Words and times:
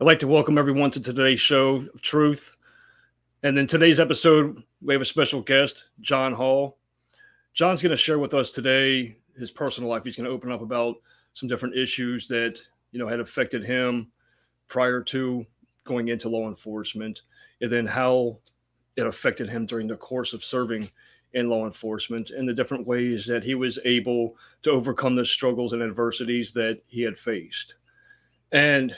I'd 0.00 0.04
like 0.04 0.20
to 0.20 0.28
welcome 0.28 0.58
everyone 0.58 0.92
to 0.92 1.02
today's 1.02 1.40
show 1.40 1.84
of 1.92 2.02
Truth. 2.02 2.54
And 3.42 3.58
in 3.58 3.66
today's 3.66 3.98
episode, 3.98 4.62
we 4.80 4.94
have 4.94 5.00
a 5.02 5.04
special 5.04 5.42
guest, 5.42 5.86
Jon 6.02 6.32
Hall. 6.32 6.78
Jon's 7.52 7.82
going 7.82 7.90
to 7.90 7.96
share 7.96 8.20
with 8.20 8.32
us 8.32 8.52
today 8.52 9.16
his 9.36 9.50
personal 9.50 9.90
life. 9.90 10.04
He's 10.04 10.14
going 10.14 10.28
to 10.28 10.30
open 10.30 10.52
up 10.52 10.60
about 10.60 10.94
some 11.34 11.48
different 11.48 11.76
issues 11.76 12.28
that, 12.28 12.60
you 12.92 13.00
know, 13.00 13.08
had 13.08 13.18
affected 13.18 13.64
him 13.64 14.12
prior 14.68 15.02
to 15.02 15.44
going 15.82 16.06
into 16.06 16.28
law 16.28 16.46
enforcement 16.46 17.22
and 17.60 17.72
then 17.72 17.84
how 17.84 18.38
it 18.94 19.04
affected 19.04 19.50
him 19.50 19.66
during 19.66 19.88
the 19.88 19.96
course 19.96 20.32
of 20.32 20.44
serving 20.44 20.88
in 21.32 21.48
law 21.48 21.66
enforcement 21.66 22.30
and 22.30 22.48
the 22.48 22.54
different 22.54 22.86
ways 22.86 23.26
that 23.26 23.42
he 23.42 23.56
was 23.56 23.80
able 23.84 24.36
to 24.62 24.70
overcome 24.70 25.16
the 25.16 25.26
struggles 25.26 25.72
and 25.72 25.82
adversities 25.82 26.52
that 26.52 26.80
he 26.86 27.02
had 27.02 27.18
faced. 27.18 27.74
And 28.52 28.94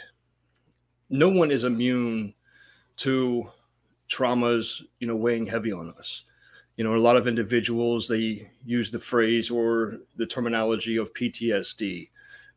no 1.10 1.28
one 1.28 1.50
is 1.50 1.64
immune 1.64 2.32
to 2.98 3.50
traumas, 4.08 4.82
you 4.98 5.06
know, 5.06 5.16
weighing 5.16 5.46
heavy 5.46 5.72
on 5.72 5.92
us. 5.98 6.22
You 6.76 6.84
know, 6.84 6.96
a 6.96 6.98
lot 6.98 7.16
of 7.16 7.26
individuals 7.26 8.08
they 8.08 8.50
use 8.64 8.90
the 8.90 8.98
phrase 8.98 9.50
or 9.50 9.98
the 10.16 10.26
terminology 10.26 10.96
of 10.96 11.12
PTSD, 11.12 12.08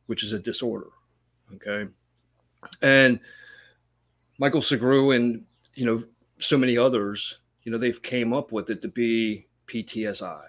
which 0.06 0.24
is 0.24 0.32
a 0.32 0.40
disorder. 0.40 0.88
Okay. 1.56 1.90
And 2.82 3.20
Michael 4.38 4.62
Segru 4.62 5.16
and, 5.16 5.44
you 5.76 5.86
know, 5.86 6.04
so 6.40 6.58
many 6.58 6.78
others, 6.78 7.40
you 7.64 7.72
know, 7.72 7.78
they've 7.78 8.02
came 8.02 8.34
up 8.34 8.52
with 8.52 8.70
it 8.70 8.82
to 8.82 8.88
be 8.88 9.48
PTSI, 9.68 10.44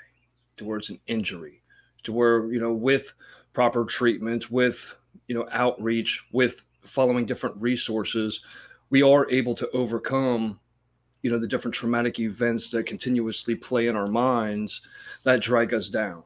to 0.56 0.64
where 0.64 0.78
it's 0.78 0.90
an 0.90 1.00
injury, 1.06 1.62
to 2.04 2.12
where, 2.12 2.52
you 2.52 2.60
know, 2.60 2.72
with 2.72 3.12
proper 3.52 3.84
treatment, 3.84 4.50
with, 4.50 4.94
you 5.26 5.34
know, 5.34 5.48
outreach, 5.50 6.24
with 6.32 6.62
following 6.84 7.26
different 7.26 7.56
resources, 7.60 8.44
we 8.90 9.02
are 9.02 9.30
able 9.30 9.54
to 9.56 9.70
overcome 9.70 10.60
you 11.22 11.30
know 11.30 11.38
the 11.38 11.48
different 11.48 11.74
traumatic 11.74 12.20
events 12.20 12.70
that 12.70 12.84
continuously 12.84 13.54
play 13.54 13.86
in 13.86 13.96
our 13.96 14.06
minds 14.06 14.82
that 15.24 15.40
drag 15.40 15.72
us 15.72 15.88
down. 15.88 16.22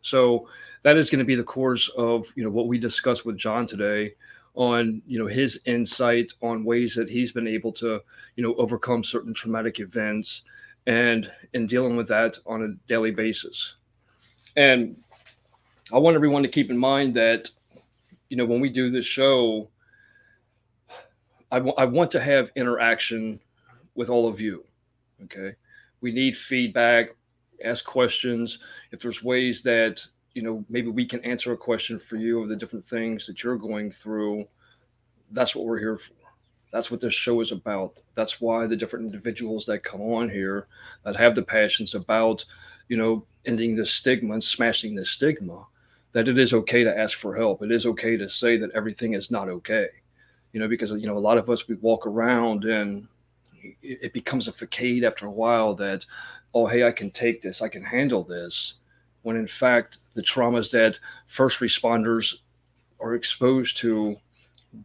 So 0.00 0.48
that 0.82 0.96
is 0.96 1.10
going 1.10 1.18
to 1.18 1.26
be 1.26 1.34
the 1.34 1.44
course 1.44 1.88
of 1.90 2.26
you 2.36 2.42
know 2.42 2.50
what 2.50 2.66
we 2.66 2.78
discuss 2.78 3.24
with 3.24 3.36
jon 3.36 3.66
today 3.66 4.14
on 4.54 5.02
you 5.06 5.18
know 5.18 5.26
his 5.26 5.60
insight 5.66 6.32
on 6.42 6.64
ways 6.64 6.94
that 6.94 7.10
he's 7.10 7.32
been 7.32 7.46
able 7.46 7.70
to 7.72 8.00
you 8.36 8.42
know 8.42 8.54
overcome 8.54 9.04
certain 9.04 9.34
traumatic 9.34 9.78
events 9.78 10.42
and 10.86 11.30
in 11.52 11.66
dealing 11.66 11.96
with 11.96 12.08
that 12.08 12.38
on 12.46 12.62
a 12.62 12.88
daily 12.88 13.10
basis. 13.10 13.74
And 14.56 14.96
i 15.92 15.98
want 15.98 16.14
everyone 16.14 16.42
to 16.42 16.48
keep 16.48 16.70
in 16.70 16.78
mind 16.78 17.14
that 17.14 17.50
you 18.30 18.38
know 18.38 18.46
when 18.46 18.60
we 18.60 18.70
do 18.70 18.90
this 18.90 19.06
show 19.06 19.68
I, 21.50 21.56
w- 21.56 21.74
I 21.76 21.84
want 21.84 22.10
to 22.12 22.20
have 22.20 22.52
interaction 22.56 23.40
with 23.94 24.08
all 24.08 24.28
of 24.28 24.40
you. 24.40 24.64
Okay. 25.24 25.54
We 26.00 26.12
need 26.12 26.36
feedback, 26.36 27.10
ask 27.64 27.84
questions. 27.84 28.58
If 28.92 29.00
there's 29.00 29.22
ways 29.22 29.62
that, 29.64 30.04
you 30.34 30.42
know, 30.42 30.64
maybe 30.68 30.88
we 30.88 31.04
can 31.04 31.24
answer 31.24 31.52
a 31.52 31.56
question 31.56 31.98
for 31.98 32.16
you 32.16 32.42
of 32.42 32.48
the 32.48 32.56
different 32.56 32.84
things 32.84 33.26
that 33.26 33.42
you're 33.42 33.58
going 33.58 33.90
through, 33.90 34.46
that's 35.32 35.54
what 35.54 35.66
we're 35.66 35.78
here 35.78 35.98
for. 35.98 36.14
That's 36.72 36.90
what 36.90 37.00
this 37.00 37.14
show 37.14 37.40
is 37.40 37.50
about. 37.50 38.00
That's 38.14 38.40
why 38.40 38.66
the 38.66 38.76
different 38.76 39.06
individuals 39.06 39.66
that 39.66 39.82
come 39.82 40.00
on 40.00 40.30
here 40.30 40.68
that 41.04 41.16
have 41.16 41.34
the 41.34 41.42
passions 41.42 41.96
about, 41.96 42.44
you 42.88 42.96
know, 42.96 43.26
ending 43.44 43.74
the 43.74 43.84
stigma 43.84 44.34
and 44.34 44.44
smashing 44.44 44.94
the 44.94 45.04
stigma, 45.04 45.66
that 46.12 46.28
it 46.28 46.38
is 46.38 46.54
okay 46.54 46.84
to 46.84 46.96
ask 46.96 47.18
for 47.18 47.34
help. 47.34 47.62
It 47.62 47.72
is 47.72 47.86
okay 47.86 48.16
to 48.16 48.30
say 48.30 48.56
that 48.58 48.70
everything 48.72 49.14
is 49.14 49.32
not 49.32 49.48
okay 49.48 49.88
you 50.52 50.60
know, 50.60 50.68
because 50.68 50.90
you 50.92 51.06
know 51.06 51.16
a 51.16 51.18
lot 51.18 51.38
of 51.38 51.50
us 51.50 51.68
we 51.68 51.74
walk 51.76 52.06
around 52.06 52.64
and 52.64 53.06
it, 53.82 54.12
becomes 54.12 54.48
a 54.48 54.52
facade 54.52 55.04
after 55.04 55.26
a 55.26 55.30
while 55.30 55.74
that, 55.74 56.06
oh 56.54 56.66
hey, 56.66 56.84
I 56.84 56.92
can 56.92 57.10
take 57.10 57.42
this, 57.42 57.62
I 57.62 57.68
can 57.68 57.82
handle 57.82 58.24
this, 58.24 58.74
when 59.22 59.36
in 59.36 59.46
fact 59.46 59.98
the 60.14 60.22
traumas 60.22 60.70
that 60.72 60.98
first 61.26 61.60
responders 61.60 62.36
are 63.00 63.14
exposed 63.14 63.76
to 63.78 64.16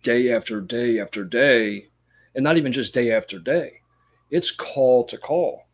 day 0.04 0.34
after 0.34 0.62
day 0.62 1.00
after 1.00 1.24
day, 1.24 1.88
and 2.36 2.44
not 2.44 2.58
even 2.58 2.72
just 2.72 2.94
day 2.94 3.12
after 3.12 3.40
day, 3.40 3.82
it's 4.30 4.52
call 4.52 5.04
to 5.06 5.18
call. 5.18 5.68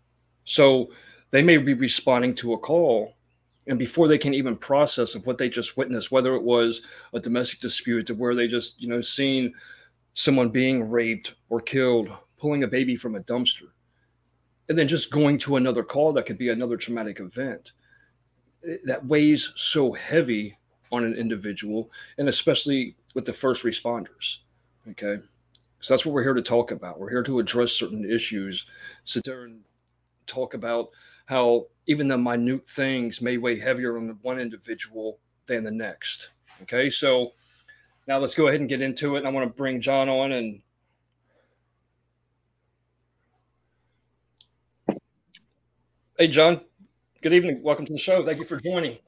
So 0.46 0.90
they 1.32 1.42
may 1.42 1.58
be 1.58 1.74
responding 1.74 2.36
to 2.36 2.54
a 2.54 2.58
call 2.58 3.16
and 3.68 3.78
before 3.78 4.08
they 4.08 4.18
can 4.18 4.34
even 4.34 4.56
process 4.56 5.16
of 5.16 5.26
what 5.26 5.38
they 5.38 5.50
just 5.50 5.78
witnessed 5.78 6.12
whether 6.12 6.36
it 6.36 6.44
was 6.44 6.82
a 7.14 7.20
domestic 7.20 7.60
dispute 7.60 8.08
to 8.08 8.16
where 8.16 8.36
they 8.36 8.48
just 8.48 8.82
you 8.82 8.88
know 8.88 9.02
seen 9.02 9.54
someone 10.14 10.50
being 10.50 10.90
raped 10.90 11.36
or 11.50 11.62
killed, 11.62 12.10
pulling 12.38 12.64
a 12.64 12.68
baby 12.68 12.96
from 12.96 13.16
a 13.16 13.22
dumpster, 13.22 13.70
and 14.70 14.78
then 14.78 14.88
just 14.88 15.12
going 15.12 15.38
to 15.40 15.56
another 15.56 15.84
call 15.84 16.14
that 16.14 16.26
could 16.26 16.38
be 16.38 16.50
another 16.50 16.78
traumatic 16.78 17.20
event. 17.20 17.72
Eh, 18.68 18.78
that 18.86 19.06
weighs 19.06 19.54
so 19.56 19.92
heavy 19.94 20.58
on 20.92 21.04
an 21.04 21.14
individual, 21.14 21.90
and 22.18 22.28
especially 22.28 22.96
with 23.16 23.26
the 23.26 23.34
first 23.34 23.64
responders. 23.64 24.38
Okay. 24.90 25.18
So 25.80 25.94
that's 25.94 26.06
what 26.06 26.14
we're 26.14 26.24
here 26.24 26.34
to 26.34 26.42
talk 26.42 26.72
about. 26.72 27.00
We're 27.00 27.10
here 27.10 27.24
to 27.24 27.40
address 27.40 27.72
certain 27.72 28.10
issues, 28.10 28.66
sit 29.04 29.24
there 29.24 29.46
and 29.46 29.62
talk 30.28 30.54
about 30.54 30.90
how 31.26 31.68
even 31.88 32.08
the 32.08 32.18
minute 32.18 32.68
things 32.68 33.22
may 33.22 33.38
weigh 33.38 33.60
heavier 33.60 33.98
on 33.98 34.18
one 34.22 34.40
individual 34.40 35.20
than 35.48 35.64
the 35.64 35.72
next. 35.72 36.32
Okay. 36.62 36.90
So 36.90 37.32
now 38.08 38.18
let's 38.18 38.36
go 38.36 38.48
ahead 38.48 38.60
and 38.60 38.70
get 38.70 38.82
into 38.82 39.16
it. 39.16 39.20
And 39.20 39.28
I 39.28 39.32
want 39.32 39.50
to 39.50 39.56
bring 39.56 39.82
Jon 39.82 40.10
on 40.10 40.32
and 40.32 40.62
Hey 46.18 46.28
Jon, 46.28 46.62
good 47.24 47.34
evening. 47.34 47.64
Welcome 47.64 47.86
to 47.88 47.94
the 47.94 47.98
show. 47.98 48.24
Thank 48.24 48.38
you 48.38 48.46
for 48.46 48.60
joining. 48.60 49.00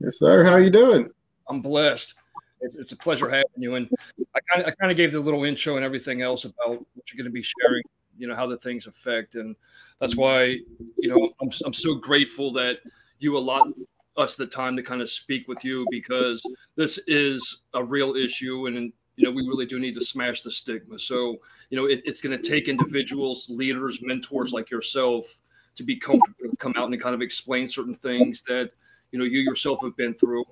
Yes, 0.00 0.18
sir. 0.18 0.42
How 0.42 0.56
you 0.56 0.70
doing? 0.70 1.10
I'm 1.50 1.60
blessed. 1.60 2.14
It's, 2.62 2.76
it's 2.76 2.92
a 2.92 2.96
pleasure 2.96 3.28
having 3.28 3.44
you. 3.58 3.74
And 3.74 3.90
I 4.34 4.40
kind 4.54 4.66
of 4.66 4.72
I 4.72 4.74
kind 4.76 4.90
of 4.90 4.96
gave 4.96 5.12
the 5.12 5.20
little 5.20 5.44
intro 5.44 5.76
and 5.76 5.84
everything 5.84 6.22
else 6.22 6.46
about 6.46 6.70
what 6.70 7.12
you're 7.12 7.18
going 7.18 7.30
to 7.30 7.30
be 7.30 7.42
sharing. 7.42 7.82
You 8.16 8.28
know 8.28 8.34
how 8.34 8.46
the 8.46 8.56
things 8.56 8.86
affect, 8.86 9.34
and 9.34 9.54
that's 9.98 10.16
why 10.16 10.44
you 10.96 11.08
know 11.08 11.30
I'm 11.42 11.50
I'm 11.66 11.74
so 11.74 11.96
grateful 11.96 12.52
that 12.54 12.78
you 13.18 13.36
allot 13.36 13.68
us 14.16 14.36
the 14.36 14.46
time 14.46 14.76
to 14.76 14.82
kind 14.82 15.02
of 15.02 15.10
speak 15.10 15.48
with 15.48 15.64
you 15.64 15.86
because 15.90 16.42
this 16.76 16.98
is 17.06 17.62
a 17.74 17.82
real 17.82 18.14
issue 18.14 18.66
and 18.66 18.92
you 19.16 19.24
know 19.24 19.30
we 19.30 19.46
really 19.46 19.66
do 19.66 19.78
need 19.78 19.94
to 19.94 20.04
smash 20.04 20.42
the 20.42 20.50
stigma. 20.50 20.98
So 20.98 21.36
you 21.70 21.78
know 21.78 21.86
it, 21.86 22.02
it's 22.04 22.20
going 22.20 22.36
to 22.36 22.48
take 22.48 22.68
individuals 22.68 23.46
leaders 23.48 24.00
mentors 24.02 24.52
like 24.52 24.70
yourself 24.70 25.40
to 25.74 25.82
be 25.82 25.96
comfortable 25.96 26.50
to 26.50 26.56
come 26.56 26.74
out 26.76 26.90
and 26.90 27.00
kind 27.00 27.14
of 27.14 27.22
explain 27.22 27.66
certain 27.66 27.96
things 27.96 28.42
that 28.44 28.70
you 29.10 29.18
know 29.18 29.24
you 29.24 29.40
yourself 29.40 29.82
have 29.82 29.96
been 29.96 30.14
through 30.14 30.44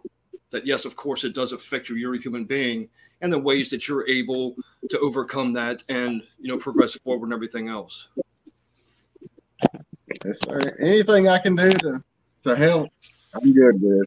that 0.51 0.67
yes 0.67 0.85
of 0.85 0.97
course 0.97 1.25
it 1.25 1.35
does 1.35 1.53
affect 1.53 1.89
you. 1.89 1.97
You're 1.97 2.15
a 2.15 2.21
human 2.21 2.45
being 2.45 2.89
and 3.21 3.33
the 3.33 3.39
ways 3.39 3.71
that 3.71 3.87
you're 3.87 4.09
able 4.09 4.57
to 4.89 4.99
overcome 4.99 5.53
that 5.55 5.83
and 5.89 6.23
you 6.41 6.49
know 6.49 6.59
progress 6.59 6.95
forward 6.95 7.27
and 7.27 7.33
everything 7.33 7.69
else. 7.69 8.09
Yes 10.25 10.41
sir. 10.45 10.61
Anything 10.81 11.29
i 11.29 11.39
can 11.39 11.57
do 11.57 11.71
to 11.71 12.05
to 12.43 12.57
help 12.57 12.91
I'm 13.35 13.53
good, 13.53 13.81
dude. 13.81 14.07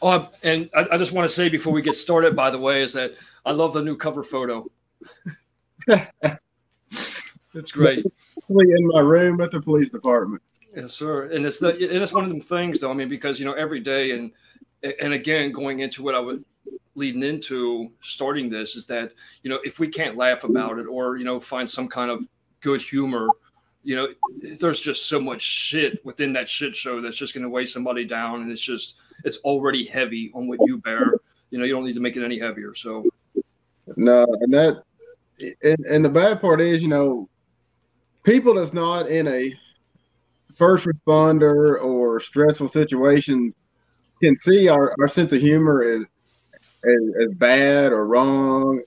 Oh, 0.00 0.28
and 0.42 0.70
I, 0.74 0.86
I, 0.92 0.98
just 0.98 1.12
want 1.12 1.28
to 1.28 1.34
say 1.34 1.48
before 1.48 1.72
we 1.72 1.82
get 1.82 1.94
started, 1.94 2.36
by 2.36 2.50
the 2.50 2.58
way, 2.58 2.82
is 2.82 2.92
that 2.92 3.14
I 3.44 3.50
love 3.50 3.72
the 3.72 3.82
new 3.82 3.96
cover 3.96 4.22
photo. 4.22 4.70
it's 7.54 7.72
great. 7.72 8.04
In 8.48 8.88
my 8.88 9.00
room 9.00 9.40
at 9.40 9.50
the 9.50 9.60
police 9.60 9.90
department. 9.90 10.42
Yes, 10.74 10.92
sir. 10.92 11.30
And 11.30 11.44
it's 11.44 11.58
the 11.58 11.70
and 11.70 12.02
it's 12.02 12.12
one 12.12 12.22
of 12.22 12.30
them 12.30 12.40
things, 12.40 12.80
though. 12.80 12.90
I 12.90 12.94
mean, 12.94 13.08
because 13.08 13.40
you 13.40 13.46
know, 13.46 13.54
every 13.54 13.80
day, 13.80 14.12
and 14.12 14.30
and 15.00 15.12
again, 15.14 15.50
going 15.50 15.80
into 15.80 16.02
what 16.02 16.14
I 16.14 16.20
was 16.20 16.38
leading 16.94 17.22
into 17.22 17.90
starting 18.02 18.50
this 18.50 18.76
is 18.76 18.86
that 18.86 19.12
you 19.42 19.50
know, 19.50 19.58
if 19.64 19.80
we 19.80 19.88
can't 19.88 20.16
laugh 20.16 20.44
about 20.44 20.78
it 20.78 20.86
or 20.86 21.16
you 21.16 21.24
know, 21.24 21.40
find 21.40 21.68
some 21.68 21.88
kind 21.88 22.10
of 22.10 22.28
good 22.60 22.82
humor 22.82 23.28
you 23.88 23.96
know, 23.96 24.08
there's 24.60 24.80
just 24.80 25.06
so 25.06 25.18
much 25.18 25.40
shit 25.40 26.04
within 26.04 26.34
that 26.34 26.46
shit 26.46 26.76
show 26.76 27.00
that's 27.00 27.16
just 27.16 27.32
going 27.32 27.42
to 27.42 27.48
weigh 27.48 27.64
somebody 27.64 28.04
down, 28.04 28.42
and 28.42 28.52
it's 28.52 28.60
just 28.60 28.96
it's 29.24 29.38
already 29.38 29.82
heavy 29.82 30.30
on 30.34 30.46
what 30.46 30.58
you 30.66 30.76
bear. 30.76 31.14
You 31.48 31.58
know, 31.58 31.64
you 31.64 31.72
don't 31.72 31.86
need 31.86 31.94
to 31.94 32.00
make 32.00 32.14
it 32.14 32.22
any 32.22 32.38
heavier. 32.38 32.74
So, 32.74 33.06
no, 33.96 34.26
and 34.42 34.52
that, 34.52 34.82
and, 35.62 35.86
and 35.86 36.04
the 36.04 36.10
bad 36.10 36.42
part 36.42 36.60
is, 36.60 36.82
you 36.82 36.88
know, 36.88 37.30
people 38.24 38.52
that's 38.52 38.74
not 38.74 39.08
in 39.08 39.26
a 39.26 39.54
first 40.54 40.84
responder 40.84 41.82
or 41.82 42.20
stressful 42.20 42.68
situation 42.68 43.54
can 44.22 44.38
see 44.38 44.68
our, 44.68 44.94
our 45.00 45.08
sense 45.08 45.32
of 45.32 45.40
humor 45.40 45.82
as, 45.82 46.02
as 47.22 47.34
bad 47.36 47.92
or 47.92 48.06
wrong, 48.06 48.82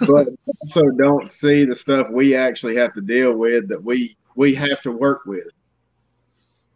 but 0.00 0.26
also 0.62 0.82
don't 0.98 1.30
see 1.30 1.64
the 1.64 1.76
stuff 1.76 2.08
we 2.10 2.34
actually 2.34 2.74
have 2.74 2.92
to 2.94 3.00
deal 3.00 3.36
with 3.36 3.68
that 3.68 3.84
we 3.84 4.16
we 4.36 4.54
have 4.54 4.80
to 4.82 4.92
work 4.92 5.26
with. 5.26 5.48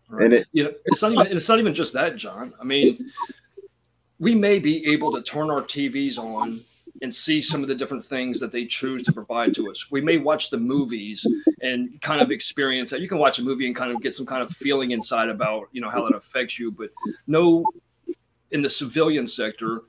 Right. 0.09 0.25
And 0.27 0.35
it, 0.35 0.47
you 0.53 0.65
know, 0.65 0.73
it's 0.85 1.03
not 1.03 1.13
even 1.13 1.27
it's 1.29 1.49
not 1.49 1.59
even 1.59 1.75
just 1.75 1.93
that, 1.95 2.17
Jon. 2.17 2.53
I 2.61 2.65
mean, 2.65 3.11
we 4.19 4.35
may 4.35 4.59
be 4.59 4.87
able 4.87 5.13
to 5.13 5.23
turn 5.23 5.51
our 5.51 5.63
TVs 5.63 6.19
on 6.19 6.61
and 7.03 7.15
see 7.15 7.43
some 7.43 7.63
of 7.63 7.69
the 7.69 7.75
different 7.75 8.05
things 8.05 8.41
that 8.41 8.53
they 8.53 8.65
choose 8.65 9.03
to 9.03 9.13
provide 9.13 9.53
to 9.55 9.71
us. 9.71 9.91
We 9.91 10.01
may 10.01 10.17
watch 10.17 10.49
the 10.49 10.57
movies 10.57 11.27
and 11.61 12.01
kind 12.01 12.23
of 12.23 12.31
experience 12.31 12.89
that. 12.91 13.01
You 13.01 13.09
can 13.09 13.19
watch 13.19 13.39
a 13.39 13.43
movie 13.43 13.67
and 13.67 13.77
kind 13.77 13.93
of 13.93 14.01
get 14.01 14.15
some 14.15 14.25
kind 14.25 14.43
of 14.43 14.51
feeling 14.51 14.93
inside 14.93 15.29
about, 15.29 15.69
you 15.73 15.83
know, 15.83 15.91
how 15.91 16.09
that 16.09 16.17
affects 16.17 16.59
you, 16.59 16.71
but 16.71 16.91
no 17.27 17.67
in 18.53 18.63
the 18.63 18.71
civilian 18.71 19.27
sector 19.27 19.83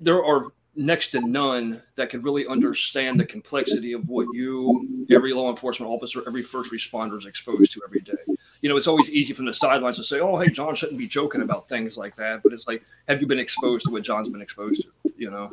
there 0.00 0.24
are 0.24 0.46
next 0.80 1.08
to 1.08 1.20
none 1.20 1.82
that 1.96 2.08
can 2.08 2.22
really 2.22 2.46
understand 2.46 3.20
the 3.20 3.24
complexity 3.24 3.92
of 3.92 4.08
what 4.08 4.26
you, 4.32 5.06
every 5.10 5.32
law 5.32 5.50
enforcement 5.50 5.92
officer, 5.92 6.22
every 6.26 6.42
first 6.42 6.72
responder 6.72 7.18
is 7.18 7.26
exposed 7.26 7.72
to 7.72 7.82
every 7.86 8.00
day. 8.00 8.36
You 8.62 8.68
know, 8.70 8.78
it's 8.78 8.86
always 8.86 9.10
easy 9.10 9.34
from 9.34 9.44
the 9.44 9.52
sidelines 9.52 9.96
to 9.96 10.04
say, 10.04 10.20
"Oh, 10.20 10.38
hey, 10.38 10.48
Jon 10.48 10.74
shouldn't 10.74 10.98
be 10.98 11.06
joking 11.06 11.42
about 11.42 11.68
things 11.68 11.98
like 11.98 12.16
that," 12.16 12.42
but 12.42 12.52
it's 12.52 12.66
like, 12.66 12.82
have 13.08 13.20
you 13.20 13.26
been 13.26 13.38
exposed 13.38 13.84
to 13.86 13.92
what 13.92 14.02
Jon's 14.02 14.30
been 14.30 14.40
exposed 14.40 14.82
to? 14.82 15.12
You 15.18 15.30
know. 15.30 15.52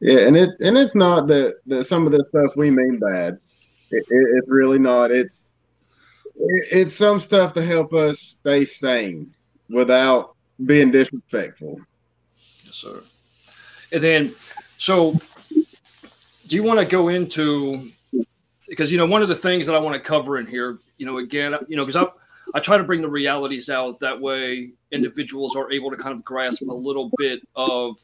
Yeah, 0.00 0.20
and 0.20 0.36
it 0.36 0.50
and 0.60 0.76
it's 0.76 0.94
not 0.94 1.26
that 1.28 1.56
that 1.66 1.84
some 1.84 2.04
of 2.04 2.12
the 2.12 2.24
stuff 2.26 2.56
we 2.56 2.70
mean 2.70 2.98
bad. 2.98 3.38
It, 3.90 4.04
it, 4.10 4.28
it's 4.36 4.48
really 4.48 4.78
not. 4.78 5.10
It's 5.10 5.50
it, 6.36 6.64
it's 6.70 6.94
some 6.94 7.20
stuff 7.20 7.54
to 7.54 7.64
help 7.64 7.94
us 7.94 8.20
stay 8.20 8.66
sane 8.66 9.34
without 9.70 10.36
being 10.66 10.90
disrespectful. 10.90 11.80
Yes, 12.64 12.74
sir. 12.74 13.02
And 13.92 14.02
then, 14.02 14.34
so 14.76 15.18
do 16.46 16.56
you 16.56 16.62
want 16.62 16.78
to 16.78 16.84
go 16.84 17.08
into 17.08 17.90
because 18.68 18.92
you 18.92 18.98
know 18.98 19.06
one 19.06 19.22
of 19.22 19.28
the 19.28 19.36
things 19.36 19.66
that 19.66 19.74
I 19.74 19.78
want 19.78 19.94
to 19.94 20.00
cover 20.00 20.38
in 20.38 20.46
here, 20.46 20.78
you 20.98 21.06
know, 21.06 21.18
again, 21.18 21.54
you 21.68 21.76
know, 21.76 21.84
because 21.84 21.96
I 21.96 22.06
I 22.54 22.60
try 22.60 22.78
to 22.78 22.84
bring 22.84 23.02
the 23.02 23.08
realities 23.08 23.68
out 23.68 24.00
that 24.00 24.18
way 24.18 24.70
individuals 24.90 25.54
are 25.54 25.70
able 25.70 25.90
to 25.90 25.96
kind 25.96 26.14
of 26.16 26.24
grasp 26.24 26.62
a 26.62 26.72
little 26.72 27.10
bit 27.18 27.46
of 27.56 27.98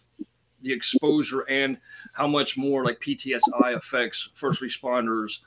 the 0.62 0.72
exposure 0.72 1.42
and 1.48 1.78
how 2.14 2.26
much 2.26 2.56
more 2.56 2.84
like 2.84 3.00
PTSI 3.00 3.74
affects 3.74 4.30
first 4.34 4.62
responders 4.62 5.40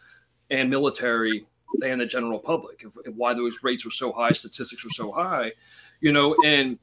and 0.50 0.70
military 0.70 1.46
than 1.80 2.00
the 2.00 2.06
general 2.06 2.40
public, 2.40 2.84
and 3.06 3.18
why 3.18 3.34
those 3.34 3.60
rates 3.62 3.86
are 3.86 3.92
so 3.92 4.12
high, 4.12 4.32
statistics 4.32 4.86
are 4.86 4.90
so 4.92 5.12
high, 5.12 5.52
you 6.02 6.12
know, 6.12 6.36
and 6.46 6.80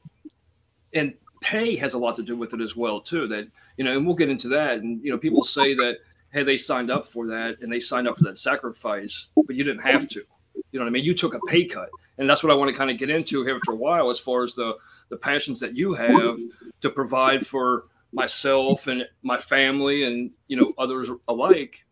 and 0.93 1.15
pay 1.45 1.77
has 1.77 1.93
a 1.93 1.99
lot 1.99 2.17
to 2.17 2.23
do 2.23 2.37
with 2.37 2.55
it 2.55 2.61
as 2.61 2.75
well 2.75 3.01
too. 3.01 3.29
That 3.29 3.47
you 3.77 3.85
know, 3.85 3.97
and 3.97 4.07
we'll 4.07 4.17
get 4.17 4.31
into 4.31 4.49
that. 4.49 4.79
And 4.79 5.03
you 5.05 5.11
know, 5.11 5.19
people 5.19 5.45
say 5.45 5.75
that 5.75 5.99
hey, 6.33 6.43
they 6.43 6.57
signed 6.57 6.91
up 6.91 7.05
for 7.05 7.29
that 7.29 7.61
and 7.61 7.71
they 7.71 7.79
signed 7.79 8.09
up 8.09 8.17
for 8.17 8.25
that 8.25 8.37
sacrifice, 8.37 9.29
but 9.47 9.55
you 9.55 9.63
didn't 9.63 9.83
have 9.83 10.09
to. 10.09 10.25
You 10.73 10.81
know 10.81 10.85
what 10.85 10.91
I 10.91 10.93
mean? 10.93 11.05
You 11.05 11.15
took 11.15 11.35
a 11.35 11.41
pay 11.47 11.65
cut, 11.65 11.91
and 12.19 12.29
that's 12.29 12.43
what 12.43 12.51
I 12.51 12.57
want 12.57 12.71
to 12.71 12.77
kind 12.77 12.91
of 12.91 12.99
get 12.99 13.11
into 13.11 13.45
here 13.45 13.61
for 13.65 13.73
a 13.73 13.77
while, 13.77 14.11
as 14.11 14.19
far 14.19 14.43
as 14.43 14.55
the 14.55 14.77
the 15.11 15.17
passions 15.17 15.61
that 15.61 15.75
you 15.75 15.93
have 15.95 16.39
to 16.81 16.91
provide 16.91 17.47
for 17.47 17.85
myself 18.13 18.87
and 18.87 19.07
my 19.23 19.37
family 19.37 20.05
and 20.05 20.31
you 20.49 20.57
know 20.57 20.73
others 20.79 21.11
alike 21.29 21.85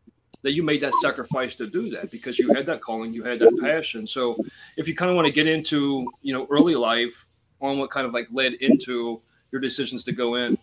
that 0.42 0.52
you 0.52 0.62
made 0.62 0.80
that 0.80 0.94
sacrifice 0.94 1.56
to 1.56 1.66
do 1.66 1.90
that 1.90 2.10
because 2.10 2.38
you 2.38 2.52
had 2.54 2.64
that 2.64 2.80
calling 2.80 3.12
you 3.12 3.24
had 3.24 3.40
that 3.40 3.56
passion 3.60 4.06
so 4.06 4.36
if 4.76 4.86
you 4.86 4.94
kind 4.94 5.10
of 5.10 5.16
want 5.16 5.26
to 5.26 5.32
get 5.32 5.48
into 5.48 6.08
you 6.22 6.32
know 6.32 6.46
early 6.48 6.76
life 6.76 7.26
on 7.60 7.78
what 7.78 7.90
kind 7.90 8.06
of 8.06 8.14
like 8.14 8.28
led 8.30 8.54
into 8.54 9.20
your 9.52 9.60
decisions 9.60 10.02
to 10.04 10.12
go 10.12 10.34
in? 10.36 10.58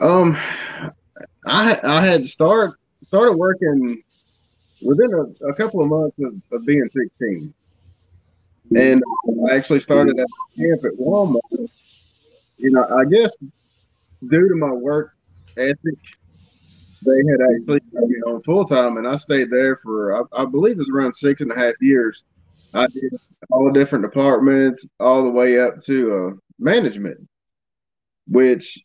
Um, 0.00 0.36
I 1.46 1.78
I 1.84 2.04
had 2.04 2.26
start 2.26 2.72
started 3.02 3.32
working 3.32 4.02
within 4.82 5.12
a, 5.14 5.48
a 5.48 5.54
couple 5.54 5.80
of 5.80 5.88
months 5.88 6.18
of, 6.18 6.34
of, 6.52 6.66
being 6.66 6.86
16, 6.88 7.54
and 8.76 9.02
I 9.48 9.54
actually 9.54 9.78
started 9.78 10.18
at 10.18 10.26
camp 10.56 10.84
at 10.84 10.98
Walmart. 10.98 11.40
You 12.58 12.72
know, 12.72 12.84
I 12.84 13.04
guess 13.04 13.34
due 14.28 14.48
to 14.48 14.54
my 14.54 14.72
work 14.72 15.14
ethic, 15.56 15.98
they 17.04 17.18
had 17.30 17.40
actually 17.54 17.80
you 17.92 18.22
know 18.26 18.40
full 18.40 18.64
time, 18.64 18.96
and 18.96 19.06
I 19.06 19.16
stayed 19.16 19.50
there 19.50 19.76
for 19.76 20.16
I, 20.16 20.42
I 20.42 20.44
believe 20.44 20.72
it 20.72 20.78
was 20.78 20.90
around 20.90 21.12
six 21.12 21.40
and 21.40 21.52
a 21.52 21.56
half 21.56 21.74
years. 21.80 22.24
I 22.74 22.86
did 22.88 23.14
all 23.50 23.70
different 23.70 24.04
departments, 24.04 24.88
all 25.00 25.22
the 25.24 25.30
way 25.30 25.58
up 25.58 25.80
to 25.82 26.14
uh, 26.14 26.45
management, 26.58 27.18
which 28.28 28.78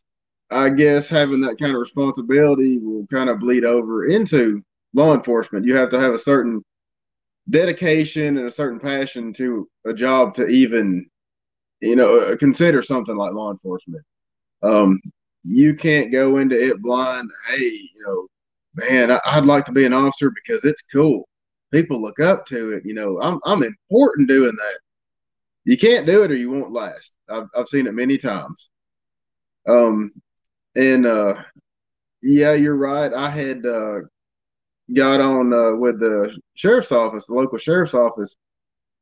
I 0.51 0.69
guess 0.69 1.09
having 1.09 1.41
that 1.41 1.57
kind 1.59 1.73
of 1.73 1.79
responsibility 1.79 2.77
will 2.77 3.07
kind 3.07 3.29
of 3.29 3.39
bleed 3.39 3.65
over 3.65 4.05
into 4.05 4.61
law 4.93 5.13
enforcement. 5.13 5.65
You 5.65 5.75
have 5.75 5.89
to 5.89 5.99
have 5.99 6.13
a 6.13 6.19
certain 6.19 6.63
dedication 7.49 8.37
and 8.37 8.47
a 8.47 8.51
certain 8.51 8.79
passion 8.79 9.33
to 9.33 9.67
a 9.85 9.93
job 9.93 10.33
to 10.35 10.47
even, 10.47 11.05
you 11.81 11.95
know, 11.95 12.19
uh, 12.19 12.35
consider 12.35 12.81
something 12.81 13.15
like 13.15 13.33
law 13.33 13.51
enforcement. 13.51 14.03
Um, 14.63 14.99
you 15.43 15.73
can't 15.73 16.11
go 16.11 16.37
into 16.37 16.61
it 16.61 16.81
blind. 16.81 17.29
Hey, 17.49 17.63
you 17.63 18.03
know, 18.05 18.27
man, 18.75 19.17
I'd 19.25 19.45
like 19.45 19.65
to 19.65 19.71
be 19.71 19.85
an 19.85 19.93
officer 19.93 20.31
because 20.31 20.65
it's 20.65 20.83
cool. 20.83 21.27
People 21.71 22.01
look 22.01 22.19
up 22.19 22.45
to 22.47 22.73
it. 22.73 22.85
You 22.85 22.93
know, 22.93 23.19
I'm 23.21 23.39
I'm 23.45 23.63
important 23.63 24.27
doing 24.27 24.51
that 24.55 24.79
you 25.65 25.77
can't 25.77 26.07
do 26.07 26.23
it 26.23 26.31
or 26.31 26.35
you 26.35 26.51
won't 26.51 26.71
last. 26.71 27.13
I've 27.29 27.47
I've 27.55 27.67
seen 27.67 27.87
it 27.87 27.93
many 27.93 28.17
times. 28.17 28.69
Um, 29.67 30.11
and 30.75 31.05
uh, 31.05 31.43
yeah, 32.21 32.53
you're 32.53 32.77
right. 32.77 33.13
I 33.13 33.29
had 33.29 33.65
uh, 33.65 33.99
got 34.93 35.21
on 35.21 35.53
uh, 35.53 35.75
with 35.75 35.99
the 35.99 36.37
sheriff's 36.55 36.91
office, 36.91 37.27
the 37.27 37.33
local 37.33 37.57
sheriff's 37.57 37.93
office, 37.93 38.35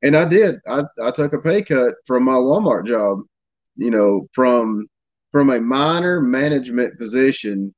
and 0.03 0.15
I 0.15 0.25
did. 0.25 0.55
I 0.67 0.83
I 1.01 1.11
took 1.11 1.33
a 1.33 1.39
pay 1.39 1.61
cut 1.61 1.95
from 2.05 2.23
my 2.23 2.35
Walmart 2.35 2.87
job. 2.87 3.19
You 3.75 3.91
know, 3.91 4.27
from 4.33 4.87
from 5.31 5.51
a 5.51 5.61
minor 5.61 6.21
management 6.21 6.97
position 6.97 7.73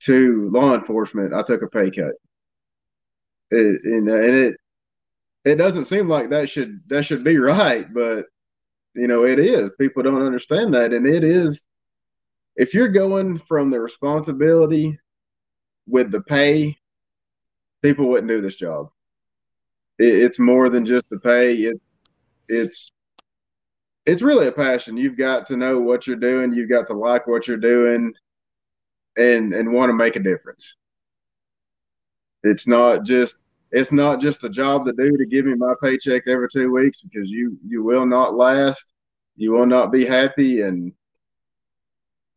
to 0.00 0.50
law 0.50 0.74
enforcement, 0.74 1.32
I 1.32 1.42
took 1.42 1.62
a 1.62 1.68
pay 1.68 1.90
cut. 1.90 2.12
It, 3.50 3.84
and, 3.84 4.08
and 4.08 4.34
it 4.34 4.56
it 5.46 5.54
doesn't 5.56 5.84
seem 5.84 6.08
like 6.08 6.28
that 6.30 6.48
should 6.48 6.80
that 6.88 7.04
should 7.04 7.22
be 7.22 7.38
right, 7.38 7.86
but 7.94 8.26
you 8.94 9.06
know 9.06 9.24
it 9.24 9.38
is. 9.38 9.72
People 9.78 10.02
don't 10.02 10.26
understand 10.26 10.74
that, 10.74 10.92
and 10.92 11.06
it 11.06 11.22
is. 11.22 11.66
If 12.56 12.74
you're 12.74 12.88
going 12.88 13.38
from 13.38 13.70
the 13.70 13.78
responsibility 13.78 14.98
with 15.86 16.10
the 16.10 16.22
pay, 16.22 16.76
people 17.80 18.08
wouldn't 18.08 18.28
do 18.28 18.40
this 18.40 18.56
job. 18.56 18.88
It, 20.00 20.16
it's 20.16 20.40
more 20.40 20.68
than 20.68 20.84
just 20.84 21.08
the 21.10 21.20
pay. 21.20 21.54
It 21.54 21.80
it's 22.48 22.90
it's 24.04 24.22
really 24.22 24.48
a 24.48 24.52
passion. 24.52 24.96
You've 24.96 25.16
got 25.16 25.46
to 25.46 25.56
know 25.56 25.78
what 25.78 26.08
you're 26.08 26.16
doing. 26.16 26.52
You've 26.52 26.70
got 26.70 26.88
to 26.88 26.92
like 26.92 27.28
what 27.28 27.46
you're 27.46 27.56
doing, 27.56 28.12
and 29.16 29.54
and 29.54 29.72
want 29.72 29.90
to 29.90 29.94
make 29.94 30.16
a 30.16 30.20
difference. 30.20 30.76
It's 32.42 32.66
not 32.66 33.04
just 33.04 33.44
it's 33.72 33.92
not 33.92 34.20
just 34.20 34.44
a 34.44 34.48
job 34.48 34.84
to 34.86 34.92
do 34.92 35.16
to 35.16 35.26
give 35.26 35.46
me 35.46 35.54
my 35.54 35.74
paycheck 35.82 36.26
every 36.26 36.48
two 36.48 36.70
weeks 36.72 37.02
because 37.02 37.30
you 37.30 37.58
you 37.66 37.82
will 37.82 38.06
not 38.06 38.34
last, 38.34 38.94
you 39.36 39.52
will 39.52 39.66
not 39.66 39.92
be 39.92 40.04
happy, 40.04 40.62
and 40.62 40.92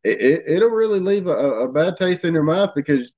it, 0.04 0.44
it 0.48 0.62
will 0.62 0.70
really 0.70 1.00
leave 1.00 1.28
a, 1.28 1.32
a 1.32 1.72
bad 1.72 1.98
taste 1.98 2.26
in 2.26 2.34
your 2.34 2.44
mouth 2.44 2.72
because 2.76 3.14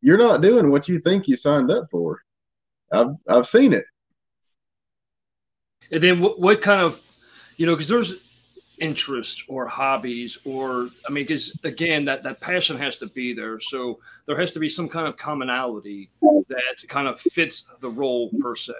you're 0.00 0.18
not 0.18 0.42
doing 0.42 0.70
what 0.70 0.88
you 0.88 0.98
think 1.00 1.28
you 1.28 1.36
signed 1.36 1.70
up 1.70 1.86
for. 1.90 2.20
I've 2.92 3.14
I've 3.28 3.46
seen 3.46 3.72
it. 3.72 3.84
And 5.90 6.02
then 6.02 6.20
what, 6.20 6.40
what 6.40 6.62
kind 6.62 6.80
of, 6.80 7.00
you 7.56 7.66
know, 7.66 7.74
because 7.74 7.88
there's 7.88 8.23
interest 8.80 9.44
or 9.48 9.66
hobbies 9.66 10.38
or 10.44 10.88
i 11.08 11.12
mean 11.12 11.24
because 11.24 11.58
again 11.64 12.04
that 12.04 12.22
that 12.22 12.40
passion 12.40 12.76
has 12.76 12.98
to 12.98 13.06
be 13.06 13.32
there. 13.32 13.60
So 13.60 13.98
there 14.26 14.38
has 14.38 14.52
to 14.54 14.58
be 14.58 14.68
some 14.68 14.88
kind 14.88 15.06
of 15.06 15.16
commonality 15.16 16.10
that 16.20 16.84
kind 16.88 17.08
of 17.08 17.20
fits 17.20 17.70
the 17.80 17.88
role 17.88 18.30
per 18.40 18.56
se 18.56 18.74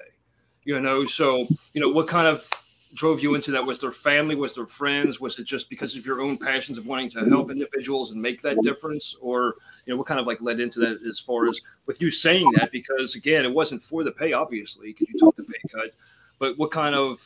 you 0.65 0.81
know? 0.81 1.05
So 1.05 1.47
you 1.73 1.81
know 1.81 1.89
what 1.89 2.09
kind 2.09 2.27
of 2.27 2.49
drove 2.95 3.21
you 3.21 3.35
into 3.35 3.51
that? 3.51 3.65
Was 3.65 3.81
there 3.81 3.91
family? 3.91 4.35
Was 4.35 4.55
there 4.55 4.67
friends? 4.67 5.21
Was 5.21 5.39
it 5.39 5.45
just 5.45 5.69
because 5.69 5.97
of 5.97 6.07
your 6.07 6.21
own 6.21 6.39
passions 6.39 6.79
of 6.79 6.87
wanting 6.87 7.11
to 7.11 7.25
help 7.29 7.51
individuals 7.51 8.13
and 8.13 8.21
make 8.21 8.41
that 8.43 8.57
difference? 8.63 9.17
Or 9.21 9.55
you 9.87 9.93
know 9.93 9.99
what 9.99 10.07
kind 10.07 10.21
of 10.21 10.27
like 10.27 10.41
led 10.41 10.61
into 10.61 10.81
that 10.81 11.01
as 11.09 11.19
far 11.19 11.49
as 11.49 11.61
with 11.87 12.01
you 12.01 12.11
saying 12.11 12.51
that? 12.57 12.73
Because 12.73 13.15
again 13.15 13.45
it 13.45 13.53
wasn't 13.53 13.83
for 13.83 14.05
the 14.05 14.13
pay 14.13 14.33
obviously 14.33 14.89
because 14.89 15.09
you 15.13 15.19
took 15.19 15.37
the 15.37 15.45
pay 15.45 15.61
cut 15.71 15.91
but 16.39 16.59
what 16.59 16.71
kind 16.71 16.95
of 16.95 17.21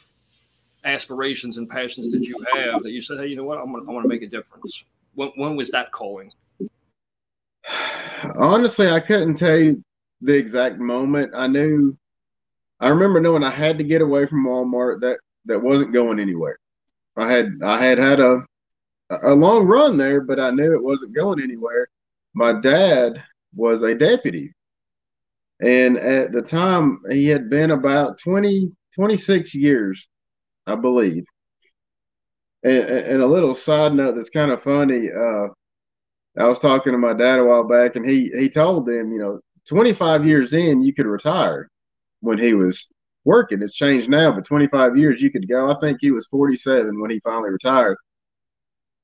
aspirations 0.88 1.58
and 1.58 1.68
passions 1.68 2.12
did 2.12 2.24
you 2.24 2.42
have 2.54 2.82
that 2.82 2.90
you 2.90 3.02
said, 3.02 3.18
hey, 3.18 3.26
you 3.26 3.36
know 3.36 3.44
what, 3.44 3.58
I'm 3.58 3.72
gonna, 3.72 3.88
I 3.88 3.92
want 3.92 4.04
to 4.04 4.08
make 4.08 4.22
a 4.22 4.26
difference? 4.26 4.84
When, 5.14 5.28
when 5.36 5.56
was 5.56 5.70
that 5.70 5.92
calling? 5.92 6.32
Honestly, 8.36 8.88
I 8.88 9.00
couldn't 9.00 9.34
tell 9.34 9.58
you 9.58 9.82
the 10.20 10.36
exact 10.36 10.78
moment. 10.78 11.32
I 11.34 11.46
knew, 11.46 11.96
I 12.80 12.88
remember 12.88 13.20
knowing 13.20 13.44
I 13.44 13.50
had 13.50 13.78
to 13.78 13.84
get 13.84 14.00
away 14.00 14.26
from 14.26 14.46
Walmart. 14.46 15.00
That 15.00 15.18
that 15.46 15.60
wasn't 15.60 15.92
going 15.92 16.18
anywhere. 16.18 16.58
I 17.16 17.30
had 17.30 17.52
I 17.62 17.78
had 17.78 17.98
had 17.98 18.20
a 18.20 18.44
a 19.10 19.34
long 19.34 19.66
run 19.66 19.96
there, 19.96 20.20
but 20.20 20.40
I 20.40 20.50
knew 20.50 20.74
it 20.74 20.82
wasn't 20.82 21.14
going 21.14 21.40
anywhere. 21.42 21.88
My 22.34 22.52
dad 22.52 23.22
was 23.54 23.82
a 23.82 23.94
deputy. 23.94 24.52
And 25.60 25.96
at 25.96 26.32
the 26.32 26.42
time, 26.42 27.00
he 27.10 27.26
had 27.26 27.50
been 27.50 27.72
about 27.72 28.18
20, 28.18 28.70
26 28.94 29.54
years 29.54 30.08
I 30.68 30.76
believe. 30.76 31.24
And, 32.64 32.76
and, 32.76 33.22
a 33.22 33.26
little 33.26 33.54
side 33.54 33.94
note 33.94 34.16
that's 34.16 34.30
kind 34.30 34.50
of 34.50 34.62
funny. 34.62 35.10
Uh, 35.10 35.46
I 36.38 36.46
was 36.46 36.58
talking 36.58 36.92
to 36.92 36.98
my 36.98 37.14
dad 37.14 37.38
a 37.38 37.44
while 37.44 37.66
back, 37.66 37.96
and 37.96 38.08
he 38.08 38.30
he 38.38 38.48
told 38.48 38.86
them, 38.86 39.12
you 39.12 39.18
know, 39.18 39.40
25 39.68 40.26
years 40.26 40.52
in, 40.54 40.82
you 40.82 40.92
could 40.92 41.06
retire 41.06 41.68
when 42.20 42.38
he 42.38 42.54
was 42.54 42.90
working. 43.24 43.62
It's 43.62 43.76
changed 43.76 44.08
now, 44.08 44.32
but 44.32 44.44
25 44.44 44.96
years 44.96 45.20
you 45.20 45.30
could 45.30 45.48
go. 45.48 45.70
I 45.70 45.78
think 45.80 45.98
he 46.00 46.10
was 46.10 46.26
47 46.28 47.00
when 47.00 47.10
he 47.10 47.20
finally 47.20 47.50
retired. 47.50 47.96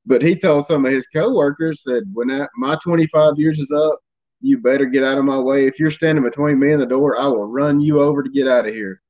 But 0.07 0.23
he 0.23 0.35
told 0.35 0.67
some 0.67 0.85
of 0.85 0.93
his 0.93 1.07
coworkers 1.09 1.83
that 1.85 2.05
when 2.13 2.29
that, 2.29 2.51
my 2.57 2.77
25 2.83 3.39
years 3.39 3.59
is 3.59 3.71
up, 3.71 3.99
you 4.41 4.59
better 4.59 4.85
get 4.85 5.05
out 5.05 5.19
of 5.19 5.25
my 5.25 5.39
way. 5.39 5.67
If 5.67 5.79
you're 5.79 5.91
standing 5.91 6.25
between 6.25 6.59
me 6.59 6.73
and 6.73 6.83
the 6.83 6.87
door, 6.87 7.19
I 7.19 7.27
will 7.27 7.47
run 7.47 7.81
you 7.81 8.01
over 8.01 8.23
to 8.23 8.31
get 8.31 8.49
out 8.49 8.67
of 8.67 8.75
here. 8.75 9.01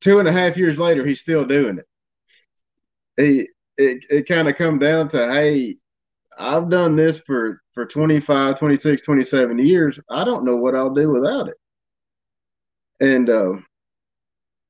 Two 0.00 0.18
and 0.18 0.28
a 0.28 0.32
half 0.32 0.56
years 0.56 0.78
later, 0.78 1.06
he's 1.06 1.20
still 1.20 1.44
doing 1.44 1.78
it. 1.78 1.86
He 3.16 3.48
it, 3.76 4.04
it 4.10 4.28
kind 4.28 4.48
of 4.48 4.56
come 4.56 4.78
down 4.78 5.08
to, 5.08 5.32
hey, 5.32 5.76
I've 6.38 6.70
done 6.70 6.96
this 6.96 7.20
for 7.20 7.60
for 7.72 7.86
25, 7.86 8.58
26, 8.58 9.02
27 9.02 9.58
years. 9.58 10.00
I 10.10 10.24
don't 10.24 10.44
know 10.44 10.56
what 10.56 10.74
I'll 10.74 10.94
do 10.94 11.10
without 11.10 11.48
it. 11.48 11.56
And 13.00 13.28
uh, 13.28 13.52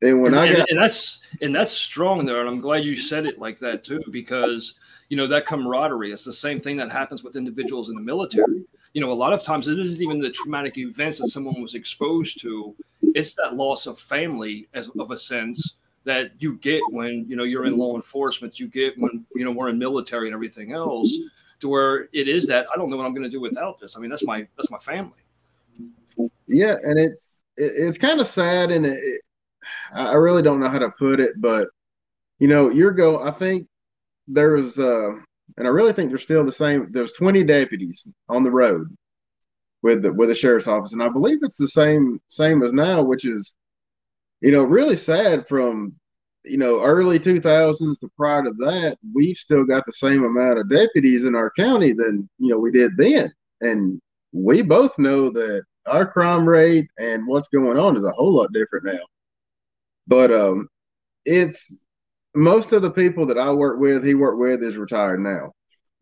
and 0.02 0.22
when 0.22 0.34
and, 0.34 0.40
I 0.40 0.52
got 0.52 0.70
and 0.70 0.78
that's 0.80 1.20
and 1.42 1.54
that's 1.54 1.72
strong 1.72 2.24
there, 2.24 2.40
and 2.40 2.48
I'm 2.48 2.60
glad 2.60 2.84
you 2.84 2.96
said 2.96 3.26
it 3.26 3.38
like 3.38 3.58
that 3.60 3.84
too, 3.84 4.02
because 4.10 4.74
you 5.08 5.16
know 5.16 5.26
that 5.26 5.46
camaraderie. 5.46 6.12
It's 6.12 6.24
the 6.24 6.32
same 6.32 6.60
thing 6.60 6.76
that 6.78 6.90
happens 6.90 7.22
with 7.22 7.36
individuals 7.36 7.88
in 7.88 7.96
the 7.96 8.00
military. 8.00 8.64
You 8.92 9.00
know, 9.00 9.12
a 9.12 9.14
lot 9.14 9.32
of 9.32 9.42
times 9.42 9.68
it 9.68 9.78
isn't 9.78 10.02
even 10.02 10.20
the 10.20 10.30
traumatic 10.30 10.78
events 10.78 11.18
that 11.18 11.28
someone 11.28 11.60
was 11.60 11.74
exposed 11.74 12.40
to; 12.42 12.74
it's 13.14 13.34
that 13.34 13.54
loss 13.54 13.86
of 13.86 13.98
family, 13.98 14.68
as 14.74 14.88
of 14.98 15.10
a 15.10 15.16
sense 15.16 15.76
that 16.04 16.32
you 16.38 16.54
get 16.56 16.82
when 16.90 17.26
you 17.28 17.36
know 17.36 17.44
you're 17.44 17.66
in 17.66 17.76
law 17.76 17.94
enforcement. 17.96 18.58
You 18.58 18.68
get 18.68 18.98
when 18.98 19.24
you 19.34 19.44
know 19.44 19.52
we're 19.52 19.68
in 19.68 19.78
military 19.78 20.26
and 20.26 20.34
everything 20.34 20.72
else, 20.72 21.14
to 21.60 21.68
where 21.68 22.08
it 22.12 22.28
is 22.28 22.46
that 22.48 22.66
I 22.72 22.76
don't 22.76 22.90
know 22.90 22.96
what 22.96 23.06
I'm 23.06 23.14
going 23.14 23.24
to 23.24 23.30
do 23.30 23.40
without 23.40 23.78
this. 23.78 23.96
I 23.96 24.00
mean, 24.00 24.10
that's 24.10 24.24
my 24.24 24.46
that's 24.56 24.70
my 24.70 24.78
family. 24.78 25.20
Yeah, 26.46 26.76
and 26.82 26.98
it's 26.98 27.44
it's 27.56 27.98
kind 27.98 28.20
of 28.20 28.26
sad, 28.26 28.70
and 28.70 28.86
it, 28.86 29.20
I 29.92 30.14
really 30.14 30.42
don't 30.42 30.60
know 30.60 30.68
how 30.68 30.78
to 30.78 30.90
put 30.90 31.20
it, 31.20 31.32
but 31.40 31.68
you 32.38 32.48
know, 32.48 32.70
your 32.70 32.90
go. 32.90 33.22
I 33.22 33.30
think 33.30 33.68
there's, 34.26 34.78
uh, 34.78 35.12
and 35.60 35.68
I 35.68 35.72
really 35.72 35.92
think 35.92 36.08
there's 36.08 36.22
still 36.22 36.42
the 36.42 36.50
same. 36.50 36.90
There's 36.90 37.12
20 37.12 37.44
deputies 37.44 38.08
on 38.30 38.42
the 38.42 38.50
road 38.50 38.96
with 39.82 40.00
the 40.00 40.10
with 40.10 40.30
the 40.30 40.34
sheriff's 40.34 40.66
office, 40.66 40.94
and 40.94 41.02
I 41.02 41.10
believe 41.10 41.40
it's 41.42 41.58
the 41.58 41.68
same 41.68 42.18
same 42.28 42.62
as 42.62 42.72
now, 42.72 43.02
which 43.02 43.26
is, 43.26 43.54
you 44.40 44.52
know, 44.52 44.64
really 44.64 44.96
sad. 44.96 45.46
From 45.46 45.94
you 46.44 46.56
know 46.56 46.82
early 46.82 47.18
2000s 47.18 48.00
to 48.00 48.08
prior 48.16 48.42
to 48.42 48.52
that, 48.52 48.96
we've 49.14 49.36
still 49.36 49.64
got 49.66 49.84
the 49.84 49.92
same 49.92 50.24
amount 50.24 50.58
of 50.58 50.70
deputies 50.70 51.24
in 51.24 51.34
our 51.34 51.50
county 51.50 51.92
than 51.92 52.26
you 52.38 52.48
know 52.48 52.58
we 52.58 52.70
did 52.70 52.96
then, 52.96 53.30
and 53.60 54.00
we 54.32 54.62
both 54.62 54.98
know 54.98 55.28
that 55.28 55.62
our 55.84 56.10
crime 56.10 56.48
rate 56.48 56.88
and 56.98 57.26
what's 57.26 57.48
going 57.48 57.78
on 57.78 57.98
is 57.98 58.04
a 58.04 58.12
whole 58.12 58.32
lot 58.32 58.50
different 58.54 58.86
now. 58.86 59.04
But 60.06 60.32
um, 60.32 60.68
it's 61.26 61.84
most 62.34 62.72
of 62.72 62.82
the 62.82 62.90
people 62.90 63.26
that 63.26 63.38
I 63.38 63.52
work 63.52 63.80
with, 63.80 64.04
he 64.04 64.14
worked 64.14 64.38
with, 64.38 64.62
is 64.62 64.76
retired 64.76 65.20
now. 65.20 65.52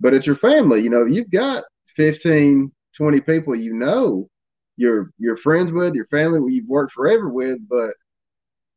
But 0.00 0.14
it's 0.14 0.26
your 0.26 0.36
family. 0.36 0.80
You 0.80 0.90
know, 0.90 1.04
you've 1.04 1.30
got 1.30 1.64
15, 1.96 2.70
20 2.96 3.20
people 3.20 3.54
you 3.54 3.74
know, 3.74 4.28
you're 4.76 5.10
you're 5.18 5.36
friends 5.36 5.72
with, 5.72 5.94
your 5.94 6.04
family 6.06 6.52
you've 6.52 6.68
worked 6.68 6.92
forever 6.92 7.28
with. 7.28 7.58
But 7.68 7.94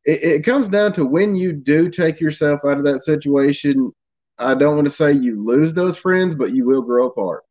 it, 0.06 0.24
it 0.24 0.46
comes 0.46 0.70
down 0.70 0.94
to 0.94 1.06
when 1.06 1.36
you 1.36 1.54
do 1.54 1.90
take 1.90 2.20
yourself 2.20 2.62
out 2.66 2.78
of 2.78 2.84
that 2.86 3.00
situation. 3.00 3.92
I 4.40 4.56
don't 4.56 4.76
want 4.76 4.86
to 4.86 4.92
say 4.92 5.12
you 5.12 5.40
lose 5.40 5.74
those 5.74 5.98
friends, 5.98 6.34
but 6.34 6.52
you 6.52 6.66
will 6.66 6.82
grow 6.82 7.08
apart. 7.08 7.44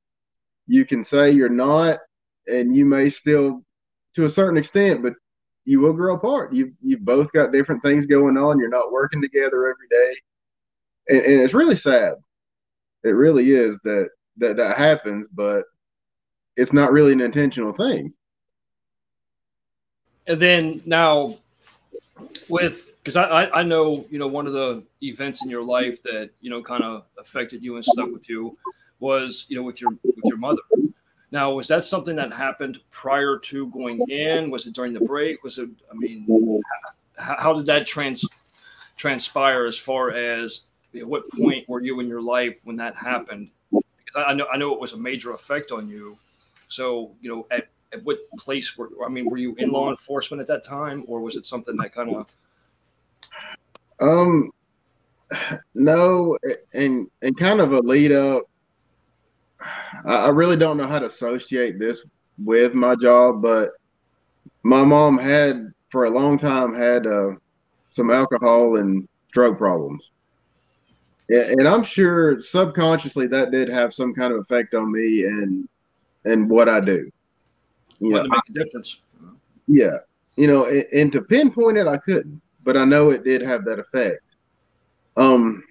You 0.66 0.84
can 0.84 1.02
say 1.02 1.30
you're 1.30 1.48
not, 1.48 1.98
and 2.48 2.74
you 2.74 2.84
may 2.84 3.10
still, 3.10 3.62
to 4.14 4.24
a 4.24 4.30
certain 4.30 4.58
extent, 4.58 5.02
but 5.02 5.14
you 5.64 5.80
will 5.80 5.92
grow 5.92 6.14
apart. 6.14 6.52
You 6.52 6.72
you've 6.82 7.04
both 7.04 7.32
got 7.32 7.52
different 7.52 7.82
things 7.82 8.06
going 8.06 8.36
on. 8.36 8.58
You're 8.58 8.68
not 8.68 8.92
working 8.92 9.20
together 9.20 9.66
every 9.66 9.88
day, 9.90 10.14
and, 11.08 11.20
and 11.20 11.40
it's 11.40 11.54
really 11.54 11.76
sad. 11.76 12.14
It 13.04 13.10
really 13.10 13.52
is 13.52 13.80
that 13.80 14.10
that 14.38 14.56
that 14.56 14.76
happens, 14.76 15.28
but 15.28 15.64
it's 16.56 16.72
not 16.72 16.92
really 16.92 17.12
an 17.12 17.20
intentional 17.20 17.72
thing. 17.72 18.12
And 20.26 20.40
then 20.40 20.82
now, 20.86 21.36
with 22.48 22.90
because 23.02 23.16
I, 23.16 23.46
I 23.50 23.62
know 23.62 24.06
you 24.10 24.18
know 24.18 24.28
one 24.28 24.46
of 24.46 24.52
the 24.52 24.82
events 25.02 25.42
in 25.42 25.50
your 25.50 25.64
life 25.64 26.02
that 26.02 26.30
you 26.40 26.50
know 26.50 26.62
kind 26.62 26.84
of 26.84 27.04
affected 27.18 27.62
you 27.62 27.76
and 27.76 27.84
stuck 27.84 28.10
with 28.10 28.28
you 28.28 28.56
was 28.98 29.46
you 29.48 29.56
know 29.56 29.62
with 29.62 29.80
your 29.80 29.90
with 29.90 30.24
your 30.24 30.36
mother 30.36 30.62
now, 31.32 31.52
was 31.52 31.68
that 31.68 31.84
something 31.84 32.16
that 32.16 32.32
happened 32.32 32.78
prior 32.90 33.38
to 33.38 33.66
going 33.68 34.04
in? 34.08 34.50
Was 34.50 34.66
it 34.66 34.74
during 34.74 34.92
the 34.92 35.00
break? 35.00 35.44
Was 35.44 35.58
it? 35.58 35.68
I 35.90 35.94
mean, 35.94 36.60
how, 37.16 37.52
did 37.52 37.66
that 37.66 37.86
trans 37.86 38.24
transpire? 38.96 39.66
As 39.66 39.78
far 39.78 40.10
as 40.10 40.64
at 40.98 41.06
what 41.06 41.30
point 41.30 41.68
were 41.68 41.80
you 41.80 42.00
in 42.00 42.08
your 42.08 42.22
life 42.22 42.62
when 42.64 42.76
that 42.76 42.96
happened? 42.96 43.50
Because 43.70 44.24
I 44.26 44.34
know 44.34 44.46
I 44.52 44.56
know 44.56 44.74
it 44.74 44.80
was 44.80 44.92
a 44.92 44.96
major 44.96 45.32
effect 45.32 45.70
on 45.70 45.88
you. 45.88 46.18
So 46.68 47.12
you 47.20 47.30
know, 47.30 47.46
at, 47.52 47.68
at 47.92 48.02
what 48.02 48.18
place 48.36 48.76
were 48.76 48.88
I 49.04 49.08
mean, 49.08 49.30
were 49.30 49.38
you 49.38 49.54
in 49.56 49.70
law 49.70 49.90
enforcement 49.90 50.40
at 50.40 50.48
that 50.48 50.64
time, 50.64 51.04
or 51.06 51.20
was 51.20 51.36
it 51.36 51.44
something 51.44 51.76
that 51.76 51.94
kind 51.94 52.16
of? 52.16 52.26
Um, 54.00 54.50
no, 55.74 56.36
and 56.74 57.08
and 57.22 57.38
kind 57.38 57.60
of 57.60 57.72
a 57.72 57.78
lead 57.78 58.10
up 58.10 58.49
I 60.06 60.28
really 60.28 60.56
don't 60.56 60.76
know 60.76 60.86
how 60.86 60.98
to 60.98 61.06
associate 61.06 61.78
this 61.78 62.06
with 62.38 62.74
my 62.74 62.94
job, 62.94 63.42
but 63.42 63.72
my 64.62 64.84
mom 64.84 65.18
had 65.18 65.72
for 65.88 66.04
a 66.04 66.10
long 66.10 66.38
time 66.38 66.74
had 66.74 67.06
uh, 67.06 67.32
some 67.88 68.10
alcohol 68.10 68.76
and 68.76 69.08
drug 69.32 69.58
problems. 69.58 70.12
And 71.28 71.68
I'm 71.68 71.84
sure 71.84 72.40
subconsciously 72.40 73.28
that 73.28 73.52
did 73.52 73.68
have 73.68 73.94
some 73.94 74.14
kind 74.14 74.32
of 74.32 74.40
effect 74.40 74.74
on 74.74 74.90
me 74.90 75.24
and 75.24 75.68
and 76.24 76.50
what 76.50 76.68
I 76.68 76.80
do. 76.80 77.10
You 78.00 78.14
know, 78.14 78.24
make 78.24 78.40
a 78.48 78.52
difference. 78.52 79.00
Yeah, 79.68 79.98
you 80.36 80.48
know, 80.48 80.64
and, 80.66 80.86
and 80.92 81.12
to 81.12 81.22
pinpoint 81.22 81.78
it, 81.78 81.86
I 81.86 81.98
couldn't, 81.98 82.40
but 82.64 82.76
I 82.76 82.84
know 82.84 83.10
it 83.10 83.24
did 83.24 83.42
have 83.42 83.64
that 83.66 83.78
effect. 83.78 84.36
Um, 85.16 85.62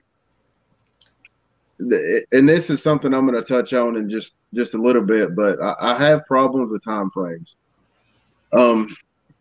and 1.79 2.47
this 2.47 2.69
is 2.69 2.83
something 2.83 3.13
I'm 3.13 3.25
going 3.25 3.41
to 3.41 3.47
touch 3.47 3.73
on 3.73 3.95
in 3.95 4.09
just 4.09 4.35
just 4.53 4.73
a 4.73 4.81
little 4.81 5.03
bit, 5.03 5.33
but 5.35 5.61
I, 5.61 5.75
I 5.79 5.95
have 5.95 6.25
problems 6.25 6.69
with 6.69 6.83
time 6.83 7.09
frames. 7.09 7.57
Um, 8.51 8.93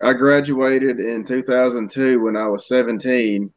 I 0.03 0.13
graduated 0.13 1.01
in 1.01 1.25
2002 1.25 2.21
when 2.21 2.37
I 2.37 2.47
was 2.47 2.69
17, 2.69 3.53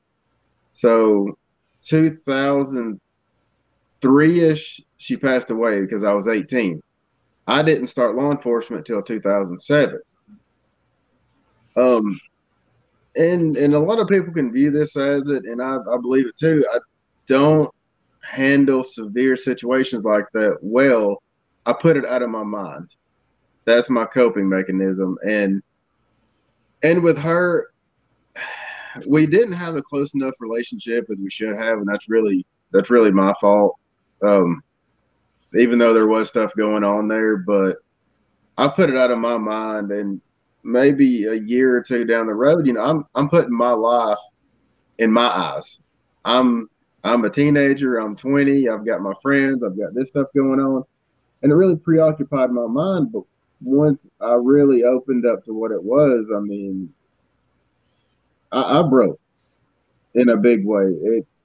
so 0.71 1.37
2003 1.83 4.39
ish 4.39 4.81
she 4.97 5.17
passed 5.17 5.51
away 5.51 5.81
because 5.81 6.03
I 6.03 6.13
was 6.13 6.27
18. 6.27 6.81
I 7.47 7.63
didn't 7.63 7.87
start 7.87 8.15
law 8.15 8.31
enforcement 8.31 8.85
till 8.85 9.03
2007. 9.03 9.99
Um, 11.77 12.19
and 13.15 13.57
and 13.57 13.73
a 13.73 13.79
lot 13.79 13.99
of 13.99 14.07
people 14.07 14.33
can 14.33 14.51
view 14.51 14.71
this 14.71 14.95
as 14.95 15.27
it, 15.27 15.45
and 15.45 15.61
I, 15.61 15.75
I 15.75 15.97
believe 16.01 16.27
it 16.27 16.37
too. 16.37 16.65
I 16.71 16.79
don't 17.27 17.69
handle 18.23 18.83
severe 18.83 19.35
situations 19.35 20.05
like 20.05 20.25
that 20.33 20.57
well, 20.61 21.21
I 21.65 21.73
put 21.73 21.97
it 21.97 22.05
out 22.05 22.21
of 22.21 22.29
my 22.29 22.43
mind. 22.43 22.93
That's 23.65 23.89
my 23.89 24.05
coping 24.05 24.47
mechanism. 24.47 25.17
And 25.27 25.61
and 26.83 27.03
with 27.03 27.17
her, 27.19 27.71
we 29.07 29.25
didn't 29.25 29.53
have 29.53 29.75
a 29.75 29.81
close 29.81 30.13
enough 30.13 30.35
relationship 30.39 31.05
as 31.11 31.21
we 31.21 31.29
should 31.29 31.55
have, 31.55 31.77
and 31.77 31.87
that's 31.87 32.09
really 32.09 32.45
that's 32.71 32.89
really 32.89 33.11
my 33.11 33.33
fault. 33.39 33.75
Um, 34.23 34.63
even 35.55 35.79
though 35.79 35.93
there 35.93 36.07
was 36.07 36.29
stuff 36.29 36.55
going 36.55 36.83
on 36.83 37.07
there, 37.07 37.37
but 37.37 37.77
I 38.57 38.67
put 38.67 38.89
it 38.89 38.97
out 38.97 39.11
of 39.11 39.19
my 39.19 39.37
mind, 39.37 39.91
and 39.91 40.21
maybe 40.63 41.25
a 41.25 41.35
year 41.35 41.75
or 41.75 41.81
two 41.81 42.05
down 42.05 42.27
the 42.27 42.33
road, 42.33 42.65
you 42.65 42.73
know, 42.73 42.81
I'm 42.81 43.05
I'm 43.15 43.29
putting 43.29 43.55
my 43.55 43.71
life 43.71 44.17
in 44.97 45.11
my 45.11 45.27
eyes. 45.27 45.81
I'm 46.25 46.69
I'm 47.03 47.23
a 47.25 47.29
teenager. 47.29 47.97
I'm 47.97 48.15
20. 48.15 48.69
I've 48.69 48.85
got 48.85 49.01
my 49.01 49.13
friends. 49.21 49.63
I've 49.63 49.77
got 49.77 49.93
this 49.93 50.09
stuff 50.09 50.27
going 50.35 50.59
on, 50.59 50.83
and 51.41 51.51
it 51.51 51.55
really 51.55 51.75
preoccupied 51.75 52.51
my 52.51 52.67
mind. 52.67 53.11
But 53.11 53.23
once 53.61 54.09
I 54.19 54.33
really 54.35 54.83
opened 54.83 55.25
up 55.25 55.43
to 55.45 55.53
what 55.53 55.71
it 55.71 55.81
was, 55.81 56.31
I 56.35 56.39
mean, 56.39 56.93
I, 58.51 58.79
I 58.79 58.83
broke 58.83 59.19
in 60.13 60.29
a 60.29 60.37
big 60.37 60.65
way. 60.65 60.95
It's 61.01 61.43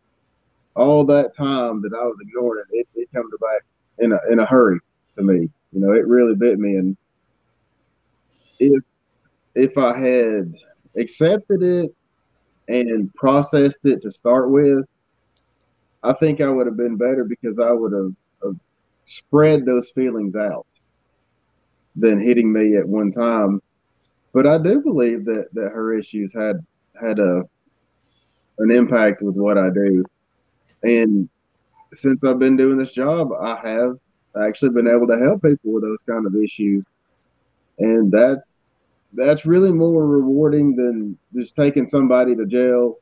all 0.75 1.04
that 1.06 1.34
time 1.34 1.80
that 1.82 1.94
I 1.94 2.04
was 2.04 2.18
ignoring 2.20 2.64
it. 2.72 2.86
It, 2.94 3.02
it 3.02 3.08
come 3.14 3.30
to 3.30 3.38
back 3.38 3.62
in 3.98 4.12
a 4.12 4.18
in 4.30 4.38
a 4.40 4.46
hurry 4.46 4.80
to 5.16 5.22
me. 5.22 5.48
You 5.72 5.80
know, 5.80 5.92
it 5.92 6.06
really 6.06 6.34
bit 6.34 6.58
me. 6.58 6.76
And 6.76 6.96
if 8.58 8.82
if 9.54 9.78
I 9.78 9.96
had 9.96 10.54
accepted 10.96 11.62
it 11.62 11.94
and 12.68 13.14
processed 13.14 13.84
it 13.84 14.02
to 14.02 14.12
start 14.12 14.50
with, 14.50 14.84
I 16.06 16.12
think 16.12 16.40
I 16.40 16.48
would 16.48 16.66
have 16.66 16.76
been 16.76 16.96
better 16.96 17.25
because 17.25 17.58
I 17.58 17.72
would 17.72 17.92
have, 17.92 18.14
have 18.44 18.56
spread 19.04 19.66
those 19.66 19.90
feelings 19.90 20.36
out 20.36 20.66
than 21.96 22.20
hitting 22.20 22.52
me 22.52 22.76
at 22.76 22.86
one 22.86 23.10
time. 23.10 23.60
But 24.32 24.46
I 24.46 24.58
do 24.58 24.80
believe 24.80 25.25
that 25.25 25.48
that 25.54 25.70
her 25.70 25.98
issues 25.98 26.32
had 26.32 26.64
had 27.00 27.18
a 27.18 27.42
an 28.58 28.70
impact 28.70 29.20
with 29.20 29.34
what 29.34 29.58
I 29.58 29.70
do. 29.70 30.04
And 30.84 31.28
since 31.92 32.22
I've 32.22 32.38
been 32.38 32.56
doing 32.56 32.76
this 32.78 32.92
job, 32.92 33.32
I 33.32 33.56
have 33.68 33.96
actually 34.40 34.70
been 34.70 34.88
able 34.88 35.08
to 35.08 35.18
help 35.18 35.42
people 35.42 35.72
with 35.72 35.82
those 35.82 36.02
kind 36.02 36.25
of 36.25 36.36
issues. 36.36 36.84
And 37.78 38.12
that's 38.12 38.62
that's 39.12 39.44
really 39.44 39.72
more 39.72 40.06
rewarding 40.06 40.76
than 40.76 41.18
just 41.34 41.56
taking 41.56 41.86
somebody 41.86 42.36
to 42.36 42.46
jail 42.46 42.98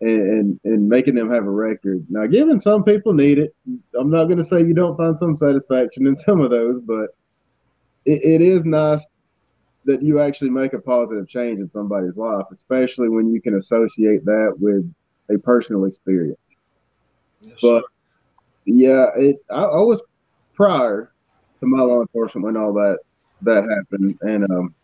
and, 0.00 0.20
and, 0.20 0.60
and 0.64 0.88
making 0.88 1.14
them 1.14 1.30
have 1.30 1.44
a 1.44 1.50
record. 1.50 2.04
Now, 2.08 2.26
given 2.26 2.58
some 2.58 2.84
people 2.84 3.12
need 3.12 3.38
it, 3.38 3.54
I'm 3.98 4.10
not 4.10 4.24
going 4.24 4.38
to 4.38 4.44
say 4.44 4.62
you 4.62 4.74
don't 4.74 4.96
find 4.96 5.18
some 5.18 5.36
satisfaction 5.36 6.06
in 6.06 6.16
some 6.16 6.40
of 6.40 6.50
those, 6.50 6.80
but 6.80 7.10
it, 8.06 8.22
it 8.24 8.40
is 8.40 8.64
nice 8.64 9.06
that 9.84 10.02
you 10.02 10.20
actually 10.20 10.50
make 10.50 10.72
a 10.72 10.78
positive 10.78 11.28
change 11.28 11.58
in 11.58 11.68
somebody's 11.68 12.16
life, 12.16 12.46
especially 12.50 13.08
when 13.08 13.32
you 13.32 13.40
can 13.40 13.56
associate 13.56 14.24
that 14.24 14.54
with 14.58 14.90
a 15.34 15.38
personal 15.38 15.84
experience. 15.84 16.38
Yes, 17.40 17.58
but 17.62 17.84
yeah, 18.66 19.06
it 19.16 19.42
I, 19.50 19.62
I, 19.62 19.80
was 19.80 20.02
prior 20.54 21.12
to 21.60 21.66
my 21.66 21.82
law 21.82 22.00
enforcement 22.00 22.44
when 22.44 22.56
all 22.58 22.74
that 22.74 22.98
that 23.42 23.66
happened, 23.68 24.18
and 24.20 24.44
um, 24.50 24.74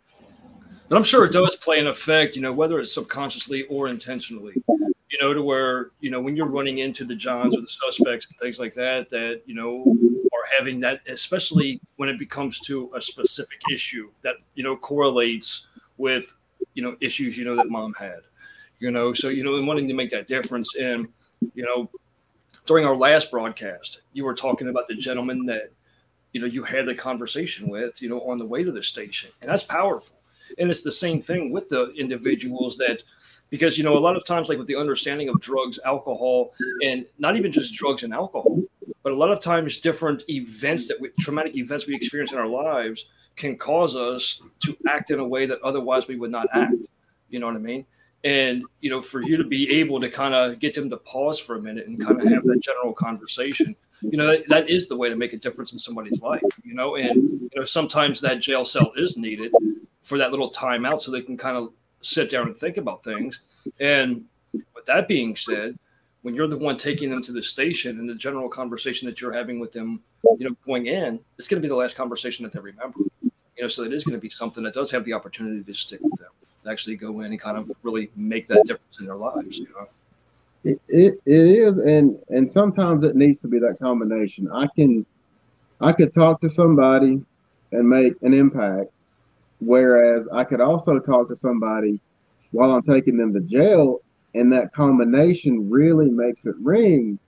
but 0.88 0.96
I'm 0.96 1.02
sure 1.02 1.26
it 1.26 1.32
does 1.32 1.54
play 1.56 1.78
an 1.78 1.86
effect, 1.86 2.36
you 2.36 2.42
know, 2.42 2.52
whether 2.52 2.80
it's 2.80 2.94
subconsciously 2.94 3.64
or 3.64 3.88
intentionally 3.88 4.54
you 5.10 5.18
know, 5.20 5.32
to 5.32 5.42
where, 5.42 5.90
you 6.00 6.10
know, 6.10 6.20
when 6.20 6.36
you're 6.36 6.46
running 6.46 6.78
into 6.78 7.04
the 7.04 7.14
Johns 7.14 7.56
or 7.56 7.60
the 7.60 7.68
suspects 7.68 8.28
and 8.28 8.36
things 8.38 8.58
like 8.58 8.74
that, 8.74 9.08
that, 9.10 9.42
you 9.46 9.54
know, 9.54 9.96
are 10.32 10.44
having 10.58 10.80
that, 10.80 11.00
especially 11.06 11.80
when 11.96 12.08
it 12.08 12.18
becomes 12.18 12.58
to 12.60 12.90
a 12.94 13.00
specific 13.00 13.60
issue 13.72 14.10
that, 14.22 14.34
you 14.54 14.64
know, 14.64 14.76
correlates 14.76 15.66
with, 15.96 16.34
you 16.74 16.82
know, 16.82 16.96
issues, 17.00 17.38
you 17.38 17.44
know, 17.44 17.54
that 17.54 17.70
mom 17.70 17.94
had, 17.94 18.20
you 18.80 18.90
know, 18.90 19.12
so, 19.12 19.28
you 19.28 19.44
know, 19.44 19.56
and 19.56 19.66
wanting 19.66 19.86
to 19.86 19.94
make 19.94 20.10
that 20.10 20.26
difference. 20.26 20.74
And, 20.74 21.06
you 21.54 21.64
know, 21.64 21.88
during 22.66 22.84
our 22.84 22.96
last 22.96 23.30
broadcast, 23.30 24.00
you 24.12 24.24
were 24.24 24.34
talking 24.34 24.68
about 24.68 24.88
the 24.88 24.94
gentleman 24.94 25.46
that, 25.46 25.70
you 26.32 26.40
know, 26.40 26.46
you 26.46 26.64
had 26.64 26.84
the 26.86 26.94
conversation 26.94 27.68
with, 27.68 28.02
you 28.02 28.08
know, 28.08 28.20
on 28.22 28.38
the 28.38 28.44
way 28.44 28.64
to 28.64 28.72
the 28.72 28.82
station. 28.82 29.30
And 29.40 29.48
that's 29.48 29.62
powerful. 29.62 30.16
And 30.58 30.68
it's 30.68 30.82
the 30.82 30.92
same 30.92 31.20
thing 31.20 31.52
with 31.52 31.68
the 31.68 31.92
individuals 31.92 32.76
that, 32.78 33.04
because 33.50 33.78
you 33.78 33.84
know 33.84 33.96
a 33.96 33.98
lot 33.98 34.16
of 34.16 34.24
times 34.24 34.48
like 34.48 34.58
with 34.58 34.66
the 34.66 34.76
understanding 34.76 35.28
of 35.28 35.40
drugs 35.40 35.78
alcohol 35.84 36.52
and 36.82 37.06
not 37.18 37.36
even 37.36 37.52
just 37.52 37.74
drugs 37.74 38.02
and 38.02 38.12
alcohol 38.12 38.62
but 39.02 39.12
a 39.12 39.16
lot 39.16 39.30
of 39.30 39.40
times 39.40 39.78
different 39.78 40.24
events 40.28 40.88
that 40.88 41.00
we, 41.00 41.10
traumatic 41.20 41.56
events 41.56 41.86
we 41.86 41.94
experience 41.94 42.32
in 42.32 42.38
our 42.38 42.46
lives 42.48 43.06
can 43.36 43.56
cause 43.56 43.94
us 43.94 44.42
to 44.64 44.76
act 44.88 45.10
in 45.10 45.20
a 45.20 45.24
way 45.24 45.46
that 45.46 45.60
otherwise 45.62 46.08
we 46.08 46.16
would 46.16 46.30
not 46.30 46.48
act. 46.54 46.74
You 47.28 47.38
know 47.38 47.46
what 47.46 47.54
i 47.54 47.60
mean? 47.60 47.86
And 48.24 48.64
you 48.80 48.90
know 48.90 49.00
for 49.00 49.22
you 49.22 49.36
to 49.36 49.44
be 49.44 49.70
able 49.70 50.00
to 50.00 50.10
kind 50.10 50.34
of 50.34 50.58
get 50.58 50.74
them 50.74 50.90
to 50.90 50.96
pause 50.96 51.38
for 51.38 51.56
a 51.56 51.62
minute 51.62 51.86
and 51.86 52.04
kind 52.04 52.20
of 52.20 52.26
have 52.26 52.44
that 52.44 52.60
general 52.60 52.92
conversation 52.92 53.76
you 54.02 54.18
know 54.18 54.26
that, 54.26 54.48
that 54.48 54.68
is 54.68 54.88
the 54.88 54.96
way 54.96 55.08
to 55.08 55.16
make 55.16 55.32
a 55.32 55.38
difference 55.38 55.72
in 55.72 55.78
somebody's 55.78 56.20
life 56.20 56.42
you 56.64 56.74
know? 56.74 56.96
And 56.96 57.40
you 57.40 57.50
know 57.54 57.64
sometimes 57.64 58.20
that 58.22 58.40
jail 58.40 58.64
cell 58.64 58.92
is 58.96 59.16
needed 59.16 59.52
for 60.00 60.18
that 60.18 60.30
little 60.30 60.50
time 60.50 60.84
out 60.84 61.00
so 61.00 61.12
they 61.12 61.22
can 61.22 61.36
kind 61.36 61.56
of 61.56 61.72
sit 62.00 62.30
down 62.30 62.46
and 62.46 62.56
think 62.56 62.76
about 62.76 63.02
things. 63.02 63.40
And 63.80 64.24
with 64.52 64.86
that 64.86 65.08
being 65.08 65.36
said, 65.36 65.78
when 66.22 66.34
you're 66.34 66.48
the 66.48 66.58
one 66.58 66.76
taking 66.76 67.10
them 67.10 67.22
to 67.22 67.32
the 67.32 67.42
station 67.42 68.00
and 68.00 68.08
the 68.08 68.14
general 68.14 68.48
conversation 68.48 69.06
that 69.06 69.20
you're 69.20 69.32
having 69.32 69.60
with 69.60 69.72
them, 69.72 70.02
you 70.38 70.48
know, 70.48 70.56
going 70.66 70.86
in, 70.86 71.20
it's 71.38 71.46
going 71.48 71.60
to 71.60 71.66
be 71.66 71.68
the 71.68 71.76
last 71.76 71.96
conversation 71.96 72.42
that 72.42 72.52
they 72.52 72.60
remember. 72.60 72.98
You 73.22 73.62
know, 73.62 73.68
so 73.68 73.84
it 73.84 73.92
is 73.92 74.04
going 74.04 74.18
to 74.18 74.20
be 74.20 74.28
something 74.28 74.64
that 74.64 74.74
does 74.74 74.90
have 74.90 75.04
the 75.04 75.12
opportunity 75.12 75.62
to 75.62 75.74
stick 75.74 76.00
with 76.02 76.18
them, 76.18 76.30
actually 76.68 76.96
go 76.96 77.20
in 77.20 77.26
and 77.26 77.40
kind 77.40 77.56
of 77.56 77.70
really 77.82 78.10
make 78.16 78.48
that 78.48 78.64
difference 78.66 78.98
in 78.98 79.06
their 79.06 79.16
lives. 79.16 79.58
You 79.58 79.68
know. 79.68 79.88
It, 80.64 80.80
it, 80.88 81.20
it 81.26 81.32
is 81.32 81.78
and 81.78 82.18
and 82.28 82.50
sometimes 82.50 83.04
it 83.04 83.14
needs 83.14 83.38
to 83.40 83.46
be 83.46 83.60
that 83.60 83.78
combination 83.78 84.50
i 84.50 84.66
can 84.74 85.06
i 85.80 85.92
could 85.92 86.12
talk 86.12 86.40
to 86.40 86.50
somebody 86.50 87.22
and 87.70 87.88
make 87.88 88.14
an 88.22 88.34
impact 88.34 88.90
Whereas 89.60 90.28
I 90.32 90.44
could 90.44 90.60
also 90.60 90.98
talk 90.98 91.28
to 91.28 91.36
somebody 91.36 92.00
while 92.50 92.70
I'm 92.70 92.82
taking 92.82 93.16
them 93.16 93.32
to 93.34 93.40
jail, 93.40 94.00
and 94.34 94.52
that 94.52 94.72
combination 94.72 95.70
really 95.70 96.10
makes 96.10 96.46
it 96.46 96.54
ring. 96.60 97.18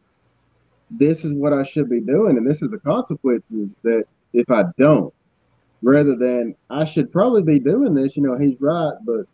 This 0.90 1.24
is 1.24 1.34
what 1.34 1.52
I 1.52 1.62
should 1.62 1.88
be 1.88 2.00
doing, 2.00 2.36
and 2.36 2.46
this 2.46 2.62
is 2.62 2.70
the 2.70 2.78
consequences 2.78 3.74
that 3.82 4.04
if 4.32 4.50
I 4.50 4.64
don't, 4.78 5.12
rather 5.82 6.16
than 6.16 6.54
I 6.70 6.84
should 6.84 7.12
probably 7.12 7.42
be 7.42 7.58
doing 7.58 7.94
this, 7.94 8.16
you 8.16 8.22
know, 8.22 8.36
he's 8.36 8.60
right, 8.60 8.94
but 9.04 9.26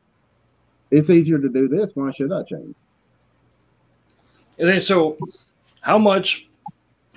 it's 0.90 1.10
easier 1.10 1.38
to 1.38 1.48
do 1.48 1.68
this. 1.68 1.96
Why 1.96 2.12
should 2.12 2.32
I 2.32 2.42
change? 2.44 2.74
And 4.58 4.68
then, 4.68 4.80
so 4.80 5.18
how 5.80 5.98
much, 5.98 6.48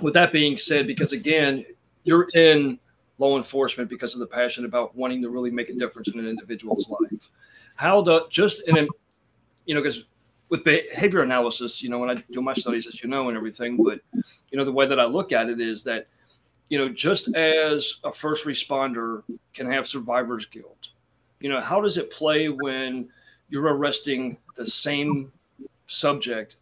with 0.02 0.14
that 0.16 0.32
being 0.32 0.58
said, 0.58 0.88
because 0.88 1.14
again, 1.14 1.66
you're 2.04 2.28
in 2.34 2.80
law 3.18 3.38
enforcement 3.38 3.90
because 3.90 4.14
of 4.14 4.20
the 4.20 4.28
passion 4.28 4.66
about 4.66 4.96
wanting 4.96 5.22
to 5.22 5.30
really 5.30 5.52
make 5.52 5.70
a 5.70 5.74
difference 5.74 6.08
in 6.10 6.20
an 6.20 6.28
individual's 6.28 6.90
life. 6.90 7.30
How 7.76 8.02
the 8.02 8.28
just 8.30 8.68
in 8.68 8.88
you 9.66 9.76
know, 9.76 9.82
because 9.82 10.06
with 10.50 10.64
behavior 10.64 11.22
analysis, 11.22 11.84
you 11.84 11.90
know, 11.90 12.00
when 12.00 12.10
I 12.10 12.24
do 12.32 12.42
my 12.42 12.54
studies, 12.54 12.88
as 12.88 13.04
you 13.04 13.10
know, 13.10 13.28
and 13.28 13.38
everything, 13.38 13.78
but 13.84 14.00
you 14.14 14.58
know, 14.58 14.64
the 14.64 14.72
way 14.72 14.88
that 14.88 15.00
I 15.00 15.06
look 15.06 15.32
at 15.32 15.50
it 15.50 15.60
is 15.60 15.84
that, 15.84 16.08
you 16.70 16.78
know, 16.78 16.90
just 16.90 17.34
as 17.36 18.00
a 18.04 18.12
first 18.12 18.46
responder 18.46 19.24
can 19.54 19.70
have 19.70 19.88
survivor's 19.88 20.46
guilt, 20.46 20.92
you 21.40 21.50
know, 21.50 21.60
how 21.60 21.82
does 21.82 21.98
it 21.98 22.12
play 22.12 22.48
when 22.48 23.10
you're 23.50 23.74
arresting 23.76 24.38
the 24.56 24.66
same 24.66 25.32
subject 25.88 26.58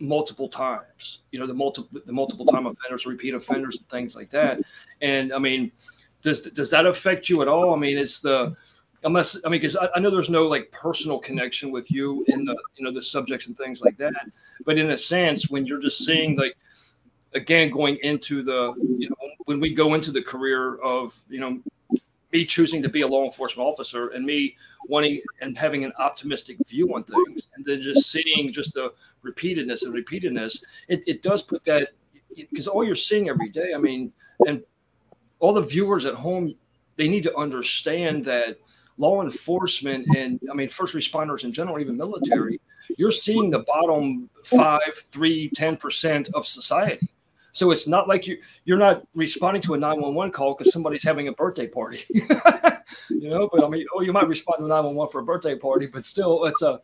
multiple 0.00 0.48
times. 0.48 1.20
You 1.32 1.40
know, 1.40 1.46
the 1.46 1.54
multiple 1.54 2.00
the 2.04 2.12
multiple 2.12 2.46
time 2.46 2.66
offenders, 2.66 3.06
repeat 3.06 3.34
offenders, 3.34 3.78
and 3.78 3.88
things 3.88 4.16
like 4.16 4.30
that. 4.30 4.60
And 5.00 5.32
I 5.32 5.38
mean, 5.38 5.72
does 6.22 6.42
does 6.42 6.70
that 6.70 6.86
affect 6.86 7.28
you 7.28 7.42
at 7.42 7.48
all? 7.48 7.74
I 7.74 7.76
mean, 7.76 7.98
it's 7.98 8.20
the 8.20 8.56
unless 9.04 9.40
I 9.44 9.48
mean, 9.48 9.60
because 9.60 9.76
I, 9.76 9.88
I, 9.94 10.00
know 10.00 10.10
there's 10.10 10.30
no 10.30 10.46
like 10.46 10.70
personal 10.70 11.18
connection 11.18 11.70
with 11.70 11.90
you 11.90 12.24
in 12.28 12.44
the 12.44 12.56
you 12.76 12.84
know 12.84 12.92
the 12.92 13.02
subjects 13.02 13.46
and 13.46 13.56
things 13.56 13.82
like 13.82 13.96
that. 13.98 14.14
But 14.64 14.78
in 14.78 14.90
a 14.90 14.98
sense, 14.98 15.50
when 15.50 15.66
you're 15.66 15.80
just 15.80 16.04
seeing 16.04 16.36
like 16.36 16.56
again 17.34 17.70
going 17.70 17.98
into 18.02 18.42
the 18.42 18.74
you 18.98 19.08
know 19.08 19.16
when 19.44 19.60
we 19.60 19.74
go 19.74 19.94
into 19.94 20.10
the 20.10 20.22
career 20.22 20.76
of 20.76 21.18
you 21.28 21.40
know 21.40 21.60
me 22.32 22.44
choosing 22.44 22.82
to 22.82 22.88
be 22.88 23.02
a 23.02 23.06
law 23.06 23.24
enforcement 23.24 23.66
officer 23.66 24.08
and 24.08 24.24
me 24.24 24.56
wanting 24.86 25.20
and 25.40 25.56
having 25.56 25.84
an 25.84 25.92
optimistic 25.98 26.56
view 26.66 26.94
on 26.94 27.04
things 27.04 27.48
and 27.54 27.64
then 27.64 27.80
just 27.80 28.10
seeing 28.10 28.52
just 28.52 28.74
the 28.74 28.92
repeatedness 29.24 29.84
and 29.84 29.94
repeatedness 29.94 30.62
it, 30.88 31.02
it 31.06 31.22
does 31.22 31.42
put 31.42 31.64
that 31.64 31.90
because 32.34 32.68
all 32.68 32.84
you're 32.84 32.94
seeing 32.94 33.28
every 33.28 33.48
day 33.48 33.72
i 33.74 33.78
mean 33.78 34.12
and 34.46 34.62
all 35.40 35.52
the 35.52 35.62
viewers 35.62 36.04
at 36.04 36.14
home 36.14 36.54
they 36.96 37.08
need 37.08 37.22
to 37.22 37.36
understand 37.36 38.24
that 38.24 38.58
law 38.96 39.22
enforcement 39.22 40.06
and 40.16 40.40
i 40.50 40.54
mean 40.54 40.68
first 40.68 40.94
responders 40.94 41.44
in 41.44 41.52
general 41.52 41.78
even 41.78 41.96
military 41.96 42.60
you're 42.96 43.12
seeing 43.12 43.50
the 43.50 43.60
bottom 43.60 44.28
five 44.44 44.96
three 45.10 45.50
ten 45.50 45.76
percent 45.76 46.28
of 46.34 46.46
society 46.46 47.08
so 47.58 47.72
it's 47.72 47.88
not 47.88 48.06
like 48.06 48.28
you 48.28 48.38
you're 48.64 48.78
not 48.78 49.04
responding 49.16 49.60
to 49.62 49.74
a 49.74 49.78
911 49.78 50.32
call 50.32 50.54
because 50.54 50.72
somebody's 50.72 51.02
having 51.02 51.26
a 51.26 51.32
birthday 51.32 51.66
party. 51.66 52.04
you 52.14 53.28
know, 53.28 53.48
but 53.52 53.64
I 53.64 53.68
mean, 53.68 53.84
oh, 53.94 54.00
you 54.00 54.12
might 54.12 54.28
respond 54.28 54.60
to 54.60 54.66
a 54.66 54.68
911 54.68 55.10
for 55.10 55.20
a 55.20 55.24
birthday 55.24 55.58
party, 55.58 55.86
but 55.86 56.04
still 56.04 56.44
it's 56.44 56.62
a 56.62 56.80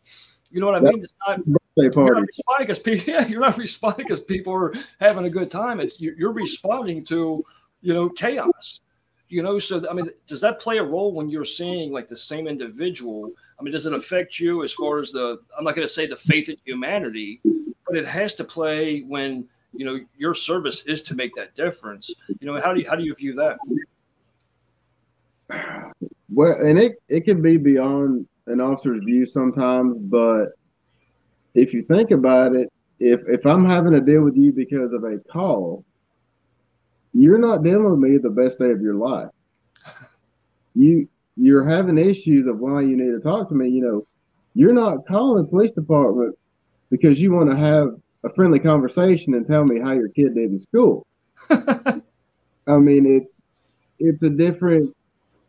you 0.51 0.59
know 0.59 0.67
what 0.67 0.75
I 0.75 0.79
mean? 0.81 0.99
It's 0.99 1.13
not 1.25 1.39
birthday 1.45 1.89
party. 1.89 2.09
You're 2.09 2.15
not 2.15 2.27
responding 2.27 2.67
because 2.67 2.79
people 2.79 3.13
yeah, 3.13 3.25
you're 3.25 3.39
not 3.39 3.57
responding 3.57 4.05
because 4.05 4.19
people 4.19 4.53
are 4.53 4.73
having 4.99 5.23
a 5.23 5.29
good 5.29 5.49
time. 5.49 5.79
It's 5.79 5.99
you're, 6.01 6.17
you're 6.17 6.33
responding 6.33 7.05
to, 7.05 7.45
you 7.81 7.93
know, 7.93 8.09
chaos 8.09 8.81
you 9.27 9.41
know 9.41 9.57
so 9.57 9.83
i 9.89 9.93
mean 9.93 10.07
does 10.27 10.39
that 10.39 10.59
play 10.59 10.77
a 10.77 10.83
role 10.83 11.11
when 11.11 11.29
you're 11.29 11.43
seeing 11.43 11.91
like 11.91 12.07
the 12.07 12.15
same 12.15 12.47
individual 12.47 13.31
i 13.59 13.63
mean 13.63 13.71
does 13.71 13.87
it 13.87 13.93
affect 13.93 14.39
you 14.39 14.63
as 14.63 14.71
far 14.71 14.99
as 14.99 15.11
the 15.11 15.39
i'm 15.57 15.63
not 15.63 15.73
going 15.73 15.87
to 15.87 15.91
say 15.91 16.05
the 16.05 16.15
faith 16.15 16.47
in 16.47 16.55
humanity 16.63 17.41
but 17.87 17.97
it 17.97 18.05
has 18.05 18.35
to 18.35 18.43
play 18.43 19.01
when 19.01 19.43
you 19.77 19.85
know 19.85 19.99
your 20.17 20.33
service 20.33 20.85
is 20.87 21.01
to 21.03 21.15
make 21.15 21.33
that 21.35 21.55
difference. 21.55 22.09
You 22.39 22.47
know 22.47 22.61
how 22.61 22.73
do 22.73 22.81
you 22.81 22.89
how 22.89 22.95
do 22.95 23.03
you 23.03 23.13
view 23.15 23.33
that? 23.33 23.57
Well 26.29 26.57
and 26.61 26.79
it 26.79 26.93
it 27.07 27.21
can 27.21 27.41
be 27.41 27.57
beyond 27.57 28.27
an 28.47 28.61
officer's 28.61 29.03
view 29.03 29.25
sometimes 29.25 29.97
but 29.97 30.49
if 31.55 31.73
you 31.73 31.81
think 31.83 32.11
about 32.11 32.55
it 32.55 32.71
if 32.99 33.21
if 33.27 33.43
i'm 33.45 33.65
having 33.65 33.91
to 33.91 34.01
deal 34.01 34.21
with 34.21 34.35
you 34.35 34.51
because 34.51 34.91
of 34.93 35.03
a 35.03 35.17
call 35.31 35.83
you're 37.15 37.37
not 37.37 37.63
dealing 37.63 37.89
with 37.89 37.99
me 37.99 38.17
the 38.17 38.29
best 38.29 38.59
day 38.59 38.71
of 38.71 38.81
your 38.81 38.95
life. 38.95 39.29
You 40.75 41.07
you're 41.37 41.65
having 41.65 41.97
issues 41.97 42.45
of 42.45 42.59
why 42.59 42.81
you 42.81 42.97
need 42.97 43.11
to 43.11 43.21
talk 43.21 43.47
to 43.49 43.55
me 43.55 43.69
you 43.69 43.81
know. 43.81 44.05
You're 44.53 44.73
not 44.73 45.05
calling 45.05 45.43
the 45.43 45.49
police 45.49 45.73
department 45.73 46.37
because 46.89 47.21
you 47.21 47.33
want 47.33 47.51
to 47.51 47.57
have 47.57 47.89
a 48.25 48.33
friendly 48.33 48.59
conversation 48.59 49.35
and 49.35 49.45
tell 49.45 49.63
me 49.63 49.79
how 49.79 49.93
your 49.93 50.09
kid 50.09 50.35
did 50.35 50.51
in 50.51 50.59
school. 50.59 51.05
I 51.49 52.77
mean, 52.77 53.05
it's 53.05 53.41
it's 53.99 54.23
a 54.23 54.29
different, 54.29 54.95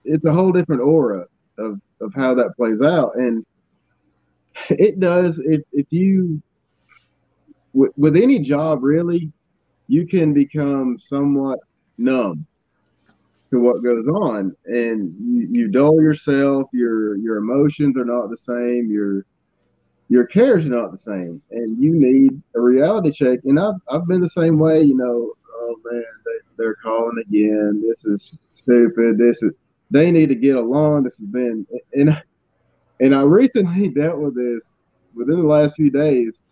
it's 0.04 0.26
a 0.26 0.32
whole 0.32 0.52
different 0.52 0.82
aura 0.82 1.26
of 1.58 1.80
of 2.00 2.12
how 2.14 2.34
that 2.34 2.54
plays 2.56 2.82
out, 2.82 3.16
and 3.16 3.44
it 4.70 5.00
does. 5.00 5.38
If 5.38 5.62
if 5.72 5.86
you 5.90 6.40
with, 7.72 7.92
with 7.96 8.16
any 8.16 8.38
job 8.38 8.82
really, 8.82 9.32
you 9.88 10.06
can 10.06 10.34
become 10.34 10.98
somewhat 10.98 11.58
numb 11.98 12.46
to 13.50 13.60
what 13.60 13.82
goes 13.82 14.06
on 14.08 14.54
and 14.66 15.14
you, 15.20 15.48
you 15.50 15.68
dull 15.68 16.02
yourself 16.02 16.68
your 16.72 17.16
your 17.16 17.36
emotions 17.36 17.96
are 17.96 18.04
not 18.04 18.28
the 18.28 18.36
same 18.36 18.90
your 18.90 19.24
your 20.08 20.26
cares 20.26 20.66
are 20.66 20.70
not 20.70 20.90
the 20.90 20.96
same 20.96 21.42
and 21.50 21.80
you 21.80 21.92
need 21.94 22.40
a 22.54 22.60
reality 22.60 23.10
check 23.10 23.40
and 23.44 23.58
i've, 23.58 23.74
I've 23.90 24.06
been 24.06 24.20
the 24.20 24.28
same 24.28 24.58
way 24.58 24.82
you 24.82 24.96
know 24.96 25.32
oh 25.54 25.76
man 25.84 26.02
they, 26.24 26.38
they're 26.56 26.76
calling 26.76 27.22
again 27.26 27.82
this 27.86 28.04
is 28.04 28.36
stupid 28.50 29.18
this 29.18 29.42
is 29.42 29.52
they 29.90 30.10
need 30.10 30.28
to 30.28 30.34
get 30.34 30.56
along 30.56 31.04
this 31.04 31.18
has 31.18 31.26
been 31.26 31.66
and 31.94 32.22
and 33.00 33.14
i 33.14 33.22
recently 33.22 33.88
dealt 33.94 34.18
with 34.18 34.36
this 34.36 34.74
within 35.14 35.40
the 35.40 35.46
last 35.46 35.74
few 35.74 35.90
days 35.90 36.42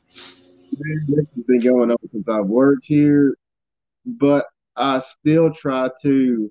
this 1.07 1.33
has 1.33 1.45
been 1.47 1.61
going 1.61 1.91
on 1.91 1.97
since 2.11 2.29
i've 2.29 2.47
worked 2.47 2.85
here 2.85 3.37
but 4.05 4.47
i 4.77 4.99
still 4.99 5.53
try 5.53 5.89
to 6.03 6.51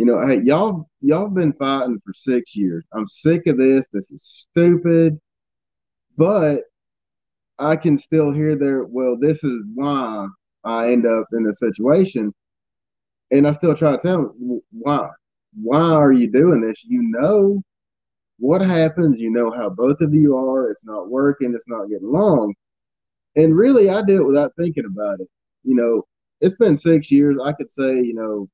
you 0.00 0.06
know, 0.06 0.26
hey, 0.26 0.40
y'all, 0.40 0.88
y'all 1.02 1.28
been 1.28 1.52
fighting 1.52 2.00
for 2.02 2.14
six 2.14 2.56
years. 2.56 2.84
I'm 2.94 3.06
sick 3.06 3.46
of 3.46 3.58
this. 3.58 3.86
This 3.92 4.10
is 4.10 4.22
stupid. 4.22 5.20
But 6.20 6.64
I 7.58 7.76
can 7.76 7.96
still 7.96 8.30
hear 8.30 8.54
their, 8.54 8.84
well, 8.84 9.16
this 9.18 9.42
is 9.42 9.62
why 9.74 10.26
I 10.64 10.92
end 10.92 11.06
up 11.06 11.24
in 11.32 11.44
this 11.44 11.58
situation. 11.58 12.34
And 13.30 13.48
I 13.48 13.52
still 13.52 13.74
try 13.74 13.92
to 13.92 13.98
tell 13.98 14.34
them, 14.38 14.60
why? 14.70 15.08
Why 15.62 15.80
are 15.80 16.12
you 16.12 16.30
doing 16.30 16.60
this? 16.60 16.84
You 16.84 17.00
know 17.04 17.62
what 18.38 18.60
happens. 18.60 19.18
You 19.18 19.30
know 19.30 19.50
how 19.50 19.70
both 19.70 20.02
of 20.02 20.12
you 20.12 20.36
are. 20.36 20.70
It's 20.70 20.84
not 20.84 21.08
working. 21.08 21.54
It's 21.54 21.68
not 21.68 21.88
getting 21.88 22.08
along. 22.08 22.54
And 23.36 23.56
really, 23.56 23.88
I 23.88 24.02
did 24.02 24.20
it 24.20 24.26
without 24.26 24.52
thinking 24.58 24.84
about 24.84 25.20
it. 25.20 25.28
You 25.62 25.74
know, 25.74 26.02
it's 26.42 26.56
been 26.56 26.76
six 26.76 27.10
years. 27.10 27.38
I 27.42 27.54
could 27.54 27.72
say, 27.72 27.94
you 27.94 28.12
know, 28.12 28.46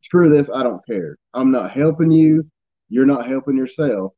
screw 0.00 0.28
this, 0.28 0.50
I 0.52 0.64
don't 0.64 0.84
care. 0.86 1.16
I'm 1.34 1.52
not 1.52 1.70
helping 1.70 2.10
you. 2.10 2.50
You're 2.88 3.06
not 3.06 3.28
helping 3.28 3.56
yourself. 3.56 4.12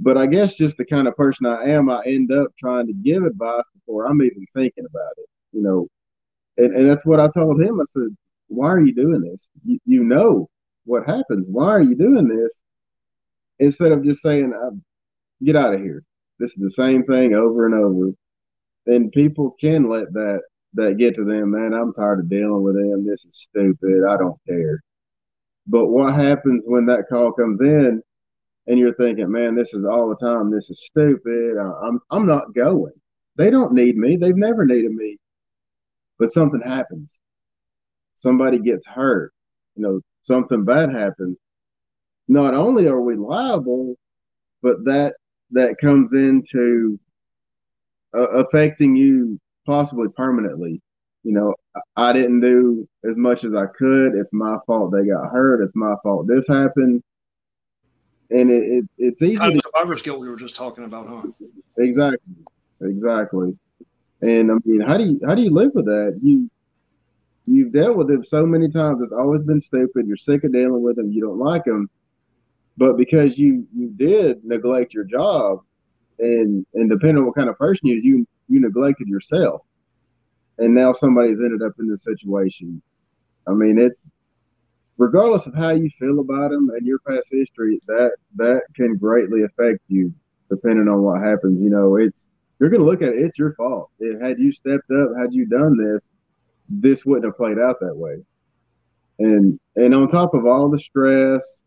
But 0.00 0.16
I 0.16 0.26
guess 0.26 0.54
just 0.54 0.76
the 0.76 0.84
kind 0.84 1.08
of 1.08 1.16
person 1.16 1.46
I 1.46 1.64
am, 1.70 1.90
I 1.90 2.02
end 2.06 2.32
up 2.32 2.48
trying 2.58 2.86
to 2.86 2.92
give 2.92 3.24
advice 3.24 3.64
before 3.74 4.06
I'm 4.06 4.22
even 4.22 4.46
thinking 4.54 4.84
about 4.88 5.12
it, 5.16 5.26
you 5.52 5.62
know. 5.62 5.88
And, 6.56 6.74
and 6.74 6.88
that's 6.88 7.04
what 7.04 7.20
I 7.20 7.28
told 7.28 7.60
him. 7.60 7.80
I 7.80 7.84
said, 7.84 8.16
Why 8.48 8.68
are 8.68 8.80
you 8.80 8.94
doing 8.94 9.20
this? 9.20 9.50
You, 9.64 9.78
you 9.84 10.04
know 10.04 10.48
what 10.84 11.06
happens. 11.06 11.46
Why 11.48 11.66
are 11.66 11.82
you 11.82 11.96
doing 11.96 12.28
this? 12.28 12.62
Instead 13.58 13.92
of 13.92 14.04
just 14.04 14.22
saying, 14.22 14.52
uh, 14.54 14.70
Get 15.44 15.56
out 15.56 15.74
of 15.74 15.80
here. 15.80 16.02
This 16.38 16.52
is 16.52 16.58
the 16.58 16.70
same 16.70 17.04
thing 17.04 17.34
over 17.34 17.66
and 17.66 17.74
over. 17.74 18.12
And 18.86 19.12
people 19.12 19.56
can 19.60 19.84
let 19.84 20.12
that 20.12 20.42
that 20.74 20.98
get 20.98 21.14
to 21.14 21.24
them, 21.24 21.52
man, 21.52 21.72
I'm 21.72 21.94
tired 21.94 22.20
of 22.20 22.28
dealing 22.28 22.62
with 22.62 22.76
them. 22.76 23.06
This 23.06 23.24
is 23.24 23.36
stupid. 23.36 24.04
I 24.08 24.16
don't 24.16 24.38
care. 24.46 24.80
But 25.66 25.86
what 25.86 26.14
happens 26.14 26.64
when 26.66 26.86
that 26.86 27.08
call 27.08 27.32
comes 27.32 27.60
in 27.60 28.02
and 28.68 28.78
you're 28.78 28.94
thinking, 28.94 29.32
man, 29.32 29.54
this 29.54 29.72
is 29.72 29.86
all 29.86 30.10
the 30.10 30.16
time. 30.16 30.50
This 30.50 30.68
is 30.68 30.84
stupid. 30.84 31.56
I'm 31.58 32.00
I'm 32.10 32.26
not 32.26 32.54
going. 32.54 32.92
They 33.36 33.50
don't 33.50 33.72
need 33.72 33.96
me. 33.96 34.16
They've 34.16 34.36
never 34.36 34.64
needed 34.66 34.92
me. 34.92 35.16
But 36.18 36.32
something 36.32 36.60
happens. 36.60 37.20
Somebody 38.14 38.58
gets 38.58 38.86
hurt. 38.86 39.32
You 39.74 39.82
know, 39.82 40.00
something 40.22 40.64
bad 40.64 40.94
happens. 40.94 41.38
Not 42.28 42.52
only 42.52 42.86
are 42.88 43.00
we 43.00 43.16
liable, 43.16 43.96
but 44.62 44.84
that 44.84 45.16
that 45.52 45.78
comes 45.78 46.12
into 46.12 47.00
uh, 48.14 48.28
affecting 48.28 48.96
you 48.96 49.40
possibly 49.64 50.08
permanently. 50.14 50.82
You 51.24 51.32
know, 51.32 51.54
I 51.96 52.12
didn't 52.12 52.40
do 52.40 52.86
as 53.08 53.16
much 53.16 53.44
as 53.44 53.54
I 53.54 53.64
could. 53.78 54.14
It's 54.14 54.32
my 54.32 54.58
fault 54.66 54.92
they 54.92 55.06
got 55.06 55.30
hurt. 55.32 55.62
It's 55.62 55.74
my 55.74 55.94
fault 56.02 56.26
this 56.26 56.46
happened. 56.46 57.02
And 58.30 58.50
it, 58.50 58.62
it 58.62 58.84
it's 58.98 59.22
easy 59.22 59.36
kind 59.36 59.56
of 59.56 59.62
to, 59.62 59.70
survivor's 59.72 60.02
guilt 60.02 60.20
we 60.20 60.28
were 60.28 60.36
just 60.36 60.54
talking 60.54 60.84
about, 60.84 61.08
huh? 61.08 61.22
Exactly. 61.78 62.34
Exactly. 62.82 63.56
And 64.20 64.50
I 64.50 64.54
mean, 64.64 64.80
how 64.80 64.96
do 64.96 65.04
you 65.04 65.20
how 65.26 65.34
do 65.34 65.42
you 65.42 65.50
live 65.50 65.70
with 65.74 65.86
that? 65.86 66.18
You 66.22 66.50
you've 67.46 67.72
dealt 67.72 67.96
with 67.96 68.08
them 68.08 68.24
so 68.24 68.44
many 68.46 68.68
times. 68.68 69.02
It's 69.02 69.12
always 69.12 69.42
been 69.42 69.60
stupid. 69.60 70.06
You're 70.06 70.16
sick 70.16 70.44
of 70.44 70.52
dealing 70.52 70.82
with 70.82 70.96
them. 70.96 71.10
You 71.10 71.22
don't 71.22 71.38
like 71.38 71.64
them, 71.64 71.88
but 72.76 72.96
because 72.96 73.38
you 73.38 73.66
you 73.74 73.90
did 73.96 74.44
neglect 74.44 74.92
your 74.92 75.04
job, 75.04 75.60
and 76.18 76.66
and 76.74 76.90
depending 76.90 77.18
on 77.18 77.26
what 77.26 77.36
kind 77.36 77.48
of 77.48 77.56
person 77.58 77.88
you 77.88 78.00
you 78.02 78.26
you 78.48 78.60
neglected 78.60 79.08
yourself, 79.08 79.62
and 80.58 80.74
now 80.74 80.92
somebody's 80.92 81.40
ended 81.40 81.62
up 81.62 81.72
in 81.78 81.88
this 81.88 82.04
situation. 82.04 82.82
I 83.46 83.52
mean, 83.52 83.78
it's 83.78 84.10
regardless 84.98 85.46
of 85.46 85.54
how 85.54 85.70
you 85.70 85.88
feel 85.88 86.20
about 86.20 86.50
them 86.50 86.68
and 86.70 86.86
your 86.86 86.98
past 86.98 87.28
history, 87.30 87.80
that 87.86 88.16
that 88.36 88.62
can 88.74 88.96
greatly 88.96 89.42
affect 89.44 89.80
you 89.88 90.12
depending 90.50 90.88
on 90.88 91.02
what 91.02 91.22
happens. 91.22 91.60
You 91.60 91.70
know, 91.70 91.96
it's 91.96 92.28
you're 92.58 92.68
going 92.68 92.82
to 92.82 92.86
look 92.86 93.02
at 93.02 93.10
it, 93.10 93.20
it's 93.20 93.38
your 93.38 93.54
fault. 93.54 93.90
It, 94.00 94.20
had 94.20 94.38
you 94.38 94.50
stepped 94.52 94.90
up, 94.90 95.10
had 95.16 95.32
you 95.32 95.46
done 95.46 95.76
this, 95.76 96.08
this 96.68 97.06
wouldn't 97.06 97.24
have 97.24 97.36
played 97.36 97.58
out 97.58 97.80
that 97.80 97.96
way. 97.96 98.16
And 99.20 99.58
and 99.76 99.94
on 99.94 100.08
top 100.08 100.34
of 100.34 100.46
all 100.46 100.68
the 100.68 100.78
stress, 100.78 101.62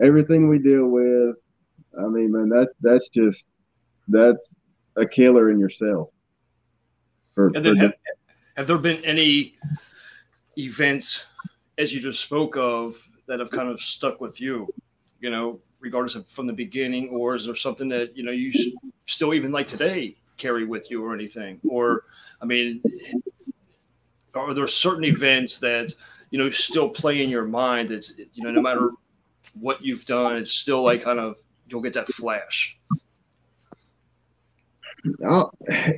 everything 0.00 0.48
we 0.48 0.58
deal 0.58 0.86
with, 0.86 1.36
I 1.98 2.06
mean, 2.08 2.32
man, 2.32 2.48
that's 2.48 2.72
that's 2.80 3.08
just 3.08 3.48
that's 4.08 4.54
a 4.96 5.06
killer 5.06 5.50
in 5.50 5.60
yourself. 5.60 6.08
For, 7.34 7.48
and 7.48 7.64
then 7.64 7.76
have, 7.76 7.92
have 8.56 8.66
there 8.66 8.78
been 8.78 9.04
any 9.04 9.56
events, 10.56 11.24
as 11.78 11.92
you 11.92 12.00
just 12.00 12.20
spoke 12.20 12.56
of, 12.56 12.96
that 13.26 13.40
have 13.40 13.50
kind 13.50 13.68
of 13.68 13.80
stuck 13.80 14.20
with 14.20 14.40
you? 14.40 14.68
You 15.20 15.30
know, 15.30 15.60
regardless 15.80 16.14
of 16.14 16.28
from 16.28 16.46
the 16.46 16.52
beginning, 16.52 17.08
or 17.08 17.34
is 17.34 17.46
there 17.46 17.56
something 17.56 17.88
that 17.88 18.16
you 18.16 18.24
know 18.24 18.32
you 18.32 18.52
still 19.06 19.32
even 19.32 19.52
like 19.52 19.66
today 19.66 20.14
carry 20.36 20.64
with 20.64 20.90
you 20.90 21.04
or 21.04 21.14
anything? 21.14 21.60
Or, 21.68 22.04
I 22.42 22.44
mean, 22.44 22.82
are 24.34 24.54
there 24.54 24.68
certain 24.68 25.04
events 25.04 25.58
that 25.60 25.92
you 26.30 26.38
know 26.38 26.50
still 26.50 26.88
play 26.88 27.22
in 27.22 27.30
your 27.30 27.44
mind? 27.44 27.88
That's 27.88 28.18
you 28.18 28.44
know, 28.44 28.50
no 28.50 28.60
matter 28.60 28.90
what 29.54 29.82
you've 29.82 30.04
done, 30.04 30.36
it's 30.36 30.52
still 30.52 30.82
like 30.82 31.02
kind 31.02 31.18
of 31.18 31.36
you'll 31.68 31.82
get 31.82 31.94
that 31.94 32.08
flash 32.08 32.78
uh, 35.26 35.44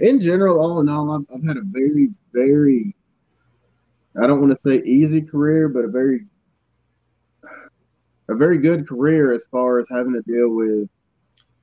in 0.00 0.20
general, 0.20 0.60
all 0.60 0.80
in 0.80 0.88
all, 0.88 1.10
I've, 1.12 1.36
I've 1.36 1.46
had 1.46 1.56
a 1.56 1.62
very, 1.64 2.10
very, 2.32 2.94
I 4.20 4.26
don't 4.26 4.40
want 4.40 4.52
to 4.52 4.58
say 4.58 4.82
easy 4.84 5.22
career, 5.22 5.68
but 5.68 5.84
a 5.84 5.88
very, 5.88 6.26
a 8.28 8.34
very 8.34 8.58
good 8.58 8.86
career 8.86 9.32
as 9.32 9.46
far 9.50 9.78
as 9.78 9.88
having 9.90 10.12
to 10.12 10.22
deal 10.22 10.50
with 10.50 10.88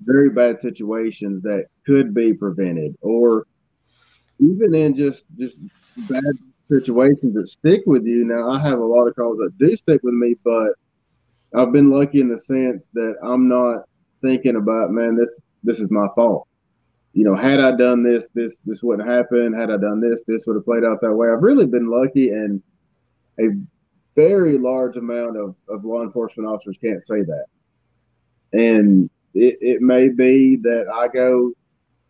very 0.02 0.30
bad 0.30 0.60
situations 0.60 1.44
that 1.44 1.66
could 1.86 2.14
be 2.14 2.34
prevented, 2.34 2.96
or 3.02 3.46
even 4.40 4.74
in 4.74 4.96
just 4.96 5.26
just 5.38 5.58
bad 6.10 6.24
situations 6.70 7.34
that 7.34 7.48
stick 7.48 7.82
with 7.86 8.06
you. 8.06 8.26
Now, 8.26 8.50
I 8.50 8.60
have 8.62 8.80
a 8.80 8.86
lot 8.86 9.08
of 9.08 9.16
calls 9.16 9.38
that 9.38 9.58
do 9.58 9.76
stick 9.76 10.02
with 10.04 10.14
me, 10.14 10.36
but 10.44 10.74
I've 11.56 11.72
been 11.72 11.90
lucky 11.90 12.22
in 12.22 12.30
the 12.30 12.40
sense 12.40 12.90
that 12.94 13.16
I'm 13.24 13.48
not 13.48 13.84
thinking 14.22 14.56
about, 14.56 14.92
man, 14.92 15.16
this 15.16 15.40
this 15.64 15.80
is 15.80 15.90
my 15.92 16.08
fault 16.16 16.47
you 17.18 17.24
know, 17.24 17.34
had 17.34 17.60
I 17.60 17.76
done 17.76 18.04
this, 18.04 18.30
this 18.36 18.60
this 18.64 18.84
wouldn't 18.84 19.10
happen. 19.10 19.52
Had 19.52 19.72
I 19.72 19.78
done 19.78 20.00
this, 20.00 20.22
this 20.28 20.46
would 20.46 20.56
have 20.56 20.66
played 20.66 20.84
out 20.84 21.02
that 21.02 21.16
way. 21.16 21.30
I've 21.30 21.42
really 21.42 21.66
been 21.66 21.88
lucky, 21.88 22.30
and 22.30 22.62
a 23.40 23.48
very 24.16 24.60
large 24.60 24.98
amount 24.98 25.36
of, 25.36 25.56
of 25.68 25.84
law 25.84 26.04
enforcement 26.04 26.48
officers 26.48 26.78
can't 26.78 27.04
say 27.04 27.24
that. 27.24 27.46
And 28.54 29.10
it, 29.34 29.58
it 29.62 29.82
may 29.82 30.10
be 30.10 30.58
that 30.58 30.86
I 30.94 31.08
go 31.08 31.54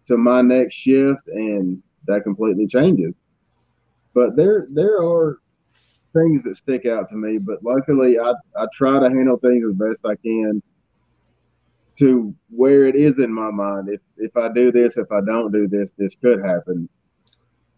to 0.07 0.17
my 0.17 0.41
next 0.41 0.75
shift 0.75 1.25
and 1.27 1.81
that 2.07 2.23
completely 2.23 2.67
changes. 2.67 3.13
But 4.13 4.35
there 4.35 4.67
there 4.71 5.01
are 5.01 5.37
things 6.11 6.43
that 6.43 6.57
stick 6.57 6.85
out 6.85 7.07
to 7.09 7.15
me. 7.15 7.37
But 7.37 7.63
luckily 7.63 8.19
I, 8.19 8.33
I 8.57 8.65
try 8.73 8.99
to 8.99 9.09
handle 9.09 9.37
things 9.37 9.63
as 9.63 9.73
best 9.73 10.05
I 10.05 10.17
can 10.17 10.61
to 11.97 12.33
where 12.49 12.85
it 12.85 12.95
is 12.95 13.19
in 13.19 13.31
my 13.31 13.51
mind. 13.51 13.89
If 13.89 14.01
if 14.17 14.35
I 14.37 14.51
do 14.51 14.71
this, 14.71 14.97
if 14.97 15.11
I 15.11 15.21
don't 15.21 15.51
do 15.51 15.67
this, 15.67 15.93
this 15.97 16.15
could 16.15 16.43
happen. 16.43 16.87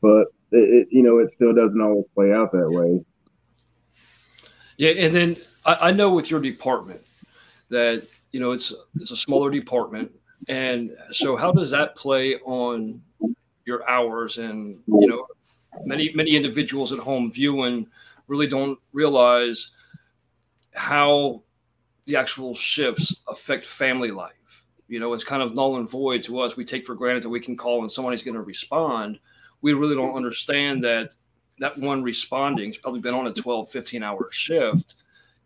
But 0.02 0.28
it, 0.52 0.58
it 0.70 0.88
you 0.92 1.04
know, 1.04 1.20
it 1.20 1.32
still 1.32 1.54
doesn't 1.54 1.82
always 1.82 2.06
play 2.14 2.34
out 2.34 2.52
that 2.52 2.70
way. 2.70 3.04
Yeah, 4.78 4.92
and 4.92 5.14
then 5.14 5.38
I, 5.66 5.90
I 5.90 5.92
know 5.92 6.12
with 6.12 6.30
your 6.32 6.40
department 6.40 7.02
that 7.70 8.08
you 8.32 8.40
know 8.40 8.52
it's 8.52 8.74
it's 9.00 9.12
a 9.12 9.18
smaller 9.18 9.52
department, 9.52 10.12
and 10.48 10.96
so 11.12 11.36
how 11.36 11.52
does 11.52 11.72
that 11.72 11.96
play 11.96 12.36
on 12.46 13.02
your 13.66 13.88
hours 13.90 14.38
and 14.38 14.82
you 14.88 15.08
know 15.08 15.28
many 15.86 16.12
many 16.16 16.32
individuals 16.32 16.92
at 16.92 17.00
home 17.00 17.32
viewing 17.32 17.88
really 18.28 18.48
don't 18.48 18.80
realize 18.94 19.72
how 20.74 21.42
the 22.10 22.16
actual 22.16 22.56
shifts 22.56 23.22
affect 23.28 23.64
family 23.64 24.10
life. 24.10 24.34
You 24.88 25.00
know 25.00 25.14
it's 25.14 25.24
kind 25.24 25.44
of 25.44 25.54
null 25.54 25.78
and 25.78 25.90
void 25.90 26.24
to 26.24 26.40
us. 26.40 26.58
We 26.58 26.66
take 26.66 26.86
for 26.86 26.96
granted 26.96 27.24
that 27.24 27.30
we 27.30 27.40
can 27.40 27.56
call 27.56 27.82
and 27.82 27.92
somebody's 27.92 28.24
going 28.24 28.36
to 28.36 28.42
respond. 28.42 29.20
We 29.62 29.74
really 29.74 29.96
don't 29.96 30.16
understand 30.16 30.84
that 30.84 31.14
that 31.60 31.78
one 31.78 32.02
responding 32.02 32.70
has 32.70 32.78
probably 32.78 33.00
been 33.00 33.14
on 33.14 33.28
a 33.28 33.34
12 33.34 33.70
15 33.70 34.02
hour 34.02 34.28
shift. 34.32 34.96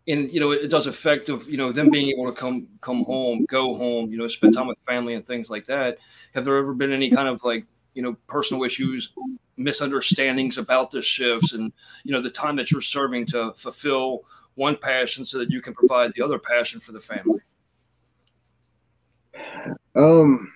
And 0.08 0.32
you 0.32 0.40
know 0.40 0.52
it, 0.52 0.68
does 0.68 0.86
affect 0.86 1.28
of 1.28 1.48
you 1.48 1.58
know 1.58 1.70
them 1.70 1.90
being 1.90 2.08
able 2.08 2.26
to 2.26 2.32
come 2.32 2.68
come 2.80 3.04
home 3.04 3.44
go 3.48 3.76
home 3.76 4.10
you 4.10 4.16
know 4.16 4.26
spend 4.28 4.54
time 4.54 4.66
with 4.66 4.78
family 4.86 5.14
and 5.14 5.26
things 5.26 5.50
like 5.50 5.66
that. 5.66 5.98
Have 6.34 6.46
there 6.46 6.56
ever 6.56 6.72
been 6.72 6.92
any 6.92 7.10
kind 7.10 7.28
of 7.28 7.44
like 7.44 7.66
you 7.92 8.02
know 8.02 8.16
personal 8.26 8.64
issues 8.64 9.12
misunderstandings 9.58 10.56
about 10.56 10.90
the 10.90 11.02
shifts 11.02 11.52
and 11.52 11.72
you 12.04 12.12
know 12.12 12.22
the 12.22 12.30
time 12.30 12.56
that 12.56 12.70
you're 12.70 12.80
serving 12.80 13.26
to 13.26 13.52
fulfill 13.52 14.24
one 14.54 14.76
passion 14.76 15.24
so 15.24 15.38
that 15.38 15.50
you 15.50 15.60
can 15.60 15.74
provide 15.74 16.12
the 16.12 16.22
other 16.22 16.38
passion 16.38 16.80
for 16.80 16.92
the 16.92 17.00
family? 17.00 17.40
Um 19.94 20.52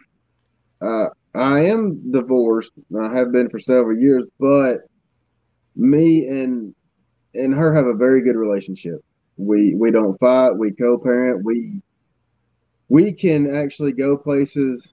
uh, 0.80 1.08
i 1.34 1.60
am 1.60 2.12
divorced. 2.12 2.72
I 2.96 3.12
have 3.12 3.32
been 3.32 3.50
for 3.50 3.58
several 3.58 3.98
years 3.98 4.24
but 4.38 4.78
me 5.74 6.26
and 6.26 6.74
and 7.34 7.54
her 7.54 7.74
have 7.74 7.86
a 7.86 7.94
very 7.94 8.22
good 8.22 8.36
relationship. 8.36 9.00
We 9.36 9.74
we 9.74 9.90
don't 9.90 10.18
fight. 10.18 10.52
We 10.52 10.72
co-parent. 10.72 11.44
We 11.44 11.80
we 12.88 13.12
can 13.12 13.54
actually 13.54 13.92
go 13.92 14.16
places 14.16 14.92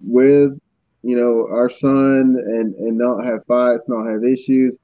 with 0.00 0.58
you 1.02 1.16
know, 1.16 1.46
our 1.50 1.70
son 1.70 2.36
and 2.36 2.74
and 2.74 2.98
not 2.98 3.24
have 3.24 3.44
fights, 3.46 3.88
not 3.88 4.06
have 4.10 4.24
issues. 4.24 4.78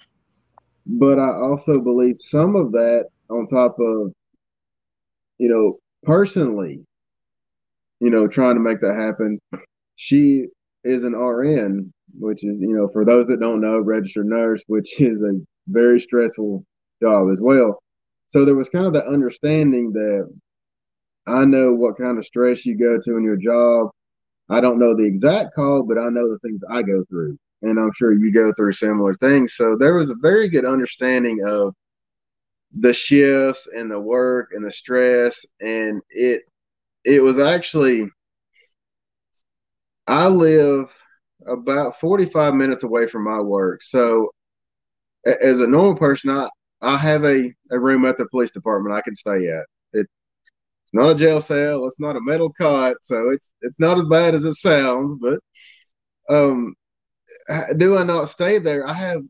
But 0.87 1.19
I 1.19 1.33
also 1.33 1.81
believe 1.81 2.17
some 2.19 2.57
of 2.57 2.73
that 2.73 3.09
on 3.31 3.47
top 3.47 3.77
of, 3.79 4.13
you 5.39 5.49
know, 5.49 5.79
personally, 6.03 6.81
you 8.01 8.11
know, 8.11 8.29
trying 8.29 8.55
to 8.55 8.61
make 8.61 8.81
that 8.81 8.97
happen. 8.97 9.41
She 9.97 10.47
is 10.85 11.05
an 11.05 11.15
RN, 11.15 11.93
which 12.19 12.45
is, 12.45 12.61
you 12.61 12.77
know, 12.77 12.89
for 12.89 13.05
those 13.05 13.27
that 13.29 13.41
don't 13.41 13.61
know, 13.61 13.81
registered 13.81 14.27
nurse, 14.27 14.63
which 14.67 15.01
is 15.01 15.23
a 15.23 15.41
very 15.69 16.01
stressful 16.01 16.65
job 17.03 17.29
as 17.33 17.41
well. 17.41 17.79
So 18.29 18.45
there 18.45 18.55
was 18.55 18.69
kind 18.69 18.87
of 18.87 18.93
the 18.93 19.07
understanding 19.07 19.93
that 19.93 20.29
I 21.27 21.45
know 21.45 21.73
what 21.73 21.97
kind 21.97 22.19
of 22.19 22.25
stress 22.25 22.67
you 22.67 22.77
go 22.77 22.99
to 23.01 23.17
in 23.17 23.25
your 23.25 23.37
job. 23.37 23.91
I 24.51 24.61
don't 24.61 24.79
know 24.79 24.95
the 24.95 25.07
exact 25.07 25.55
call, 25.55 25.83
but 25.83 25.99
I 25.99 26.09
know 26.11 26.29
the 26.29 26.39
things 26.41 26.63
I 26.71 26.83
go 26.83 27.05
through. 27.09 27.39
And 27.63 27.79
I'm 27.79 27.93
sure 27.97 28.13
you 28.13 28.31
go 28.31 28.53
through 28.53 28.73
similar 28.73 29.15
things. 29.15 29.55
So 29.55 29.77
there 29.77 29.95
was 29.95 30.11
a 30.11 30.17
very 30.21 30.51
good 30.51 30.67
understanding 30.67 31.39
of 31.47 31.75
the 32.81 32.93
shifts 32.93 33.69
and 33.77 33.91
the 33.91 34.01
work 34.01 34.51
and 34.53 34.65
the 34.65 34.73
stress. 34.73 35.45
And 35.61 36.03
it 36.11 36.43
it 37.05 37.23
was 37.23 37.41
actually 37.41 38.09
I 40.07 40.29
live 40.29 40.93
about 41.47 41.97
45 42.01 42.55
minutes 42.55 42.85
away 42.85 43.07
from 43.07 43.25
my 43.25 43.41
work. 43.41 43.83
So 43.83 44.31
as 45.27 45.61
a 45.61 45.67
normal 45.67 45.97
person, 45.97 46.31
I, 46.31 46.49
I 46.83 46.97
have 46.97 47.25
a, 47.25 47.53
a 47.71 47.79
room 47.81 48.05
at 48.05 48.17
the 48.19 48.27
police 48.31 48.53
department 48.53 48.95
I 48.95 49.01
can 49.03 49.15
stay 49.15 49.49
at 49.49 49.67
It's 49.95 50.11
not 50.93 51.11
a 51.11 51.15
jail 51.15 51.41
cell. 51.41 51.87
It's 51.87 52.01
not 52.01 52.17
a 52.17 52.21
metal 52.23 52.53
cot, 52.53 52.97
so 53.03 53.31
it's 53.31 53.55
it's 53.63 53.81
not 53.81 53.99
as 53.99 54.05
bad 54.05 54.35
as 54.35 54.45
it 54.45 54.55
sounds. 54.55 55.15
But 55.21 55.41
um, 56.31 56.75
do 57.77 57.97
I 57.97 58.05
not 58.05 58.29
stay 58.29 58.59
there? 58.59 58.89
I 58.89 58.93
have 58.95 59.23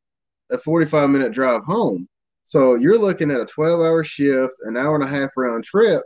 a 0.50 0.58
45 0.58 1.10
minute 1.10 1.32
drive 1.32 1.62
home. 1.64 2.08
So 2.44 2.74
you're 2.74 2.98
looking 2.98 3.30
at 3.30 3.40
a 3.40 3.46
12 3.46 3.80
hour 3.80 4.04
shift, 4.04 4.54
an 4.62 4.76
hour 4.76 4.94
and 4.94 5.04
a 5.04 5.08
half 5.08 5.30
round 5.36 5.64
trip. 5.64 6.02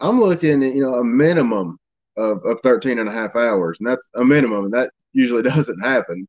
I'm 0.00 0.20
looking 0.20 0.62
at, 0.62 0.74
you 0.74 0.82
know, 0.82 0.96
a 0.96 1.04
minimum 1.04 1.78
of, 2.16 2.44
of 2.44 2.60
13 2.62 2.98
and 2.98 3.08
a 3.08 3.12
half 3.12 3.36
hours. 3.36 3.78
And 3.80 3.88
that's 3.88 4.08
a 4.14 4.24
minimum. 4.24 4.66
And 4.66 4.74
that 4.74 4.90
usually 5.12 5.42
doesn't 5.42 5.80
happen. 5.80 6.28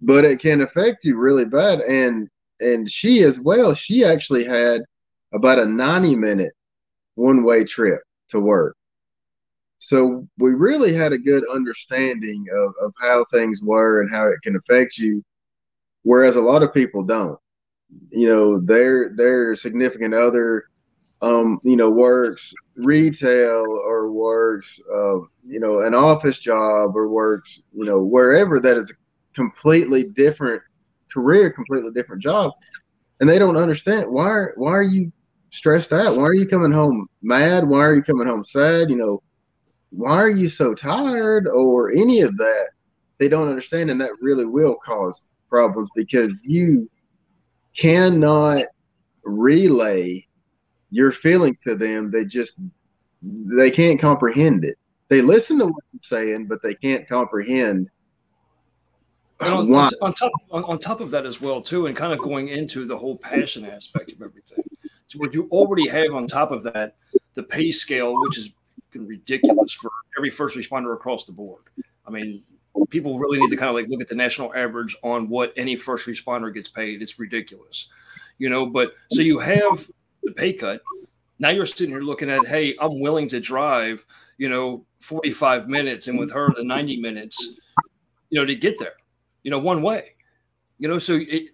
But 0.00 0.24
it 0.24 0.40
can 0.40 0.60
affect 0.60 1.04
you 1.04 1.16
really 1.16 1.44
bad. 1.44 1.80
And 1.80 2.28
and 2.60 2.90
she 2.90 3.22
as 3.22 3.38
well, 3.38 3.72
she 3.72 4.04
actually 4.04 4.44
had 4.44 4.82
about 5.32 5.60
a 5.60 5.66
90 5.66 6.16
minute 6.16 6.52
one 7.14 7.44
way 7.44 7.64
trip 7.64 8.00
to 8.30 8.40
work. 8.40 8.76
So 9.78 10.26
we 10.38 10.54
really 10.54 10.92
had 10.92 11.12
a 11.12 11.18
good 11.18 11.44
understanding 11.48 12.44
of, 12.52 12.74
of 12.82 12.92
how 13.00 13.24
things 13.32 13.62
were 13.62 14.00
and 14.00 14.10
how 14.10 14.26
it 14.26 14.40
can 14.42 14.56
affect 14.56 14.98
you, 14.98 15.22
whereas 16.08 16.36
a 16.36 16.40
lot 16.40 16.62
of 16.62 16.72
people 16.72 17.02
don't. 17.02 17.38
You 18.08 18.28
know, 18.28 18.58
their 18.58 19.10
their 19.14 19.54
significant 19.54 20.14
other, 20.14 20.64
um, 21.20 21.60
you 21.62 21.76
know, 21.76 21.90
works 21.90 22.54
retail 22.76 23.66
or 23.84 24.10
works, 24.10 24.80
uh, 24.90 25.18
you 25.42 25.60
know, 25.60 25.80
an 25.80 25.94
office 25.94 26.38
job 26.38 26.96
or 26.96 27.08
works, 27.08 27.62
you 27.74 27.84
know, 27.84 28.02
wherever 28.02 28.58
that 28.58 28.78
is 28.78 28.90
a 28.90 28.94
completely 29.34 30.04
different 30.04 30.62
career, 31.12 31.50
completely 31.50 31.90
different 31.92 32.22
job, 32.22 32.52
and 33.20 33.28
they 33.28 33.38
don't 33.38 33.56
understand 33.58 34.10
why. 34.10 34.46
Why 34.56 34.72
are 34.72 34.82
you 34.82 35.12
stressed 35.50 35.92
out? 35.92 36.16
Why 36.16 36.24
are 36.24 36.34
you 36.34 36.46
coming 36.46 36.72
home 36.72 37.06
mad? 37.20 37.68
Why 37.68 37.80
are 37.80 37.94
you 37.94 38.02
coming 38.02 38.26
home 38.26 38.44
sad? 38.44 38.88
You 38.88 38.96
know, 38.96 39.22
why 39.90 40.16
are 40.16 40.30
you 40.30 40.48
so 40.48 40.72
tired 40.74 41.46
or 41.48 41.90
any 41.90 42.22
of 42.22 42.34
that? 42.38 42.70
They 43.18 43.28
don't 43.28 43.48
understand, 43.48 43.90
and 43.90 44.00
that 44.00 44.12
really 44.22 44.46
will 44.46 44.76
cause 44.76 45.28
problems 45.48 45.88
because 45.94 46.42
you 46.44 46.90
cannot 47.76 48.62
relay 49.22 50.26
your 50.90 51.12
feelings 51.12 51.60
to 51.60 51.74
them. 51.74 52.10
They 52.10 52.24
just 52.24 52.58
they 53.22 53.70
can't 53.70 54.00
comprehend 54.00 54.64
it. 54.64 54.76
They 55.08 55.22
listen 55.22 55.58
to 55.58 55.66
what 55.66 55.84
you're 55.92 56.00
saying, 56.02 56.46
but 56.46 56.62
they 56.62 56.74
can't 56.74 57.08
comprehend 57.08 57.88
on, 59.40 59.72
on, 59.72 59.90
on, 60.02 60.14
top 60.14 60.32
on, 60.50 60.64
on, 60.64 60.78
top 60.80 61.00
of 61.00 61.12
that 61.12 61.24
as 61.24 61.40
well 61.40 61.62
too 61.62 61.86
and 61.86 61.96
kind 61.96 62.12
of 62.12 62.18
going 62.18 62.48
into 62.48 62.84
the 62.84 62.98
whole 62.98 63.16
passion 63.16 63.64
aspect 63.64 64.10
of 64.10 64.20
everything 64.20 64.64
so 65.08 65.18
what 65.18 65.32
you 65.32 65.48
already 65.50 65.88
have 65.88 66.12
on 66.12 66.26
top 66.26 66.50
of 66.50 66.62
that, 66.64 66.96
the 67.32 67.42
pay 67.42 67.70
scale, 67.70 68.14
which 68.20 68.36
is 68.36 68.52
ridiculous 68.94 69.72
for 69.72 69.90
every 70.18 70.28
first 70.28 70.56
responder 70.56 70.92
across 70.92 71.24
the 71.24 71.32
board. 71.32 71.62
I 72.06 72.10
mean, 72.10 72.42
people 72.86 73.18
really 73.18 73.38
need 73.38 73.50
to 73.50 73.56
kind 73.56 73.68
of 73.68 73.74
like 73.74 73.88
look 73.88 74.00
at 74.00 74.08
the 74.08 74.14
national 74.14 74.54
average 74.54 74.96
on 75.02 75.28
what 75.28 75.52
any 75.56 75.76
first 75.76 76.06
responder 76.06 76.52
gets 76.52 76.68
paid. 76.68 77.02
It's 77.02 77.18
ridiculous, 77.18 77.88
you 78.38 78.48
know. 78.48 78.66
But 78.66 78.92
so 79.12 79.20
you 79.20 79.38
have 79.38 79.88
the 80.22 80.32
pay 80.32 80.52
cut. 80.52 80.80
Now 81.38 81.50
you're 81.50 81.66
sitting 81.66 81.90
here 81.90 82.00
looking 82.00 82.30
at, 82.30 82.46
hey, 82.46 82.76
I'm 82.80 83.00
willing 83.00 83.28
to 83.28 83.40
drive, 83.40 84.04
you 84.38 84.48
know, 84.48 84.84
45 85.00 85.68
minutes, 85.68 86.08
and 86.08 86.18
with 86.18 86.32
her 86.32 86.52
the 86.56 86.64
90 86.64 87.00
minutes, 87.00 87.52
you 88.30 88.40
know, 88.40 88.44
to 88.44 88.56
get 88.56 88.78
there, 88.78 88.94
you 89.44 89.50
know, 89.50 89.58
one 89.58 89.82
way, 89.82 90.14
you 90.78 90.88
know. 90.88 90.98
So 90.98 91.20
it, 91.20 91.50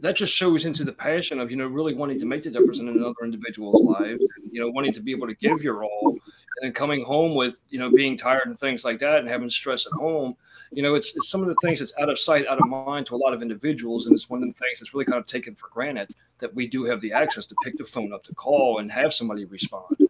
that 0.00 0.16
just 0.16 0.32
shows 0.32 0.64
into 0.64 0.84
the 0.84 0.92
passion 0.92 1.40
of 1.40 1.50
you 1.50 1.56
know 1.56 1.66
really 1.66 1.94
wanting 1.94 2.18
to 2.20 2.26
make 2.26 2.42
the 2.42 2.50
difference 2.50 2.78
in 2.78 2.88
another 2.88 3.14
individual's 3.22 3.82
lives 3.82 4.22
and, 4.36 4.52
you 4.52 4.60
know 4.60 4.70
wanting 4.70 4.92
to 4.92 5.00
be 5.00 5.10
able 5.10 5.26
to 5.26 5.34
give 5.34 5.62
your 5.62 5.84
all 5.84 6.10
and 6.10 6.20
then 6.62 6.72
coming 6.72 7.04
home 7.04 7.34
with 7.34 7.62
you 7.70 7.78
know 7.78 7.90
being 7.90 8.16
tired 8.16 8.46
and 8.46 8.58
things 8.58 8.84
like 8.84 8.98
that 8.98 9.20
and 9.20 9.28
having 9.28 9.48
stress 9.48 9.86
at 9.86 9.92
home 9.92 10.36
you 10.70 10.82
know 10.82 10.94
it's, 10.94 11.14
it's 11.16 11.28
some 11.28 11.42
of 11.42 11.48
the 11.48 11.56
things 11.62 11.78
that's 11.78 11.92
out 12.00 12.08
of 12.08 12.18
sight 12.18 12.46
out 12.46 12.60
of 12.60 12.66
mind 12.68 13.06
to 13.06 13.14
a 13.14 13.16
lot 13.16 13.32
of 13.32 13.42
individuals 13.42 14.06
and 14.06 14.14
it's 14.14 14.28
one 14.28 14.42
of 14.42 14.48
the 14.48 14.52
things 14.52 14.80
that's 14.80 14.94
really 14.94 15.04
kind 15.04 15.18
of 15.18 15.26
taken 15.26 15.54
for 15.54 15.68
granted 15.68 16.08
that 16.38 16.54
we 16.54 16.66
do 16.66 16.84
have 16.84 17.00
the 17.00 17.12
access 17.12 17.46
to 17.46 17.54
pick 17.64 17.76
the 17.76 17.84
phone 17.84 18.12
up 18.12 18.22
to 18.22 18.34
call 18.34 18.78
and 18.78 18.90
have 18.90 19.12
somebody 19.12 19.44
respond 19.44 19.96
you 19.98 20.06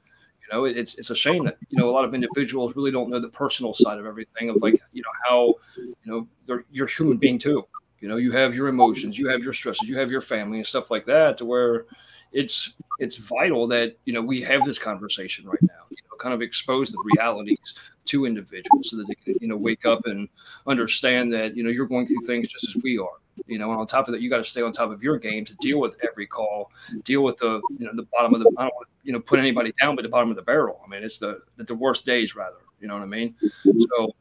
know 0.52 0.64
it's 0.64 0.96
it's 0.96 1.10
a 1.10 1.16
shame 1.16 1.44
that 1.44 1.56
you 1.68 1.78
know 1.78 1.88
a 1.88 1.92
lot 1.92 2.04
of 2.04 2.14
individuals 2.14 2.74
really 2.76 2.90
don't 2.90 3.10
know 3.10 3.20
the 3.20 3.28
personal 3.28 3.72
side 3.72 3.98
of 3.98 4.06
everything 4.06 4.50
of 4.50 4.56
like 4.62 4.80
you 4.92 5.02
know 5.02 5.28
how 5.28 5.54
you 5.76 5.94
know 6.04 6.26
they're 6.46 6.64
you're 6.70 6.86
a 6.86 6.90
human 6.90 7.16
being 7.16 7.38
too 7.38 7.64
you 8.00 8.08
know, 8.08 8.16
you 8.16 8.32
have 8.32 8.54
your 8.54 8.68
emotions, 8.68 9.18
you 9.18 9.28
have 9.28 9.42
your 9.42 9.52
stresses, 9.52 9.88
you 9.88 9.98
have 9.98 10.10
your 10.10 10.20
family 10.20 10.58
and 10.58 10.66
stuff 10.66 10.90
like 10.90 11.04
that, 11.06 11.38
to 11.38 11.44
where 11.44 11.84
it's 12.32 12.74
it's 12.98 13.16
vital 13.16 13.66
that 13.68 13.96
you 14.04 14.12
know 14.12 14.22
we 14.22 14.40
have 14.42 14.64
this 14.64 14.78
conversation 14.78 15.46
right 15.46 15.62
now. 15.62 15.87
Kind 16.18 16.34
of 16.34 16.42
expose 16.42 16.90
the 16.90 16.98
realities 17.14 17.74
to 18.06 18.26
individuals 18.26 18.90
so 18.90 18.96
that 18.96 19.06
they 19.06 19.14
can 19.14 19.34
you 19.40 19.48
know 19.48 19.56
wake 19.56 19.84
up 19.84 20.06
and 20.06 20.28
understand 20.66 21.32
that 21.32 21.56
you 21.56 21.62
know 21.62 21.70
you're 21.70 21.86
going 21.86 22.06
through 22.06 22.26
things 22.26 22.48
just 22.48 22.68
as 22.68 22.82
we 22.82 22.98
are. 22.98 23.18
You 23.46 23.58
know, 23.58 23.70
and 23.70 23.80
on 23.80 23.86
top 23.86 24.08
of 24.08 24.12
that, 24.12 24.20
you 24.20 24.28
got 24.28 24.38
to 24.38 24.44
stay 24.44 24.62
on 24.62 24.72
top 24.72 24.90
of 24.90 25.02
your 25.02 25.16
game 25.16 25.44
to 25.44 25.54
deal 25.60 25.78
with 25.78 25.96
every 26.08 26.26
call, 26.26 26.72
deal 27.04 27.22
with 27.22 27.36
the 27.38 27.60
you 27.78 27.86
know 27.86 27.92
the 27.94 28.06
bottom 28.12 28.34
of 28.34 28.40
the 28.40 28.50
I 28.58 28.62
don't 28.62 28.74
want 28.74 28.88
to 28.88 28.94
you 29.04 29.12
know 29.12 29.20
put 29.20 29.38
anybody 29.38 29.72
down, 29.80 29.96
but 29.96 30.02
the 30.02 30.08
bottom 30.08 30.30
of 30.30 30.36
the 30.36 30.42
barrel. 30.42 30.80
I 30.84 30.88
mean, 30.88 31.02
it's 31.02 31.18
the 31.18 31.40
the 31.56 31.74
worst 31.74 32.04
days 32.04 32.34
rather. 32.34 32.58
You 32.80 32.88
know 32.88 32.94
what 32.94 33.02
I 33.02 33.06
mean? 33.06 33.34
So 33.64 34.12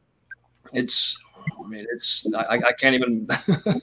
it's 0.72 1.18
I 1.64 1.68
mean, 1.68 1.86
it's 1.92 2.26
I, 2.34 2.56
I 2.56 2.72
can't 2.72 2.94
even. 2.94 3.26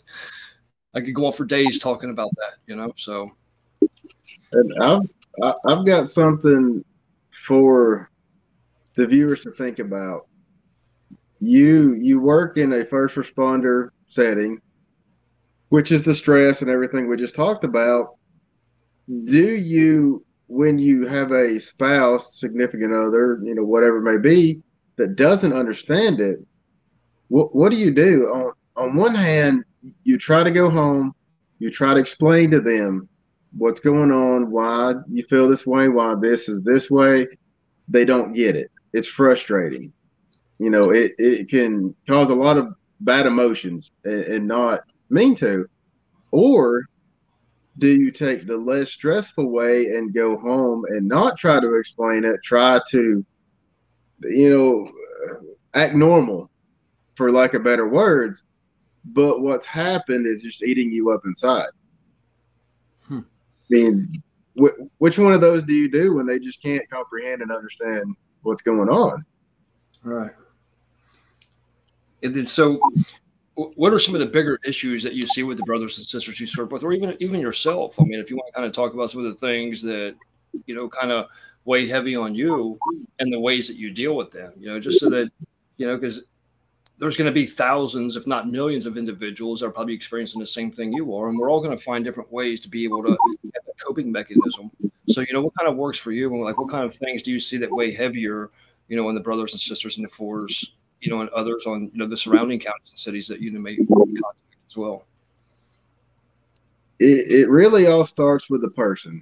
I 0.95 1.01
could 1.01 1.13
go 1.13 1.25
on 1.25 1.33
for 1.33 1.43
days 1.43 1.77
talking 1.77 2.09
about 2.09 2.31
that, 2.37 2.53
you 2.67 2.75
know. 2.75 2.93
So, 2.95 3.29
and 4.53 4.73
I've 4.81 5.55
I've 5.65 5.85
got 5.85 6.07
something 6.07 6.83
for 7.47 8.09
the 8.95 9.05
viewers 9.07 9.41
to 9.41 9.51
think 9.51 9.79
about. 9.79 10.27
you 11.39 11.93
you 11.95 12.19
work 12.21 12.57
in 12.57 12.73
a 12.73 12.85
first 12.85 13.15
responder 13.15 13.89
setting, 14.07 14.59
which 15.69 15.91
is 15.91 16.03
the 16.03 16.15
stress 16.15 16.61
and 16.61 16.71
everything 16.71 17.07
we 17.07 17.17
just 17.17 17.35
talked 17.35 17.63
about. 17.63 18.15
Do 19.25 19.55
you 19.55 20.25
when 20.47 20.77
you 20.79 21.07
have 21.07 21.31
a 21.31 21.59
spouse, 21.59 22.39
significant 22.39 22.93
other, 22.93 23.39
you 23.43 23.55
know, 23.55 23.63
whatever 23.63 23.97
it 23.97 24.03
may 24.03 24.17
be, 24.19 24.61
that 24.97 25.15
doesn't 25.15 25.53
understand 25.53 26.19
it, 26.21 26.39
what 27.29 27.55
what 27.55 27.71
do 27.71 27.77
you 27.77 27.91
do? 27.91 28.27
On 28.33 28.53
on 28.75 28.95
one 28.95 29.15
hand, 29.15 29.63
you 30.03 30.17
try 30.17 30.43
to 30.43 30.51
go 30.51 30.69
home, 30.69 31.13
you 31.59 31.69
try 31.69 31.93
to 31.93 31.99
explain 31.99 32.51
to 32.51 32.61
them 32.61 33.07
what's 33.57 33.79
going 33.79 34.11
on, 34.11 34.51
why 34.51 34.93
you 35.11 35.23
feel 35.23 35.47
this 35.47 35.65
way, 35.65 35.89
why 35.89 36.15
this 36.15 36.49
is 36.49 36.61
this 36.63 36.91
way. 36.91 37.27
They 37.87 38.05
don't 38.05 38.33
get 38.33 38.55
it. 38.55 38.71
It's 38.93 39.07
frustrating. 39.07 39.93
You 40.59 40.69
know, 40.69 40.91
it, 40.91 41.13
it 41.17 41.49
can 41.49 41.95
cause 42.07 42.29
a 42.29 42.35
lot 42.35 42.57
of 42.57 42.73
bad 43.01 43.25
emotions 43.25 43.91
and, 44.03 44.23
and 44.23 44.47
not 44.47 44.81
mean 45.09 45.35
to. 45.35 45.67
Or 46.31 46.85
do 47.77 47.93
you 47.93 48.11
take 48.11 48.47
the 48.47 48.57
less 48.57 48.91
stressful 48.91 49.49
way 49.49 49.85
and 49.85 50.13
go 50.13 50.37
home 50.37 50.85
and 50.89 51.07
not 51.07 51.37
try 51.37 51.59
to 51.59 51.73
explain 51.75 52.23
it, 52.23 52.41
try 52.43 52.79
to, 52.89 53.25
you 54.23 54.49
know, 54.49 54.91
act 55.73 55.93
normal, 55.93 56.49
for 57.15 57.31
lack 57.31 57.53
of 57.53 57.63
better 57.63 57.89
words, 57.89 58.43
but 59.05 59.41
what's 59.41 59.65
happened 59.65 60.25
is 60.25 60.41
just 60.41 60.63
eating 60.63 60.91
you 60.91 61.11
up 61.11 61.21
inside. 61.25 61.69
I 63.71 63.75
mean, 63.75 64.09
wh- 64.59 65.01
which 65.01 65.17
one 65.17 65.33
of 65.33 65.41
those 65.41 65.63
do 65.63 65.73
you 65.73 65.89
do 65.89 66.13
when 66.13 66.25
they 66.25 66.39
just 66.39 66.61
can't 66.61 66.87
comprehend 66.89 67.41
and 67.41 67.51
understand 67.51 68.15
what's 68.43 68.61
going 68.61 68.89
on? 68.89 69.25
Right. 70.03 70.31
And 72.23 72.33
then, 72.33 72.47
so 72.47 72.79
what 73.55 73.93
are 73.93 73.99
some 73.99 74.15
of 74.15 74.19
the 74.19 74.25
bigger 74.25 74.59
issues 74.65 75.03
that 75.03 75.13
you 75.13 75.25
see 75.27 75.43
with 75.43 75.57
the 75.57 75.63
brothers 75.63 75.97
and 75.97 76.05
sisters 76.05 76.39
you 76.39 76.47
serve 76.47 76.71
with, 76.71 76.83
or 76.83 76.93
even 76.93 77.15
even 77.19 77.39
yourself? 77.39 77.99
I 77.99 78.03
mean, 78.03 78.19
if 78.19 78.29
you 78.29 78.35
want 78.35 78.47
to 78.47 78.53
kind 78.53 78.65
of 78.65 78.73
talk 78.73 78.93
about 78.93 79.11
some 79.11 79.25
of 79.25 79.31
the 79.31 79.39
things 79.39 79.81
that 79.83 80.15
you 80.65 80.75
know 80.75 80.89
kind 80.89 81.11
of 81.11 81.27
weigh 81.65 81.87
heavy 81.87 82.15
on 82.15 82.35
you 82.35 82.77
and 83.19 83.31
the 83.31 83.39
ways 83.39 83.67
that 83.67 83.77
you 83.77 83.91
deal 83.91 84.15
with 84.15 84.31
them, 84.31 84.53
you 84.57 84.67
know, 84.67 84.79
just 84.79 84.99
so 84.99 85.09
that 85.09 85.31
you 85.77 85.87
know, 85.87 85.95
because 85.95 86.23
there's 86.97 87.17
going 87.17 87.25
to 87.25 87.33
be 87.33 87.45
thousands, 87.45 88.15
if 88.15 88.25
not 88.25 88.49
millions, 88.49 88.85
of 88.85 88.97
individuals 88.97 89.59
that 89.59 89.67
are 89.67 89.71
probably 89.71 89.93
experiencing 89.93 90.39
the 90.39 90.47
same 90.47 90.71
thing 90.71 90.93
you 90.93 91.13
are, 91.15 91.29
and 91.29 91.37
we're 91.37 91.49
all 91.49 91.61
going 91.61 91.75
to 91.75 91.83
find 91.83 92.05
different 92.05 92.31
ways 92.31 92.61
to 92.61 92.69
be 92.69 92.85
able 92.85 93.03
to 93.03 93.09
have 93.09 93.63
a 93.67 93.83
coping 93.83 94.11
mechanism. 94.11 94.71
So, 95.09 95.21
you 95.21 95.33
know, 95.33 95.41
what 95.41 95.53
kind 95.59 95.69
of 95.69 95.75
works 95.75 95.97
for 95.97 96.11
you, 96.11 96.33
and 96.33 96.41
like 96.43 96.57
what 96.57 96.69
kind 96.69 96.85
of 96.85 96.95
things 96.95 97.23
do 97.23 97.31
you 97.31 97.39
see 97.39 97.57
that 97.57 97.71
weigh 97.71 97.93
heavier, 97.93 98.49
you 98.87 98.95
know, 98.95 99.09
in 99.09 99.15
the 99.15 99.21
brothers 99.21 99.51
and 99.51 99.59
sisters 99.59 99.97
in 99.97 100.03
the 100.03 100.09
fours, 100.09 100.73
you 101.01 101.11
know, 101.11 101.21
and 101.21 101.29
others 101.31 101.65
on 101.65 101.91
you 101.93 101.99
know 101.99 102.07
the 102.07 102.17
surrounding 102.17 102.59
counties 102.59 102.89
and 102.91 102.99
cities 102.99 103.27
that 103.27 103.41
you 103.41 103.51
may 103.51 103.75
contact 103.75 104.37
as 104.69 104.77
well. 104.77 105.05
It, 106.99 107.29
it 107.29 107.49
really 107.49 107.87
all 107.87 108.05
starts 108.05 108.49
with 108.49 108.61
the 108.61 108.71
person. 108.71 109.21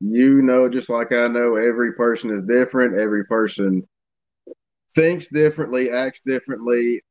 You 0.00 0.42
know, 0.42 0.68
just 0.68 0.90
like 0.90 1.12
I 1.12 1.26
know, 1.28 1.56
every 1.56 1.94
person 1.94 2.30
is 2.30 2.42
different. 2.42 2.98
Every 2.98 3.24
person 3.24 3.86
thinks 4.94 5.28
differently, 5.28 5.90
acts 5.90 6.20
differently, 6.24 7.02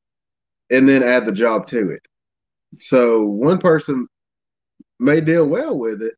and 0.70 0.88
then 0.88 1.04
add 1.04 1.26
the 1.26 1.32
job 1.32 1.68
to 1.68 1.92
it. 1.92 2.06
So 2.76 3.26
one 3.26 3.60
person 3.60 4.08
may 5.00 5.22
deal 5.22 5.48
well 5.48 5.78
with 5.78 6.02
it, 6.02 6.14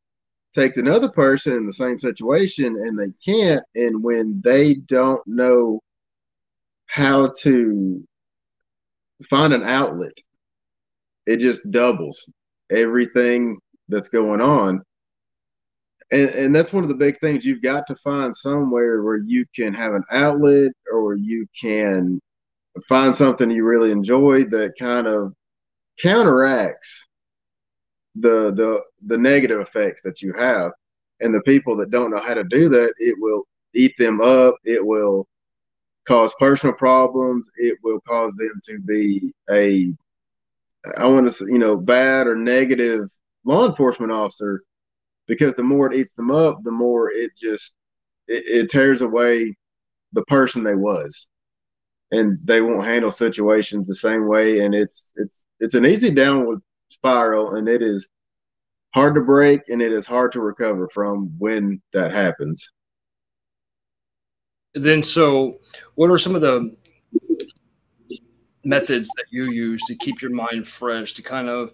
take 0.53 0.77
another 0.77 1.09
person 1.09 1.53
in 1.53 1.65
the 1.65 1.73
same 1.73 1.97
situation 1.97 2.75
and 2.75 2.97
they 2.97 3.11
can't. 3.25 3.63
And 3.75 4.03
when 4.03 4.41
they 4.43 4.75
don't 4.75 5.25
know 5.25 5.81
how 6.85 7.33
to 7.39 8.07
find 9.27 9.53
an 9.53 9.63
outlet, 9.63 10.17
it 11.25 11.37
just 11.37 11.69
doubles 11.71 12.29
everything 12.69 13.57
that's 13.87 14.09
going 14.09 14.41
on 14.41 14.83
and, 16.13 16.29
and 16.29 16.55
that's 16.55 16.71
one 16.71 16.83
of 16.83 16.89
the 16.89 16.95
big 16.95 17.17
things 17.17 17.43
you've 17.43 17.61
got 17.61 17.87
to 17.87 17.95
find 17.95 18.35
somewhere 18.35 19.01
where 19.01 19.17
you 19.17 19.45
can 19.55 19.73
have 19.73 19.93
an 19.95 20.03
outlet 20.11 20.71
or 20.91 21.15
you 21.15 21.47
can 21.59 22.19
find 22.87 23.15
something 23.15 23.49
you 23.49 23.65
really 23.65 23.91
enjoy 23.91 24.43
that 24.43 24.73
kind 24.77 25.07
of 25.07 25.33
counteracts 25.99 27.07
the 28.15 28.51
the 28.53 28.81
the 29.07 29.17
negative 29.17 29.59
effects 29.59 30.03
that 30.03 30.21
you 30.21 30.33
have. 30.37 30.71
And 31.19 31.33
the 31.33 31.41
people 31.41 31.75
that 31.77 31.89
don't 31.89 32.11
know 32.11 32.19
how 32.19 32.35
to 32.35 32.43
do 32.43 32.69
that 32.69 32.93
it 32.99 33.15
will 33.19 33.43
eat 33.73 33.93
them 33.97 34.21
up. 34.21 34.55
It 34.65 34.85
will 34.85 35.27
cause 36.05 36.31
personal 36.39 36.75
problems. 36.75 37.49
It 37.57 37.79
will 37.83 37.99
cause 38.01 38.35
them 38.35 38.61
to 38.65 38.79
be 38.79 39.33
a 39.49 39.91
i 40.97 41.07
want 41.07 41.25
to 41.25 41.31
say 41.31 41.45
you 41.47 41.57
know 41.57 41.77
bad 41.77 42.27
or 42.27 42.35
negative 42.35 43.09
law 43.45 43.65
enforcement 43.65 44.11
officer 44.11 44.61
because 45.27 45.55
the 45.55 45.63
more 45.63 45.91
it 45.91 45.97
eats 45.97 46.13
them 46.13 46.31
up, 46.31 46.59
the 46.63 46.71
more 46.71 47.11
it 47.11 47.31
just 47.37 47.75
it, 48.27 48.43
it 48.45 48.69
tears 48.69 49.01
away 49.01 49.53
the 50.13 50.23
person 50.25 50.63
they 50.63 50.75
was, 50.75 51.29
and 52.11 52.37
they 52.43 52.61
won't 52.61 52.85
handle 52.85 53.11
situations 53.11 53.87
the 53.87 53.95
same 53.95 54.27
way. 54.27 54.59
And 54.59 54.75
it's 54.75 55.13
it's 55.17 55.45
it's 55.59 55.75
an 55.75 55.85
easy 55.85 56.11
downward 56.11 56.59
spiral, 56.89 57.55
and 57.55 57.67
it 57.67 57.81
is 57.81 58.07
hard 58.93 59.15
to 59.15 59.21
break, 59.21 59.61
and 59.69 59.81
it 59.81 59.91
is 59.91 60.05
hard 60.05 60.31
to 60.33 60.41
recover 60.41 60.87
from 60.89 61.33
when 61.39 61.81
that 61.93 62.11
happens. 62.11 62.71
Then, 64.75 65.03
so 65.03 65.59
what 65.95 66.09
are 66.09 66.17
some 66.17 66.35
of 66.35 66.41
the 66.41 66.75
methods 68.63 69.09
that 69.17 69.25
you 69.29 69.51
use 69.51 69.83
to 69.87 69.95
keep 69.95 70.21
your 70.21 70.31
mind 70.31 70.67
fresh 70.67 71.13
to 71.13 71.21
kind 71.21 71.49
of 71.49 71.73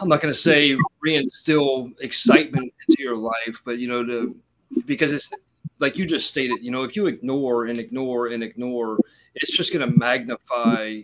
I'm 0.00 0.08
not 0.08 0.20
going 0.20 0.32
to 0.32 0.38
say 0.38 0.76
reinstill 1.04 1.92
excitement 2.00 2.72
into 2.88 3.02
your 3.02 3.16
life, 3.16 3.62
but 3.64 3.78
you 3.78 3.88
know, 3.88 4.04
to 4.04 4.36
because 4.86 5.12
it's 5.12 5.30
like 5.78 5.96
you 5.96 6.06
just 6.06 6.28
stated, 6.28 6.62
you 6.62 6.70
know, 6.70 6.84
if 6.84 6.96
you 6.96 7.06
ignore 7.06 7.66
and 7.66 7.78
ignore 7.78 8.28
and 8.28 8.42
ignore, 8.42 8.98
it's 9.34 9.56
just 9.56 9.72
going 9.72 9.88
to 9.88 9.98
magnify 9.98 11.00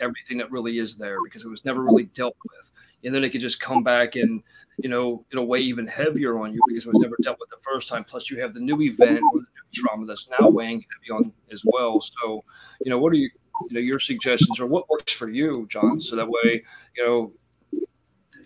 everything 0.00 0.36
that 0.38 0.50
really 0.50 0.78
is 0.78 0.96
there 0.96 1.18
because 1.24 1.44
it 1.44 1.48
was 1.48 1.64
never 1.64 1.82
really 1.82 2.04
dealt 2.04 2.36
with. 2.44 2.70
And 3.04 3.14
then 3.14 3.24
it 3.24 3.30
could 3.30 3.40
just 3.40 3.60
come 3.60 3.82
back 3.82 4.14
and, 4.14 4.42
you 4.78 4.88
know, 4.88 5.24
it'll 5.32 5.46
weigh 5.46 5.60
even 5.60 5.86
heavier 5.86 6.38
on 6.38 6.52
you 6.52 6.60
because 6.68 6.86
it 6.86 6.92
was 6.92 7.00
never 7.00 7.16
dealt 7.22 7.40
with 7.40 7.50
the 7.50 7.56
first 7.60 7.88
time. 7.88 8.04
Plus, 8.04 8.30
you 8.30 8.40
have 8.40 8.54
the 8.54 8.60
new 8.60 8.80
event 8.82 9.20
or 9.32 9.40
the 9.40 9.46
new 9.46 9.72
trauma 9.72 10.06
that's 10.06 10.28
now 10.38 10.48
weighing 10.48 10.84
heavy 10.92 11.10
on 11.10 11.32
as 11.50 11.62
well. 11.64 12.00
So, 12.00 12.44
you 12.84 12.90
know, 12.90 12.98
what 12.98 13.12
are 13.12 13.16
you, 13.16 13.30
you 13.68 13.74
know, 13.74 13.80
your 13.80 13.98
suggestions 13.98 14.60
or 14.60 14.66
what 14.66 14.88
works 14.88 15.12
for 15.12 15.28
you, 15.28 15.66
Jon? 15.68 16.00
So 16.00 16.14
that 16.16 16.28
way, 16.28 16.62
you 16.96 17.04
know, 17.04 17.32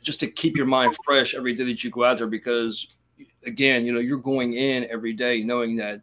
just 0.07 0.21
to 0.21 0.29
keep 0.29 0.57
your 0.57 0.67
mind 0.67 0.97
fresh 1.05 1.35
every 1.35 1.55
day 1.55 1.65
that 1.65 1.83
you 1.83 1.91
go 1.91 2.05
out 2.05 2.19
there 2.19 2.29
because 2.29 2.87
again 3.45 3.85
you 3.85 3.93
know 3.93 3.99
you're 3.99 4.19
going 4.19 4.55
in 4.55 4.87
every 4.89 5.13
day 5.13 5.43
knowing 5.43 5.77
that 5.77 6.01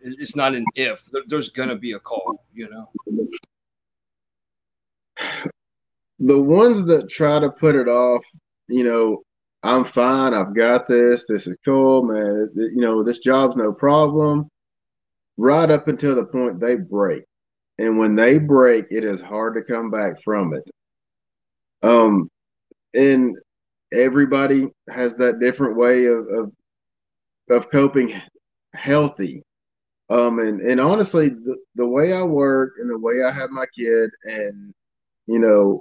it's 0.00 0.36
not 0.36 0.54
an 0.54 0.64
if. 0.74 1.04
There's 1.26 1.50
going 1.50 1.68
to 1.68 1.76
be 1.76 1.92
a 1.92 1.98
call 1.98 2.38
you 2.52 2.68
know? 2.68 2.86
The 6.18 6.40
ones 6.40 6.84
that 6.86 7.08
try 7.08 7.38
to 7.38 7.50
put 7.50 7.74
it 7.74 7.88
off 7.88 8.24
you 8.68 8.84
know 8.84 9.22
i'm 9.62 9.84
fine 9.84 10.34
i've 10.34 10.54
got 10.54 10.88
this 10.88 11.24
this 11.28 11.46
is 11.46 11.56
cool 11.64 12.02
man 12.02 12.50
you 12.56 12.80
know 12.80 13.02
this 13.02 13.20
job's 13.20 13.56
no 13.56 13.72
problem. 13.72 14.48
Right 15.38 15.70
up 15.70 15.86
until 15.88 16.14
the 16.14 16.24
point 16.24 16.60
they 16.60 16.76
break. 16.76 17.22
And 17.78 17.98
when 17.98 18.16
they 18.16 18.38
break 18.38 18.86
it 18.90 19.04
is 19.04 19.20
hard 19.20 19.54
to 19.54 19.62
come 19.62 19.90
back 19.90 20.22
from 20.22 20.54
it. 20.54 20.68
Um 21.82 22.28
and 22.94 23.36
everybody 23.92 24.68
has 24.90 25.16
that 25.16 25.40
different 25.40 25.76
way 25.76 26.06
of 26.06 26.26
of, 26.28 26.52
of 27.50 27.70
coping 27.70 28.20
healthy. 28.74 29.42
Um 30.10 30.38
and 30.38 30.60
and 30.60 30.80
honestly 30.80 31.30
the, 31.30 31.56
the 31.74 31.86
way 31.88 32.12
i 32.12 32.22
work 32.22 32.74
and 32.78 32.88
the 32.88 32.98
way 32.98 33.22
i 33.24 33.30
have 33.30 33.50
my 33.50 33.66
kid 33.76 34.10
and 34.24 34.72
you 35.26 35.38
know 35.40 35.80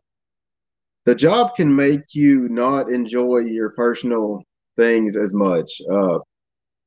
the 1.06 1.14
job 1.14 1.56
can 1.56 1.76
make 1.76 2.16
you 2.16 2.50
not 2.50 2.92
enjoy 2.92 3.40
your 3.40 3.70
personal 3.72 4.42
things 4.78 5.16
as 5.16 5.34
much. 5.34 5.82
Uh 5.92 6.20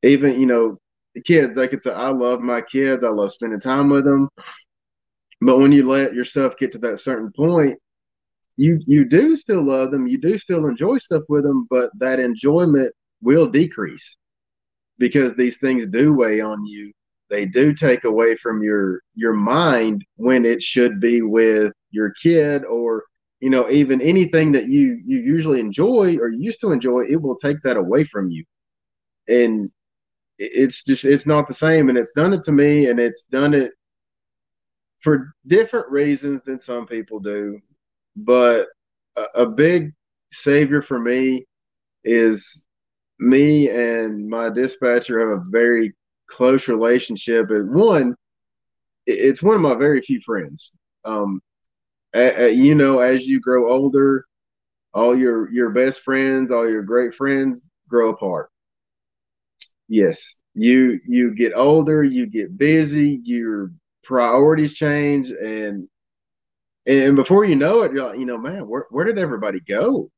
even 0.03 0.40
you 0.40 0.47
know 0.47 0.76
the 1.14 1.22
kids 1.22 1.55
they 1.55 1.68
could 1.68 1.82
say 1.82 1.93
i 1.93 2.09
love 2.09 2.40
my 2.40 2.61
kids 2.61 3.03
i 3.03 3.09
love 3.09 3.32
spending 3.32 3.61
time 3.61 3.88
with 3.88 4.05
them 4.05 4.28
but 5.40 5.59
when 5.59 5.72
you 5.72 5.88
let 5.88 6.14
yourself 6.14 6.57
get 6.57 6.72
to 6.72 6.78
that 6.78 6.99
certain 6.99 7.32
point 7.34 7.78
you 8.59 8.80
you 8.86 9.04
do 9.04 9.36
still 9.36 9.62
love 9.62 9.92
them, 9.92 10.06
you 10.09 10.18
do 10.18 10.36
still 10.36 10.66
enjoy 10.66 10.98
stuff 10.98 11.22
with 11.28 11.44
them, 11.44 11.66
but 11.70 11.90
that 11.98 12.18
enjoyment 12.18 12.92
will 13.22 13.46
decrease 13.46 14.16
because 14.98 15.34
these 15.34 15.59
things 15.59 15.86
do 15.86 16.12
weigh 16.12 16.40
on 16.40 16.66
you. 16.66 16.92
They 17.30 17.46
do 17.46 17.72
take 17.72 18.04
away 18.04 18.34
from 18.34 18.62
your 18.62 19.00
your 19.14 19.32
mind 19.32 20.04
when 20.16 20.44
it 20.44 20.61
should 20.61 21.00
be 21.00 21.22
with 21.22 21.72
your 21.90 22.11
kid 22.20 22.64
or 22.64 23.04
you 23.40 23.48
know 23.48 23.70
even 23.70 24.00
anything 24.00 24.50
that 24.52 24.66
you 24.66 25.00
you 25.06 25.18
usually 25.20 25.61
enjoy 25.61 26.16
or 26.18 26.28
used 26.28 26.61
to 26.62 26.72
enjoy 26.72 27.02
it 27.09 27.22
will 27.22 27.36
take 27.36 27.62
that 27.62 27.76
away 27.76 28.02
from 28.02 28.30
you 28.30 28.44
and 29.28 29.70
it's 30.38 30.84
just 30.84 31.04
it's 31.04 31.26
not 31.26 31.46
the 31.46 31.54
same 31.54 31.88
and 31.88 31.96
it's 31.96 32.12
done 32.12 32.32
it 32.32 32.42
to 32.42 32.52
me 32.52 32.88
and 32.88 32.98
it's 32.98 33.24
done 33.24 33.54
it 33.54 33.72
for 35.00 35.32
different 35.46 35.88
reasons 35.90 36.42
than 36.42 36.59
some 36.59 36.86
people 36.86 37.20
do. 37.20 37.61
But 38.25 38.66
a, 39.16 39.43
a 39.43 39.47
big 39.47 39.93
savior 40.33 40.83
for 40.83 40.99
me 40.99 41.47
is 42.05 42.66
me 43.19 43.71
and 43.71 44.29
my 44.29 44.51
dispatcher 44.51 45.19
have 45.21 45.41
a 45.41 45.45
very 45.51 45.93
close 46.29 46.69
relationship. 46.69 47.51
And 47.51 47.75
one, 47.75 48.14
it's 49.07 49.43
one 49.43 49.57
of 49.57 49.61
my 49.62 49.75
very 49.75 50.01
few 50.01 50.21
friends. 50.21 50.73
Um, 51.05 51.41
you 52.14 52.75
know, 52.75 53.01
as 53.01 53.27
you 53.27 53.41
grow 53.41 53.71
older, 53.71 54.25
all 54.95 55.16
your 55.16 55.51
your 55.53 55.71
best 55.71 56.01
friends, 56.01 56.51
all 56.51 56.69
your 56.69 56.83
great 56.83 57.14
friends 57.14 57.69
grow 57.89 58.11
apart. 58.11 58.51
Yes, 59.89 60.43
you 60.55 60.99
you 61.07 61.35
get 61.35 61.53
older, 61.55 62.03
you 62.03 62.27
get 62.27 62.59
busy, 62.59 63.21
your 63.23 63.71
priorities 64.03 64.75
change, 64.75 65.31
and 65.31 65.89
and 66.89 67.16
before 67.16 67.45
you 67.45 67.55
know 67.55 67.82
it, 67.82 67.93
you're 67.93 68.07
like, 68.07 68.18
you 68.18 68.26
know, 68.26 68.39
man, 68.39 68.66
where 68.66 68.86
where 68.91 69.05
did 69.05 69.18
everybody 69.18 69.61
go? 69.61 70.11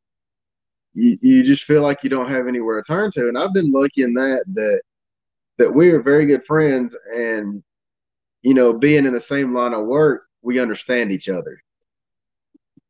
You 0.95 1.19
you 1.21 1.43
just 1.43 1.65
feel 1.65 1.83
like 1.83 2.05
you 2.05 2.11
don't 2.11 2.29
have 2.29 2.47
anywhere 2.47 2.81
to 2.81 2.87
turn 2.87 3.11
to, 3.13 3.29
and 3.29 3.37
I've 3.37 3.53
been 3.53 3.71
lucky 3.71 4.03
in 4.03 4.15
that 4.15 4.45
that 4.55 4.81
that 5.59 5.75
we 5.75 5.91
are 5.91 6.01
very 6.01 6.27
good 6.27 6.45
friends, 6.45 6.97
and 7.15 7.63
you 8.43 8.55
know, 8.55 8.73
being 8.73 9.05
in 9.05 9.13
the 9.13 9.21
same 9.21 9.53
line 9.53 9.75
of 9.75 9.87
work, 9.87 10.27
we 10.43 10.61
understand 10.61 11.13
each 11.13 11.29
other. 11.29 11.61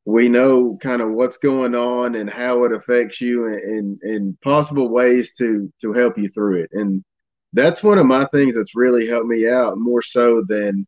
We 0.04 0.28
know 0.28 0.76
kind 0.76 1.02
of 1.02 1.12
what's 1.12 1.36
going 1.36 1.74
on 1.74 2.14
and 2.16 2.28
how 2.28 2.64
it 2.64 2.72
affects 2.72 3.20
you 3.20 3.46
and, 3.46 4.00
and, 4.02 4.40
possible 4.40 4.88
ways 4.88 5.34
to 5.34 5.72
to 5.80 5.92
help 5.92 6.18
you 6.18 6.28
through 6.28 6.62
it. 6.62 6.70
And 6.72 7.04
that's 7.52 7.82
one 7.82 7.98
of 7.98 8.06
my 8.06 8.26
things 8.26 8.54
that's 8.54 8.76
really 8.76 9.06
helped 9.06 9.26
me 9.26 9.48
out 9.48 9.78
more 9.78 10.02
so 10.02 10.42
than 10.48 10.86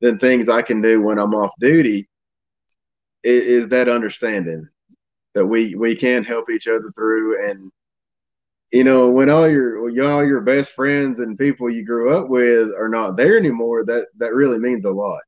than 0.00 0.18
things 0.18 0.48
i 0.48 0.60
can 0.60 0.82
do 0.82 1.00
when 1.00 1.18
i'm 1.18 1.34
off 1.34 1.52
duty 1.60 2.08
is, 3.22 3.42
is 3.42 3.68
that 3.68 3.88
understanding 3.88 4.68
that 5.34 5.46
we 5.46 5.74
we 5.74 5.94
can 5.94 6.24
help 6.24 6.50
each 6.50 6.68
other 6.68 6.92
through. 6.94 7.48
And 7.48 7.70
you 8.72 8.84
know 8.84 9.10
when 9.10 9.30
all 9.30 9.48
your 9.48 9.82
when 9.82 10.00
all 10.00 10.24
your 10.24 10.40
best 10.40 10.72
friends 10.72 11.20
and 11.20 11.38
people 11.38 11.70
you 11.70 11.84
grew 11.84 12.16
up 12.16 12.28
with 12.28 12.70
are 12.78 12.88
not 12.88 13.16
there 13.16 13.36
anymore 13.36 13.84
that 13.84 14.06
that 14.18 14.34
really 14.34 14.58
means 14.58 14.84
a 14.84 14.90
lot. 14.90 15.22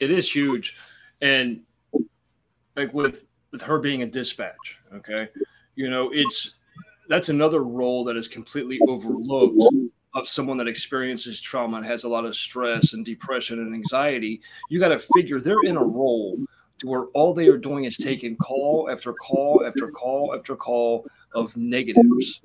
It 0.00 0.12
is 0.12 0.30
huge, 0.30 0.76
and 1.20 1.62
like 2.76 2.94
with 2.94 3.26
with 3.50 3.62
her 3.62 3.78
being 3.78 4.02
a 4.02 4.06
dispatch, 4.06 4.78
okay, 4.94 5.28
you 5.74 5.90
know, 5.90 6.10
it's 6.12 6.54
that's 7.08 7.30
another 7.30 7.64
role 7.64 8.04
that 8.04 8.16
is 8.16 8.28
completely 8.28 8.78
overlooked 8.86 9.74
of 10.20 10.28
someone 10.28 10.56
that 10.58 10.68
experiences 10.68 11.40
trauma 11.40 11.78
and 11.78 11.86
has 11.86 12.04
a 12.04 12.08
lot 12.08 12.24
of 12.24 12.36
stress 12.36 12.92
and 12.92 13.04
depression 13.04 13.58
and 13.60 13.74
anxiety. 13.74 14.40
You 14.70 14.80
got 14.80 14.88
to 14.88 14.98
figure 14.98 15.40
they're 15.40 15.64
in 15.64 15.76
a 15.76 15.84
role 15.84 16.38
to 16.78 16.86
where 16.86 17.04
all 17.14 17.34
they 17.34 17.48
are 17.48 17.58
doing 17.58 17.84
is 17.84 17.96
taking 17.96 18.36
call 18.36 18.88
after 18.90 19.12
call 19.12 19.64
after 19.66 19.88
call 19.88 20.34
after 20.36 20.56
call 20.56 21.06
of 21.34 21.56
negatives 21.56 22.40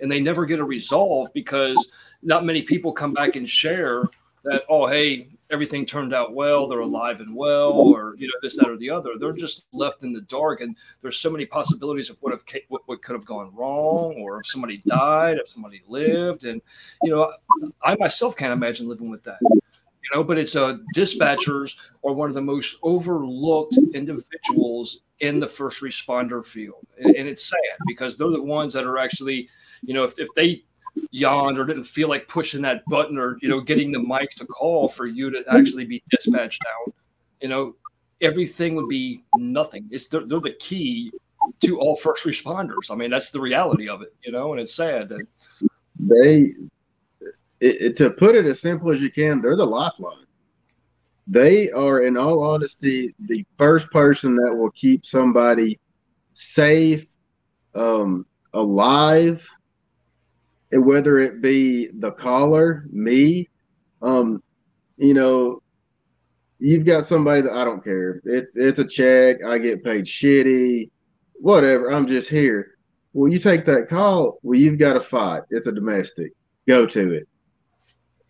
and 0.00 0.10
they 0.10 0.20
never 0.20 0.46
get 0.46 0.60
a 0.60 0.64
resolve 0.64 1.28
because 1.34 1.90
not 2.22 2.44
many 2.44 2.62
people 2.62 2.92
come 2.92 3.12
back 3.12 3.36
and 3.36 3.48
share 3.48 4.04
that 4.44 4.62
oh 4.68 4.86
hey 4.86 5.28
everything 5.50 5.86
turned 5.86 6.12
out 6.12 6.34
well 6.34 6.68
they're 6.68 6.80
alive 6.80 7.20
and 7.20 7.34
well 7.34 7.72
or 7.72 8.14
you 8.18 8.26
know 8.26 8.34
this 8.42 8.56
that 8.56 8.68
or 8.68 8.76
the 8.76 8.90
other. 8.90 9.12
They're 9.18 9.32
just 9.32 9.64
left 9.72 10.02
in 10.02 10.12
the 10.12 10.20
dark 10.22 10.60
and 10.60 10.76
there's 11.02 11.18
so 11.18 11.30
many 11.30 11.46
possibilities 11.46 12.10
of 12.10 12.18
what 12.20 12.32
have 12.32 12.44
what, 12.68 12.82
what 12.86 13.02
could 13.02 13.14
have 13.14 13.24
gone 13.24 13.54
wrong 13.54 14.14
or 14.18 14.40
if 14.40 14.46
somebody 14.46 14.78
died 14.86 15.38
if 15.38 15.48
somebody 15.48 15.82
lived 15.88 16.44
and 16.44 16.60
you 17.02 17.10
know 17.10 17.32
i 17.82 17.96
myself 17.96 18.36
can't 18.36 18.52
imagine 18.52 18.88
living 18.88 19.10
with 19.10 19.22
that 19.24 19.38
you 19.42 20.14
know 20.14 20.22
but 20.22 20.38
it's 20.38 20.56
uh 20.56 20.76
dispatchers 20.94 21.76
are 22.04 22.12
one 22.12 22.28
of 22.28 22.34
the 22.34 22.40
most 22.40 22.76
overlooked 22.82 23.76
individuals 23.94 25.00
in 25.20 25.40
the 25.40 25.48
first 25.48 25.80
responder 25.82 26.44
field 26.44 26.86
and, 26.98 27.14
and 27.14 27.28
it's 27.28 27.44
sad 27.48 27.78
because 27.86 28.16
they're 28.16 28.30
the 28.30 28.42
ones 28.42 28.72
that 28.72 28.84
are 28.84 28.98
actually 28.98 29.48
you 29.82 29.94
know 29.94 30.04
if, 30.04 30.18
if 30.18 30.28
they 30.34 30.62
yawned 31.10 31.58
or 31.58 31.64
didn't 31.64 31.84
feel 31.84 32.08
like 32.08 32.28
pushing 32.28 32.62
that 32.62 32.84
button 32.86 33.18
or 33.18 33.38
you 33.40 33.48
know 33.48 33.60
getting 33.60 33.92
the 33.92 33.98
mic 33.98 34.30
to 34.30 34.46
call 34.46 34.88
for 34.88 35.06
you 35.06 35.30
to 35.30 35.44
actually 35.50 35.84
be 35.84 36.02
dispatched 36.10 36.62
out. 36.66 36.94
You 37.40 37.48
know 37.48 37.76
everything 38.20 38.74
would 38.74 38.88
be 38.88 39.22
nothing. 39.36 39.88
It's 39.90 40.08
they're, 40.08 40.26
they're 40.26 40.40
the 40.40 40.52
key 40.52 41.12
to 41.60 41.78
all 41.78 41.96
first 41.96 42.24
responders. 42.24 42.90
I 42.90 42.94
mean 42.94 43.10
that's 43.10 43.30
the 43.30 43.40
reality 43.40 43.88
of 43.88 44.02
it 44.02 44.14
you 44.24 44.32
know 44.32 44.52
and 44.52 44.60
it's 44.60 44.74
sad 44.74 45.08
that 45.08 45.26
they 45.98 46.54
it, 47.60 47.80
it, 47.80 47.96
to 47.96 48.10
put 48.10 48.34
it 48.34 48.46
as 48.46 48.60
simple 48.60 48.90
as 48.90 49.02
you 49.02 49.10
can 49.10 49.40
they're 49.40 49.56
the 49.56 49.64
lifeline. 49.64 50.24
They 51.26 51.70
are 51.72 52.02
in 52.02 52.16
all 52.16 52.42
honesty 52.42 53.14
the 53.20 53.44
first 53.56 53.90
person 53.90 54.34
that 54.36 54.54
will 54.54 54.70
keep 54.70 55.04
somebody 55.04 55.78
safe 56.32 57.06
um 57.74 58.24
alive 58.54 59.48
whether 60.72 61.18
it 61.18 61.40
be 61.40 61.88
the 61.98 62.12
caller, 62.12 62.84
me, 62.90 63.48
um, 64.02 64.42
you 64.96 65.14
know, 65.14 65.62
you've 66.58 66.84
got 66.84 67.06
somebody 67.06 67.42
that 67.42 67.52
I 67.52 67.64
don't 67.64 67.82
care. 67.82 68.20
It's 68.24 68.56
it's 68.56 68.78
a 68.78 68.84
check. 68.84 69.44
I 69.44 69.58
get 69.58 69.84
paid 69.84 70.04
shitty, 70.04 70.90
whatever. 71.34 71.90
I'm 71.90 72.06
just 72.06 72.28
here. 72.28 72.78
Well, 73.12 73.32
you 73.32 73.38
take 73.38 73.64
that 73.66 73.88
call. 73.88 74.38
Well, 74.42 74.58
you've 74.58 74.78
got 74.78 74.96
a 74.96 75.00
fight. 75.00 75.42
It's 75.50 75.66
a 75.66 75.72
domestic. 75.72 76.32
Go 76.66 76.86
to 76.86 77.14
it. 77.14 77.28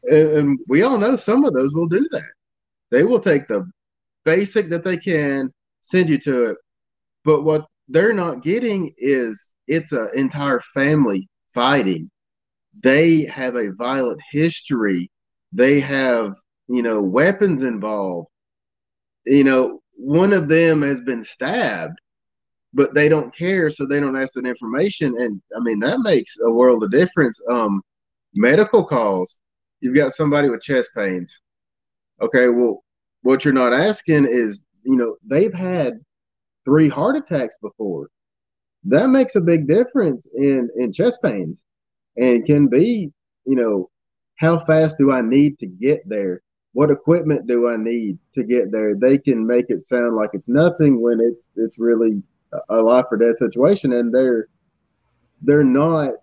And, 0.05 0.31
and 0.31 0.59
we 0.69 0.83
all 0.83 0.99
know 0.99 1.17
some 1.17 1.45
of 1.45 1.53
those 1.53 1.75
will 1.75 1.89
do 1.89 2.07
that. 2.11 2.31
They 2.91 3.03
will 3.03 3.21
take 3.21 3.49
the 3.49 3.69
basic 4.25 4.69
that 4.69 4.85
they 4.85 4.97
can, 4.97 5.53
send 5.81 6.09
you 6.09 6.19
to 6.19 6.45
it. 6.51 6.57
But 7.25 7.43
what 7.43 7.67
they're 7.89 8.15
not 8.15 8.43
getting 8.43 8.95
is 8.97 9.55
it's 9.67 9.93
an 9.93 10.09
entire 10.15 10.61
family 10.61 11.29
fighting 11.53 12.11
they 12.83 13.25
have 13.25 13.57
a 13.57 13.73
violent 13.73 14.21
history. 14.31 15.11
They 15.53 15.81
have, 15.81 16.35
you 16.69 16.83
know, 16.83 17.03
weapons 17.03 17.63
involved. 17.63 18.29
You 19.27 19.45
know, 19.45 19.81
one 19.97 20.33
of 20.33 20.49
them 20.49 20.83
has 20.83 21.01
been 21.01 21.25
stabbed, 21.25 21.99
but 22.73 22.95
they 22.95 23.09
don't 23.09 23.35
care, 23.35 23.71
so 23.71 23.87
they 23.87 24.01
don't 24.01 24.17
ask 24.17 24.35
that 24.35 24.47
information. 24.47 25.15
And 25.19 25.41
I 25.57 25.61
mean, 25.61 25.81
that 25.81 26.01
makes 26.01 26.37
a 26.45 26.51
world 26.51 26.85
of 26.85 26.91
difference. 26.91 27.41
Um, 27.51 27.83
medical 28.35 28.85
calls. 28.85 29.41
You've 29.81 29.95
got 29.97 30.13
somebody 30.13 30.49
with 30.49 30.63
chest 30.63 30.91
pains. 30.95 31.43
Okay, 32.21 32.49
well, 32.49 32.85
what 33.23 33.45
you're 33.45 33.55
not 33.55 33.73
asking 33.73 34.27
is, 34.27 34.67
you 34.85 34.97
know, 34.97 35.17
they've 35.25 35.55
had 35.55 36.01
three 36.65 36.89
heart 36.89 37.17
attacks 37.17 37.57
before. 37.61 38.09
That 38.85 39.09
makes 39.09 39.35
a 39.37 39.41
big 39.41 39.67
difference 39.67 40.27
in 40.37 40.69
in 40.77 40.93
chest 40.93 41.19
pains 41.23 41.65
and 42.19 42.45
can 42.45 42.67
be, 42.67 43.13
you 43.47 43.57
know, 43.57 43.89
how 44.37 44.59
fast 44.59 44.99
do 44.99 45.13
I 45.13 45.23
need 45.23 45.59
to 45.61 45.67
get 45.67 46.09
there? 46.09 46.43
What 46.73 46.91
equipment 46.91 47.47
do 47.47 47.69
I 47.69 47.77
need 47.77 48.19
to 48.35 48.45
get 48.45 48.71
there? 48.71 48.95
They 48.95 49.19
can 49.19 49.47
make 49.47 49.67
it 49.69 49.83
sound 49.83 50.15
like 50.15 50.31
it's 50.33 50.49
nothing 50.49 51.01
when 51.01 51.19
it's 51.21 51.51
it's 51.57 51.79
really 51.79 52.23
a 52.69 52.81
life 52.81 53.07
or 53.11 53.17
death 53.17 53.39
situation, 53.39 53.93
and 53.93 54.15
they're 54.15 54.49
they're 55.43 55.65
not 55.65 56.15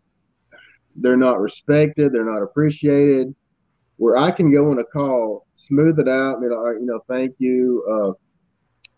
they're 0.95 1.17
not 1.17 1.41
respected, 1.41 2.13
they're 2.13 2.25
not 2.25 2.43
appreciated. 2.43 3.33
Where 3.97 4.17
I 4.17 4.31
can 4.31 4.51
go 4.51 4.71
on 4.71 4.79
a 4.79 4.83
call, 4.83 5.47
smooth 5.55 5.99
it 5.99 6.09
out, 6.09 6.39
you 6.41 6.49
know, 6.49 6.69
you 6.71 6.85
know, 6.85 6.99
thank 7.09 7.35
you. 7.39 7.83
Uh, 7.89 8.13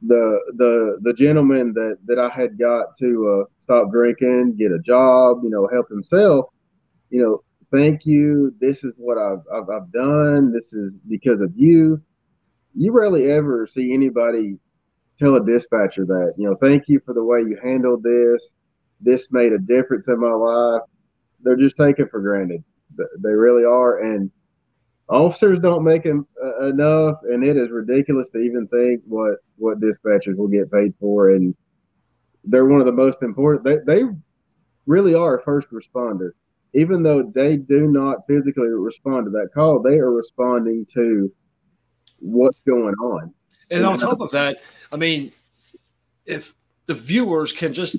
the 0.08 0.40
the 0.58 1.00
the 1.02 1.14
gentleman 1.14 1.74
that 1.74 1.98
that 2.06 2.20
I 2.20 2.30
had 2.30 2.60
got 2.60 2.96
to 3.00 3.42
uh, 3.42 3.50
stop 3.58 3.92
drinking, 3.92 4.58
get 4.58 4.72
a 4.72 4.80
job, 4.80 5.40
you 5.44 5.50
know, 5.50 5.68
help 5.72 5.90
himself 5.90 6.50
you 7.10 7.22
know, 7.22 7.44
thank 7.72 8.06
you. 8.06 8.54
This 8.60 8.84
is 8.84 8.94
what 8.98 9.18
I've, 9.18 9.44
I've, 9.54 9.70
I've 9.70 9.92
done. 9.92 10.52
This 10.52 10.74
is 10.74 11.00
because 11.10 11.40
of 11.40 11.52
you. 11.56 12.02
You 12.76 12.92
rarely 12.92 13.32
ever 13.32 13.68
see 13.68 13.94
anybody 13.94 14.58
tell 15.18 15.36
a 15.36 15.46
dispatcher 15.46 16.06
that, 16.06 16.34
you 16.38 16.48
know, 16.48 16.56
thank 16.62 16.84
you 16.88 17.00
for 17.06 17.14
the 17.14 17.24
way 17.24 17.40
you 17.40 17.58
handled 17.64 18.04
this. 18.04 18.54
This 19.02 19.32
made 19.32 19.54
a 19.54 19.60
difference 19.60 20.08
in 20.08 20.20
my 20.20 20.32
life. 20.32 20.82
They're 21.42 21.56
just 21.56 21.78
taken 21.78 22.08
for 22.08 22.22
granted. 22.22 22.64
They 22.96 23.34
really 23.34 23.64
are. 23.64 24.00
And 24.00 24.32
officers 25.10 25.60
don't 25.60 25.84
make 25.84 26.06
uh, 26.06 26.66
enough. 26.68 27.18
And 27.24 27.44
it 27.44 27.58
is 27.58 27.70
ridiculous 27.70 28.30
to 28.30 28.40
even 28.40 28.68
think 28.68 29.02
what, 29.08 29.36
what 29.58 29.80
dispatchers 29.80 30.36
will 30.36 30.48
get 30.48 30.72
paid 30.72 30.94
for. 31.00 31.32
And 31.32 31.56
they're 32.44 32.66
one 32.66 32.80
of 32.80 32.86
the 32.86 32.92
most 32.92 33.24
important. 33.24 33.66
They, 33.66 33.78
they 33.86 34.04
really 34.86 35.16
are 35.16 35.38
a 35.38 35.44
first 35.44 35.70
responder 35.72 36.32
even 36.74 37.04
though 37.04 37.24
they 37.24 37.58
do 37.58 37.88
not 37.88 38.28
physically 38.28 38.68
respond 38.68 39.26
to 39.26 39.32
that 39.32 39.50
call, 39.54 39.82
they 39.82 39.98
are 39.98 40.12
responding 40.12 40.86
to 40.94 41.32
what's 42.20 42.62
going 42.62 42.96
on. 42.96 43.34
And 43.70 43.86
on 43.86 43.98
top 43.98 44.22
of 44.22 44.32
that, 44.32 44.58
I 44.92 44.96
mean, 44.96 45.32
if 46.26 46.54
the 46.86 46.94
viewers 46.94 47.52
can 47.52 47.74
just 47.74 47.98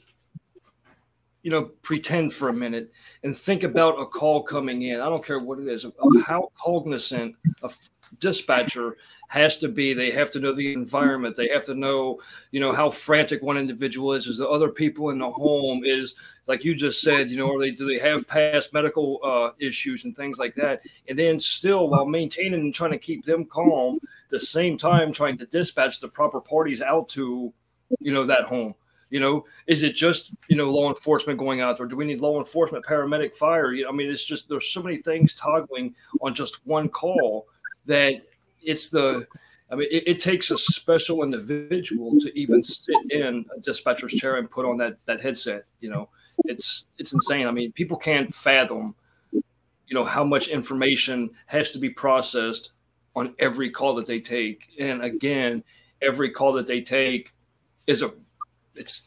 you 1.43 1.51
know, 1.51 1.71
pretend 1.83 2.33
for 2.33 2.49
a 2.49 2.53
minute 2.53 2.91
and 3.23 3.37
think 3.37 3.63
about 3.63 3.99
a 3.99 4.05
call 4.05 4.43
coming 4.43 4.83
in. 4.83 5.01
I 5.01 5.09
don't 5.09 5.25
care 5.25 5.39
what 5.39 5.59
it 5.59 5.67
is, 5.69 5.85
of, 5.85 5.95
of 5.99 6.13
how 6.23 6.51
cognizant 6.55 7.37
a 7.63 7.71
dispatcher 8.19 8.97
has 9.29 9.59
to 9.59 9.69
be. 9.69 9.93
They 9.93 10.11
have 10.11 10.31
to 10.33 10.41
know 10.41 10.55
the 10.55 10.73
environment. 10.73 11.37
They 11.37 11.49
have 11.49 11.65
to 11.67 11.75
know, 11.75 12.21
you 12.51 12.61
know, 12.61 12.73
how 12.73 12.91
frantic 12.91 13.43
one 13.43 13.59
individual 13.59 14.15
is. 14.15 14.27
Is 14.27 14.39
the 14.39 14.49
other 14.49 14.71
people 14.71 15.11
in 15.11 15.19
the 15.19 15.31
home 15.31 15.83
is 15.85 16.15
like 16.47 16.65
you 16.65 16.75
just 16.75 17.03
said, 17.03 17.31
you 17.31 17.37
know, 17.37 17.55
are 17.55 17.61
they 17.61 17.71
do 17.71 17.87
they 17.87 17.99
have 17.99 18.27
past 18.27 18.73
medical 18.73 19.21
uh, 19.23 19.51
issues 19.61 20.05
and 20.05 20.17
things 20.17 20.39
like 20.39 20.55
that? 20.57 20.81
And 21.09 21.19
then 21.19 21.39
still, 21.39 21.91
while 21.91 22.07
maintaining 22.07 22.61
and 22.61 22.75
trying 22.75 22.93
to 22.93 22.99
keep 22.99 23.25
them 23.25 23.45
calm, 23.45 23.99
the 24.31 24.41
same 24.41 24.79
time 24.79 25.13
trying 25.13 25.37
to 25.39 25.47
dispatch 25.47 26.01
the 26.01 26.09
proper 26.09 26.41
parties 26.41 26.81
out 26.81 27.09
to, 27.11 27.53
you 28.01 28.13
know, 28.13 28.25
that 28.25 28.45
home. 28.45 28.75
You 29.11 29.21
know, 29.21 29.47
is 29.67 29.83
it 29.83 29.95
just 29.95 30.33
you 30.49 30.57
know 30.57 30.71
law 30.71 30.89
enforcement 30.89 31.39
going 31.39 31.61
out 31.61 31.79
there? 31.79 31.87
Do 31.87 31.97
we 31.97 32.05
need 32.05 32.21
law 32.21 32.39
enforcement, 32.39 32.85
paramedic, 32.85 33.35
fire? 33.35 33.73
You 33.73 33.85
know, 33.85 33.91
I 33.91 33.93
mean, 33.93 34.11
it's 34.11 34.25
just 34.25 34.49
there's 34.49 34.69
so 34.69 34.83
many 34.83 34.99
things 34.99 35.35
toggling 35.35 35.95
on 36.21 36.35
just 36.35 36.67
one 36.67 36.89
call 36.89 37.47
that 37.89 38.23
it's 38.63 38.91
the 38.91 39.27
I 39.71 39.75
mean, 39.75 39.89
it, 39.91 40.05
it, 40.07 40.21
takes 40.21 40.51
a 40.51 40.57
special 40.57 41.23
individual 41.23 42.19
to 42.21 42.39
even 42.39 42.63
sit 42.63 42.97
in 43.11 43.45
a 43.55 43.61
dispatcher's 43.61 44.15
chair 44.15 44.37
and 44.37 44.51
put 44.51 44.65
on 44.65 44.79
that 44.79 44.97
that 45.05 45.21
headset. 45.21 45.65
You 45.81 45.91
know, 45.91 46.09
it's 46.45 46.87
it's 46.97 47.13
insane. 47.13 47.47
I 47.47 47.51
mean, 47.51 47.73
people 47.73 47.99
can't 47.99 48.35
fathom, 48.35 48.95
you 49.33 49.43
know, 49.93 50.05
how 50.05 50.25
much 50.25 50.49
information 50.49 51.31
has 51.47 51.71
to 51.73 51.79
be 51.79 51.91
processed 51.91 52.73
on 53.15 53.35
every 53.39 53.71
call 53.71 53.95
that 53.97 54.07
they 54.07 54.21
take. 54.21 54.63
And 54.79 55.03
again, 55.03 55.63
every 56.01 56.31
call 56.31 56.53
that 56.55 56.67
they 56.67 56.81
take 56.81 57.33
is 57.87 58.03
a 58.03 58.13
it's 58.75 59.03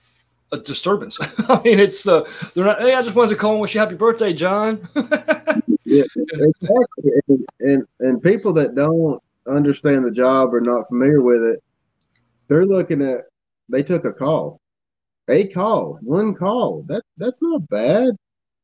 a 0.51 0.57
disturbance. 0.57 1.17
I 1.49 1.59
mean, 1.63 1.79
it's 1.79 2.03
the 2.03 2.29
they're 2.53 2.65
not. 2.65 2.81
Hey, 2.81 2.93
I 2.93 3.01
just 3.01 3.15
wanted 3.15 3.29
to 3.29 3.35
call 3.35 3.53
and 3.53 3.61
wish 3.61 3.73
you 3.73 3.79
happy 3.79 3.95
birthday, 3.95 4.33
Jon. 4.33 4.87
yeah, 5.85 6.03
exactly. 6.15 7.11
And, 7.27 7.47
and 7.59 7.83
and 7.99 8.23
people 8.23 8.53
that 8.53 8.75
don't 8.75 9.21
understand 9.47 10.05
the 10.05 10.11
job 10.11 10.53
or 10.53 10.61
not 10.61 10.87
familiar 10.87 11.21
with 11.21 11.41
it, 11.41 11.63
they're 12.47 12.65
looking 12.65 13.01
at 13.01 13.21
they 13.69 13.83
took 13.83 14.05
a 14.05 14.11
call, 14.11 14.59
a 15.29 15.47
call, 15.47 15.97
one 16.01 16.35
call. 16.35 16.83
That 16.87 17.03
that's 17.17 17.41
not 17.41 17.67
bad. 17.69 18.15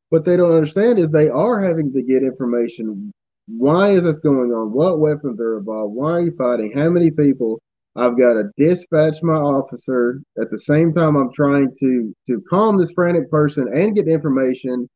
What 0.09 0.26
they 0.26 0.38
don't 0.38 0.53
understand 0.53 0.99
is 0.99 1.09
they 1.09 1.30
are 1.30 1.61
having 1.61 1.91
to 1.93 2.01
get 2.01 2.24
information. 2.24 3.11
Why 3.47 3.89
is 3.91 4.03
this 4.03 4.20
going 4.20 4.51
on? 4.51 4.72
What 4.72 4.99
weapons 4.99 5.39
are 5.39 5.57
involved? 5.57 5.95
Why 5.95 6.11
are 6.11 6.22
you 6.22 6.36
fighting? 6.38 6.72
How 6.78 6.89
many 6.89 7.11
people? 7.11 7.61
I've 7.95 8.18
got 8.18 8.34
to 8.34 8.51
dispatch 8.57 9.24
my 9.24 9.34
officer 9.34 10.22
at 10.39 10.51
the 10.51 10.59
same 10.59 10.93
time 10.93 11.15
I'm 11.15 11.34
trying 11.34 11.74
to 11.80 12.15
to 12.28 12.43
calm 12.47 12.78
this 12.78 12.91
frantic 12.91 13.30
person 13.32 13.68
and 13.74 13.95
get 13.95 14.07
information, 14.07 14.88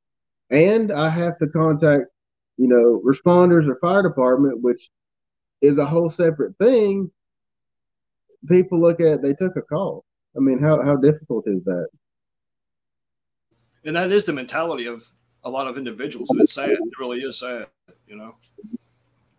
and 0.52 0.92
I 0.92 1.10
have 1.10 1.38
to 1.40 1.48
contact 1.48 2.06
you 2.58 2.68
know 2.68 3.02
responders 3.06 3.68
or 3.68 3.78
fire 3.78 4.04
department, 4.04 4.62
which 4.62 4.90
is 5.62 5.78
a 5.78 5.86
whole 5.86 6.10
separate 6.10 6.56
thing. 6.58 7.10
People 8.48 8.80
look 8.80 9.00
at 9.00 9.22
they 9.22 9.34
took 9.34 9.56
a 9.56 9.62
call. 9.62 10.06
I 10.36 10.40
mean, 10.40 10.60
how 10.60 10.82
how 10.82 10.96
difficult 10.96 11.46
is 11.48 11.64
that? 11.64 11.88
And 13.84 13.96
that 13.96 14.12
is 14.12 14.26
the 14.26 14.34
mentality 14.34 14.86
of 14.86 15.08
a 15.44 15.50
lot 15.50 15.68
of 15.68 15.78
individuals, 15.78 16.30
and 16.30 16.42
it's 16.42 16.54
sad. 16.54 16.70
It 16.70 16.80
really 17.00 17.22
is 17.22 17.40
sad, 17.40 17.68
you 18.08 18.16
know. 18.16 18.36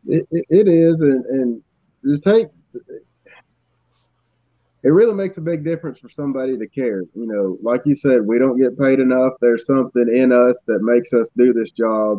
It, 0.07 0.27
it, 0.31 0.45
it 0.51 0.69
is, 0.69 1.01
and 1.03 1.25
and 1.27 1.63
just 2.05 2.25
take. 2.25 2.49
It 4.85 4.89
really 4.89 5.15
makes 5.15 5.39
a 5.39 5.43
big 5.43 5.65
difference 5.65 5.99
for 5.99 6.09
somebody 6.09 6.59
to 6.59 6.67
care. 6.67 7.03
You 7.15 7.27
know, 7.27 7.57
like 7.63 7.83
you 7.85 7.95
said, 7.95 8.27
we 8.27 8.39
don't 8.39 8.59
get 8.59 8.79
paid 8.79 8.99
enough. 8.99 9.35
There's 9.41 9.67
something 9.67 10.09
in 10.13 10.33
us 10.33 10.63
that 10.67 10.81
makes 10.83 11.13
us 11.13 11.31
do 11.37 11.53
this 11.53 11.71
job. 11.71 12.19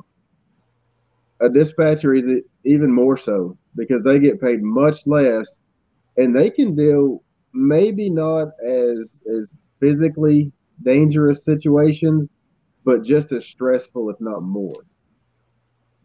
A 1.42 1.50
dispatcher 1.50 2.14
is 2.16 2.30
even 2.64 2.92
more 2.92 3.18
so 3.18 3.58
because 3.76 4.04
they 4.04 4.20
get 4.20 4.40
paid 4.40 4.62
much 4.64 5.06
less 5.06 5.60
and 6.18 6.36
they 6.36 6.50
can 6.50 6.76
deal 6.76 7.22
maybe 7.54 8.10
not 8.10 8.50
as 8.66 9.20
as 9.30 9.54
physically 9.80 10.52
dangerous 10.84 11.44
situations 11.44 12.30
but 12.86 13.04
just 13.04 13.32
as 13.32 13.46
stressful 13.46 14.10
if 14.10 14.20
not 14.20 14.42
more 14.42 14.86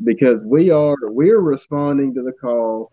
because 0.05 0.45
we 0.45 0.71
are 0.71 0.97
we're 1.03 1.41
responding 1.41 2.15
to 2.15 2.23
the 2.23 2.33
call 2.33 2.93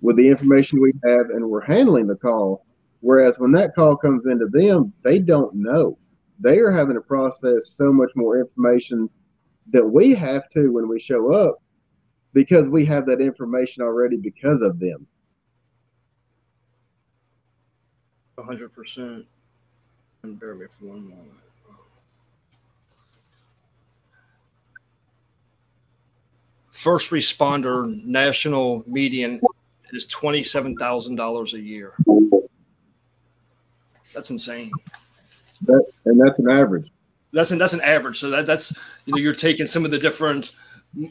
with 0.00 0.16
the 0.16 0.28
information 0.28 0.80
we 0.80 0.92
have 1.04 1.30
and 1.30 1.48
we're 1.48 1.64
handling 1.64 2.06
the 2.06 2.16
call 2.16 2.64
whereas 3.04 3.38
when 3.38 3.52
that 3.52 3.74
call 3.74 3.96
comes 3.96 4.26
into 4.26 4.46
them 4.46 4.92
they 5.02 5.18
don't 5.18 5.54
know 5.54 5.96
they 6.40 6.58
are 6.58 6.70
having 6.70 6.94
to 6.94 7.00
process 7.00 7.68
so 7.68 7.92
much 7.92 8.10
more 8.16 8.38
information 8.40 9.08
that 9.70 9.84
we 9.84 10.14
have 10.14 10.48
to 10.50 10.72
when 10.72 10.88
we 10.88 10.98
show 10.98 11.32
up 11.32 11.62
because 12.32 12.68
we 12.68 12.84
have 12.84 13.06
that 13.06 13.20
information 13.20 13.82
already 13.82 14.16
because 14.16 14.60
of 14.60 14.78
them. 14.78 15.06
100%. 18.36 19.24
And 20.24 20.40
bear 20.40 20.54
me 20.54 20.66
for 20.78 20.86
one 20.86 21.08
moment. 21.08 21.30
First 26.70 27.10
responder 27.10 28.04
national 28.04 28.84
median 28.86 29.40
is 29.92 30.06
$27,000 30.08 31.52
a 31.54 31.60
year. 31.60 31.94
That's 34.14 34.30
insane. 34.30 34.70
That, 35.62 35.84
and 36.04 36.20
that's 36.20 36.38
an 36.38 36.50
average. 36.50 36.90
That's 37.32 37.50
an, 37.50 37.58
that's 37.58 37.72
an 37.72 37.80
average. 37.80 38.20
So 38.20 38.30
that, 38.30 38.46
that's, 38.46 38.76
you 39.06 39.14
know, 39.14 39.18
you're 39.18 39.34
taking 39.34 39.66
some 39.66 39.84
of 39.84 39.90
the 39.90 39.98
different 39.98 40.54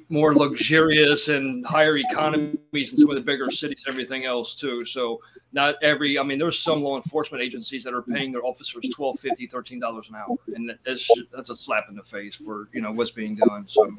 more 0.10 0.34
luxurious 0.34 1.28
and 1.28 1.66
higher 1.66 1.98
economies 1.98 2.92
and 2.92 3.00
some 3.00 3.10
of 3.10 3.16
the 3.16 3.22
bigger 3.22 3.52
cities 3.52 3.84
everything 3.88 4.24
else 4.24 4.56
too. 4.56 4.86
So 4.86 5.20
not 5.52 5.76
every, 5.84 6.18
I 6.18 6.24
mean, 6.24 6.40
there's 6.40 6.58
some 6.58 6.82
law 6.82 6.96
enforcement 6.96 7.44
agencies 7.44 7.84
that 7.84 7.94
are 7.94 8.02
paying 8.02 8.32
their 8.32 8.46
officers 8.46 8.88
12 8.94 9.20
50 9.20 9.48
$13 9.48 10.10
an 10.10 10.16
hour. 10.16 10.38
And 10.56 10.74
that's, 10.86 11.10
that's 11.34 11.50
a 11.50 11.56
slap 11.56 11.86
in 11.90 11.96
the 11.96 12.04
face 12.04 12.36
for, 12.36 12.70
you 12.72 12.80
know, 12.80 12.94
what's 12.94 13.12
being 13.12 13.36
done. 13.36 13.68
So. 13.68 13.94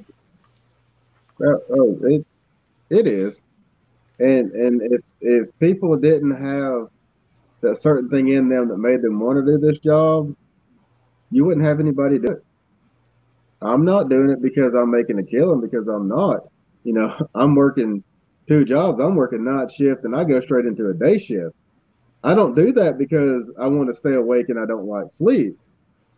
Well, 1.39 1.63
oh, 1.71 1.99
it, 2.03 2.27
it 2.89 3.07
is. 3.07 3.43
And, 4.19 4.53
and 4.53 4.81
if, 4.83 5.03
if 5.21 5.59
people 5.59 5.97
didn't 5.97 6.35
have 6.35 6.89
that 7.65 7.77
certain 7.77 8.09
thing 8.09 8.29
in 8.29 8.49
them 8.49 8.69
that 8.69 8.79
made 8.79 9.03
them 9.03 9.19
want 9.19 9.45
to 9.45 9.45
do 9.45 9.59
this 9.59 9.79
job, 9.79 10.35
you 11.31 11.45
wouldn't 11.45 11.67
have 11.67 11.81
anybody 11.81 12.19
do 12.19 12.33
it. 12.33 12.45
I'm 13.63 13.85
not 13.85 14.09
doing 14.09 14.31
it 14.31 14.43
because 14.43 14.75
I'm 14.75 14.91
making 14.91 15.19
a 15.19 15.25
killing 15.25 15.61
because 15.61 15.89
I'm 15.89 16.09
not. 16.09 16.41
You 16.85 16.93
know, 16.93 17.17
I'm 17.35 17.55
working 17.55 18.05
two 18.47 18.65
jobs. 18.65 19.01
I'm 19.01 19.17
working 19.17 19.45
night 19.45 19.73
shift 19.73 20.05
and 20.05 20.15
I 20.15 20.25
go 20.25 20.41
straight 20.41 20.67
into 20.67 20.89
a 20.89 20.95
day 20.95 21.19
shift. 21.19 21.55
I 22.23 22.35
don't 22.35 22.55
do 22.55 22.73
that 22.73 22.97
because 22.99 23.53
I 23.61 23.67
want 23.67 23.89
to 23.89 23.95
stay 23.95 24.15
awake 24.15 24.49
and 24.49 24.59
I 24.59 24.67
don't 24.67 24.87
like 24.87 25.11
sleep. 25.11 25.59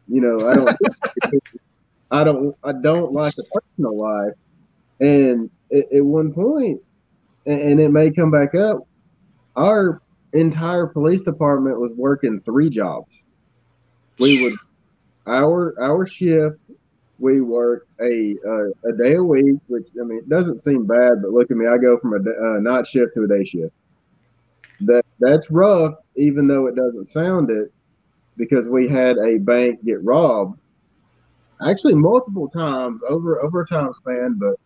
You 0.09 0.21
know, 0.21 0.49
I 0.49 0.55
don't 0.55 0.77
I 2.11 2.25
don't 2.25 2.57
I 2.63 2.73
don't 2.73 3.13
like 3.13 3.35
a 3.39 3.43
personal 3.61 3.99
life. 3.99 4.35
And 5.01 5.51
at, 5.73 6.05
one 6.05 6.33
point, 6.33 6.81
and 7.45 7.81
it 7.81 7.91
may 7.91 8.11
come 8.11 8.31
back 8.31 8.55
up, 8.55 8.79
our 9.57 10.01
entire 10.39 10.87
police 10.87 11.23
department 11.23 11.81
was 11.81 11.93
working 11.95 12.41
three 12.41 12.71
jobs. 12.71 13.25
We 14.19 14.43
would 14.43 14.55
our 15.27 15.75
our 15.81 16.07
shift 16.07 16.61
we 17.19 17.41
work 17.41 17.87
a 18.01 18.37
uh, 18.47 18.89
a 18.89 18.93
day 18.97 19.15
a 19.15 19.23
week, 19.23 19.61
which 19.69 19.89
I 20.01 20.05
mean 20.05 20.19
it 20.19 20.29
doesn't 20.29 20.61
seem 20.61 20.87
bad, 20.87 21.23
but 21.23 21.31
look 21.31 21.51
at 21.51 21.57
me, 21.57 21.67
I 21.67 21.79
go 21.79 21.99
from 21.99 22.15
a 22.15 22.17
uh, 22.17 22.61
night 22.61 22.87
shift 22.87 23.15
to 23.15 23.25
a 23.25 23.29
day 23.29 23.45
shift. 23.45 23.73
That 24.81 25.05
that's 25.21 25.51
rough, 25.51 25.95
even 26.17 26.47
though 26.47 26.67
it 26.67 26.77
doesn't 26.77 27.07
sound 27.07 27.51
it, 27.51 27.73
because 28.37 28.69
we 28.69 28.89
had 28.89 29.17
a 29.19 29.39
bank 29.39 29.83
get 29.85 30.03
robbed, 30.05 30.59
actually 31.67 31.95
multiple 31.95 32.49
times 32.49 33.01
over 33.09 33.43
over 33.43 33.63
a 33.63 33.67
time 33.67 33.93
span. 33.95 34.37
But 34.39 34.57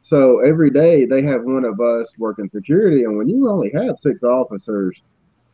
so 0.00 0.40
every 0.40 0.70
day 0.70 1.04
they 1.04 1.22
have 1.22 1.42
one 1.42 1.64
of 1.64 1.80
us 1.80 2.14
working 2.18 2.48
security, 2.48 3.04
and 3.04 3.18
when 3.18 3.28
you 3.28 3.50
only 3.50 3.70
have 3.74 3.98
six 3.98 4.22
officers 4.24 5.02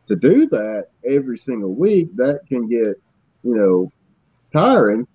to 0.05 0.15
do 0.15 0.47
that 0.47 0.87
every 1.05 1.37
single 1.37 1.73
week, 1.73 2.15
that 2.15 2.41
can 2.47 2.67
get 2.67 3.01
you 3.43 3.55
know 3.55 3.91
tiring 4.51 5.07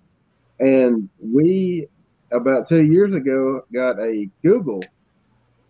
and 0.61 1.09
we, 1.19 1.87
about 2.31 2.67
two 2.67 2.83
years 2.83 3.13
ago, 3.13 3.63
got 3.73 3.99
a 3.99 4.29
Google 4.45 4.83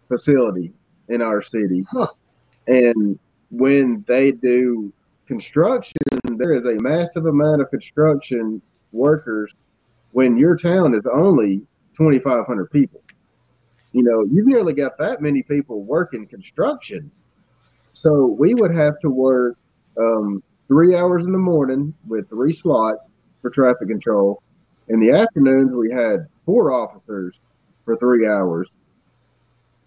facility 0.10 0.74
in 1.08 1.22
our 1.22 1.42
city. 1.42 1.86
Huh. 1.90 2.12
And 2.68 3.18
when 3.50 4.04
they 4.06 4.32
do 4.32 4.94
construction, 5.28 5.96
there 6.36 6.52
is 6.52 6.66
a 6.66 6.78
massive 6.82 7.26
amount 7.26 7.62
of 7.62 7.70
construction 7.70 8.62
workers 8.92 9.54
when 10.12 10.38
your 10.38 10.58
town 10.58 10.94
is 10.94 11.08
only 11.08 11.62
2,500 11.98 12.70
people. 12.70 13.02
You 13.94 14.04
know, 14.04 14.26
you've 14.30 14.48
nearly 14.48 14.74
got 14.74 14.98
that 14.98 15.22
many 15.22 15.42
people 15.42 15.84
working 15.84 16.28
construction. 16.28 17.10
So 17.92 18.26
we 18.26 18.54
would 18.54 18.74
have 18.74 19.00
to 19.02 19.10
work 19.10 19.58
um, 19.98 20.42
three 20.68 20.96
hours 20.96 21.26
in 21.26 21.32
the 21.32 21.38
morning 21.38 21.94
with 22.08 22.30
three 22.30 22.54
slots 22.54 23.10
for 23.42 23.50
traffic 23.50 23.88
control 23.88 24.42
In 24.88 25.00
the 25.00 25.12
afternoons, 25.12 25.74
we 25.74 25.92
had 25.92 26.28
four 26.46 26.72
officers 26.72 27.40
for 27.86 27.96
three 27.98 28.28
hours. 28.28 28.78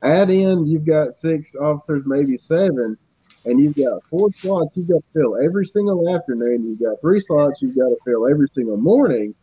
Add 0.03 0.31
in, 0.31 0.67
you've 0.67 0.85
got 0.85 1.15
six 1.15 1.55
officers, 1.55 2.03
maybe 2.05 2.37
seven, 2.37 2.99
and 3.47 3.61
you've 3.61 3.77
got 3.77 4.03
four 4.11 4.29
slots 4.37 4.77
you've 4.77 4.89
got 4.89 4.99
to 4.99 5.05
fill 5.15 5.37
every 5.43 5.65
single 5.65 6.15
afternoon. 6.15 6.65
You've 6.65 6.81
got 6.81 7.01
three 7.01 7.21
slots 7.21 7.63
you've 7.63 7.77
got 7.77 7.89
to 7.89 7.97
fill 8.05 8.29
every 8.29 8.49
single 8.55 8.77
morning. 8.77 9.35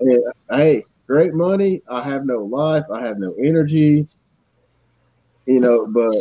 And 0.00 0.22
hey, 0.50 0.84
great 1.06 1.34
money. 1.34 1.82
I 1.88 2.02
have 2.02 2.24
no 2.24 2.38
life. 2.38 2.84
I 2.92 3.00
have 3.00 3.18
no 3.18 3.34
energy. 3.42 4.06
You 5.46 5.60
know, 5.60 5.86
but 5.86 6.14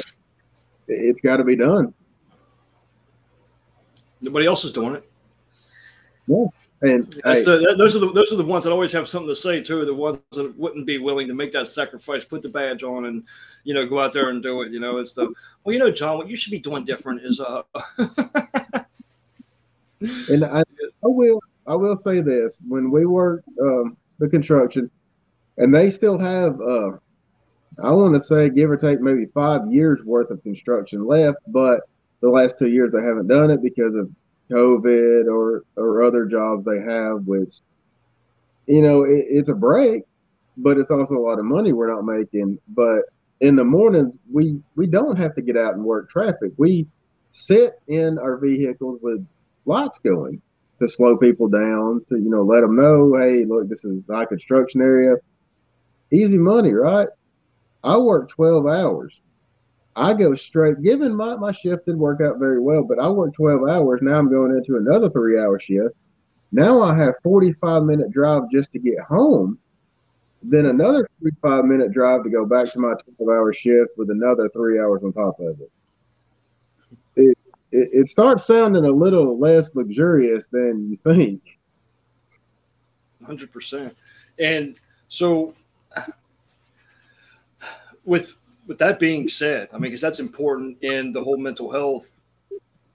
it's 0.92 1.22
got 1.22 1.38
to 1.38 1.44
be 1.44 1.56
done. 1.56 1.94
Nobody 4.22 4.46
else 4.46 4.64
is 4.64 4.72
doing 4.72 4.96
it. 4.96 5.12
Yeah. 6.28 6.46
And 6.84 7.14
hey, 7.24 7.44
the, 7.44 7.76
those 7.78 7.96
are 7.96 8.00
the 8.00 8.12
those 8.12 8.34
are 8.34 8.38
the 8.38 8.44
ones 8.44 8.64
that 8.64 8.72
always 8.72 8.92
have 8.94 9.08
something 9.08 9.30
to 9.30 9.36
say 9.36 9.62
too. 9.62 9.86
The 9.86 9.94
ones 9.94 10.18
that 10.32 10.58
wouldn't 10.58 10.88
be 10.88 10.98
willing 10.98 11.28
to 11.28 11.36
make 11.36 11.52
that 11.52 11.68
sacrifice, 11.68 12.26
put 12.26 12.42
the 12.42 12.50
badge 12.50 12.82
on, 12.82 13.06
and 13.06 13.24
you 13.64 13.76
know 13.76 13.86
go 13.86 14.00
out 14.00 14.14
there 14.14 14.30
and 14.30 14.42
do 14.42 14.64
it. 14.64 14.72
You 14.72 14.80
know, 14.80 14.98
it's 14.98 15.14
the 15.14 15.32
well, 15.64 15.74
you 15.74 15.80
know, 15.80 15.92
Jon, 15.92 16.18
what 16.18 16.28
you 16.28 16.36
should 16.36 16.50
be 16.50 16.58
doing 16.58 16.84
different 16.84 17.22
is 17.22 17.40
uh. 17.40 17.62
and 20.00 20.44
I, 20.44 20.62
I 20.62 20.64
will 21.04 21.40
I 21.68 21.76
will 21.76 21.96
say 21.96 22.22
this: 22.22 22.64
when 22.68 22.90
we 22.90 23.06
work 23.06 23.44
um, 23.62 23.96
the 24.18 24.28
construction, 24.28 24.90
and 25.58 25.74
they 25.74 25.92
still 25.92 26.18
have 26.18 26.60
uh, 26.62 26.94
I 27.82 27.92
want 27.92 28.14
to 28.16 28.22
say 28.22 28.50
give 28.50 28.70
or 28.70 28.78
take 28.78 29.00
maybe 29.00 29.26
five 29.34 29.62
years 29.70 30.04
worth 30.04 30.30
of 30.30 30.44
construction 30.44 31.06
left, 31.06 31.38
but 31.48 31.82
the 32.22 32.30
last 32.30 32.60
two 32.60 32.70
years 32.70 32.92
they 32.92 33.02
haven't 33.02 33.28
done 33.28 33.50
it 33.50 33.64
because 33.64 33.96
of 33.96 34.10
COVID 34.52 35.28
or 35.28 35.64
or 35.76 36.04
other 36.04 36.26
jobs 36.26 36.66
they 36.66 36.82
have, 36.82 37.26
which 37.26 37.56
you 38.68 38.82
know 38.82 39.04
it, 39.04 39.26
it's 39.30 39.50
a 39.50 39.56
break, 39.56 40.04
but 40.58 40.78
it's 40.78 40.92
also 40.92 41.16
a 41.16 41.20
lot 41.20 41.40
of 41.40 41.46
money 41.46 41.74
we're 41.74 41.94
not 41.94 42.04
making. 42.04 42.60
But 42.68 43.04
in 43.40 43.56
the 43.56 43.64
mornings, 43.64 44.18
we 44.32 44.62
we 44.76 44.88
don't 44.88 45.18
have 45.18 45.36
to 45.36 45.42
get 45.42 45.58
out 45.58 45.74
and 45.74 45.84
work 45.84 46.10
traffic. 46.10 46.52
We 46.58 46.88
sit 47.32 47.74
in 47.88 48.20
our 48.20 48.38
vehicles 48.38 49.00
with 49.02 49.26
lights 49.66 50.00
going 50.00 50.42
to 50.80 50.88
slow 50.88 51.16
people 51.16 51.48
down, 51.48 52.04
to 52.10 52.18
you 52.18 52.30
know 52.30 52.44
let 52.44 52.62
them 52.62 52.76
know, 52.76 53.16
hey, 53.18 53.46
look, 53.46 53.70
this 53.70 53.86
is 53.86 54.08
high 54.08 54.26
construction 54.26 54.82
area. 54.82 55.16
Easy 56.12 56.38
money, 56.38 56.74
right? 56.74 57.08
I 57.84 57.98
work 57.98 58.30
twelve 58.30 58.68
hours 58.68 59.22
I 59.96 60.14
go 60.14 60.36
straight, 60.36 60.82
given 60.82 61.14
my, 61.14 61.36
my 61.36 61.52
shift 61.52 61.86
didn't 61.86 62.00
work 62.00 62.22
out 62.22 62.40
very 62.40 62.62
well, 62.62 62.84
but 62.84 63.00
I 63.00 63.10
work 63.10 63.34
12 63.34 63.68
hours. 63.68 64.00
Now 64.02 64.18
I'm 64.18 64.30
going 64.30 64.56
into 64.56 64.78
another 64.78 65.10
three 65.10 65.38
hour 65.38 65.60
shift. 65.60 65.96
Now 66.52 66.82
I 66.82 66.98
have 66.98 67.16
45 67.24 67.84
minute 67.84 68.12
drive 68.12 68.44
just 68.52 68.72
to 68.74 68.80
get 68.80 69.00
home, 69.00 69.58
then 70.44 70.68
another 70.68 71.08
45 71.20 71.66
minute 71.66 71.92
drive 71.92 72.24
to 72.24 72.30
go 72.30 72.46
back 72.46 72.68
to 72.72 72.80
my 72.80 72.94
12 73.18 73.30
hour 73.30 73.54
shift 73.54 73.92
with 73.98 74.10
another 74.10 74.50
three 74.50 74.80
hours 74.80 75.02
on 75.04 75.14
top 75.14 75.40
of 75.40 75.60
it. 75.60 75.72
It, 77.18 77.38
it, 77.72 77.90
it 77.94 78.08
starts 78.08 78.46
sounding 78.46 78.86
a 78.86 78.92
little 78.92 79.38
less 79.40 79.76
luxurious 79.76 80.48
than 80.48 80.90
you 80.90 80.96
think. 80.98 81.60
100%. 83.24 83.94
And 84.40 84.76
so 85.10 85.54
with 88.06 88.38
with 88.68 88.78
that 88.78 89.00
being 89.00 89.28
said, 89.28 89.70
I 89.74 89.76
mean, 89.76 89.92
because 89.92 90.02
that's 90.02 90.20
important 90.20 90.82
in 90.84 91.12
the 91.12 91.24
whole 91.24 91.38
mental 91.38 91.72
health 91.72 92.10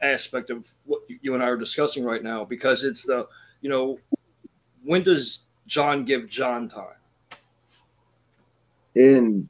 aspect 0.03 0.51
of 0.51 0.73
what 0.85 1.01
you 1.09 1.35
and 1.35 1.43
I 1.43 1.47
are 1.47 1.57
discussing 1.57 2.05
right 2.05 2.23
now, 2.23 2.45
because 2.45 2.85
it's 2.85 3.03
the, 3.03 3.27
you 3.61 3.69
know, 3.69 3.99
when 4.85 5.03
does 5.03 5.43
Jon 5.67 6.05
give 6.05 6.29
Jon 6.29 6.69
time? 6.69 6.87
And 8.95 9.49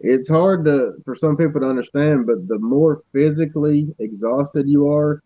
it's 0.00 0.28
hard 0.28 0.64
to 0.66 0.94
for 1.04 1.14
some 1.14 1.36
people 1.36 1.60
to 1.60 1.66
understand, 1.66 2.26
but 2.26 2.46
the 2.48 2.58
more 2.58 3.02
physically 3.12 3.94
exhausted 3.98 4.68
you 4.68 4.88
are, 4.92 5.22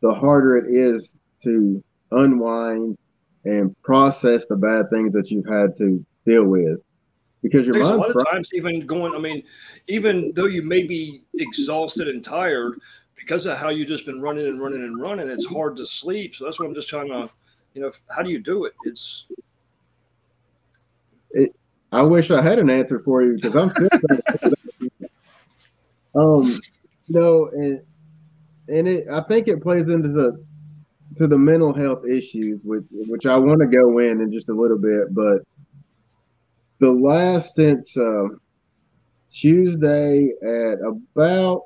the 0.00 0.14
harder 0.14 0.56
it 0.56 0.66
is 0.68 1.16
to 1.42 1.82
unwind 2.12 2.96
and 3.44 3.74
process 3.82 4.46
the 4.46 4.56
bad 4.56 4.86
things 4.90 5.12
that 5.12 5.30
you've 5.30 5.46
had 5.46 5.76
to 5.78 6.04
deal 6.26 6.44
with 6.44 6.78
because 7.42 7.66
your 7.66 7.74
There's 7.74 7.88
mind's 7.88 8.04
a 8.04 8.08
lot 8.08 8.16
of 8.16 8.30
times 8.30 8.50
even 8.54 8.86
going. 8.86 9.14
I 9.14 9.18
mean, 9.18 9.42
even 9.88 10.32
though 10.34 10.46
you 10.46 10.62
may 10.62 10.82
be 10.82 11.22
exhausted 11.34 12.08
and 12.08 12.22
tired 12.22 12.80
because 13.16 13.46
of 13.46 13.58
how 13.58 13.68
you 13.70 13.84
just 13.84 14.06
been 14.06 14.20
running 14.20 14.46
and 14.46 14.60
running 14.60 14.82
and 14.82 15.00
running, 15.00 15.28
it's 15.28 15.46
hard 15.46 15.76
to 15.76 15.86
sleep. 15.86 16.34
So 16.34 16.44
that's 16.44 16.58
what 16.58 16.66
I'm 16.66 16.74
just 16.74 16.88
trying 16.88 17.08
to, 17.08 17.30
you 17.74 17.82
know, 17.82 17.90
how 18.14 18.22
do 18.22 18.30
you 18.30 18.38
do 18.38 18.64
it? 18.64 18.74
It's. 18.84 19.26
It, 21.32 21.54
I 21.92 22.02
wish 22.02 22.30
I 22.30 22.42
had 22.42 22.58
an 22.58 22.70
answer 22.70 22.98
for 22.98 23.22
you 23.22 23.34
because 23.34 23.56
I'm 23.56 23.70
still. 23.70 23.88
um, 26.14 26.60
no, 27.08 27.48
and 27.48 27.82
and 28.68 28.88
it 28.88 29.08
I 29.12 29.22
think 29.22 29.48
it 29.48 29.62
plays 29.62 29.88
into 29.88 30.08
the 30.08 30.44
to 31.16 31.26
the 31.26 31.38
mental 31.38 31.72
health 31.72 32.04
issues, 32.06 32.64
which 32.64 32.86
which 32.90 33.26
I 33.26 33.36
want 33.36 33.60
to 33.60 33.66
go 33.66 33.98
in 33.98 34.20
in 34.20 34.32
just 34.32 34.48
a 34.48 34.54
little 34.54 34.78
bit, 34.78 35.14
but 35.14 35.42
the 36.80 36.90
last 36.90 37.54
since 37.54 37.96
uh, 37.96 38.28
Tuesday 39.30 40.30
at 40.42 40.78
about 40.84 41.64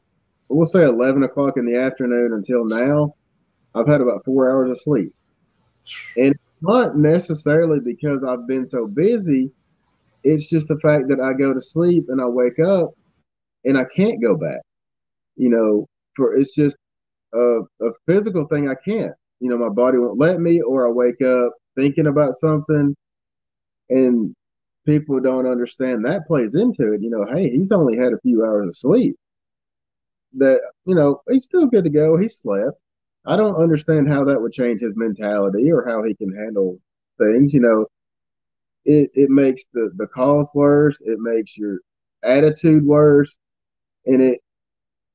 we'll 0.48 0.66
say 0.66 0.84
eleven 0.84 1.22
o'clock 1.22 1.56
in 1.56 1.64
the 1.64 1.78
afternoon 1.78 2.34
until 2.34 2.64
now, 2.64 3.14
I've 3.74 3.86
had 3.86 4.00
about 4.00 4.24
four 4.24 4.50
hours 4.50 4.70
of 4.70 4.80
sleep, 4.80 5.14
and 6.16 6.34
not 6.60 6.96
necessarily 6.96 7.80
because 7.80 8.24
I've 8.24 8.46
been 8.46 8.66
so 8.66 8.86
busy. 8.86 9.50
It's 10.24 10.48
just 10.48 10.68
the 10.68 10.78
fact 10.80 11.08
that 11.08 11.20
I 11.20 11.32
go 11.34 11.52
to 11.52 11.60
sleep 11.60 12.06
and 12.08 12.20
I 12.20 12.26
wake 12.26 12.58
up 12.58 12.92
and 13.64 13.76
I 13.76 13.84
can't 13.84 14.22
go 14.22 14.36
back. 14.36 14.60
You 15.36 15.50
know, 15.50 15.86
for 16.16 16.34
it's 16.34 16.54
just 16.54 16.76
a, 17.34 17.60
a 17.82 17.90
physical 18.06 18.46
thing. 18.46 18.68
I 18.68 18.74
can't. 18.84 19.12
You 19.40 19.50
know, 19.50 19.58
my 19.58 19.68
body 19.68 19.98
won't 19.98 20.18
let 20.18 20.40
me, 20.40 20.60
or 20.62 20.86
I 20.86 20.90
wake 20.90 21.20
up 21.22 21.52
thinking 21.76 22.06
about 22.06 22.34
something, 22.34 22.96
and 23.90 24.34
people 24.86 25.20
don't 25.20 25.46
understand 25.46 26.04
that 26.04 26.26
plays 26.26 26.54
into 26.54 26.92
it. 26.92 27.02
You 27.02 27.10
know, 27.10 27.26
hey, 27.34 27.50
he's 27.50 27.72
only 27.72 27.96
had 27.96 28.12
a 28.12 28.20
few 28.20 28.44
hours 28.44 28.68
of 28.68 28.76
sleep. 28.76 29.16
That 30.34 30.60
you 30.84 30.94
know, 30.94 31.22
he's 31.28 31.44
still 31.44 31.66
good 31.66 31.84
to 31.84 31.90
go. 31.90 32.16
He 32.16 32.28
slept. 32.28 32.78
I 33.26 33.36
don't 33.36 33.56
understand 33.56 34.08
how 34.08 34.24
that 34.24 34.40
would 34.40 34.52
change 34.52 34.80
his 34.80 34.96
mentality 34.96 35.70
or 35.72 35.86
how 35.86 36.02
he 36.02 36.14
can 36.14 36.34
handle 36.34 36.78
things. 37.18 37.54
You 37.54 37.60
know, 37.60 37.86
it 38.84 39.10
it 39.14 39.30
makes 39.30 39.64
the 39.72 39.90
the 39.96 40.06
cause 40.08 40.48
worse. 40.54 41.00
It 41.02 41.18
makes 41.20 41.56
your 41.56 41.80
attitude 42.22 42.84
worse, 42.84 43.38
and 44.06 44.22
it 44.22 44.40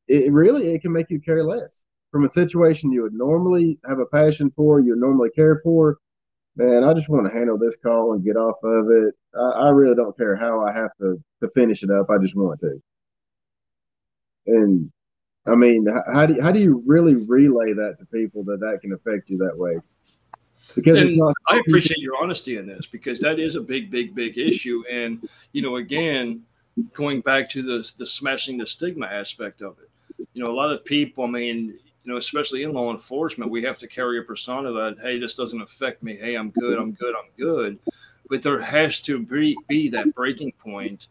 it 0.08 0.32
really 0.34 0.74
it 0.74 0.82
can 0.82 0.92
make 0.92 1.10
you 1.10 1.20
care 1.20 1.44
less 1.44 1.86
from 2.12 2.26
a 2.26 2.30
situation 2.30 2.92
you 2.92 3.04
would 3.04 3.14
normally 3.14 3.80
have 3.88 4.00
a 4.00 4.06
passion 4.08 4.52
for, 4.56 4.80
you 4.80 4.96
normally 4.96 5.30
care 5.32 5.62
for 5.64 5.98
man, 6.60 6.84
I 6.84 6.94
just 6.94 7.08
want 7.08 7.26
to 7.26 7.34
handle 7.34 7.58
this 7.58 7.78
call 7.78 8.14
and 8.14 8.24
get 8.24 8.36
off 8.36 8.58
of 8.64 8.90
it. 8.92 9.16
I, 9.34 9.68
I, 9.68 9.70
really 9.70 9.96
don't 9.96 10.16
care 10.18 10.36
how 10.36 10.62
I 10.66 10.74
have 10.74 10.92
to 11.00 11.22
to 11.42 11.50
finish 11.52 11.84
it 11.84 11.90
up. 11.90 12.10
I 12.10 12.18
just 12.18 12.36
want 12.36 12.60
to. 12.60 12.82
And 14.48 14.92
I 15.48 15.56
mean, 15.56 15.88
how 16.14 16.26
do 16.26 16.34
you, 16.34 16.42
how 16.42 16.52
do 16.52 16.60
you 16.60 16.84
really 16.86 17.16
relay 17.16 17.72
that 17.74 17.96
to 18.00 18.06
people 18.08 18.44
that 18.44 18.60
that 18.60 18.80
can 18.82 18.92
affect 18.92 19.30
you 19.30 19.38
that 19.38 19.58
way? 19.58 19.78
Because 20.76 20.98
not- 21.16 21.34
I 21.48 21.60
appreciate 21.60 22.00
your 22.00 22.22
honesty 22.22 22.58
in 22.58 22.68
this 22.68 22.86
because 22.86 23.22
that 23.22 23.40
is 23.40 23.56
a 23.56 23.62
big, 23.62 23.90
big, 23.90 24.14
big 24.14 24.38
issue. 24.38 24.84
And 24.92 25.28
you 25.54 25.62
know, 25.62 25.78
again, 25.78 26.44
going 26.94 27.22
back 27.22 27.50
to 27.52 27.64
the 27.64 27.90
the 27.98 28.06
smashing 28.06 28.58
the 28.58 28.68
stigma 28.68 29.06
aspect 29.06 29.62
of 29.62 29.78
it. 29.80 29.90
You 30.34 30.44
know, 30.44 30.52
a 30.52 30.54
lot 30.54 30.72
of 30.72 30.84
people. 30.84 31.24
I 31.24 31.28
mean, 31.28 31.80
know, 32.10 32.18
especially 32.18 32.64
in 32.64 32.74
law 32.74 32.92
enforcement, 32.92 33.50
we 33.50 33.64
have 33.64 33.78
to 33.80 33.88
carry 33.88 34.20
a 34.20 34.24
persona 34.24 34.72
that, 34.72 34.98
hey, 35.02 35.20
this 35.20 35.36
doesn't 35.36 35.62
affect 35.62 36.04
me. 36.04 36.18
Hey, 36.18 36.36
I'm 36.36 36.50
good. 36.50 36.78
I'm 36.78 36.92
good. 36.92 37.16
I'm 37.16 37.30
good. 37.38 37.80
But 38.30 38.42
there 38.42 38.60
has 38.62 39.00
to 39.02 39.20
be, 39.20 39.58
be 39.68 39.90
that 39.90 40.14
breaking 40.14 40.52
point 40.54 41.08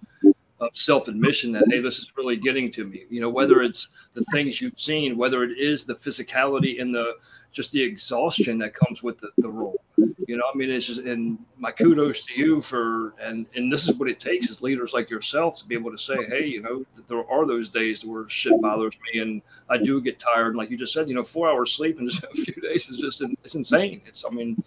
of 0.61 0.77
self 0.77 1.09
admission 1.09 1.53
that, 1.53 1.65
hey, 1.69 1.81
this 1.81 1.99
is 1.99 2.13
really 2.17 2.37
getting 2.37 2.71
to 2.73 2.85
me. 2.85 3.05
You 3.09 3.21
know, 3.21 3.31
whether 3.31 3.63
it's 3.63 3.91
the 4.15 4.25
things 4.33 4.61
you've 4.61 4.81
seen, 4.81 5.17
whether 5.17 5.45
it 5.45 5.59
is 5.59 5.85
the 5.85 5.95
physicality 5.95 6.81
and 6.81 6.95
the 6.95 7.17
just 7.53 7.73
the 7.73 7.83
exhaustion 7.83 8.59
that 8.59 8.75
comes 8.75 9.03
with 9.03 9.19
the, 9.19 9.31
the 9.39 9.49
role. 9.49 9.81
You 9.97 10.37
know, 10.37 10.45
I 10.53 10.57
mean, 10.57 10.71
it's 10.71 10.87
just, 10.87 11.01
and 11.01 11.39
my 11.57 11.73
kudos 11.73 12.25
to 12.27 12.35
you 12.35 12.61
for, 12.61 13.15
and 13.21 13.47
and 13.55 13.73
this 13.73 13.89
is 13.89 13.97
what 13.97 14.09
it 14.09 14.21
takes 14.21 14.51
as 14.51 14.61
leaders 14.61 14.93
like 14.93 15.09
yourself 15.09 15.57
to 15.59 15.67
be 15.67 15.75
able 15.75 15.91
to 15.91 15.99
say, 15.99 16.17
hey, 16.29 16.47
you 16.47 16.61
know, 16.61 16.85
there 17.09 17.29
are 17.31 17.47
those 17.47 17.71
days 17.71 18.05
where 18.05 18.29
shit 18.29 18.61
bothers 18.61 18.97
me, 19.13 19.21
and 19.21 19.43
I 19.71 19.79
do 19.79 20.01
get 20.01 20.19
tired. 20.19 20.49
And 20.49 20.57
like 20.57 20.71
you 20.71 20.77
just 20.77 20.93
said, 20.93 21.09
you 21.09 21.15
know, 21.15 21.25
four 21.25 21.49
hours 21.49 21.73
sleep 21.73 21.99
in 21.99 22.09
just 22.09 22.23
a 22.25 22.29
few 22.29 22.55
days 22.61 22.89
is 22.89 22.99
just, 22.99 23.23
it's 23.43 23.55
insane. 23.55 24.03
It's, 24.07 24.25
I 24.25 24.31
mean, 24.31 24.63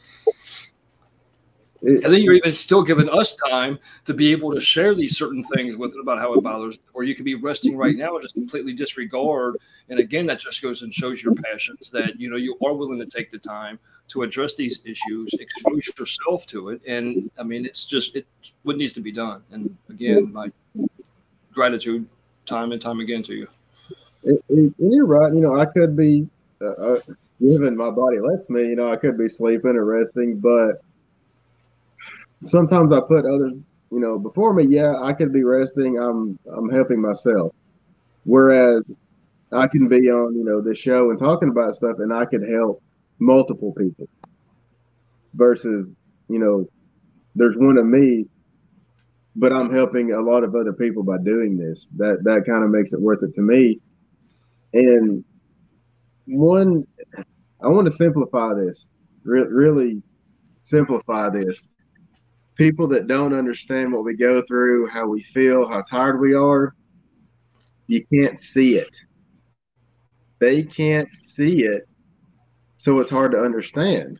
It, 1.83 2.03
and 2.03 2.13
then 2.13 2.21
you're 2.21 2.35
even 2.35 2.51
still 2.51 2.83
giving 2.83 3.09
us 3.09 3.35
time 3.35 3.79
to 4.05 4.13
be 4.13 4.31
able 4.31 4.53
to 4.53 4.59
share 4.59 4.93
these 4.93 5.17
certain 5.17 5.43
things 5.43 5.75
with 5.75 5.95
it 5.95 5.99
about 5.99 6.19
how 6.19 6.33
it 6.33 6.43
bothers, 6.43 6.77
or 6.93 7.03
you 7.03 7.15
could 7.15 7.25
be 7.25 7.35
resting 7.35 7.75
right 7.75 7.95
now 7.95 8.13
and 8.13 8.21
just 8.21 8.35
completely 8.35 8.73
disregard. 8.73 9.57
And 9.89 9.99
again, 9.99 10.27
that 10.27 10.39
just 10.39 10.61
goes 10.61 10.83
and 10.83 10.93
shows 10.93 11.23
your 11.23 11.33
passions 11.33 11.89
that 11.91 12.19
you 12.19 12.29
know 12.29 12.35
you 12.37 12.55
are 12.63 12.73
willing 12.73 12.99
to 12.99 13.05
take 13.05 13.31
the 13.31 13.39
time 13.39 13.79
to 14.09 14.21
address 14.23 14.55
these 14.55 14.81
issues, 14.85 15.33
expose 15.33 15.87
yourself 15.97 16.45
to 16.47 16.69
it, 16.69 16.81
and 16.85 17.31
I 17.39 17.43
mean, 17.43 17.65
it's 17.65 17.85
just 17.85 18.15
it 18.15 18.27
what 18.63 18.77
needs 18.77 18.93
to 18.93 19.01
be 19.01 19.11
done. 19.11 19.41
And 19.51 19.75
again, 19.89 20.31
my 20.31 20.51
gratitude, 21.51 22.07
time 22.45 22.73
and 22.73 22.81
time 22.81 22.99
again, 22.99 23.23
to 23.23 23.33
you. 23.33 23.47
And 24.23 24.73
you're 24.77 25.07
right. 25.07 25.33
You 25.33 25.41
know, 25.41 25.59
I 25.59 25.65
could 25.65 25.97
be 25.97 26.27
uh, 26.61 26.65
uh, 26.73 26.99
given 27.39 27.75
my 27.75 27.89
body 27.89 28.19
lets 28.19 28.49
me. 28.49 28.67
You 28.67 28.75
know, 28.75 28.91
I 28.91 28.97
could 28.97 29.17
be 29.17 29.27
sleeping 29.27 29.75
or 29.75 29.85
resting, 29.85 30.37
but 30.37 30.83
sometimes 32.45 32.91
I 32.91 32.99
put 33.01 33.25
others, 33.25 33.53
you 33.91 33.99
know, 33.99 34.17
before 34.19 34.53
me. 34.53 34.65
Yeah, 34.69 34.95
I 35.01 35.13
could 35.13 35.33
be 35.33 35.43
resting. 35.43 35.97
I'm 35.97 36.37
I'm 36.55 36.69
helping 36.69 37.01
myself. 37.01 37.53
Whereas 38.23 38.93
I 39.51 39.67
can 39.67 39.87
be 39.87 40.09
on, 40.09 40.35
you 40.35 40.43
know, 40.43 40.61
this 40.61 40.77
show 40.77 41.09
and 41.09 41.19
talking 41.19 41.49
about 41.49 41.75
stuff, 41.75 41.97
and 41.99 42.13
I 42.13 42.25
could 42.25 42.43
help 42.47 42.81
multiple 43.19 43.73
people. 43.77 44.07
Versus, 45.33 45.95
you 46.27 46.39
know, 46.39 46.65
there's 47.35 47.57
one 47.57 47.77
of 47.77 47.85
me, 47.85 48.25
but 49.35 49.53
I'm 49.53 49.73
helping 49.73 50.11
a 50.11 50.19
lot 50.19 50.43
of 50.43 50.55
other 50.55 50.73
people 50.73 51.03
by 51.03 51.17
doing 51.23 51.57
this. 51.57 51.89
That 51.97 52.23
that 52.23 52.43
kind 52.45 52.63
of 52.63 52.69
makes 52.69 52.93
it 52.93 53.01
worth 53.01 53.23
it 53.23 53.33
to 53.35 53.41
me. 53.41 53.79
And 54.73 55.23
one, 56.25 56.85
I 57.63 57.67
want 57.67 57.85
to 57.85 57.91
simplify 57.91 58.53
this. 58.53 58.91
Re- 59.23 59.47
really 59.47 60.01
simplify 60.63 61.29
this 61.29 61.75
people 62.55 62.87
that 62.87 63.07
don't 63.07 63.33
understand 63.33 63.91
what 63.91 64.03
we 64.03 64.15
go 64.15 64.41
through, 64.41 64.87
how 64.87 65.07
we 65.07 65.21
feel, 65.21 65.67
how 65.67 65.81
tired 65.81 66.19
we 66.19 66.33
are, 66.33 66.75
you 67.87 68.03
can't 68.13 68.37
see 68.37 68.77
it. 68.77 68.95
They 70.39 70.63
can't 70.63 71.09
see 71.15 71.63
it, 71.63 71.83
so 72.75 72.99
it's 72.99 73.11
hard 73.11 73.31
to 73.33 73.41
understand. 73.41 74.19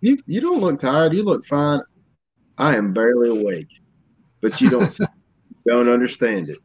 You 0.00 0.18
you 0.26 0.40
don't 0.40 0.60
look 0.60 0.78
tired. 0.78 1.12
You 1.12 1.22
look 1.22 1.44
fine. 1.44 1.80
I 2.56 2.76
am 2.76 2.92
barely 2.92 3.28
awake, 3.28 3.80
but 4.40 4.60
you 4.60 4.68
don't 4.68 4.98
don't 5.66 5.88
understand 5.88 6.48
it. 6.48 6.58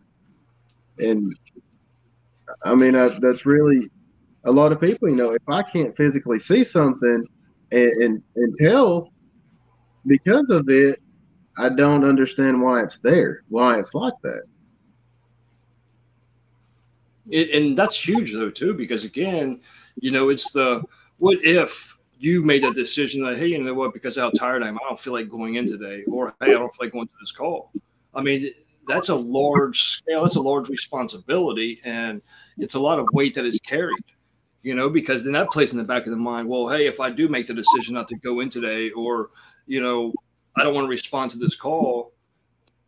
And 0.98 1.36
I 2.66 2.74
mean, 2.74 2.96
I, 2.96 3.10
that's 3.20 3.46
really 3.46 3.90
a 4.46 4.52
lot 4.52 4.72
of 4.72 4.82
people. 4.82 5.10
You 5.10 5.16
know, 5.16 5.32
if 5.32 5.44
I 5.48 5.62
can't 5.62 5.96
physically 5.96 6.40
see 6.40 6.64
something 6.64 7.26
and, 7.72 7.92
and, 8.04 8.24
and 8.36 8.56
tell 8.56 9.13
because 10.06 10.50
of 10.50 10.70
it, 10.70 11.00
I 11.58 11.70
don't 11.70 12.04
understand 12.04 12.62
why 12.62 12.82
it's 12.82 12.98
there, 13.00 13.44
why 13.50 13.78
it's 13.78 13.94
like 13.94 14.14
that. 14.24 14.44
It, 17.30 17.52
and 17.52 17.78
that's 17.78 17.96
huge 17.96 18.34
though 18.34 18.50
too, 18.50 18.74
because 18.74 19.06
again, 19.06 19.62
you 19.96 20.12
know, 20.12 20.30
it's 20.30 20.52
the 20.52 20.82
what 21.20 21.38
if 21.44 21.98
you 22.18 22.42
made 22.42 22.64
a 22.64 22.72
decision 22.72 23.24
that 23.24 23.38
hey, 23.38 23.48
you 23.48 23.64
know 23.64 23.74
what, 23.74 23.94
because 23.94 24.18
how 24.18 24.30
tired 24.32 24.64
I 24.64 24.68
am, 24.68 24.78
I 24.78 24.88
don't 24.88 25.00
feel 25.00 25.14
like 25.14 25.30
going 25.30 25.56
in 25.56 25.66
today, 25.66 26.04
or 26.06 26.34
hey, 26.42 26.52
I 26.52 26.54
don't 26.54 26.74
feel 26.74 26.88
like 26.88 26.94
going 26.94 27.08
to 27.08 27.14
this 27.22 27.32
call. 27.32 27.72
I 28.14 28.22
mean, 28.22 28.52
that's 28.88 29.10
a 29.10 29.16
large 29.16 29.82
scale, 29.82 30.24
that's 30.24 30.36
a 30.36 30.42
large 30.42 30.70
responsibility, 30.70 31.80
and 31.86 32.22
it's 32.58 32.74
a 32.74 32.80
lot 32.80 33.00
of 33.00 33.08
weight 33.14 33.36
that 33.36 33.46
is 33.46 33.60
carried 33.66 34.04
you 34.64 34.74
know, 34.74 34.90
because 34.90 35.24
then 35.24 35.34
that 35.34 35.52
plays 35.52 35.74
in 35.74 35.78
the 35.78 35.84
back 35.84 36.06
of 36.06 36.12
the 36.12 36.18
mind, 36.18 36.48
well, 36.48 36.70
hey, 36.70 36.88
if 36.88 37.00
I 37.02 37.10
do 37.10 37.28
make 37.28 37.48
the 37.48 37.54
decision 37.54 37.94
not 37.94 38.08
to 38.08 38.16
go 38.16 38.40
in 38.40 38.50
today, 38.50 38.90
or 38.92 39.30
you 39.68 39.82
know, 39.82 40.14
I 40.56 40.64
don't 40.64 40.76
want 40.76 40.86
to 40.86 40.90
respond 40.90 41.32
to 41.32 41.38
this 41.38 41.56
call, 41.56 42.14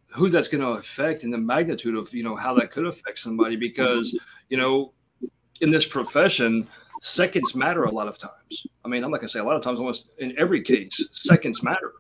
who 0.08 0.30
that's 0.30 0.48
going 0.48 0.62
to 0.62 0.80
affect 0.80 1.24
and 1.24 1.34
the 1.34 1.38
magnitude 1.38 1.96
of, 1.96 2.14
you 2.14 2.24
know, 2.24 2.36
how 2.36 2.54
that 2.56 2.72
could 2.72 2.86
affect 2.86 3.20
somebody 3.20 3.56
because, 3.56 4.18
you 4.50 4.58
know, 4.58 4.94
in 5.62 5.72
this 5.72 5.86
profession, 5.86 6.68
seconds 7.02 7.56
matter 7.56 7.84
a 7.84 7.92
lot 7.92 8.08
of 8.08 8.18
times. 8.18 8.68
I 8.84 8.88
mean, 8.88 9.04
I'm 9.04 9.12
not 9.12 9.18
going 9.18 9.28
to 9.28 9.34
say 9.34 9.40
a 9.40 9.44
lot 9.44 9.56
of 9.56 9.62
times, 9.62 9.80
almost 9.80 10.10
in 10.20 10.38
every 10.38 10.62
case, 10.62 11.10
seconds 11.12 11.64
matter. 11.64 11.92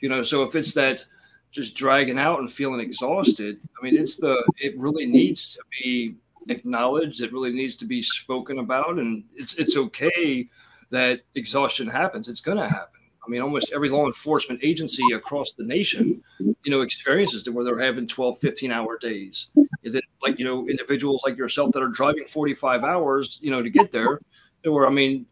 You 0.00 0.08
know, 0.08 0.22
so 0.22 0.42
if 0.42 0.56
it's 0.56 0.74
that 0.74 1.04
just 1.52 1.76
dragging 1.76 2.18
out 2.18 2.40
and 2.40 2.50
feeling 2.50 2.80
exhausted, 2.80 3.60
I 3.80 3.84
mean, 3.84 3.96
it's 3.96 4.16
the, 4.16 4.42
it 4.58 4.76
really 4.78 5.06
needs 5.06 5.54
to 5.54 5.60
be 5.82 6.16
acknowledged. 6.48 7.20
It 7.20 7.32
really 7.32 7.52
needs 7.52 7.76
to 7.76 7.84
be 7.84 8.02
spoken 8.02 8.58
about. 8.58 8.98
And 8.98 9.24
it's, 9.36 9.54
it's 9.54 9.76
okay 9.76 10.48
that 10.90 11.20
exhaustion 11.34 11.86
happens. 11.86 12.28
It's 12.28 12.40
going 12.40 12.58
to 12.58 12.68
happen. 12.68 13.01
I 13.24 13.30
mean, 13.30 13.40
almost 13.40 13.72
every 13.72 13.88
law 13.88 14.06
enforcement 14.06 14.60
agency 14.62 15.02
across 15.14 15.52
the 15.52 15.64
nation, 15.64 16.22
you 16.40 16.70
know, 16.70 16.80
experiences 16.80 17.48
where 17.48 17.64
they're 17.64 17.78
having 17.78 18.06
12, 18.06 18.38
15 18.38 18.72
hour 18.72 18.98
days. 18.98 19.48
That, 19.84 20.02
like, 20.22 20.38
you 20.38 20.44
know, 20.44 20.68
individuals 20.68 21.22
like 21.24 21.36
yourself 21.36 21.72
that 21.72 21.82
are 21.82 21.88
driving 21.88 22.24
45 22.26 22.82
hours, 22.82 23.38
you 23.40 23.50
know, 23.50 23.62
to 23.62 23.70
get 23.70 23.92
there. 23.92 24.20
Or, 24.66 24.86
I 24.86 24.90
mean, 24.90 25.26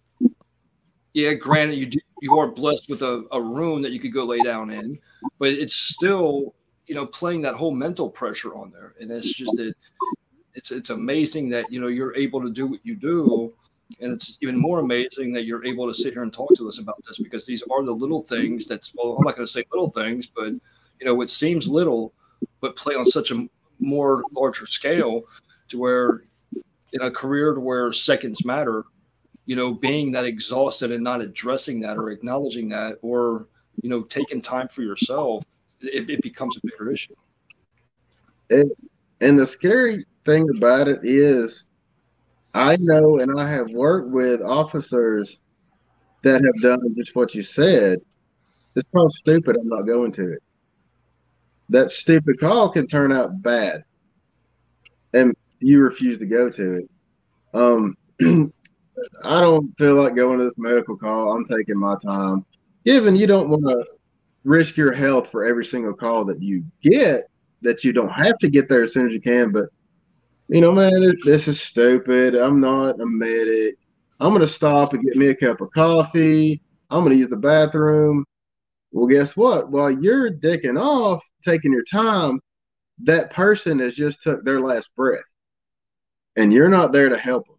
yeah, 1.14 1.34
granted, 1.34 1.78
you 1.78 1.86
do, 1.86 1.99
you 2.22 2.38
are 2.38 2.47
blessed 2.47 2.88
with 2.88 3.03
a, 3.03 3.24
a 3.32 3.41
room 3.41 3.82
that 3.82 3.93
you 3.93 3.99
could 3.99 4.12
go 4.12 4.24
lay 4.24 4.41
down 4.41 4.70
in, 4.70 4.99
but 5.38 5.49
it's 5.49 5.74
still, 5.74 6.55
you 6.86 6.95
know, 6.95 7.07
playing 7.07 7.43
that 7.43 7.55
whole 7.55 7.72
mental 7.72 8.09
pressure 8.09 8.55
on 8.55 8.70
there. 8.70 8.95
And 9.01 9.11
it's 9.11 9.32
just 9.32 9.53
that 9.57 9.72
it's, 10.55 10.70
it's 10.70 10.91
amazing 10.91 11.49
that, 11.51 11.70
you 11.72 11.80
know, 11.80 11.88
you're 11.88 12.14
able 12.14 12.41
to 12.43 12.51
do 12.51 12.66
what 12.66 12.80
you 12.84 12.95
do 12.95 13.53
and 14.01 14.12
it's 14.12 14.38
even 14.41 14.57
more 14.57 14.78
amazing 14.78 15.32
that 15.32 15.45
you're 15.45 15.64
able 15.64 15.86
to 15.88 15.95
sit 15.95 16.12
here 16.12 16.22
and 16.22 16.32
talk 16.32 16.55
to 16.57 16.68
us 16.68 16.78
about 16.78 17.01
this 17.07 17.18
because 17.18 17.45
these 17.45 17.62
are 17.70 17.84
the 17.84 17.93
little 17.93 18.22
things 18.22 18.66
that's, 18.66 18.95
well, 18.95 19.16
I'm 19.16 19.24
not 19.24 19.36
going 19.36 19.47
to 19.47 19.53
say 19.53 19.64
little 19.72 19.91
things, 19.91 20.26
but, 20.26 20.53
you 20.53 21.05
know, 21.05 21.20
it 21.20 21.30
seems 21.30 21.68
little, 21.68 22.12
but 22.61 22.76
play 22.76 22.95
on 22.95 23.07
such 23.07 23.30
a 23.30 23.49
more 23.78 24.22
larger 24.32 24.66
scale 24.66 25.22
to 25.68 25.78
where 25.78 26.22
in 26.93 27.03
a 27.03 27.11
career 27.11 27.55
to 27.55 27.61
where 27.61 27.93
seconds 27.93 28.45
matter, 28.45 28.84
you 29.47 29.57
know, 29.57 29.72
being 29.72 30.12
that 30.12 30.24
exhausted 30.24 30.91
and 30.91 31.03
not 31.03 31.20
addressing 31.20 31.80
that 31.80 31.97
or 31.97 32.11
acknowledging 32.11 32.68
that 32.68 32.99
or, 33.03 33.47
you 33.82 33.88
know, 33.88 34.03
taking 34.03 34.41
time 34.43 34.68
for 34.68 34.82
yourself, 34.82 35.45
it, 35.80 36.11
it 36.11 36.22
becomes 36.22 36.57
a 36.57 36.61
bigger 36.64 36.91
issue. 36.91 37.14
And, 38.51 38.70
and 39.20 39.38
the 39.38 39.47
scary 39.47 40.05
thing 40.24 40.49
about 40.57 40.88
it 40.88 41.01
is 41.03 41.70
I 42.55 42.77
know 42.81 43.19
and 43.19 43.39
I 43.39 43.49
have 43.51 43.71
worked 43.71 44.11
with 44.11 44.43
officers 44.43 45.41
that 46.23 46.43
have 46.45 46.63
done 46.63 46.95
just 46.97 47.15
what 47.15 47.35
you 47.35 47.43
said. 47.43 48.01
It's 48.77 48.89
called 48.91 49.13
stupid. 49.13 49.57
I'm 49.59 49.69
not 49.69 49.87
going 49.87 50.13
to 50.13 50.33
it. 50.33 50.43
That 51.69 51.91
stupid 51.91 52.39
call 52.41 52.71
can 52.71 52.87
turn 52.87 53.13
out 53.13 53.43
bad, 53.43 53.85
and 55.15 55.35
you 55.61 55.81
refuse 55.81 56.19
to 56.19 56.27
go 56.27 56.51
to 56.51 56.75
it. 56.75 56.91
Um, 57.55 57.97
I 59.25 59.41
don't 59.41 59.77
feel 59.79 59.95
like 59.95 60.15
going 60.15 60.39
to 60.39 60.45
this 60.45 60.59
medical 60.59 60.97
call. 60.97 61.33
I'm 61.33 61.45
taking 61.45 61.79
my 61.79 61.97
time. 62.05 62.45
Given 62.85 63.17
you 63.17 63.27
don't 63.27 63.51
want 63.51 63.65
to 63.65 63.85
risk 64.45 64.77
your 64.77 64.93
health 64.93 65.31
for 65.31 65.45
every 65.45 65.65
single 65.65 65.95
call 65.95 66.25
that 66.27 66.43
you 66.43 66.65
get, 66.83 67.29
that 67.63 67.85
you 67.85 67.93
don't 67.93 68.11
have 68.11 68.39
to 68.39 68.49
get 68.49 68.69
there 68.69 68.83
as 68.83 68.93
soon 68.93 69.07
as 69.07 69.13
you 69.13 69.21
can, 69.21 69.53
but 69.53 69.67
you 70.51 70.61
know, 70.61 70.73
man, 70.73 71.15
this 71.25 71.47
is 71.47 71.61
stupid. 71.61 72.35
I'm 72.35 72.59
not 72.59 73.01
a 73.01 73.07
medic. 73.07 73.77
I'm 74.19 74.37
to 74.37 74.49
stop 74.49 74.95
and 74.95 75.05
get 75.05 75.17
me 75.17 75.29
a 75.29 75.35
cup 75.35 75.61
of 75.61 75.71
coffee. 75.71 76.61
I'm 76.91 77.05
to 77.09 77.15
use 77.15 77.31
the 77.31 77.37
bathroom. 77.37 78.25
Well, 78.91 79.07
guess 79.07 79.37
what? 79.37 79.71
While 79.71 79.93
you're 79.93 80.31
dicking 80.31 80.79
off, 80.79 81.25
taking 81.45 81.73
your 81.73 81.85
time, 81.85 82.41
that 83.05 83.31
person 83.31 83.79
has 83.79 83.95
just 83.95 84.25
took 84.25 84.45
their 84.45 84.61
last 84.61 84.95
breath, 84.97 85.35
and 86.37 86.53
you're 86.53 86.69
not 86.69 86.93
there 86.93 87.09
to 87.09 87.17
help 87.17 87.47
them. 87.47 87.57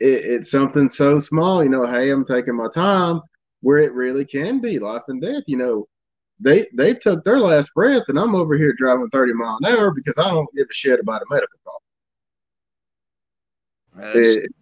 It, 0.00 0.24
it's 0.24 0.50
something 0.50 0.88
so 0.88 1.20
small, 1.20 1.62
you 1.62 1.68
know. 1.68 1.86
Hey, 1.86 2.10
I'm 2.10 2.24
taking 2.24 2.56
my 2.56 2.68
time, 2.74 3.20
where 3.60 3.78
it 3.78 3.92
really 3.92 4.24
can 4.24 4.58
be 4.60 4.78
life 4.78 5.02
and 5.08 5.20
death. 5.20 5.42
You 5.46 5.58
know, 5.58 5.86
they 6.44 6.66
they 6.74 6.92
took 6.92 7.24
their 7.24 7.40
last 7.40 7.72
breath, 7.74 8.02
and 8.08 8.18
I'm 8.18 8.34
over 8.34 8.56
here 8.56 8.74
driving 8.74 9.08
30 9.08 9.32
mile 9.32 9.58
an 9.62 9.74
hour 9.74 9.90
because 9.90 10.18
I 10.18 10.30
don't 10.30 10.52
give 10.54 10.66
a 10.70 10.74
shit 10.74 11.00
about 11.00 11.22
a 11.22 11.24
medical 11.30 11.58
call. 11.64 11.82
That's, 13.96 14.16
it, 14.18 14.52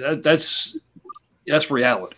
that, 0.00 0.22
that's 0.22 0.76
that's 1.46 1.70
reality, 1.70 2.16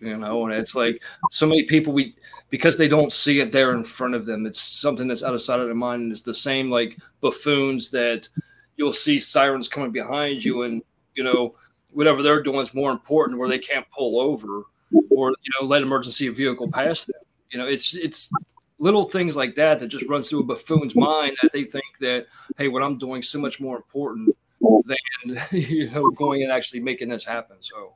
you 0.00 0.16
know. 0.16 0.46
And 0.46 0.54
it's 0.54 0.74
like 0.74 1.00
so 1.30 1.46
many 1.46 1.64
people 1.64 1.92
we 1.92 2.16
because 2.50 2.76
they 2.76 2.88
don't 2.88 3.12
see 3.12 3.38
it 3.38 3.52
there 3.52 3.72
in 3.72 3.84
front 3.84 4.14
of 4.14 4.26
them. 4.26 4.46
It's 4.46 4.60
something 4.60 5.06
that's 5.06 5.22
out 5.22 5.34
of 5.34 5.42
sight 5.42 5.60
of 5.60 5.66
their 5.66 5.74
mind, 5.76 6.02
and 6.02 6.12
it's 6.12 6.22
the 6.22 6.34
same 6.34 6.72
like 6.72 6.98
buffoons 7.20 7.88
that 7.92 8.28
you'll 8.76 8.92
see 8.92 9.20
sirens 9.20 9.68
coming 9.68 9.92
behind 9.92 10.44
you, 10.44 10.62
and 10.62 10.82
you 11.14 11.22
know 11.22 11.54
whatever 11.92 12.20
they're 12.20 12.42
doing 12.42 12.60
is 12.60 12.74
more 12.74 12.90
important, 12.90 13.38
where 13.38 13.48
they 13.48 13.60
can't 13.60 13.88
pull 13.92 14.18
over 14.20 14.64
or 15.12 15.30
you 15.30 15.52
know 15.60 15.68
let 15.68 15.82
emergency 15.82 16.26
vehicle 16.26 16.68
pass 16.68 17.04
them 17.04 17.20
you 17.50 17.58
know, 17.58 17.66
it's 17.66 17.94
it's 17.94 18.30
little 18.78 19.04
things 19.08 19.36
like 19.36 19.54
that 19.54 19.78
that 19.78 19.88
just 19.88 20.06
runs 20.06 20.28
through 20.28 20.40
a 20.40 20.44
buffoon's 20.44 20.96
mind 20.96 21.36
that 21.42 21.52
they 21.52 21.64
think 21.64 21.84
that 22.00 22.26
hey, 22.56 22.68
what 22.68 22.82
I'm 22.82 22.98
doing 22.98 23.20
is 23.20 23.28
so 23.28 23.40
much 23.40 23.60
more 23.60 23.76
important 23.76 24.34
than 24.60 25.40
you 25.50 25.90
know 25.90 26.10
going 26.10 26.42
and 26.42 26.52
actually 26.52 26.80
making 26.80 27.08
this 27.08 27.24
happen. 27.24 27.56
So 27.60 27.94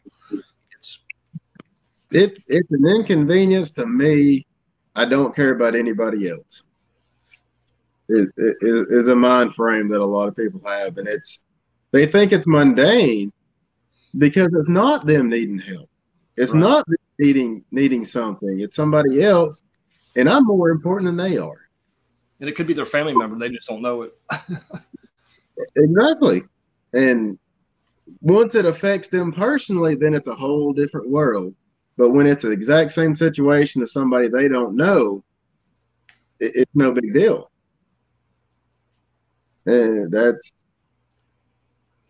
it's 0.78 1.00
it's 2.10 2.44
it's 2.48 2.70
an 2.70 2.86
inconvenience 2.86 3.70
to 3.72 3.86
me. 3.86 4.46
I 4.96 5.04
don't 5.04 5.34
care 5.34 5.52
about 5.52 5.74
anybody 5.74 6.30
else. 6.30 6.64
It, 8.08 8.28
it, 8.36 8.56
it 8.60 8.86
is 8.90 9.08
a 9.08 9.16
mind 9.16 9.54
frame 9.54 9.88
that 9.88 10.00
a 10.00 10.06
lot 10.06 10.28
of 10.28 10.36
people 10.36 10.60
have, 10.64 10.98
and 10.98 11.08
it's 11.08 11.44
they 11.90 12.06
think 12.06 12.32
it's 12.32 12.46
mundane 12.46 13.32
because 14.18 14.52
it's 14.54 14.68
not 14.68 15.06
them 15.06 15.28
needing 15.28 15.58
help. 15.58 15.88
It's 16.36 16.52
right. 16.52 16.60
not 16.60 16.86
needing 17.18 17.64
needing 17.70 18.04
something. 18.04 18.60
It's 18.60 18.74
somebody 18.74 19.22
else, 19.22 19.62
and 20.16 20.28
I'm 20.28 20.44
more 20.44 20.70
important 20.70 21.06
than 21.06 21.16
they 21.16 21.38
are. 21.38 21.68
And 22.40 22.48
it 22.48 22.56
could 22.56 22.66
be 22.66 22.74
their 22.74 22.86
family 22.86 23.14
member; 23.14 23.38
they 23.38 23.54
just 23.54 23.68
don't 23.68 23.82
know 23.82 24.02
it. 24.02 24.18
exactly, 25.76 26.42
and 26.92 27.38
once 28.20 28.54
it 28.54 28.66
affects 28.66 29.08
them 29.08 29.32
personally, 29.32 29.94
then 29.94 30.14
it's 30.14 30.28
a 30.28 30.34
whole 30.34 30.72
different 30.72 31.08
world. 31.08 31.54
But 31.96 32.10
when 32.10 32.26
it's 32.26 32.42
the 32.42 32.50
exact 32.50 32.90
same 32.90 33.14
situation 33.14 33.80
to 33.80 33.86
somebody 33.86 34.28
they 34.28 34.48
don't 34.48 34.76
know, 34.76 35.22
it, 36.40 36.52
it's 36.54 36.76
no 36.76 36.92
big 36.92 37.12
deal. 37.12 37.50
And 39.66 40.12
that's 40.12 40.52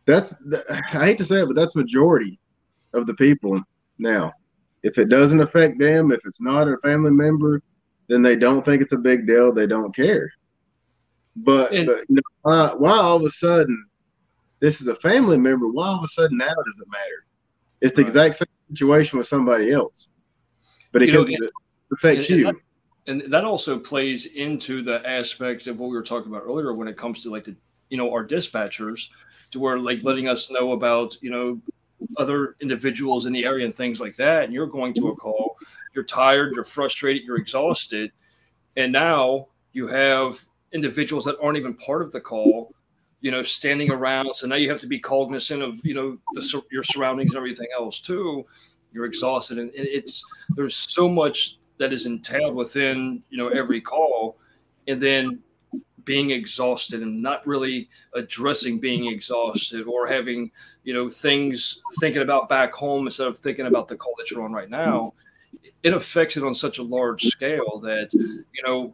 that's 0.07 0.35
I 0.71 1.05
hate 1.05 1.19
to 1.19 1.25
say 1.25 1.43
it, 1.43 1.47
but 1.47 1.57
that's 1.57 1.77
majority 1.77 2.39
of 2.95 3.07
the 3.07 3.15
people 3.15 3.63
now. 3.99 4.33
If 4.83 4.99
it 4.99 5.09
doesn't 5.09 5.41
affect 5.41 5.79
them, 5.79 6.13
if 6.13 6.21
it's 6.27 6.43
not 6.43 6.69
a 6.69 6.77
family 6.79 7.11
member, 7.11 7.63
then 8.09 8.23
they 8.23 8.37
don't 8.37 8.65
think 8.65 8.83
it's 8.83 8.93
a 8.93 8.99
big 8.99 9.27
deal. 9.27 9.53
They 9.53 9.67
don't 9.67 9.95
care. 9.95 10.31
But, 11.37 11.73
and, 11.73 11.87
but 11.87 12.05
you 12.09 12.17
know, 12.17 12.23
why, 12.43 12.75
why 12.77 12.99
all 12.99 13.17
of 13.17 13.23
a 13.23 13.31
sudden 13.31 13.87
this 14.61 14.81
is 14.81 14.89
a 14.89 14.95
family 14.95 15.39
member? 15.39 15.69
Why 15.69 15.87
all 15.87 15.99
of 15.99 16.05
a 16.05 16.09
sudden 16.09 16.39
now 16.39 16.47
does 16.47 16.81
it 16.81 16.89
matter? 16.91 17.27
It's 17.81 17.95
the 17.95 18.03
right. 18.03 18.09
exact 18.09 18.35
same 18.37 18.47
situation 18.71 19.19
with 19.19 19.27
somebody 19.27 19.73
else, 19.73 20.11
but 20.93 21.03
it 21.03 21.09
you 21.09 21.25
can 21.25 21.35
know, 21.41 21.49
affect 21.93 22.29
you. 22.29 22.49
And 22.49 22.57
that, 22.57 23.23
and 23.25 23.33
that 23.33 23.45
also 23.45 23.79
plays 23.79 24.27
into 24.27 24.83
the 24.83 25.07
aspect 25.09 25.67
of 25.67 25.79
what 25.79 25.91
we 25.91 25.97
were 25.97 26.03
talking 26.03 26.33
about 26.33 26.45
earlier 26.47 26.73
when 26.73 26.89
it 26.89 26.97
comes 26.97 27.23
to 27.23 27.31
like 27.31 27.45
the 27.45 27.57
you 27.91 27.99
know 27.99 28.11
our 28.11 28.27
dispatchers 28.27 29.09
to 29.51 29.61
where 29.61 29.79
like 29.79 30.03
letting 30.03 30.29
us 30.29 30.51
know 30.51 30.73
about 30.73 31.17
you 31.21 31.31
know 31.31 31.61
other 32.17 32.57
individuals 32.61 33.27
in 33.27 33.33
the 33.33 33.45
area 33.45 33.65
and 33.65 33.75
things 33.75 34.01
like 34.01 34.17
that 34.17 34.45
and 34.45 34.53
you're 34.53 34.67
going 34.67 34.95
to 34.95 35.09
a 35.09 35.11
mm-hmm. 35.11 35.19
call 35.19 35.57
you're 35.95 36.05
tired 36.05 36.53
you're 36.55 36.65
frustrated 36.65 37.23
you're 37.23 37.39
exhausted 37.39 38.11
and 38.77 38.93
now 38.93 39.47
you 39.73 39.87
have 39.87 40.45
individuals 40.73 41.25
that 41.25 41.37
aren't 41.41 41.57
even 41.57 41.75
part 41.75 42.03
of 42.03 42.13
the 42.13 42.21
call 42.21 42.73
you 43.25 43.31
know 43.31 43.43
standing 43.43 43.91
around. 43.91 44.35
So 44.35 44.47
now 44.47 44.57
you 44.57 44.71
have 44.71 44.83
to 44.83 44.87
be 44.87 45.01
cognizant 45.01 45.63
of 45.63 45.85
you 45.85 45.95
know 45.95 46.19
the, 46.35 46.63
your 46.71 46.83
surroundings 46.83 47.33
and 47.33 47.39
everything 47.39 47.69
else 47.75 47.99
too. 47.99 48.45
You're 48.93 49.07
exhausted 49.07 49.59
and 49.59 49.71
it's 49.75 50.23
there's 50.51 50.77
so 50.77 51.09
much 51.09 51.57
that 51.79 51.93
is 51.93 52.05
entailed 52.05 52.55
within 52.55 53.23
you 53.31 53.39
know 53.39 53.49
every 53.49 53.81
call. 53.81 54.37
And 54.89 55.01
then 55.01 55.41
being 56.05 56.31
exhausted 56.31 57.03
and 57.03 57.23
not 57.23 57.47
really 57.47 57.89
addressing 58.15 58.79
being 58.79 59.07
exhausted 59.07 59.87
or 59.87 60.07
having 60.07 60.51
you 60.85 60.93
know 60.93 61.09
things 61.09 61.81
thinking 62.01 62.23
about 62.23 62.49
back 62.49 62.73
home 62.73 63.07
instead 63.07 63.27
of 63.27 63.39
thinking 63.39 63.67
about 63.67 63.89
the 63.89 63.97
call 63.97 64.15
that 64.19 64.31
you're 64.31 64.45
on 64.45 64.53
right 64.53 64.71
now 64.71 65.13
it 65.83 65.95
affects 65.95 66.37
it 66.37 66.45
on 66.45 66.55
such 66.55 66.79
a 66.79 66.83
large 66.83 67.23
scale 67.25 67.79
that 67.81 68.13
you 68.13 68.63
know 68.65 68.93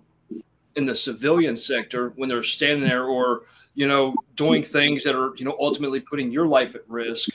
in 0.76 0.86
the 0.86 0.94
civilian 0.94 1.56
sector 1.56 2.10
when 2.16 2.28
they're 2.28 2.42
standing 2.42 2.88
there 2.88 3.04
or 3.04 3.42
you 3.74 3.86
know 3.86 4.14
doing 4.36 4.62
things 4.62 5.04
that 5.04 5.16
are 5.16 5.34
you 5.36 5.44
know 5.44 5.56
ultimately 5.60 6.00
putting 6.00 6.30
your 6.30 6.46
life 6.46 6.74
at 6.74 6.88
risk 6.88 7.30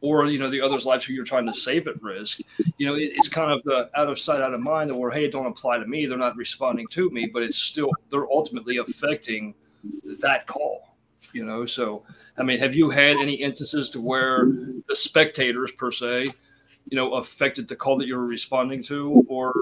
or 0.00 0.26
you 0.26 0.38
know 0.38 0.50
the 0.50 0.60
other's 0.60 0.86
lives 0.86 1.04
who 1.04 1.12
you're 1.12 1.24
trying 1.24 1.46
to 1.46 1.54
save 1.54 1.86
at 1.88 2.00
risk 2.02 2.40
you 2.76 2.86
know 2.86 2.94
it, 2.94 3.10
it's 3.14 3.28
kind 3.28 3.50
of 3.50 3.62
the 3.64 3.90
out 3.94 4.08
of 4.08 4.18
sight 4.18 4.40
out 4.40 4.54
of 4.54 4.60
mind 4.60 4.94
where 4.96 5.10
hey 5.10 5.24
it 5.24 5.32
don't 5.32 5.46
apply 5.46 5.78
to 5.78 5.86
me 5.86 6.06
they're 6.06 6.18
not 6.18 6.36
responding 6.36 6.86
to 6.88 7.10
me 7.10 7.26
but 7.26 7.42
it's 7.42 7.56
still 7.56 7.90
they're 8.10 8.30
ultimately 8.30 8.78
affecting 8.78 9.54
that 10.20 10.46
call 10.46 10.96
you 11.32 11.44
know? 11.44 11.66
So 11.66 12.04
i 12.36 12.42
mean 12.42 12.58
have 12.58 12.74
you 12.74 12.90
had 12.90 13.16
any 13.16 13.34
instances 13.34 13.90
to 13.90 14.00
where 14.00 14.46
the 14.88 14.96
spectators 14.96 15.72
per 15.72 15.90
se 15.90 16.32
you 16.90 16.96
know 16.96 17.14
affected 17.14 17.68
the 17.68 17.76
call 17.76 17.98
that 17.98 18.06
you 18.06 18.16
were 18.16 18.26
responding 18.26 18.82
to 18.84 19.24
or 19.28 19.52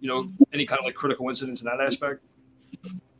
you 0.00 0.08
know 0.08 0.28
any 0.52 0.66
kind 0.66 0.78
of 0.78 0.84
like 0.84 0.94
critical 0.94 1.28
incidents 1.28 1.60
in 1.60 1.66
that 1.66 1.80
aspect? 1.80 2.22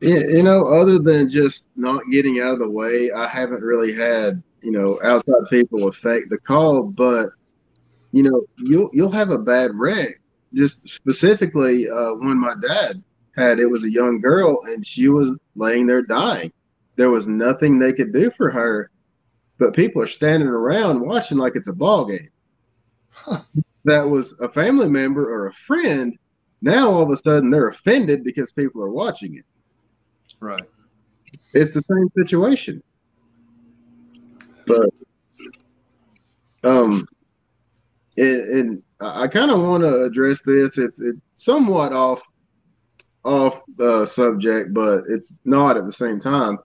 Yeah, 0.01 0.18
you 0.18 0.43
know 0.43 0.66
other 0.66 0.99
than 0.99 1.29
just 1.29 1.66
not 1.77 2.03
getting 2.11 2.41
out 2.41 2.53
of 2.53 2.59
the 2.59 2.68
way 2.68 3.12
i 3.12 3.27
haven't 3.27 3.62
really 3.62 3.95
had 3.95 4.43
you 4.63 4.71
know, 4.71 5.01
outside 5.03 5.49
people 5.51 5.89
affect 5.89 6.31
the 6.31 6.39
call, 6.39 6.85
but 6.85 7.31
you 8.13 8.23
know, 8.23 8.45
you'll 8.59 8.91
you'll 8.93 9.11
have 9.11 9.31
a 9.31 9.39
bad 9.39 9.71
wreck. 9.75 10.21
Just 10.55 10.89
specifically, 10.89 11.89
uh, 11.89 12.13
when 12.15 12.39
my 12.39 12.55
dad 12.61 13.03
had 13.37 13.59
it 13.59 13.67
was 13.67 13.85
a 13.85 13.91
young 13.91 14.21
girl 14.21 14.61
and 14.67 14.87
she 14.87 15.09
was 15.09 15.35
laying 15.55 15.87
there 15.87 16.03
dying. 16.03 16.53
There 16.97 17.11
was 17.11 17.27
nothing 17.29 17.79
they 17.79 17.93
could 17.93 18.13
do 18.13 18.31
for 18.31 18.51
her, 18.51 18.91
but 19.59 19.75
people 19.75 20.03
are 20.03 20.07
standing 20.07 20.49
around 20.49 21.01
watching 21.01 21.39
like 21.39 21.57
it's 21.57 21.69
a 21.69 21.73
ball 21.73 22.05
game. 22.05 22.29
Huh. 23.11 23.41
That 23.85 24.09
was 24.09 24.39
a 24.41 24.49
family 24.49 24.89
member 24.89 25.25
or 25.25 25.47
a 25.47 25.53
friend. 25.53 26.17
Now 26.61 26.91
all 26.91 27.03
of 27.03 27.11
a 27.11 27.17
sudden 27.17 27.51
they're 27.51 27.69
offended 27.69 28.23
because 28.23 28.53
people 28.53 28.83
are 28.83 28.91
watching 28.91 29.37
it. 29.37 29.45
Right. 30.41 30.63
It's 31.55 31.73
the 31.73 31.83
same 31.91 32.09
situation. 32.17 32.83
But 34.67 34.91
um, 36.65 37.07
and, 38.17 38.83
I 39.01 39.27
kind 39.27 39.51
of 39.51 39.61
want 39.61 39.83
to 39.83 40.05
address 40.05 40.43
this. 40.43 40.79
It's 40.79 41.01
it's 41.01 41.19
somewhat 41.35 41.93
off 41.93 42.23
off 43.25 43.63
the 43.77 44.07
subject, 44.07 44.73
but 44.73 45.03
it's 45.09 45.41
not 45.45 45.77
at 45.77 45.85
the 45.85 45.93
same 45.93 46.21
time. 46.21 46.59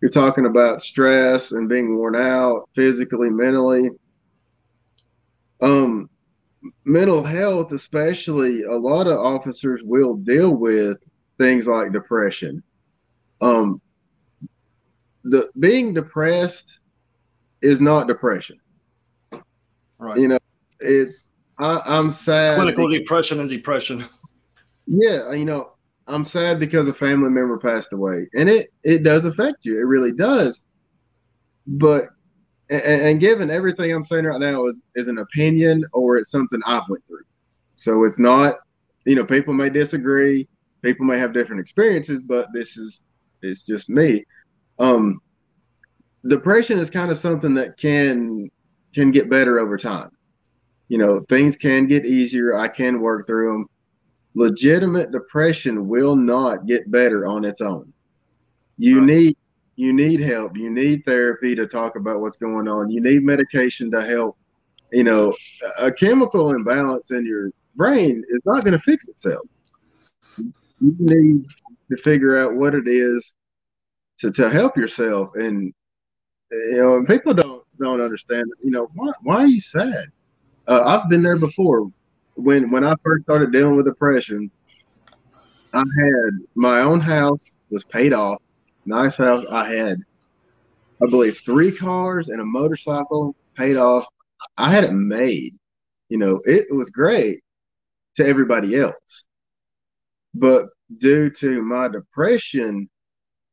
You're 0.00 0.10
talking 0.10 0.46
about 0.46 0.82
stress 0.82 1.52
and 1.52 1.68
being 1.68 1.96
worn 1.96 2.16
out 2.16 2.68
physically, 2.74 3.30
mentally. 3.30 3.90
Um, 5.60 6.08
mental 6.84 7.22
health, 7.22 7.72
especially, 7.72 8.62
a 8.62 8.72
lot 8.76 9.06
of 9.06 9.18
officers 9.18 9.82
will 9.84 10.16
deal 10.16 10.50
with 10.50 10.98
things 11.38 11.66
like 11.66 11.92
depression. 11.92 12.62
Um, 13.40 13.80
the 15.24 15.50
being 15.58 15.94
depressed 15.94 16.80
is 17.62 17.80
not 17.80 18.06
depression. 18.06 18.58
Right. 19.98 20.18
You 20.18 20.28
know, 20.28 20.38
it's 20.80 21.26
I, 21.58 21.98
am 21.98 22.10
sad. 22.10 22.56
Clinical 22.56 22.88
because, 22.88 23.00
depression 23.00 23.40
and 23.40 23.48
depression. 23.48 24.04
Yeah, 24.86 25.32
you 25.32 25.44
know, 25.44 25.72
I'm 26.08 26.24
sad 26.24 26.58
because 26.58 26.88
a 26.88 26.92
family 26.92 27.30
member 27.30 27.56
passed 27.58 27.92
away, 27.92 28.28
and 28.34 28.48
it 28.48 28.70
it 28.82 29.04
does 29.04 29.24
affect 29.24 29.64
you. 29.64 29.78
It 29.78 29.84
really 29.84 30.12
does. 30.12 30.64
But 31.66 32.08
and, 32.68 32.82
and 32.82 33.20
given 33.20 33.50
everything 33.50 33.92
I'm 33.92 34.02
saying 34.02 34.24
right 34.24 34.40
now 34.40 34.66
is 34.66 34.82
is 34.96 35.08
an 35.08 35.18
opinion 35.18 35.84
or 35.92 36.16
it's 36.16 36.30
something 36.30 36.60
I've 36.66 36.82
went 36.88 37.06
through, 37.06 37.24
so 37.76 38.04
it's 38.04 38.18
not. 38.18 38.56
You 39.04 39.16
know, 39.16 39.24
people 39.24 39.54
may 39.54 39.70
disagree. 39.70 40.48
People 40.82 41.06
may 41.06 41.18
have 41.18 41.32
different 41.32 41.60
experiences, 41.60 42.22
but 42.22 42.48
this 42.52 42.76
is 42.76 43.04
it's 43.42 43.62
just 43.62 43.88
me. 43.88 44.24
Um, 44.78 45.20
depression 46.26 46.78
is 46.78 46.90
kind 46.90 47.10
of 47.10 47.18
something 47.18 47.54
that 47.54 47.76
can 47.76 48.50
can 48.94 49.10
get 49.10 49.30
better 49.30 49.58
over 49.58 49.76
time. 49.76 50.10
You 50.88 50.98
know, 50.98 51.20
things 51.28 51.56
can 51.56 51.86
get 51.86 52.04
easier. 52.04 52.56
I 52.56 52.68
can 52.68 53.00
work 53.00 53.26
through 53.26 53.52
them. 53.52 53.66
Legitimate 54.34 55.10
depression 55.10 55.88
will 55.88 56.16
not 56.16 56.66
get 56.66 56.90
better 56.90 57.26
on 57.26 57.44
its 57.44 57.60
own. 57.60 57.92
You 58.78 58.98
right. 58.98 59.06
need 59.06 59.36
you 59.76 59.92
need 59.92 60.20
help. 60.20 60.56
You 60.56 60.70
need 60.70 61.04
therapy 61.04 61.54
to 61.54 61.66
talk 61.66 61.96
about 61.96 62.20
what's 62.20 62.36
going 62.36 62.68
on. 62.68 62.90
You 62.90 63.00
need 63.00 63.22
medication 63.22 63.90
to 63.92 64.04
help. 64.04 64.36
You 64.92 65.04
know, 65.04 65.34
a 65.78 65.90
chemical 65.90 66.50
imbalance 66.50 67.10
in 67.10 67.24
your 67.24 67.50
brain 67.74 68.22
is 68.28 68.40
not 68.44 68.64
going 68.64 68.72
to 68.72 68.78
fix 68.78 69.08
itself. 69.08 69.46
You 70.36 70.54
need 70.98 71.46
to 71.90 71.96
figure 71.96 72.36
out 72.36 72.54
what 72.54 72.74
it 72.74 72.86
is 72.86 73.34
to, 74.18 74.30
to 74.32 74.50
help 74.50 74.76
yourself. 74.76 75.30
And 75.34 75.72
you 76.52 76.76
know, 76.76 77.04
people 77.04 77.34
don't 77.34 77.64
don't 77.80 78.00
understand. 78.00 78.50
You 78.62 78.70
know, 78.70 78.88
why 78.94 79.12
why 79.22 79.36
are 79.36 79.46
you 79.46 79.60
sad? 79.60 80.06
Uh, 80.68 80.82
I've 80.84 81.08
been 81.08 81.22
there 81.22 81.38
before. 81.38 81.90
When 82.34 82.70
when 82.70 82.84
I 82.84 82.94
first 83.02 83.24
started 83.24 83.52
dealing 83.52 83.76
with 83.76 83.86
depression, 83.86 84.50
I 85.72 85.78
had 85.78 86.30
my 86.54 86.80
own 86.80 87.00
house 87.00 87.56
was 87.70 87.84
paid 87.84 88.12
off, 88.12 88.40
nice 88.86 89.16
house. 89.16 89.44
I 89.50 89.68
had, 89.68 89.98
I 91.02 91.06
believe, 91.10 91.40
three 91.44 91.72
cars 91.72 92.28
and 92.28 92.40
a 92.40 92.44
motorcycle 92.44 93.34
paid 93.56 93.76
off. 93.76 94.06
I 94.58 94.70
had 94.70 94.84
it 94.84 94.92
made. 94.92 95.56
You 96.08 96.18
know, 96.18 96.40
it, 96.44 96.66
it 96.68 96.74
was 96.74 96.90
great 96.90 97.40
to 98.16 98.26
everybody 98.26 98.78
else, 98.78 99.28
but 100.34 100.68
due 100.98 101.30
to 101.30 101.62
my 101.62 101.88
depression, 101.88 102.88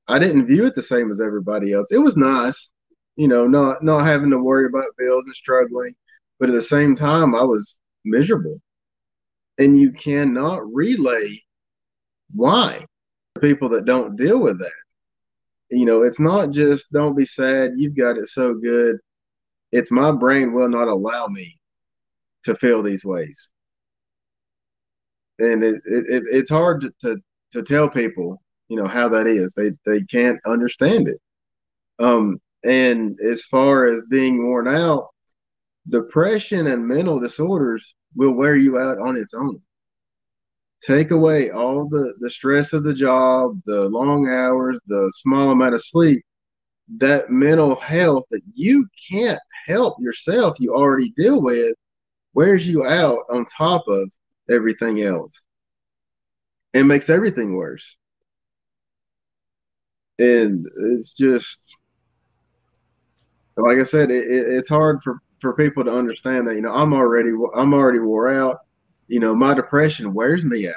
I 0.10 0.20
didn't 0.20 0.46
view 0.46 0.66
it 0.66 0.76
the 0.76 0.82
same 0.82 1.10
as 1.10 1.22
everybody 1.22 1.72
else. 1.72 1.94
It 1.94 2.00
was 2.00 2.18
nice 2.18 2.74
you 3.20 3.28
know, 3.30 3.48
not 3.48 3.84
not 3.84 4.06
having 4.08 4.32
to 4.32 4.40
worry 4.40 4.68
about 4.68 4.98
bills 4.98 5.28
and 5.28 5.36
struggling. 5.36 5.96
But 6.40 6.50
at 6.50 6.56
the 6.56 6.64
same 6.64 6.96
time, 6.96 7.36
I 7.36 7.44
was 7.44 7.80
miserable. 8.06 8.62
and 9.60 9.78
you 9.80 9.92
cannot 9.92 10.62
relay 10.74 11.40
why 12.34 12.86
people 13.42 13.70
that 13.70 13.86
don't 13.86 14.16
deal 14.16 14.40
with 14.42 14.60
that. 14.60 14.72
You 15.72 15.86
know, 15.86 16.04
it's 16.04 16.20
not 16.20 16.52
just 16.52 16.92
don't 16.92 17.18
be 17.18 17.26
sad, 17.26 17.74
you've 17.78 17.98
got 17.98 18.18
it 18.18 18.28
so 18.28 18.56
good. 18.56 18.98
It's 19.72 19.92
my 19.92 20.12
brain 20.12 20.54
will 20.54 20.70
not 20.70 20.88
allow 20.88 21.28
me 21.28 21.60
to 22.46 22.56
feel 22.56 22.84
these 22.84 23.06
ways. 23.06 23.52
And 25.40 25.64
it, 25.64 25.82
it, 25.86 26.24
it's 26.32 26.50
hard 26.50 26.82
to, 26.82 26.94
to, 27.02 27.18
to 27.54 27.64
tell 27.64 27.90
people, 27.90 28.42
you 28.68 28.78
know, 28.78 28.88
how 28.88 29.08
that 29.10 29.28
is. 29.28 29.54
They 29.54 29.72
they 29.86 30.02
can't 30.04 30.40
understand 30.46 31.08
it. 31.08 31.20
Um, 32.00 32.40
and 32.64 33.18
as 33.22 33.44
far 33.44 33.86
as 33.86 34.04
being 34.10 34.46
worn 34.46 34.68
out, 34.68 35.10
depression 35.88 36.68
and 36.68 36.88
mental 36.88 37.20
disorders 37.20 37.96
will 38.16 38.36
wear 38.36 38.56
you 38.56 38.78
out 38.78 39.00
on 39.00 39.16
its 39.16 39.34
own. 39.34 39.62
Take 40.82 41.12
away 41.12 41.52
all 41.52 41.88
the, 41.90 42.16
the 42.20 42.30
stress 42.30 42.74
of 42.74 42.84
the 42.84 42.94
job, 42.94 43.62
the 43.66 43.90
long 43.90 44.30
hours, 44.30 44.80
the 44.88 45.12
small 45.16 45.52
amount 45.52 45.76
of 45.76 45.84
sleep, 45.84 46.24
that 46.98 47.30
mental 47.30 47.76
health 47.76 48.24
that 48.32 48.42
you 48.56 48.88
can't 49.12 49.40
help 49.68 49.98
yourself, 50.00 50.60
you 50.60 50.74
already 50.74 51.10
deal 51.12 51.42
with, 51.42 51.76
wears 52.34 52.68
you 52.68 52.86
out 52.86 53.20
on 53.30 53.46
top 53.46 53.88
of 53.88 54.12
everything 54.50 55.02
else. 55.02 55.44
It 56.74 56.84
makes 56.86 57.10
everything 57.10 57.56
worse. 57.56 57.98
And 60.18 60.66
it's 60.78 61.16
just, 61.16 61.78
like 63.64 63.78
I 63.78 63.84
said, 63.84 64.12
it, 64.12 64.26
it, 64.26 64.48
it's 64.50 64.70
hard 64.70 65.02
for 65.04 65.22
for 65.40 65.54
people 65.54 65.84
to 65.84 65.92
understand 65.92 66.48
that 66.48 66.56
you 66.56 66.62
know 66.62 66.74
I'm 66.74 66.94
already 66.94 67.32
I'm 67.56 67.74
already 67.74 68.00
wore 68.00 68.30
out. 68.30 68.60
You 69.08 69.20
know, 69.20 69.34
my 69.34 69.54
depression 69.54 70.14
wears 70.14 70.46
me 70.46 70.68
out. 70.68 70.76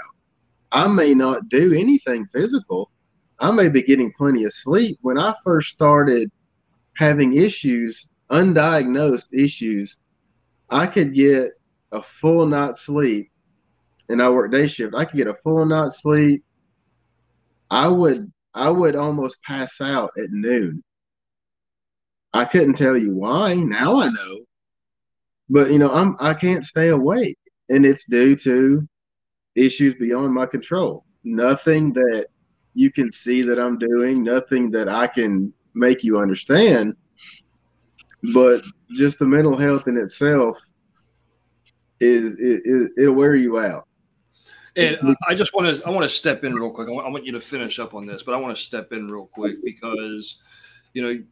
I 0.73 0.89
may 0.89 1.13
not 1.15 1.49
do 1.49 1.75
anything 1.75 2.27
physical. 2.27 2.91
I 3.39 3.51
may 3.51 3.69
be 3.69 3.83
getting 3.83 4.13
plenty 4.17 4.45
of 4.45 4.53
sleep. 4.53 4.99
When 5.03 5.19
I 5.19 5.35
first 5.45 5.71
started 5.71 6.31
having 6.97 7.37
issues, 7.37 8.09
undiagnosed 8.31 9.35
issues, 9.35 9.99
I 10.71 10.87
could 10.87 11.13
get 11.13 11.51
a 11.91 12.01
full 12.01 12.47
night's 12.47 12.81
sleep 12.83 13.31
and 14.09 14.23
I 14.23 14.31
work 14.31 14.53
day 14.53 14.67
shift. 14.67 14.95
I 14.95 15.05
could 15.05 15.17
get 15.19 15.27
a 15.27 15.35
full 15.35 15.67
night's 15.67 16.03
sleep. 16.03 16.45
I 17.71 17.89
would 17.89 18.33
I 18.55 18.71
would 18.71 18.97
almost 18.97 19.43
pass 19.43 19.81
out 19.81 20.11
at 20.19 20.31
noon. 20.31 20.83
I 22.35 22.45
couldn't 22.45 22.75
tell 22.75 22.97
you 22.97 23.15
why. 23.15 23.55
Now 23.55 24.01
I 24.01 24.09
know 24.09 24.39
but 25.53 25.71
you 25.71 25.79
know 25.79 25.91
i'm 25.93 26.17
i 26.19 26.35
can't 26.35 26.65
stay 26.65 26.89
awake 26.89 27.39
and 27.69 27.87
it's 27.87 28.07
due 28.07 28.35
to 28.35 28.89
issues 29.55 29.95
beyond 29.95 30.33
my 30.35 30.47
control 30.47 31.05
nothing 31.23 31.93
that 31.93 32.27
you 32.75 32.91
can 32.91 33.13
see 33.13 33.43
that 33.43 33.61
i'm 33.61 33.79
doing 33.79 34.25
nothing 34.25 34.71
that 34.71 34.89
i 34.89 35.07
can 35.07 35.53
make 35.75 36.03
you 36.03 36.19
understand 36.19 36.95
but 38.33 38.63
just 38.97 39.19
the 39.19 39.27
mental 39.27 39.57
health 39.57 39.87
in 39.87 39.97
itself 39.97 40.59
is 42.01 42.35
it, 42.41 42.91
it, 42.97 43.07
will 43.07 43.15
wear 43.15 43.37
you 43.37 43.59
out 43.59 43.87
and 44.75 44.97
I 45.29 45.35
just 45.35 45.53
want 45.53 45.77
to 45.77 45.87
I 45.87 45.91
want 45.91 46.03
to 46.03 46.09
step 46.09 46.45
in 46.45 46.55
real 46.55 46.71
quick. 46.71 46.89
I 46.89 46.93
want, 46.93 47.07
I 47.07 47.11
want 47.11 47.27
you 47.27 47.33
to 47.33 47.41
finish 47.41 47.79
up 47.79 47.93
on 47.93 48.07
this, 48.07 48.23
but 48.23 48.35
I 48.35 48.39
want 48.39 48.57
to 48.57 48.63
step 48.63 48.91
in 48.93 49.07
real 49.07 49.29
quick 49.35 49.57
because 49.63 50.39
you 50.95 51.03
know 51.03 51.23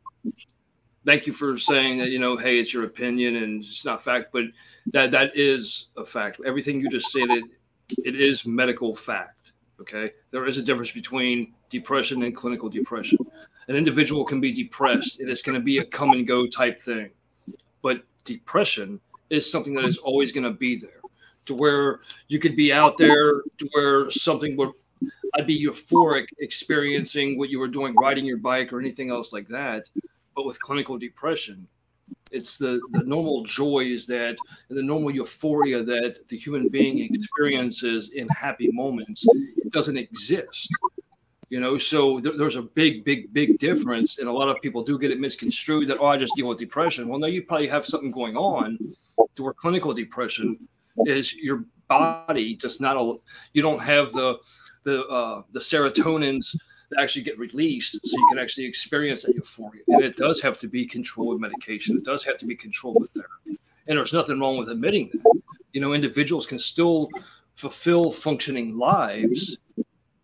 thank 1.05 1.27
you 1.27 1.33
for 1.33 1.57
saying 1.59 1.99
that 1.99 2.11
you 2.11 2.19
know 2.19 2.37
hey 2.37 2.59
it's 2.59 2.73
your 2.73 2.85
opinion 2.85 3.37
and 3.37 3.65
it's 3.65 3.85
not 3.85 4.03
fact 4.03 4.29
but 4.33 4.45
that 4.87 5.11
that 5.11 5.37
is 5.37 5.87
a 5.97 6.05
fact. 6.05 6.41
Everything 6.47 6.81
you 6.81 6.89
just 6.91 7.09
stated 7.09 7.45
it 8.05 8.15
is 8.15 8.47
medical 8.47 8.95
fact 8.95 9.41
okay? 9.81 10.11
There 10.31 10.47
is 10.47 10.59
a 10.59 10.63
difference 10.63 10.93
between 10.93 11.55
depression 11.71 12.23
and 12.23 12.37
clinical 12.37 12.69
depression. 12.69 13.19
An 13.69 13.77
individual 13.77 14.25
can 14.25 14.41
be 14.41 14.53
depressed. 14.53 15.21
It 15.21 15.29
is 15.29 15.43
going 15.43 15.59
to 15.59 15.65
be 15.65 15.79
a 15.79 15.85
come 15.85 16.11
and 16.11 16.27
go 16.27 16.47
type 16.47 16.79
thing. 16.79 17.11
But 17.83 18.03
depression 18.25 19.01
is 19.31 19.51
something 19.51 19.75
that 19.75 19.85
is 19.85 19.99
always 19.99 20.33
going 20.33 20.45
to 20.45 20.59
be 20.59 20.77
there. 20.77 21.01
To 21.47 21.55
where 21.55 22.01
you 22.29 22.39
could 22.39 22.55
be 22.55 22.73
out 22.73 22.97
there 22.97 23.41
to 23.59 23.69
where 23.73 24.11
something 24.11 24.57
would 24.57 24.71
I'd 25.37 25.47
be 25.47 25.65
euphoric 25.65 26.27
experiencing 26.41 27.39
what 27.39 27.49
you 27.49 27.59
were 27.59 27.69
doing, 27.69 27.95
riding 27.95 28.25
your 28.25 28.37
bike 28.37 28.73
or 28.73 28.81
anything 28.81 29.11
else 29.11 29.33
like 29.33 29.49
that 29.49 29.89
but 30.41 30.47
with 30.47 30.59
clinical 30.63 30.97
depression 30.97 31.69
it's 32.31 32.57
the 32.57 32.81
the 32.93 33.03
normal 33.03 33.45
joys 33.45 34.07
that 34.07 34.39
the 34.71 34.83
normal 34.83 35.11
euphoria 35.11 35.83
that 35.83 36.27
the 36.29 36.37
human 36.45 36.67
being 36.69 36.99
experiences 36.99 38.13
in 38.13 38.27
happy 38.29 38.71
moments 38.73 39.27
it 39.59 39.71
doesn't 39.71 39.99
exist 39.99 40.71
you 41.51 41.61
know? 41.61 41.77
So 41.77 42.21
th- 42.21 42.37
there's 42.39 42.57
a 42.57 42.63
big 42.63 43.05
big 43.05 43.35
big 43.35 43.59
difference 43.59 44.19
and 44.19 44.29
a 44.29 44.33
lot 44.33 44.49
of 44.49 44.63
people 44.63 44.83
do 44.83 44.99
get 44.99 45.11
it 45.11 45.21
misconstrued 45.21 45.89
that 45.89 45.99
oh 46.01 46.07
i 46.07 46.17
just 46.17 46.35
deal 46.37 46.49
with 46.49 46.59
depression. 46.59 47.07
Well 47.07 47.19
no 47.19 47.27
you 47.27 47.43
probably 47.43 47.69
have 47.69 47.85
something 47.85 48.11
going 48.11 48.37
on 48.37 48.79
to 49.37 49.43
where 49.43 49.53
clinical 49.53 49.93
depression 49.93 50.57
is 51.05 51.35
your 51.35 51.65
body 51.87 52.55
does 52.55 52.81
not 52.81 52.97
a, 52.97 53.05
you 53.53 53.61
don't 53.61 53.83
have 53.95 54.13
the 54.13 54.39
the 54.85 55.05
uh, 55.09 55.43
the 55.53 55.61
serotonins 55.61 56.57
actually 56.99 57.23
get 57.23 57.39
released 57.39 57.93
so 57.93 58.17
you 58.17 58.29
can 58.31 58.39
actually 58.39 58.65
experience 58.65 59.23
that 59.23 59.35
euphoria. 59.35 59.83
And 59.89 60.03
it 60.03 60.17
does 60.17 60.41
have 60.41 60.59
to 60.61 60.69
be 60.69 60.87
controlled 60.87 61.35
with 61.35 61.41
medication. 61.41 61.97
It 61.97 62.05
does 62.05 62.25
have 62.25 62.37
to 62.39 62.47
be 62.47 62.57
controlled 62.57 63.01
with 63.01 63.11
therapy. 63.13 63.61
And 63.87 63.99
there's 63.99 64.13
nothing 64.13 64.41
wrong 64.41 64.57
with 64.57 64.69
admitting 64.69 65.11
that. 65.13 65.41
You 65.73 65.81
know, 65.81 65.93
individuals 65.93 66.47
can 66.47 66.59
still 66.59 67.09
fulfill 67.55 68.11
functioning 68.11 68.77
lives 68.77 69.59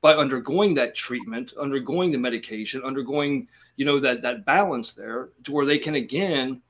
by 0.00 0.14
undergoing 0.14 0.74
that 0.74 0.94
treatment, 0.94 1.52
undergoing 1.60 2.10
the 2.10 2.18
medication, 2.18 2.82
undergoing, 2.82 3.48
you 3.76 3.84
know, 3.84 4.00
that 4.00 4.22
that 4.22 4.44
balance 4.44 4.92
there 4.94 5.28
to 5.44 5.52
where 5.52 5.66
they 5.66 5.78
can 5.78 5.94
again 5.94 6.62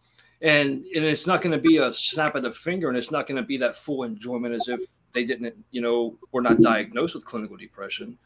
and 0.42 0.84
and 0.94 1.04
it's 1.04 1.26
not 1.26 1.40
going 1.40 1.52
to 1.52 1.68
be 1.68 1.78
a 1.78 1.92
snap 1.92 2.34
of 2.34 2.42
the 2.42 2.52
finger 2.52 2.88
and 2.88 2.96
it's 2.96 3.10
not 3.10 3.26
going 3.26 3.36
to 3.36 3.46
be 3.46 3.56
that 3.56 3.76
full 3.76 4.02
enjoyment 4.02 4.54
as 4.54 4.68
if 4.68 4.80
they 5.12 5.24
didn't, 5.24 5.54
you 5.70 5.80
know, 5.80 6.18
were 6.32 6.42
not 6.42 6.60
diagnosed 6.60 7.14
with 7.14 7.24
clinical 7.24 7.56
depression 7.56 8.18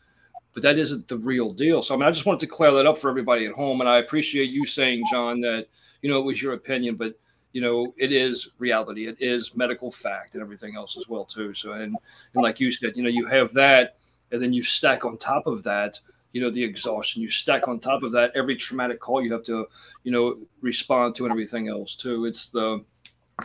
but 0.55 0.63
that 0.63 0.79
isn't 0.79 1.09
the 1.09 1.19
real 1.19 1.51
deal. 1.51 1.83
So 1.83 1.95
I 1.95 1.99
mean, 1.99 2.07
I 2.07 2.11
just 2.11 2.27
wanted 2.27 2.41
to 2.41 2.47
clear 2.47 2.73
that 2.73 2.87
up 2.87 2.99
for 2.99 3.09
everybody 3.09 3.47
at 3.47 3.53
home, 3.53 3.81
and 3.81 3.89
I 3.89 3.99
appreciate 3.99 4.51
you 4.51 4.67
saying, 4.67 5.05
Jon, 5.11 5.41
that 5.43 5.67
you 6.03 6.11
know 6.11 6.19
it 6.19 6.25
was 6.25 6.43
your 6.43 6.55
opinion, 6.55 6.97
but 6.97 7.15
you 7.53 7.61
know 7.61 7.93
it 7.97 8.13
is 8.13 8.49
reality. 8.59 9.07
It 9.07 9.17
is 9.21 9.55
medical 9.55 9.91
fact 9.91 10.35
and 10.35 10.43
everything 10.43 10.77
else 10.77 10.97
as 10.97 11.09
well 11.09 11.25
too. 11.25 11.55
So 11.55 11.73
and 11.73 11.97
and 12.35 12.43
like 12.43 12.61
you 12.61 12.73
said, 12.73 12.97
you 12.97 13.03
know, 13.03 13.09
you 13.09 13.27
have 13.27 13.53
that, 13.55 13.97
and 14.33 14.43
then 14.43 14.53
you 14.53 14.63
stack 14.63 15.05
on 15.05 15.19
top 15.19 15.47
of 15.47 15.63
that. 15.65 16.01
You 16.33 16.41
know 16.41 16.51
the 16.51 16.63
exhaustion. 16.63 17.23
You 17.23 17.29
stack 17.29 17.67
on 17.67 17.81
top 17.81 18.03
of 18.03 18.13
that 18.13 18.33
every 18.37 18.57
traumatic 18.57 19.01
call 19.01 19.23
you 19.23 19.33
have 19.33 19.45
to, 19.45 19.67
you 20.05 20.13
know, 20.13 20.37
respond 20.63 21.15
to 21.17 21.25
and 21.25 21.33
everything 21.33 21.69
else 21.69 21.97
too. 21.97 22.25
It's 22.25 22.51
the, 22.51 22.85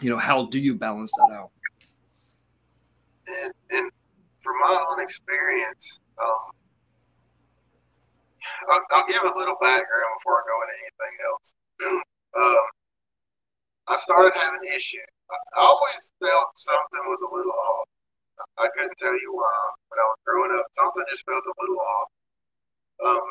you 0.02 0.10
know, 0.12 0.18
how 0.18 0.46
do 0.46 0.60
you 0.60 0.76
balance 0.76 1.12
that 1.18 1.34
out? 1.34 1.50
And, 3.28 3.54
and 3.72 3.92
from 4.40 4.60
my 4.60 4.86
own 4.92 5.02
experience, 5.02 6.00
um, 6.22 6.52
I'll, 8.70 8.86
I'll, 8.92 9.08
give 9.08 9.24
a 9.24 9.38
little 9.38 9.58
background 9.62 10.12
before 10.20 10.40
I 10.40 10.44
go 10.46 10.56
into 10.64 10.78
anything 10.82 11.16
else. 11.30 11.48
um, 12.42 12.66
I 13.88 13.96
started 13.98 14.34
having 14.34 14.66
issues. 14.74 15.06
I 15.30 15.62
always 15.62 16.14
felt 16.22 16.54
something 16.58 17.04
was 17.10 17.22
a 17.22 17.30
little 17.34 17.54
off. 17.54 17.88
I 18.60 18.68
couldn't 18.76 18.98
tell 18.98 19.14
you 19.14 19.32
why. 19.34 19.58
When 19.90 20.00
I 20.00 20.08
was 20.10 20.20
growing 20.26 20.54
up, 20.58 20.66
something 20.74 21.04
just 21.10 21.26
felt 21.26 21.44
a 21.46 21.56
little 21.62 21.80
off. 21.80 22.10
Um, 23.06 23.26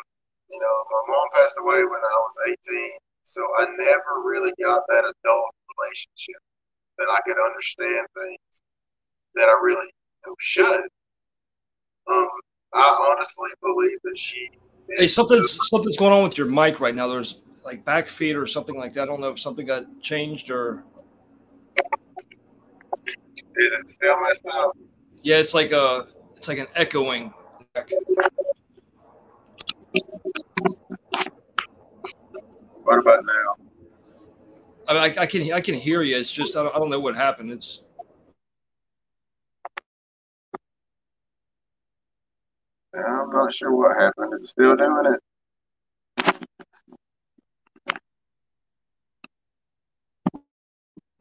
you 0.51 0.61
know, 0.61 0.77
my 0.91 1.03
mom 1.09 1.29
passed 1.35 1.59
away 1.61 1.83
when 1.85 2.03
I 2.03 2.17
was 2.23 2.37
18, 2.71 2.91
so 3.23 3.43
I 3.59 3.67
never 3.79 4.23
really 4.23 4.53
got 4.61 4.83
that 4.89 5.05
adult 5.05 5.53
relationship 5.79 6.41
that 6.99 7.09
I 7.11 7.21
could 7.27 7.41
understand 7.41 8.07
things 8.15 8.63
that 9.35 9.49
I 9.49 9.57
really 9.63 9.87
you 9.87 10.27
know, 10.27 10.37
should. 10.39 10.85
Um, 12.11 12.29
I 12.75 13.11
honestly 13.11 13.51
believe 13.63 13.99
that 14.05 14.19
she 14.19 14.51
Hey, 14.89 15.09
something's 15.09 15.59
something's 15.69 15.97
going 15.97 16.13
on 16.13 16.23
with 16.23 16.39
your 16.39 16.47
mic 16.47 16.81
right 16.81 16.95
now. 16.95 17.09
There's 17.09 17.41
like 17.65 17.85
back 17.85 18.09
feed 18.09 18.37
or 18.37 18.47
something 18.47 18.77
like 18.77 18.93
that. 18.95 19.03
I 19.03 19.07
don't 19.07 19.21
know 19.21 19.31
if 19.31 19.39
something 19.39 19.67
got 19.67 19.85
changed 20.01 20.51
or. 20.51 20.85
Is 23.57 23.73
it 23.73 23.89
still 23.89 24.17
messed 24.21 24.45
up? 24.47 24.77
Yeah, 25.23 25.37
it's 25.37 25.55
like 25.55 25.73
a 25.73 26.09
it's 26.37 26.49
like 26.49 26.59
an 26.59 26.67
echoing. 26.75 27.33
What 32.83 32.99
about 32.99 33.25
now? 33.25 33.65
I 34.87 34.93
mean, 34.93 35.03
I, 35.03 35.23
I, 35.23 35.27
can 35.27 35.53
I 35.53 35.61
can 35.61 35.75
hear 35.75 36.03
you. 36.03 36.17
It's 36.17 36.31
just 36.31 36.57
I 36.57 36.63
don't, 36.63 36.77
I 36.77 36.79
don't 36.79 36.91
know 36.91 37.01
what 37.01 37.17
happened. 37.17 37.51
It's 37.51 37.84
I'm 42.97 43.31
not 43.31 43.55
sure 43.55 43.73
what 43.73 44.01
happened. 44.01 44.35
Is 44.35 44.45
it 44.45 44.49
still 44.49 44.77
doing 44.77 45.15
it? 45.15 45.21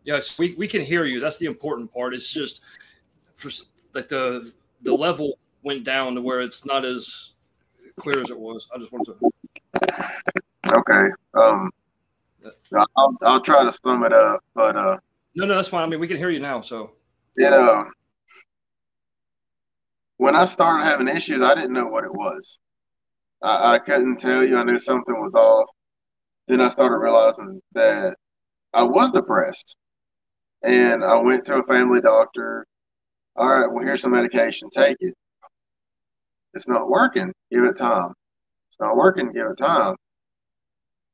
Yes, 0.04 0.38
we, 0.38 0.54
we 0.56 0.68
can 0.68 0.82
hear 0.82 1.06
you. 1.06 1.20
That's 1.20 1.38
the 1.38 1.46
important 1.46 1.92
part. 1.94 2.14
It's 2.14 2.32
just 2.32 2.62
for 3.36 3.50
like 3.94 4.10
the 4.10 4.52
the 4.82 4.94
level 4.94 5.40
went 5.64 5.86
down 5.86 6.16
to 6.16 6.22
where 6.22 6.42
it's 6.42 6.66
not 6.66 6.84
as 6.84 7.32
clear 7.98 8.22
as 8.22 8.30
it 8.30 8.38
was. 8.38 8.68
I 8.74 8.80
just 8.80 8.92
wanted 8.92 9.16
to. 9.20 9.32
Okay. 10.78 11.08
Um, 11.36 11.72
I'll, 12.98 13.18
I'll 13.22 13.40
try 13.40 13.64
to 13.64 13.72
sum 13.72 14.04
it 14.04 14.14
up, 14.14 14.44
but 14.54 14.76
uh. 14.76 14.98
No, 15.36 15.46
no, 15.46 15.56
that's 15.56 15.70
fine. 15.70 15.84
I 15.84 15.88
mean, 15.88 16.00
we 16.00 16.08
can 16.08 16.18
hear 16.18 16.30
you 16.30 16.40
now, 16.40 16.62
so. 16.62 16.92
You 17.38 17.50
know, 17.50 17.86
when 20.18 20.36
I 20.36 20.46
started 20.46 20.86
having 20.86 21.08
issues, 21.08 21.42
I 21.42 21.56
didn't 21.56 21.74
know 21.74 21.88
what 21.88 22.04
it 22.04 22.14
was. 22.14 22.60
I, 23.42 23.76
I 23.76 23.80
couldn't 23.80 24.20
tell 24.20 24.44
you. 24.44 24.58
I 24.58 24.64
knew 24.64 24.80
something 24.80 25.20
was 25.20 25.36
off. 25.36 25.70
Then 26.48 26.62
I 26.62 26.70
started 26.70 26.98
realizing 26.98 27.62
that 27.74 28.16
I 28.74 28.84
was 28.84 29.12
depressed, 29.12 29.78
and 30.64 31.04
I 31.04 31.16
went 31.18 31.46
to 31.46 31.58
a 31.58 31.64
family 31.64 32.02
doctor. 32.02 32.66
All 33.36 33.50
right, 33.50 33.72
well, 33.72 33.84
here's 33.84 34.02
some 34.02 34.12
medication. 34.12 34.70
Take 34.70 34.98
it. 35.00 35.14
It's 36.54 36.68
not 36.68 36.90
working. 36.90 37.34
Give 37.52 37.64
it 37.64 37.78
time. 37.78 38.14
It's 38.70 38.80
not 38.80 38.96
working. 38.96 39.32
Give 39.32 39.48
it 39.48 39.58
time. 39.58 39.96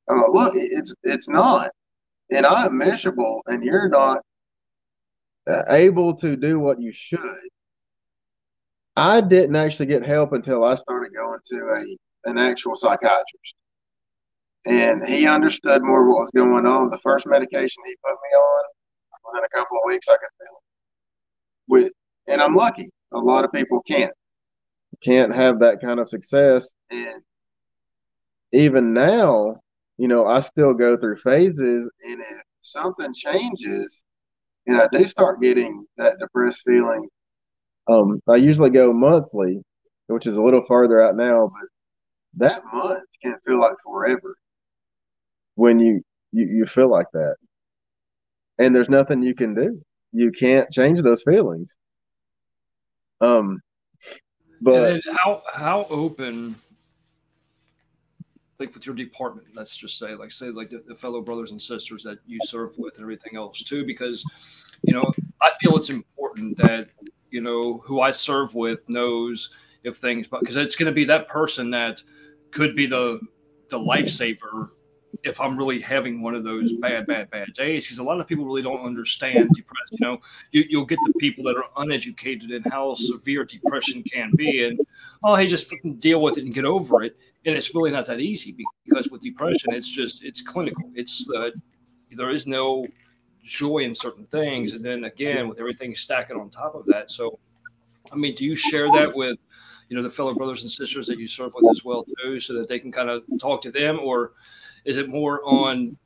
I'm 0.10 0.18
like, 0.22 0.32
look, 0.32 0.54
it's 0.56 0.94
it's 1.04 1.30
not, 1.30 1.70
and 2.32 2.46
I'm 2.46 2.78
miserable, 2.78 3.42
and 3.46 3.64
you're 3.64 3.90
not 3.90 4.22
able 5.70 6.14
to 6.16 6.36
do 6.36 6.60
what 6.60 6.82
you 6.82 6.92
should. 6.92 7.20
I 9.00 9.22
didn't 9.22 9.56
actually 9.56 9.86
get 9.86 10.06
help 10.06 10.34
until 10.34 10.64
I 10.64 10.76
started 10.76 11.14
going 11.14 11.40
to 11.46 11.58
a 11.58 12.30
an 12.30 12.38
actual 12.38 12.76
psychiatrist, 12.76 13.56
and 14.66 15.08
he 15.08 15.26
understood 15.26 15.82
more 15.82 16.08
what 16.08 16.20
was 16.20 16.32
going 16.32 16.66
on. 16.66 16.90
The 16.90 16.98
first 16.98 17.26
medication 17.26 17.84
he 17.86 17.96
put 18.04 18.12
me 18.12 18.38
on, 18.38 18.64
within 19.26 19.46
a 19.46 19.58
couple 19.58 19.78
of 19.78 19.84
weeks, 19.88 20.08
I 20.10 20.14
could 20.14 20.30
feel 20.38 20.48
it. 20.48 20.64
With 21.68 21.94
and 22.28 22.42
I'm 22.42 22.56
lucky. 22.56 22.90
A 23.14 23.18
lot 23.18 23.46
of 23.46 23.52
people 23.52 23.82
can't 23.88 24.12
can't 25.02 25.34
have 25.34 25.60
that 25.60 25.80
kind 25.80 26.00
of 26.00 26.10
success, 26.10 26.74
and 26.92 27.22
even 28.52 28.94
now, 28.94 29.62
you 29.98 30.08
know, 30.08 30.26
I 30.28 30.42
still 30.42 30.74
go 30.74 30.98
through 30.98 31.18
phases, 31.18 31.90
and 32.04 32.20
if 32.20 32.44
something 32.62 33.14
changes, 33.14 34.04
and 34.68 34.80
I 34.80 34.88
do 34.92 35.06
start 35.06 35.40
getting 35.42 35.86
that 35.98 36.20
depressed 36.20 36.64
feeling, 36.66 37.08
um, 37.90 38.22
I 38.30 38.36
usually 38.36 38.70
go 38.70 38.94
monthly, 38.94 39.62
which 40.08 40.28
is 40.28 40.38
a 40.38 40.42
little 40.42 40.64
farther 40.66 41.02
out 41.02 41.16
now, 41.16 41.52
but 41.54 41.70
that 42.38 42.64
month 42.72 43.04
can 43.22 43.36
feel 43.46 43.60
like 43.60 43.76
forever 43.84 44.36
when 45.56 45.80
you 45.80 46.02
you, 46.32 46.46
you 46.46 46.66
feel 46.66 46.90
like 46.90 47.08
that, 47.14 47.36
and 48.60 48.76
there's 48.76 48.90
nothing 48.90 49.24
you 49.24 49.34
can 49.34 49.56
do. 49.56 49.82
You 50.12 50.32
can't 50.32 50.72
change 50.72 51.02
those 51.02 51.24
feelings. 51.24 51.76
Um, 53.22 53.60
but 54.62 55.02
how 55.18 55.42
how 55.54 55.88
open 55.90 56.56
like 58.60 58.74
with 58.74 58.86
your 58.86 58.96
department, 58.96 59.48
let's 59.56 59.76
just 59.76 59.98
say, 59.98 60.14
like 60.16 60.32
say 60.32 60.48
like 60.48 60.70
the, 60.70 60.84
the, 60.86 60.96
fellow 60.96 61.22
brothers 61.22 61.52
and 61.52 61.62
sisters 61.62 62.04
that 62.04 62.20
you 62.28 62.38
serve 62.44 62.78
with 62.78 62.96
and 62.96 63.04
everything 63.04 63.38
else 63.38 63.64
too, 63.64 63.86
because 63.86 64.24
you 64.84 64.94
know, 64.94 65.12
I 65.42 65.52
feel 65.62 65.78
it's 65.78 65.90
important 65.90 66.58
that, 66.58 66.90
you 67.32 67.42
know, 67.42 67.80
who 67.86 68.02
I 68.02 68.12
serve 68.12 68.56
with 68.56 68.88
knows 68.90 69.50
if 69.84 69.98
things 69.98 70.28
because 70.28 70.58
it's 70.58 70.76
gonna 70.76 70.92
be 70.92 71.06
that 71.06 71.28
person 71.28 71.72
that 71.72 72.02
could 72.52 72.76
be 72.76 72.86
the 72.86 73.20
the 73.70 73.78
lifesaver 73.78 74.70
if 75.24 75.40
I'm 75.42 75.58
really 75.58 75.80
having 75.80 76.22
one 76.22 76.36
of 76.36 76.44
those 76.44 76.74
bad, 76.74 77.08
bad, 77.08 77.30
bad 77.30 77.54
days, 77.54 77.86
because 77.86 77.98
a 77.98 78.04
lot 78.04 78.20
of 78.20 78.28
people 78.28 78.46
really 78.46 78.62
don't 78.62 78.86
understand 78.86 79.50
depression. 79.50 79.98
You 80.00 80.06
know, 80.06 80.18
you, 80.52 80.80
will 80.80 80.86
get 80.86 81.00
the 81.06 81.14
people 81.20 81.44
that 81.46 81.58
are 81.58 81.66
uneducated 81.78 82.52
in 82.52 82.64
how 82.64 82.96
severe 82.96 83.44
depression 83.44 84.04
can 84.04 84.32
be, 84.36 84.66
and 84.66 84.80
oh, 85.24 85.36
hey, 85.36 85.48
just 85.48 85.74
deal 86.00 86.22
with 86.22 86.38
it 86.38 86.46
and 86.46 86.54
get 86.54 86.66
over 86.66 87.04
it. 87.04 87.18
And 87.46 87.56
it's 87.56 87.74
really 87.74 87.92
not 87.92 88.06
that 88.08 88.20
easy 88.20 88.56
because 88.86 89.10
with 89.10 89.22
depression, 89.22 89.74
it's 89.74 89.88
just 89.88 90.24
it's 90.24 90.42
clinical. 90.42 90.92
It's 90.94 91.30
uh, 91.36 91.52
there 92.12 92.30
is 92.30 92.48
no 92.48 92.86
joy 93.44 93.80
in 93.80 93.96
certain 93.96 94.26
things, 94.28 94.74
and 94.74 94.84
then 94.84 95.06
again 95.06 95.48
with 95.48 95.60
everything 95.60 95.96
stacking 95.96 96.38
on 96.38 96.50
top 96.50 96.76
of 96.76 96.86
that. 96.88 97.12
So, 97.12 97.40
I 98.12 98.16
mean, 98.16 98.36
do 98.36 98.46
you 98.46 98.56
share 98.56 98.92
that 98.92 99.14
with? 99.14 99.38
You 99.90 99.98
know 99.98 100.04
the 100.04 100.12
fellow 100.12 100.36
brothers 100.36 100.62
and 100.62 100.72
sisters 100.72 101.08
that 101.08 101.18
you 101.18 101.28
serve 101.28 101.52
with 101.56 101.68
as 101.72 101.84
well 101.84 102.06
too, 102.22 102.40
so 102.40 102.54
that 102.54 102.70
they 102.70 102.78
can 102.78 102.92
kind 102.92 103.10
of 103.10 103.24
talk 103.40 103.64
to 103.64 103.72
them, 103.72 104.00
or 104.00 104.34
is 104.86 104.98
it 104.98 105.10
more 105.10 105.42
on 105.44 105.98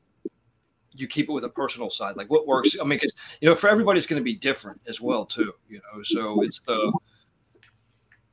you 0.96 1.08
keep 1.08 1.28
it 1.30 1.34
with 1.34 1.44
a 1.44 1.50
personal 1.50 1.90
side? 1.90 2.16
Like 2.16 2.30
what 2.30 2.48
works? 2.48 2.78
I 2.80 2.84
mean, 2.84 2.98
because 2.98 3.14
you 3.42 3.50
know, 3.50 3.56
for 3.56 3.70
everybody's 3.70 4.08
going 4.08 4.20
to 4.20 4.24
be 4.24 4.36
different 4.36 4.80
as 4.88 5.02
well 5.02 5.26
too. 5.26 5.52
You 5.68 5.80
know, 5.80 6.04
so 6.04 6.44
it's 6.44 6.62
the 6.62 6.94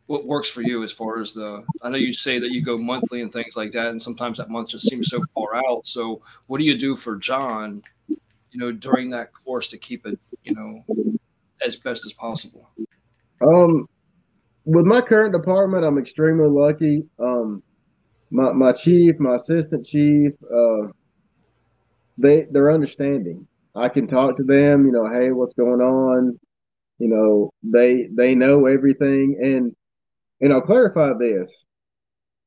what 0.06 0.24
works 0.24 0.50
for 0.50 0.62
you 0.62 0.82
as 0.82 0.92
far 0.92 1.20
as 1.20 1.32
the. 1.32 1.64
I 1.82 1.88
know 1.88 1.96
you 1.96 2.12
say 2.12 2.38
that 2.38 2.50
you 2.50 2.62
go 2.62 2.76
monthly 2.76 3.22
and 3.22 3.32
things 3.32 3.56
like 3.56 3.72
that, 3.72 3.88
and 3.88 4.00
sometimes 4.00 4.38
that 4.38 4.50
month 4.50 4.70
just 4.70 4.88
seems 4.88 5.08
so 5.08 5.22
far 5.34 5.56
out. 5.56 5.86
So 5.86 6.22
what 6.46 6.58
do 6.58 6.64
you 6.64 6.78
do 6.78 6.96
for 6.96 7.16
Jon? 7.16 7.82
You 8.52 8.60
know, 8.60 8.72
during 8.72 9.10
that 9.10 9.32
course 9.32 9.68
to 9.68 9.78
keep 9.78 10.06
it, 10.06 10.18
you 10.42 10.54
know, 10.54 10.84
as 11.64 11.76
best 11.76 12.04
as 12.06 12.12
possible. 12.12 12.68
Um, 13.40 13.86
with 14.66 14.86
my 14.86 15.00
current 15.00 15.32
department, 15.32 15.84
I'm 15.84 15.98
extremely 15.98 16.48
lucky. 16.48 17.04
Um, 17.18 17.62
my 18.30 18.52
my 18.52 18.72
chief, 18.72 19.18
my 19.18 19.36
assistant 19.36 19.86
chief, 19.86 20.32
uh, 20.52 20.88
they 22.18 22.46
they're 22.50 22.72
understanding. 22.72 23.46
I 23.74 23.88
can 23.88 24.06
talk 24.06 24.36
to 24.36 24.42
them. 24.42 24.86
You 24.86 24.92
know, 24.92 25.08
hey, 25.08 25.30
what's 25.30 25.54
going 25.54 25.80
on? 25.80 26.38
You 26.98 27.08
know, 27.08 27.50
they 27.62 28.08
they 28.12 28.34
know 28.34 28.66
everything, 28.66 29.38
and 29.42 29.74
and 30.40 30.52
I'll 30.52 30.60
clarify 30.60 31.12
this. 31.18 31.52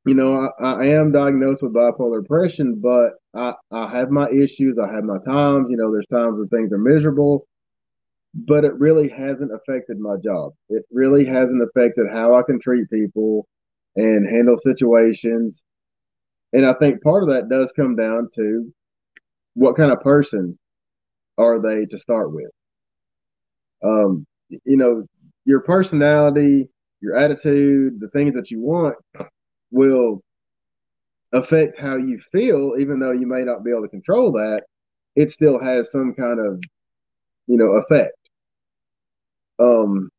You 0.05 0.15
know, 0.15 0.49
I, 0.59 0.65
I 0.65 0.85
am 0.87 1.13
diagnosed 1.13 1.63
with 1.63 1.73
bipolar 1.73 2.21
depression, 2.21 2.75
but 2.81 3.13
I, 3.33 3.53
I 3.71 3.89
have 3.89 4.09
my 4.09 4.29
issues. 4.29 4.77
I 4.77 4.91
have 4.91 5.05
my 5.05 5.17
times. 5.25 5.67
You 5.69 5.77
know, 5.77 5.91
there's 5.91 6.07
times 6.07 6.37
when 6.37 6.49
things 6.49 6.73
are 6.73 6.77
miserable, 6.77 7.47
but 8.33 8.65
it 8.65 8.73
really 8.73 9.07
hasn't 9.07 9.53
affected 9.53 9.99
my 9.99 10.17
job. 10.17 10.53
It 10.69 10.83
really 10.91 11.23
hasn't 11.25 11.63
affected 11.63 12.07
how 12.11 12.35
I 12.35 12.41
can 12.43 12.59
treat 12.59 12.89
people 12.89 13.47
and 13.95 14.27
handle 14.27 14.57
situations. 14.57 15.63
And 16.51 16.65
I 16.65 16.73
think 16.73 17.01
part 17.01 17.23
of 17.23 17.29
that 17.29 17.47
does 17.49 17.71
come 17.71 17.95
down 17.95 18.29
to 18.35 18.73
what 19.53 19.77
kind 19.77 19.91
of 19.91 20.01
person 20.01 20.59
are 21.37 21.61
they 21.61 21.85
to 21.85 21.97
start 21.97 22.33
with. 22.33 22.51
Um, 23.83 24.25
you 24.49 24.77
know, 24.77 25.05
your 25.45 25.61
personality, 25.61 26.67
your 26.99 27.15
attitude, 27.15 27.99
the 28.01 28.09
things 28.09 28.35
that 28.35 28.51
you 28.51 28.61
want 28.61 28.95
will 29.73 30.21
affect 31.33 31.77
how 31.77 31.97
you 31.97 32.19
feel, 32.31 32.75
even 32.79 32.99
though 32.99 33.11
you 33.11 33.27
may 33.27 33.43
not 33.43 33.63
be 33.63 33.71
able 33.71 33.81
to 33.81 33.89
control 33.89 34.31
that, 34.33 34.63
it 35.15 35.31
still 35.31 35.59
has 35.59 35.91
some 35.91 36.13
kind 36.13 36.39
of, 36.39 36.63
you 37.47 37.57
know, 37.57 37.73
effect. 37.73 38.15
Um, 39.59 40.09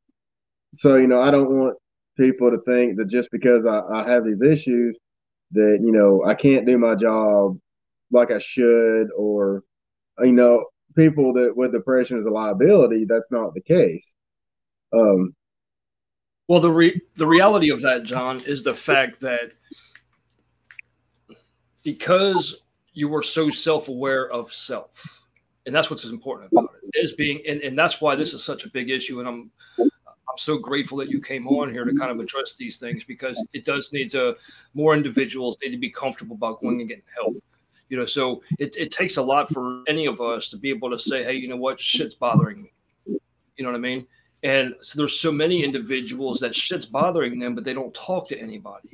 so, 0.75 0.97
you 0.97 1.07
know, 1.07 1.21
I 1.21 1.31
don't 1.31 1.57
want 1.57 1.79
people 2.17 2.51
to 2.51 2.59
think 2.67 2.97
that 2.99 3.09
just 3.09 3.31
because 3.31 3.67
I, 3.67 3.81
I 3.81 4.09
have 4.09 4.25
these 4.25 4.43
issues 4.43 4.99
that 5.53 5.79
you 5.83 5.93
know 5.93 6.25
I 6.25 6.35
can't 6.35 6.67
do 6.67 6.79
my 6.79 6.95
job 6.95 7.59
like 8.13 8.31
I 8.31 8.39
should, 8.39 9.09
or 9.17 9.63
you 10.21 10.33
know, 10.33 10.67
people 10.97 11.33
that 11.35 11.57
with 11.57 11.73
depression 11.73 12.19
is 12.19 12.27
a 12.27 12.31
liability. 12.31 13.07
That's 13.09 13.31
not 13.31 13.55
the 13.55 13.63
case. 13.63 14.15
Um, 14.93 15.35
well, 16.49 16.61
the 16.61 16.71
re- 16.71 17.01
the 17.17 17.27
reality 17.27 17.71
of 17.71 17.81
that, 17.83 18.05
Jon, 18.05 18.41
is 18.41 18.63
the 18.63 18.75
fact 18.75 19.21
that 19.21 19.53
because 21.83 22.57
you 22.93 23.09
were 23.09 23.23
so 23.23 23.51
self 23.51 23.89
aware 23.89 24.31
of 24.31 24.53
self, 24.53 25.23
and 25.67 25.75
that's 25.75 25.91
what's 25.91 26.05
important 26.05 26.53
about 26.53 26.71
it 26.83 26.99
is 26.99 27.13
being, 27.13 27.41
and, 27.49 27.61
and 27.61 27.79
that's 27.79 28.01
why 28.01 28.15
this 28.15 28.35
is 28.35 28.45
such 28.45 28.65
a 28.65 28.71
big 28.71 28.91
issue. 28.91 29.21
And 29.21 29.29
I'm 29.29 29.51
I'm 30.35 30.39
so 30.39 30.59
grateful 30.59 30.99
that 30.99 31.11
you 31.11 31.21
came 31.21 31.47
on 31.47 31.71
here 31.71 31.85
to 31.85 31.95
kind 31.95 32.11
of 32.11 32.19
address 32.19 32.57
these 32.57 32.79
things 32.79 33.05
because 33.05 33.41
it 33.53 33.65
does 33.65 33.93
need 33.93 34.11
to 34.13 34.37
more 34.75 34.95
individuals 34.95 35.57
need 35.63 35.71
to 35.71 35.79
be 35.79 35.91
comfortable 35.91 36.37
about 36.37 36.61
going 36.61 36.81
and 36.81 36.89
getting 36.89 37.05
help. 37.15 37.35
You 37.89 37.99
know, 37.99 38.07
so 38.07 38.43
it, 38.59 38.77
it 38.77 38.91
takes 38.91 39.19
a 39.19 39.23
lot 39.23 39.49
for 39.49 39.85
any 39.87 40.07
of 40.07 40.21
us 40.21 40.49
to 40.49 40.57
be 40.57 40.71
able 40.71 40.91
to 40.91 40.99
say, 40.99 41.23
hey, 41.23 41.35
you 41.35 41.49
know 41.49 41.57
what, 41.57 41.79
shit's 41.79 42.15
bothering 42.15 42.63
me. 42.63 42.73
You 43.07 43.63
know 43.65 43.71
what 43.71 43.77
I 43.77 43.81
mean? 43.81 44.07
And 44.45 44.75
so 44.81 44.99
there's 44.99 45.19
so 45.19 45.33
many 45.33 45.65
individuals 45.65 46.39
that 46.41 46.55
shit's 46.55 46.87
bothering 46.87 47.39
them, 47.39 47.55
but 47.55 47.65
they 47.65 47.73
don't 47.73 47.95
talk 47.95 48.29
to 48.29 48.39
anybody. 48.39 48.91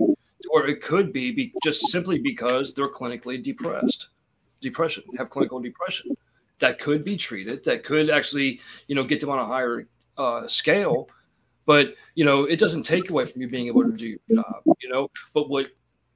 Or 0.51 0.67
it 0.67 0.81
could 0.81 1.13
be, 1.13 1.33
be 1.33 1.53
just 1.63 1.89
simply 1.89 2.19
because 2.19 2.73
they're 2.73 2.89
clinically 2.89 3.43
depressed, 3.43 4.09
depression, 4.61 5.05
have 5.19 5.29
clinical 5.29 5.61
depression. 5.61 6.17
That 6.61 6.79
could 6.79 7.05
be 7.05 7.17
treated. 7.17 7.65
That 7.65 7.85
could 7.85 8.11
actually, 8.11 8.61
you 8.87 8.95
know, 8.95 9.05
get 9.05 9.21
them 9.21 9.31
on 9.31 9.39
a 9.39 9.47
higher 9.47 9.85
uh, 10.17 10.47
scale 10.47 11.09
but 11.71 11.95
you 12.17 12.25
know, 12.25 12.47
it 12.47 12.59
doesn't 12.59 12.83
take 12.83 13.11
away 13.11 13.27
from 13.27 13.43
you 13.43 13.49
being 13.49 13.69
able 13.69 13.85
to 13.85 13.93
do 13.93 14.19
your 14.27 14.43
job. 14.43 14.77
You 14.81 14.89
know, 14.89 15.09
but 15.33 15.49
what 15.49 15.69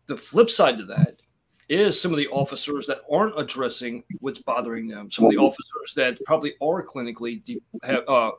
the 0.07 0.17
flip 0.17 0.51
side 0.51 0.79
to 0.79 0.85
that 0.87 1.21
is 1.69 2.01
some 2.01 2.11
of 2.11 2.19
the 2.19 2.27
officers 2.27 2.89
that 2.89 3.03
aren't 3.09 3.39
addressing 3.39 4.03
what's 4.19 4.41
bothering 4.41 4.89
them. 4.89 5.13
Some 5.13 5.27
of 5.27 5.31
the 5.31 5.39
officers 5.39 5.95
that 5.95 6.19
probably 6.27 6.55
are 6.61 6.85
clinically 6.85 7.45
de- 7.45 7.63
have, 7.85 8.03
uh, 8.09 8.33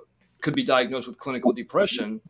could 0.45 0.55
be 0.55 0.63
diagnosed 0.63 1.07
with 1.07 1.17
clinical 1.17 1.51
depression, 1.51 2.21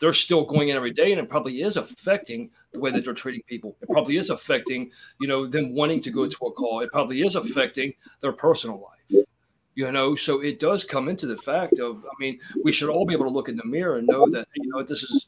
they're 0.00 0.14
still 0.14 0.44
going 0.44 0.70
in 0.70 0.76
every 0.76 0.92
day 0.92 1.12
and 1.12 1.20
it 1.20 1.28
probably 1.28 1.62
is 1.62 1.76
affecting 1.76 2.50
the 2.72 2.80
way 2.80 2.90
that 2.90 3.04
they're 3.04 3.14
treating 3.14 3.42
people. 3.42 3.76
It 3.82 3.88
probably 3.90 4.16
is 4.16 4.30
affecting 4.30 4.90
you 5.20 5.28
know 5.28 5.46
them 5.46 5.74
wanting 5.74 6.00
to 6.00 6.10
go 6.10 6.26
to 6.26 6.46
a 6.46 6.52
call. 6.52 6.80
It 6.80 6.90
probably 6.90 7.20
is 7.22 7.36
affecting 7.36 7.94
their 8.20 8.32
personal 8.32 8.78
life 8.80 9.26
you 9.74 9.90
know? 9.90 10.14
So 10.14 10.40
it 10.40 10.60
does 10.60 10.84
come 10.84 11.08
into 11.08 11.26
the 11.26 11.36
fact 11.36 11.78
of 11.78 12.04
i 12.04 12.14
mean 12.18 12.40
we 12.62 12.72
should 12.72 12.88
all 12.88 13.06
be 13.06 13.14
able 13.14 13.26
to 13.26 13.36
look 13.36 13.48
in 13.48 13.56
the 13.56 13.64
mirror 13.64 13.96
and 13.98 14.06
know 14.06 14.28
that 14.30 14.46
you 14.54 14.70
know 14.70 14.82
this 14.82 15.02
is 15.02 15.26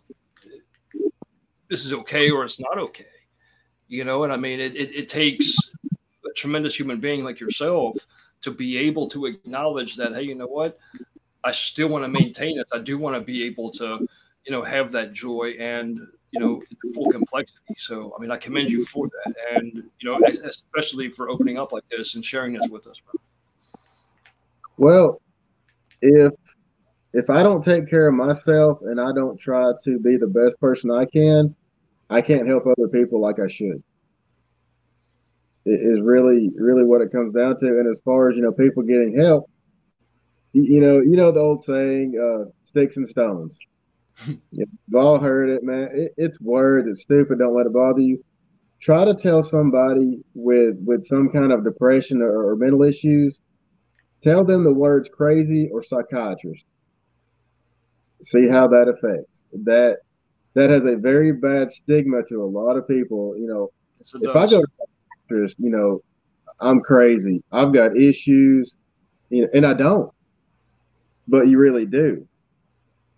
this 1.69 1.85
is 1.85 1.93
okay 1.93 2.31
or 2.31 2.45
it's 2.45 2.61
not 2.61 2.79
okay 2.79 3.17
you 3.89 4.05
know? 4.05 4.25
And 4.25 4.33
i 4.33 4.37
mean 4.37 4.61
it, 4.61 4.75
it, 4.77 4.95
it 5.01 5.09
takes 5.09 5.57
a 6.25 6.33
tremendous 6.35 6.79
human 6.79 7.01
being 7.01 7.25
like 7.25 7.41
yourself 7.41 8.07
to 8.43 8.51
be 8.51 8.79
able 8.79 9.09
to 9.09 9.27
acknowledge 9.27 9.97
that 9.97 10.15
hey 10.15 10.23
you 10.23 10.35
know 10.35 10.47
what 10.47 10.79
i 11.45 11.53
still 11.53 11.89
want 11.89 12.05
to 12.05 12.09
maintain 12.09 12.57
this. 12.57 12.69
I 12.73 12.79
do 12.79 12.99
want 12.99 13.15
to 13.17 13.21
be 13.21 13.45
able 13.45 13.71
to 13.73 14.07
you 14.45 14.53
know 14.53 14.63
have 14.63 14.93
that 14.93 15.13
joy 15.13 15.55
and 15.59 16.01
you 16.33 16.41
know 16.41 16.63
full 16.95 17.11
complexity. 17.11 17.75
So 17.79 18.15
i 18.17 18.21
mean 18.21 18.31
i 18.31 18.37
commend 18.37 18.71
you 18.71 18.85
for 18.85 19.09
that. 19.09 19.35
And 19.53 19.85
you 20.01 20.11
know 20.11 20.21
especially 20.45 21.09
for 21.09 21.31
opening 21.31 21.59
up 21.59 21.73
like 21.73 21.85
this 21.91 22.15
and 22.15 22.25
sharing 22.25 22.53
this 22.53 22.69
with 22.69 22.87
us 22.87 23.01
well 24.77 25.21
if 26.03 26.33
if 27.13 27.31
i 27.31 27.43
don't 27.43 27.65
take 27.65 27.89
care 27.89 28.09
of 28.09 28.15
myself 28.15 28.79
and 28.83 29.01
i 29.01 29.11
don't 29.13 29.39
try 29.39 29.73
to 29.85 29.99
be 29.99 30.17
the 30.17 30.27
best 30.27 30.61
person 30.61 30.91
i 30.91 31.05
can 31.07 31.55
i 32.11 32.21
can't 32.21 32.47
help 32.47 32.67
other 32.67 32.89
people 32.89 33.21
like 33.21 33.39
i 33.39 33.49
should. 33.49 33.83
It 35.65 35.81
is 35.83 36.01
really 36.01 36.51
really 36.57 36.85
what 36.85 37.01
it 37.01 37.11
comes 37.11 37.35
down 37.35 37.59
to. 37.59 37.67
And 37.67 37.89
as 37.89 38.01
far 38.05 38.29
as 38.29 38.37
you 38.37 38.43
know 38.43 38.53
people 38.53 38.83
getting 38.83 39.17
help 39.17 39.51
you, 40.63 40.81
know 40.81 41.01
you 41.01 41.17
know 41.17 41.31
the 41.31 41.41
old 41.41 41.63
saying 41.63 42.15
uh, 42.19 42.51
sticks 42.67 42.97
and 42.97 43.09
stones 43.09 43.59
You've 44.53 44.69
all 44.95 45.19
heard 45.19 45.51
it, 45.51 45.63
man. 45.63 45.89
It, 45.93 46.15
it's 46.17 46.41
words. 46.41 46.89
It's 46.89 47.03
stupid. 47.03 47.39
Don't 47.39 47.55
let 47.55 47.67
it 47.67 47.73
bother 47.73 48.01
you. 48.01 48.23
Try 48.81 49.05
to 49.05 49.15
tell 49.15 49.43
somebody 49.43 50.21
with 50.35 50.77
with 50.85 51.05
some 51.05 51.31
kind 51.31 51.53
of 51.53 51.65
depression 51.65 52.23
or, 52.23 52.51
or 52.51 52.57
mental 52.57 52.83
issues. 52.83 53.41
Tell 54.23 54.45
them 54.45 54.65
the 54.65 54.73
words 54.73 55.09
crazy 55.09 55.69
or 55.73 55.83
psychiatrist. 55.83 56.65
See 58.23 58.49
how 58.49 58.69
that 58.69 58.89
affects. 58.89 59.43
That 59.65 59.99
that 60.55 60.71
has 60.71 60.85
a 60.85 60.97
very 60.97 61.33
bad 61.33 61.71
stigma 61.71 62.23
to 62.29 62.43
a 62.43 62.47
lot 62.47 62.77
of 62.77 62.89
people. 62.89 63.37
You 63.37 63.47
know, 63.47 63.71
yes, 63.99 64.13
if 64.15 64.33
does. 64.33 64.53
I 64.53 64.57
go 64.57 64.63
to 64.63 64.69
psychiatrist, 65.29 65.59
you 65.59 65.71
know, 65.71 66.03
I'm 66.61 66.81
crazy. 66.81 67.43
I've 67.53 67.73
got 67.73 67.97
issues, 67.97 68.77
you 69.31 69.43
know, 69.43 69.49
and 69.55 69.67
I 69.67 69.75
don't. 69.75 70.11
But 71.29 71.49
you 71.49 71.59
really 71.59 71.87
do 71.87 72.27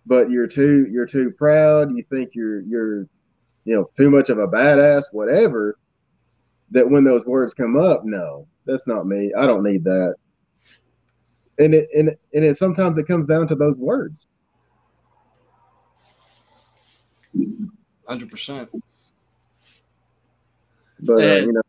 but 0.09 0.31
you're 0.31 0.47
too 0.47 0.87
you're 0.91 1.05
too 1.05 1.31
proud. 1.31 1.95
You 1.95 2.03
think 2.09 2.31
you're 2.33 2.61
you're 2.61 3.01
you 3.63 3.75
know 3.75 3.89
too 3.95 4.09
much 4.09 4.29
of 4.29 4.39
a 4.39 4.47
badass, 4.47 5.05
whatever. 5.11 5.77
That 6.71 6.89
when 6.89 7.03
those 7.03 7.25
words 7.25 7.53
come 7.53 7.79
up, 7.79 8.03
no, 8.03 8.47
that's 8.65 8.87
not 8.87 9.07
me. 9.07 9.31
I 9.37 9.45
don't 9.45 9.63
need 9.63 9.83
that. 9.85 10.15
And 11.59 11.73
it 11.73 11.89
and 11.95 12.09
and 12.33 12.43
it 12.43 12.57
sometimes 12.57 12.97
it 12.97 13.07
comes 13.07 13.27
down 13.27 13.47
to 13.49 13.55
those 13.55 13.77
words. 13.77 14.27
Hundred 18.07 18.31
percent. 18.31 18.69
But 21.01 21.21
and, 21.21 21.31
uh, 21.31 21.45
you 21.45 21.53
know, 21.53 21.61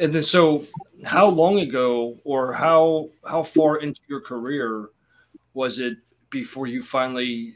and 0.00 0.12
then 0.12 0.22
so 0.22 0.66
how 1.04 1.28
long 1.28 1.60
ago 1.60 2.16
or 2.24 2.52
how 2.52 3.08
how 3.28 3.44
far 3.44 3.76
into 3.76 4.00
your 4.08 4.20
career 4.20 4.90
was 5.54 5.78
it 5.78 5.98
before 6.30 6.66
you 6.66 6.82
finally 6.82 7.54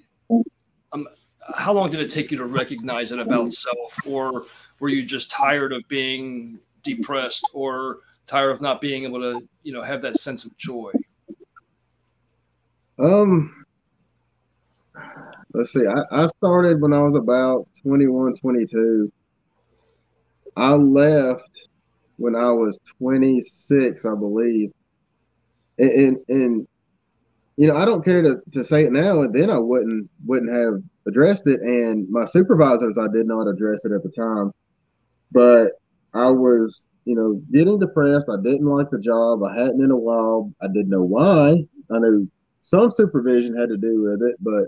um, 0.92 1.06
how 1.54 1.72
long 1.72 1.90
did 1.90 2.00
it 2.00 2.10
take 2.10 2.30
you 2.30 2.38
to 2.38 2.46
recognize 2.46 3.12
it 3.12 3.18
about 3.18 3.52
self? 3.52 3.98
Or 4.06 4.44
were 4.78 4.88
you 4.88 5.04
just 5.04 5.30
tired 5.30 5.72
of 5.72 5.82
being 5.88 6.58
depressed 6.82 7.44
or 7.52 8.00
tired 8.26 8.50
of 8.50 8.60
not 8.60 8.80
being 8.80 9.04
able 9.04 9.20
to 9.20 9.46
you 9.62 9.72
know 9.72 9.82
have 9.82 10.02
that 10.02 10.16
sense 10.18 10.44
of 10.44 10.56
joy? 10.56 10.92
Um 12.98 13.64
let's 15.54 15.72
see. 15.72 15.86
I, 15.86 16.22
I 16.22 16.26
started 16.38 16.80
when 16.80 16.92
i 16.92 17.00
was 17.00 17.14
about 17.14 17.66
21 17.82 18.36
22 18.36 19.12
i 20.56 20.70
left 20.72 21.68
when 22.16 22.36
i 22.36 22.50
was 22.50 22.78
26 22.98 24.04
i 24.04 24.14
believe. 24.14 24.72
And, 25.78 25.90
and, 25.90 26.16
and 26.28 26.68
you 27.62 27.68
know, 27.68 27.76
I 27.76 27.84
don't 27.84 28.04
care 28.04 28.22
to, 28.22 28.40
to 28.54 28.64
say 28.64 28.82
it 28.82 28.90
now, 28.90 29.22
and 29.22 29.32
then 29.32 29.48
I 29.48 29.56
wouldn't 29.56 30.10
wouldn't 30.26 30.50
have 30.52 30.82
addressed 31.06 31.46
it. 31.46 31.60
And 31.60 32.10
my 32.10 32.24
supervisors, 32.24 32.98
I 32.98 33.06
did 33.06 33.28
not 33.28 33.46
address 33.46 33.84
it 33.84 33.92
at 33.92 34.02
the 34.02 34.08
time, 34.08 34.50
but 35.30 35.70
I 36.12 36.28
was, 36.28 36.88
you 37.04 37.14
know, 37.14 37.40
getting 37.52 37.78
depressed. 37.78 38.28
I 38.28 38.42
didn't 38.42 38.66
like 38.66 38.90
the 38.90 38.98
job. 38.98 39.44
I 39.44 39.56
hadn't 39.56 39.80
in 39.80 39.92
a 39.92 39.96
while. 39.96 40.52
I 40.60 40.66
didn't 40.66 40.88
know 40.88 41.04
why. 41.04 41.50
I 41.92 41.98
knew 42.00 42.28
some 42.62 42.90
supervision 42.90 43.56
had 43.56 43.68
to 43.68 43.76
do 43.76 44.02
with 44.02 44.28
it, 44.28 44.34
but 44.40 44.64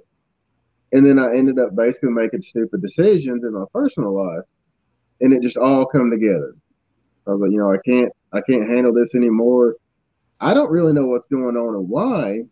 and 0.96 1.04
then 1.04 1.18
I 1.18 1.34
ended 1.34 1.58
up 1.58 1.74
basically 1.74 2.10
making 2.10 2.42
stupid 2.42 2.80
decisions 2.80 3.42
in 3.42 3.54
my 3.54 3.64
personal 3.72 4.14
life, 4.14 4.44
and 5.20 5.32
it 5.32 5.42
just 5.42 5.56
all 5.56 5.84
come 5.84 6.12
together. 6.12 6.54
I 7.26 7.30
was 7.30 7.40
like, 7.40 7.50
you 7.50 7.58
know, 7.58 7.72
I 7.72 7.78
can't, 7.84 8.12
I 8.32 8.40
can't 8.48 8.70
handle 8.70 8.94
this 8.94 9.16
anymore. 9.16 9.74
I 10.40 10.54
don't 10.54 10.70
really 10.70 10.92
know 10.92 11.06
what's 11.06 11.26
going 11.26 11.56
on 11.56 11.74
and 11.74 11.88
why, 11.88 12.44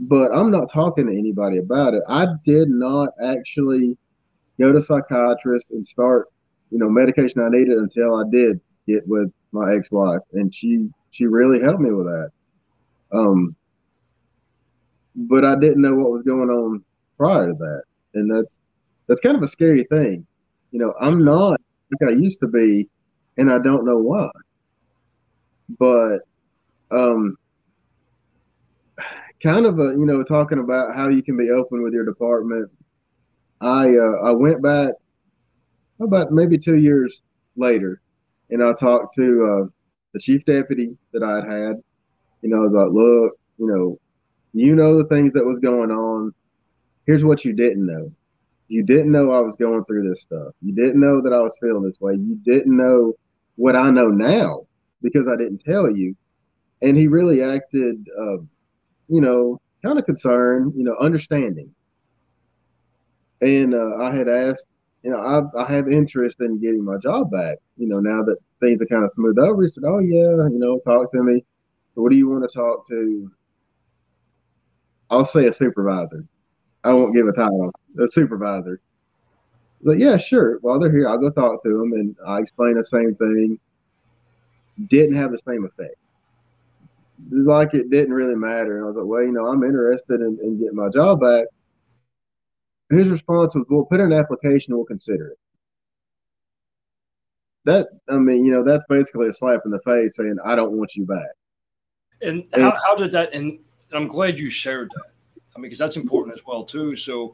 but 0.00 0.30
I'm 0.32 0.50
not 0.50 0.72
talking 0.72 1.06
to 1.06 1.12
anybody 1.12 1.58
about 1.58 1.94
it. 1.94 2.02
I 2.08 2.26
did 2.44 2.68
not 2.68 3.10
actually 3.22 3.96
go 4.58 4.72
to 4.72 4.82
psychiatrist 4.82 5.70
and 5.70 5.86
start, 5.86 6.28
you 6.70 6.78
know, 6.78 6.88
medication 6.88 7.40
I 7.40 7.48
needed 7.48 7.78
until 7.78 8.16
I 8.16 8.24
did 8.30 8.60
get 8.86 9.06
with 9.06 9.32
my 9.52 9.74
ex-wife, 9.74 10.20
and 10.32 10.54
she 10.54 10.88
she 11.10 11.26
really 11.26 11.60
helped 11.60 11.80
me 11.80 11.90
with 11.90 12.06
that. 12.06 12.30
Um, 13.12 13.56
but 15.14 15.44
I 15.44 15.58
didn't 15.58 15.82
know 15.82 15.94
what 15.94 16.10
was 16.10 16.22
going 16.22 16.50
on 16.50 16.84
prior 17.16 17.48
to 17.48 17.54
that, 17.54 17.82
and 18.14 18.30
that's 18.30 18.58
that's 19.06 19.20
kind 19.20 19.36
of 19.36 19.42
a 19.42 19.48
scary 19.48 19.84
thing. 19.84 20.26
You 20.72 20.80
know, 20.80 20.94
I'm 21.00 21.24
not 21.24 21.60
like 21.90 22.10
I 22.10 22.12
used 22.12 22.40
to 22.40 22.48
be, 22.48 22.88
and 23.38 23.50
I 23.50 23.58
don't 23.58 23.86
know 23.86 23.98
why. 23.98 24.28
But 25.78 26.18
um, 26.90 27.36
kind 29.42 29.66
of 29.66 29.78
a 29.78 29.92
you 29.92 30.06
know 30.06 30.22
talking 30.22 30.58
about 30.58 30.94
how 30.94 31.08
you 31.08 31.22
can 31.22 31.36
be 31.36 31.50
open 31.50 31.82
with 31.82 31.92
your 31.92 32.04
department. 32.04 32.70
I 33.60 33.88
uh, 33.96 34.22
I 34.24 34.30
went 34.32 34.62
back 34.62 34.92
about 36.00 36.32
maybe 36.32 36.58
two 36.58 36.76
years 36.76 37.22
later, 37.56 38.00
and 38.50 38.62
I 38.62 38.72
talked 38.74 39.14
to 39.16 39.44
uh, 39.44 39.70
the 40.12 40.20
chief 40.20 40.44
deputy 40.44 40.96
that 41.12 41.22
I 41.22 41.36
had 41.36 41.44
had. 41.44 41.76
You 42.42 42.50
know, 42.50 42.58
I 42.58 42.60
was 42.60 42.72
like, 42.72 42.92
look, 42.92 43.38
you 43.58 43.66
know, 43.66 43.98
you 44.52 44.74
know 44.74 44.98
the 44.98 45.08
things 45.08 45.32
that 45.32 45.44
was 45.44 45.58
going 45.58 45.90
on. 45.90 46.32
Here's 47.06 47.24
what 47.24 47.44
you 47.44 47.52
didn't 47.52 47.86
know. 47.86 48.12
You 48.68 48.82
didn't 48.82 49.12
know 49.12 49.30
I 49.30 49.40
was 49.40 49.54
going 49.54 49.84
through 49.84 50.08
this 50.08 50.22
stuff. 50.22 50.52
You 50.60 50.74
didn't 50.74 51.00
know 51.00 51.22
that 51.22 51.32
I 51.32 51.40
was 51.40 51.56
feeling 51.60 51.84
this 51.84 52.00
way. 52.00 52.14
You 52.14 52.38
didn't 52.44 52.76
know 52.76 53.14
what 53.54 53.76
I 53.76 53.90
know 53.90 54.08
now 54.08 54.66
because 55.02 55.28
I 55.28 55.36
didn't 55.36 55.62
tell 55.64 55.94
you. 55.94 56.16
And 56.82 56.96
he 56.96 57.06
really 57.06 57.42
acted 57.42 58.06
uh, 58.20 58.38
you 59.08 59.20
know, 59.20 59.60
kind 59.82 59.98
of 59.98 60.04
concerned, 60.04 60.72
you 60.76 60.84
know, 60.84 60.96
understanding. 61.00 61.72
And 63.40 63.74
uh, 63.74 63.96
I 63.96 64.14
had 64.14 64.28
asked, 64.28 64.66
you 65.02 65.10
know, 65.10 65.18
I, 65.18 65.62
I 65.62 65.70
have 65.70 65.88
interest 65.88 66.40
in 66.40 66.60
getting 66.60 66.84
my 66.84 66.96
job 66.98 67.30
back. 67.30 67.58
You 67.76 67.86
know, 67.86 68.00
now 68.00 68.22
that 68.22 68.36
things 68.60 68.80
are 68.82 68.86
kind 68.86 69.04
of 69.04 69.10
smoothed 69.10 69.38
over, 69.38 69.62
he 69.62 69.68
said, 69.68 69.84
"Oh 69.86 69.98
yeah, 69.98 70.48
you 70.48 70.58
know, 70.58 70.78
talk 70.80 71.12
to 71.12 71.22
me. 71.22 71.44
What 71.94 72.10
do 72.10 72.16
you 72.16 72.28
want 72.28 72.50
to 72.50 72.58
talk 72.58 72.88
to?" 72.88 73.30
I'll 75.10 75.24
say 75.24 75.46
a 75.46 75.52
supervisor. 75.52 76.24
I 76.82 76.92
won't 76.92 77.14
give 77.14 77.28
a 77.28 77.32
title. 77.32 77.70
A 78.02 78.08
supervisor. 78.08 78.80
But 79.82 79.98
yeah, 79.98 80.16
sure. 80.16 80.58
While 80.62 80.80
they're 80.80 80.90
here, 80.90 81.08
I'll 81.08 81.18
go 81.18 81.30
talk 81.30 81.62
to 81.62 81.68
them, 81.68 81.92
and 81.92 82.16
I 82.26 82.40
explain 82.40 82.74
the 82.76 82.82
same 82.82 83.14
thing. 83.14 83.60
Didn't 84.88 85.16
have 85.16 85.30
the 85.30 85.38
same 85.38 85.64
effect 85.64 85.96
like 87.30 87.74
it 87.74 87.90
didn't 87.90 88.14
really 88.14 88.34
matter. 88.34 88.76
And 88.76 88.84
I 88.84 88.86
was 88.86 88.96
like, 88.96 89.06
well, 89.06 89.22
you 89.22 89.32
know, 89.32 89.46
I'm 89.46 89.62
interested 89.62 90.20
in, 90.20 90.38
in 90.42 90.58
getting 90.58 90.76
my 90.76 90.88
job 90.88 91.20
back. 91.20 91.44
His 92.90 93.08
response 93.08 93.54
was, 93.54 93.64
"We'll 93.68 93.84
put 93.84 94.00
in 94.00 94.12
an 94.12 94.18
application 94.18 94.72
and 94.72 94.78
we'll 94.78 94.86
consider 94.86 95.28
it." 95.28 95.38
That 97.64 97.88
I 98.08 98.16
mean, 98.16 98.44
you 98.44 98.52
know, 98.52 98.62
that's 98.62 98.84
basically 98.88 99.28
a 99.28 99.32
slap 99.32 99.62
in 99.64 99.72
the 99.72 99.80
face 99.80 100.16
saying, 100.16 100.36
"I 100.44 100.54
don't 100.54 100.72
want 100.72 100.94
you 100.94 101.04
back." 101.04 101.30
And, 102.22 102.44
and 102.52 102.62
how, 102.62 102.76
how 102.86 102.94
did 102.94 103.10
that? 103.12 103.32
And 103.32 103.58
I'm 103.92 104.06
glad 104.06 104.38
you 104.38 104.50
shared 104.50 104.88
that. 104.90 105.12
I 105.54 105.58
mean, 105.58 105.64
because 105.64 105.78
that's 105.78 105.96
important 105.96 106.36
as 106.36 106.46
well 106.46 106.64
too. 106.64 106.94
So, 106.96 107.32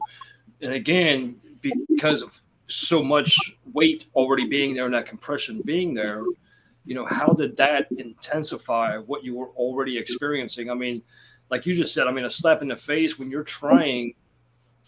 and 0.61 0.73
again, 0.73 1.35
because 1.61 2.21
of 2.21 2.41
so 2.67 3.03
much 3.03 3.37
weight 3.73 4.05
already 4.15 4.47
being 4.47 4.73
there 4.73 4.85
and 4.85 4.93
that 4.93 5.05
compression 5.05 5.61
being 5.65 5.93
there, 5.93 6.23
you 6.85 6.95
know 6.95 7.05
how 7.05 7.33
did 7.33 7.55
that 7.57 7.87
intensify 7.97 8.97
what 8.97 9.23
you 9.23 9.35
were 9.35 9.49
already 9.49 9.97
experiencing 9.97 10.69
i 10.69 10.73
mean 10.73 11.01
like 11.53 11.67
you 11.67 11.75
just 11.75 11.93
said, 11.93 12.07
I 12.07 12.11
mean, 12.11 12.25
a 12.25 12.31
slap 12.31 12.63
in 12.63 12.67
the 12.67 12.75
face 12.75 13.19
when 13.19 13.29
you're 13.29 13.43
trying 13.43 14.15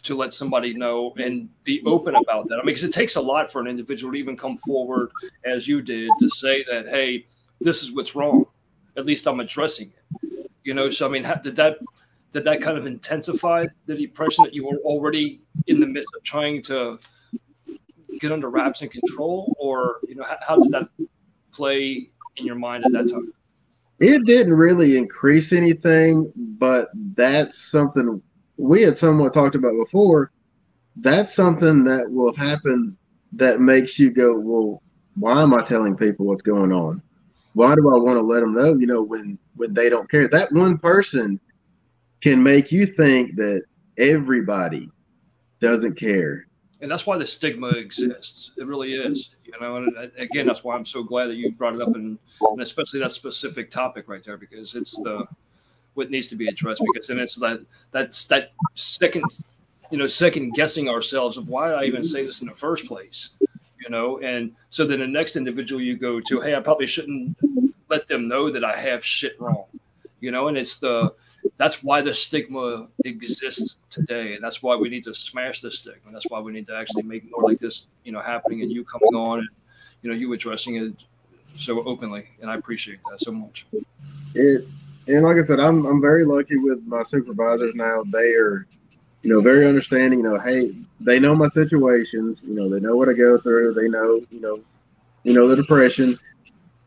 to 0.02 0.16
let 0.16 0.34
somebody 0.34 0.74
know 0.74 1.14
and 1.18 1.48
be 1.64 1.80
open 1.86 2.16
about 2.16 2.48
that. 2.48 2.56
I 2.56 2.58
mean, 2.58 2.68
because 2.68 2.84
it 2.84 2.92
takes 2.92 3.18
a 3.18 3.22
lot 3.22 3.52
for 3.52 3.62
an 3.62 3.68
individual 3.68 4.14
to 4.14 4.18
even 4.18 4.36
come 4.36 4.58
forward 4.58 5.12
as 5.46 5.68
you 5.68 5.84
did 5.84 6.10
to 6.20 6.28
say 6.30 6.66
that, 6.72 6.88
hey, 6.88 7.26
this 7.62 7.84
is 7.84 7.92
what's 7.92 8.16
wrong. 8.16 8.46
At 8.98 9.06
least 9.06 9.28
I'm 9.28 9.40
addressing 9.40 9.92
it. 9.96 10.50
You 10.64 10.74
know, 10.74 10.90
so 10.90 11.08
I 11.08 11.12
mean, 11.12 11.22
did 11.44 11.56
that 11.58 11.78
did 12.32 12.44
that 12.46 12.62
kind 12.64 12.80
of 12.80 12.88
intensify 12.88 13.68
the 13.86 13.96
depression 13.96 14.44
that 14.44 14.54
you 14.56 14.66
were 14.66 14.78
already 14.78 15.42
in 15.68 15.80
the 15.80 15.86
midst 15.86 16.10
of 16.18 16.24
trying 16.24 16.64
to 16.64 17.00
get 18.20 18.32
under 18.32 18.50
wraps 18.50 18.82
and 18.82 18.90
control, 18.90 19.56
or 19.60 19.98
you 20.08 20.16
know, 20.16 20.24
how, 20.24 20.38
how 20.48 20.56
did 20.58 20.72
that 20.72 20.90
play 21.56 22.10
in 22.38 22.46
your 22.46 22.56
mind 22.56 22.86
at 22.86 22.92
that 22.92 23.10
time? 23.10 23.32
It 24.00 24.26
didn't 24.26 24.54
really 24.54 24.98
increase 24.98 25.54
anything, 25.54 26.32
but 26.36 26.90
that's 27.16 27.58
something 27.58 28.22
we 28.58 28.82
had 28.82 28.98
somewhat 28.98 29.34
talked 29.34 29.56
about 29.56 29.78
before. 29.78 30.32
That's 30.98 31.34
something 31.34 31.84
that 31.86 32.10
will 32.10 32.36
happen 32.36 32.98
that 33.34 33.60
makes 33.60 34.00
you 34.00 34.12
go, 34.12 34.38
well, 34.38 34.82
why 35.18 35.42
am 35.42 35.54
I 35.54 35.64
telling 35.64 35.96
people 35.96 36.26
what's 36.26 36.42
going 36.42 36.72
on? 36.72 37.02
Why 37.54 37.76
do 37.76 37.90
I 37.94 37.98
want 37.98 38.18
to 38.18 38.22
let 38.22 38.42
them 38.42 38.54
know? 38.54 38.76
You 38.76 38.88
know, 38.88 39.02
when 39.02 39.38
when 39.56 39.74
they 39.74 39.90
don't 39.90 40.10
care, 40.12 40.28
that 40.28 40.52
one 40.52 40.78
person 40.78 41.40
can 42.22 42.44
make 42.44 42.72
you 42.72 42.86
think 42.86 43.36
that 43.38 43.64
everybody 43.98 44.90
doesn't 45.62 45.98
care. 45.98 46.48
And 46.86 46.92
that's 46.92 47.08
why 47.08 47.18
the 47.18 47.26
stigma 47.26 47.70
exists. 47.70 48.52
It 48.58 48.68
really 48.68 48.94
is. 48.94 49.30
You 49.44 49.60
know, 49.60 49.78
and 49.78 50.12
again, 50.20 50.46
that's 50.46 50.64
why 50.64 50.76
I'm 50.76 50.86
so 50.86 51.02
glad 51.02 51.26
that 51.26 51.36
you 51.36 51.52
brought 51.52 51.74
it 51.74 51.82
up, 51.82 51.96
and, 51.96 52.20
and 52.42 52.62
especially 52.62 53.00
that 53.00 53.10
specific 53.10 53.72
topic 53.72 54.08
right 54.08 54.22
there, 54.22 54.38
because 54.38 54.76
it's 54.76 54.92
the 54.92 55.26
what 55.96 56.12
needs 56.12 56.28
to 56.28 56.36
be 56.36 56.48
addressed. 56.48 56.84
Because 56.94 57.08
then 57.08 57.18
it's 57.18 57.38
that 57.38 57.62
that's 57.90 58.28
that 58.28 58.52
second, 58.76 59.24
you 59.90 59.98
know, 59.98 60.06
second 60.06 60.52
guessing 60.52 60.88
ourselves 60.88 61.38
of 61.38 61.50
why 61.50 61.72
I 61.72 61.86
even 61.86 62.04
say 62.04 62.24
this 62.24 62.42
in 62.42 62.50
the 62.50 62.54
first 62.54 62.86
place. 62.86 63.32
You 63.84 63.90
know, 63.90 64.20
and 64.20 64.52
so 64.70 64.86
then 64.86 65.00
the 65.00 65.08
next 65.08 65.38
individual 65.38 65.82
you 65.82 65.98
go 65.98 66.20
to, 66.20 66.40
hey, 66.40 66.54
I 66.54 66.60
probably 66.60 66.86
shouldn't 66.86 67.36
let 67.90 68.06
them 68.06 68.28
know 68.28 68.52
that 68.52 68.64
I 68.64 68.78
have 68.78 69.04
shit 69.04 69.42
wrong. 69.42 69.66
You 70.20 70.30
know, 70.30 70.50
and 70.50 70.56
it's 70.56 70.78
the 70.78 71.16
that's 71.58 71.84
why 71.84 72.02
the 72.02 72.14
stigma 72.14 72.88
exists 73.04 73.78
today, 73.90 74.34
and 74.34 74.44
that's 74.44 74.62
why 74.62 74.76
we 74.76 74.90
need 74.90 75.04
to 75.06 75.14
smash 75.14 75.62
the 75.62 75.72
stigma. 75.72 76.12
That's 76.12 76.26
why 76.30 76.40
we 76.40 76.52
need 76.52 76.68
to 76.68 76.76
actually 76.76 77.04
make 77.04 77.24
more 77.32 77.50
like 77.50 77.60
this, 77.60 77.86
you 78.04 78.12
know, 78.12 78.20
happening, 78.20 78.62
and 78.62 78.72
you 78.72 78.84
coming 78.84 79.16
on, 79.16 79.40
and 79.40 79.50
you 80.02 80.10
know, 80.10 80.16
you 80.16 80.32
addressing 80.34 80.76
it 80.76 81.06
so 81.56 81.84
openly, 81.86 82.28
and 82.42 82.50
I 82.50 82.56
appreciate 82.56 83.00
that 83.10 83.22
so 83.22 83.32
much. 83.32 83.66
It 84.34 84.68
and 85.08 85.24
like 85.24 85.38
I 85.38 85.42
said, 85.42 85.60
I'm 85.60 85.86
I'm 85.86 86.02
very 86.02 86.26
lucky 86.26 86.58
with 86.58 86.84
my 86.86 87.04
supervisors 87.04 87.76
now. 87.76 88.04
They 88.12 88.34
are, 88.34 88.66
you 89.22 89.30
know, 89.30 89.40
very 89.40 89.68
understanding. 89.68 90.20
You 90.20 90.26
know, 90.26 90.40
hey, 90.40 90.76
they 91.00 91.20
know 91.20 91.36
my 91.36 91.48
situations. 91.48 92.42
You 92.46 92.56
know, 92.56 92.70
they 92.70 92.80
know 92.80 92.96
what 92.96 93.10
I 93.10 93.14
go 93.14 93.38
through. 93.38 93.74
They 93.76 93.88
know, 93.88 94.22
you 94.32 94.42
know, 94.42 94.60
you 95.24 95.34
know 95.34 95.48
the 95.48 95.56
depression 95.56 96.18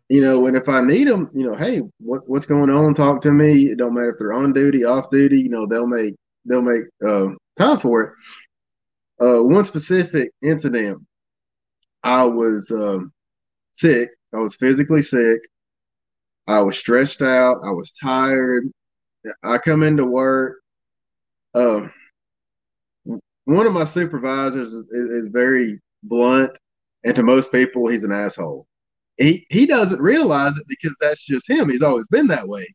you 0.09 0.23
know, 0.23 0.47
and 0.47 0.57
if 0.57 0.69
I 0.69 0.81
need 0.81 1.07
them, 1.07 1.31
you 1.35 1.47
know, 1.47 1.55
hey, 1.55 1.83
what, 1.99 2.29
what's 2.29 2.47
going 2.47 2.71
on? 2.71 2.95
Talk 2.95 3.21
to 3.23 3.33
me. 3.33 3.67
It 3.67 3.79
don't 3.79 3.95
matter 3.95 4.11
if 4.11 4.19
they're 4.19 4.33
on 4.33 4.53
duty, 4.53 4.85
off 4.85 5.11
duty. 5.11 5.41
You 5.41 5.51
know, 5.51 5.67
they'll 5.67 5.87
make 5.87 6.15
they'll 6.47 6.63
make 6.63 6.85
uh, 7.07 7.29
time 7.59 7.79
for 7.79 8.03
it. 8.03 8.13
Uh, 9.21 9.43
one 9.43 9.65
specific 9.65 10.31
incident, 10.43 11.03
I 12.05 12.25
was 12.25 12.71
um, 12.71 13.13
sick. 13.73 14.11
I 14.35 14.39
was 14.39 14.57
physically 14.57 15.03
sick. 15.03 15.41
I 16.47 16.63
was 16.63 16.79
stressed 16.79 17.21
out. 17.21 17.59
I 17.63 17.71
was 17.71 17.93
tired. 17.93 18.65
I 19.43 19.59
come 19.59 19.83
into 19.83 20.07
work. 20.07 20.59
Uh, 21.55 21.89
one 23.45 23.67
of 23.67 23.73
my 23.73 23.85
supervisors 23.85 24.73
is, 24.73 24.85
is 24.91 25.29
very 25.29 25.81
blunt, 26.03 26.57
and 27.05 27.15
to 27.17 27.23
most 27.23 27.53
people, 27.53 27.89
he's 27.89 28.05
an 28.05 28.13
asshole 28.13 28.68
he 29.19 29.47
he 29.51 29.67
doesn't 29.67 30.01
realize 30.01 30.57
it 30.57 30.65
because 30.69 30.97
that's 31.01 31.25
just 31.25 31.51
him. 31.51 31.69
He's 31.69 31.83
always 31.83 32.07
been 32.09 32.29
that 32.29 32.49
way. 32.49 32.67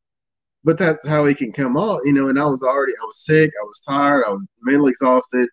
But 0.66 0.78
that's 0.78 1.08
how 1.08 1.26
he 1.26 1.34
can 1.34 1.52
come 1.52 1.76
off, 1.76 2.02
you 2.06 2.14
know. 2.14 2.30
And 2.30 2.40
I 2.40 2.46
was 2.46 2.64
already, 2.64 2.94
I 2.94 3.06
was 3.06 3.26
sick, 3.26 3.52
I 3.62 3.66
was 3.66 3.82
tired, 3.82 4.24
I 4.26 4.32
was 4.32 4.46
mentally 4.62 4.92
exhausted, 4.92 5.50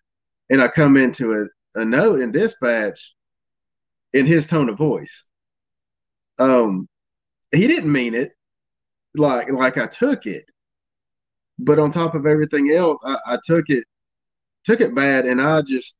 and 0.49 0.61
I 0.61 0.67
come 0.67 0.95
into 0.97 1.33
a, 1.33 1.81
a 1.81 1.85
note 1.85 2.21
in 2.21 2.31
dispatch 2.31 3.15
in 4.13 4.25
his 4.25 4.47
tone 4.47 4.69
of 4.69 4.77
voice. 4.77 5.29
Um, 6.39 6.87
he 7.53 7.67
didn't 7.67 7.91
mean 7.91 8.13
it 8.13 8.31
like 9.15 9.49
like 9.51 9.77
I 9.77 9.87
took 9.87 10.25
it, 10.25 10.49
but 11.59 11.79
on 11.79 11.91
top 11.91 12.15
of 12.15 12.25
everything 12.25 12.71
else, 12.71 13.01
I, 13.05 13.17
I 13.33 13.37
took 13.45 13.69
it 13.69 13.83
took 14.63 14.81
it 14.81 14.95
bad, 14.95 15.25
and 15.25 15.41
I 15.41 15.61
just 15.61 15.97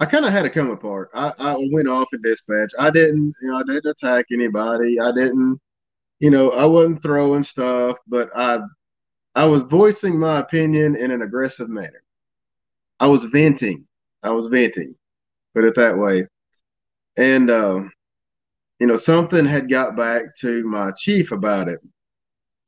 I 0.00 0.06
kind 0.06 0.24
of 0.24 0.32
had 0.32 0.42
to 0.42 0.50
come 0.50 0.70
apart. 0.70 1.10
I, 1.12 1.32
I 1.38 1.56
went 1.72 1.88
off 1.88 2.12
in 2.12 2.22
dispatch. 2.22 2.70
I 2.78 2.90
didn't, 2.90 3.34
you 3.42 3.50
know, 3.50 3.56
I 3.56 3.62
didn't 3.66 3.90
attack 3.90 4.26
anybody. 4.32 5.00
I 5.00 5.10
didn't, 5.12 5.60
you 6.20 6.30
know, 6.30 6.50
I 6.50 6.64
wasn't 6.66 7.02
throwing 7.02 7.42
stuff, 7.42 7.98
but 8.06 8.30
I, 8.36 8.60
I 9.34 9.44
was 9.46 9.64
voicing 9.64 10.18
my 10.18 10.38
opinion 10.38 10.94
in 10.94 11.10
an 11.10 11.22
aggressive 11.22 11.68
manner. 11.68 12.02
I 13.00 13.06
was 13.06 13.24
venting. 13.24 13.86
I 14.22 14.30
was 14.30 14.46
venting, 14.46 14.94
put 15.54 15.64
it 15.64 15.74
that 15.76 15.96
way. 15.96 16.26
And, 17.16 17.50
uh, 17.50 17.84
you 18.78 18.86
know, 18.86 18.96
something 18.96 19.44
had 19.44 19.68
got 19.68 19.96
back 19.96 20.34
to 20.40 20.64
my 20.64 20.92
chief 20.92 21.32
about 21.32 21.68
it. 21.68 21.80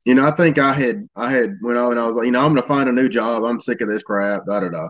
You 0.03 0.15
know, 0.15 0.25
I 0.25 0.31
think 0.31 0.57
I 0.57 0.73
had, 0.73 1.07
I 1.15 1.31
had 1.31 1.57
went 1.61 1.77
on 1.77 1.91
and 1.91 1.99
I 1.99 2.07
was 2.07 2.15
like, 2.17 2.25
you 2.25 2.31
know, 2.31 2.41
I'm 2.41 2.53
going 2.53 2.61
to 2.61 2.67
find 2.67 2.89
a 2.89 2.93
new 2.93 3.07
job. 3.07 3.43
I'm 3.43 3.61
sick 3.61 3.79
of 3.81 3.87
this 3.87 4.03
crap. 4.03 4.45
Da 4.45 4.59
da 4.61 4.69
da. 4.69 4.87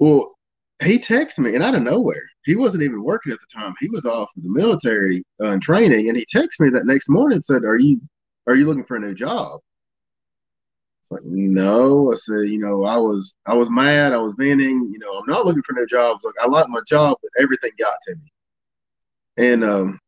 Well, 0.00 0.37
he 0.82 0.98
texted 0.98 1.40
me 1.40 1.54
and 1.54 1.64
out 1.64 1.74
of 1.74 1.82
nowhere. 1.82 2.22
He 2.44 2.54
wasn't 2.54 2.84
even 2.84 3.02
working 3.02 3.32
at 3.32 3.38
the 3.40 3.60
time. 3.60 3.74
He 3.80 3.88
was 3.90 4.06
off 4.06 4.30
the 4.36 4.48
military 4.48 5.24
uh, 5.42 5.58
training, 5.60 6.08
and 6.08 6.16
he 6.16 6.24
texted 6.24 6.60
me 6.60 6.70
that 6.70 6.86
next 6.86 7.08
morning 7.08 7.36
and 7.36 7.44
said, 7.44 7.64
"Are 7.64 7.78
you 7.78 8.00
are 8.46 8.54
you 8.54 8.66
looking 8.66 8.84
for 8.84 8.96
a 8.96 9.00
new 9.00 9.14
job?" 9.14 9.60
It's 11.00 11.10
like, 11.10 11.24
no. 11.24 12.12
I 12.12 12.16
said, 12.16 12.48
you 12.48 12.58
know, 12.58 12.84
I 12.84 12.96
was 12.96 13.34
I 13.46 13.54
was 13.54 13.70
mad. 13.70 14.12
I 14.12 14.18
was 14.18 14.34
venting. 14.38 14.90
You 14.92 14.98
know, 14.98 15.18
I'm 15.18 15.26
not 15.26 15.46
looking 15.46 15.62
for 15.62 15.72
new 15.72 15.86
jobs. 15.86 16.24
Like, 16.24 16.34
I 16.42 16.46
like 16.46 16.68
my 16.68 16.80
job, 16.86 17.16
but 17.22 17.42
everything 17.42 17.70
got 17.78 17.94
to 18.02 18.14
me. 18.14 18.32
And 19.38 19.64
um, 19.64 20.00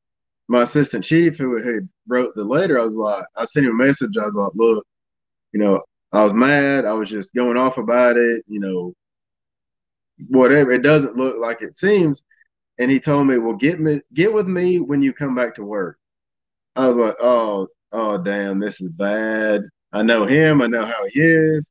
my 0.49 0.63
assistant 0.63 1.05
chief, 1.05 1.39
who 1.39 1.57
had 1.57 1.89
wrote 2.09 2.35
the 2.35 2.45
letter, 2.45 2.79
I 2.79 2.85
was 2.85 2.97
like, 2.97 3.25
I 3.37 3.45
sent 3.45 3.67
him 3.67 3.81
a 3.81 3.85
message. 3.85 4.17
I 4.21 4.27
was 4.27 4.35
like, 4.37 4.53
look, 4.55 4.87
you 5.53 5.61
know, 5.61 5.83
I 6.13 6.23
was 6.25 6.35
mad. 6.35 6.85
I 6.85 6.93
was 6.93 7.09
just 7.09 7.35
going 7.35 7.57
off 7.57 7.79
about 7.79 8.17
it. 8.17 8.45
You 8.47 8.61
know, 8.61 8.95
whatever. 10.29 10.73
It 10.73 10.83
doesn't 10.83 11.17
look 11.17 11.37
like 11.39 11.63
it 11.63 11.75
seems. 11.75 12.23
And 12.79 12.91
he 12.91 13.01
told 13.01 13.27
me, 13.29 13.39
"Well, 13.39 13.57
get 13.57 13.81
me, 13.81 14.01
get 14.15 14.33
with 14.33 14.49
me 14.49 14.81
when 14.81 15.03
you 15.03 15.13
come 15.13 15.35
back 15.35 15.55
to 15.57 15.65
work." 15.65 15.99
I 16.77 16.89
was 16.89 16.97
like, 16.99 17.17
"Oh, 17.21 17.69
oh, 17.93 18.19
damn, 18.19 18.59
this 18.61 18.81
is 18.81 18.89
bad." 18.91 19.63
I 19.93 20.03
know 20.03 20.25
him. 20.25 20.63
I 20.63 20.67
know 20.69 20.85
how 20.85 21.05
he 21.13 21.21
is. 21.21 21.71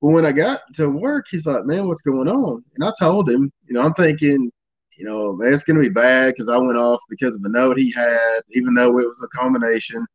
But 0.00 0.08
when 0.10 0.26
I 0.26 0.32
got 0.32 0.60
to 0.76 0.90
work, 0.90 1.26
he's 1.30 1.46
like, 1.46 1.64
"Man, 1.64 1.88
what's 1.88 2.02
going 2.02 2.28
on?" 2.28 2.64
And 2.76 2.84
I 2.84 2.92
told 2.98 3.28
him, 3.30 3.52
you 3.66 3.74
know, 3.74 3.82
I'm 3.82 3.94
thinking, 3.94 4.50
you 4.98 5.04
know, 5.04 5.34
man, 5.34 5.52
it's 5.52 5.64
gonna 5.64 5.80
be 5.80 5.88
bad 5.88 6.34
because 6.34 6.48
I 6.48 6.56
went 6.58 6.76
off 6.78 7.02
because 7.08 7.34
of 7.36 7.42
a 7.44 7.48
note 7.48 7.78
he 7.78 7.90
had, 7.92 8.40
even 8.52 8.74
though 8.74 8.98
it 8.98 9.06
was 9.08 9.22
a 9.22 9.28
combination. 9.38 10.06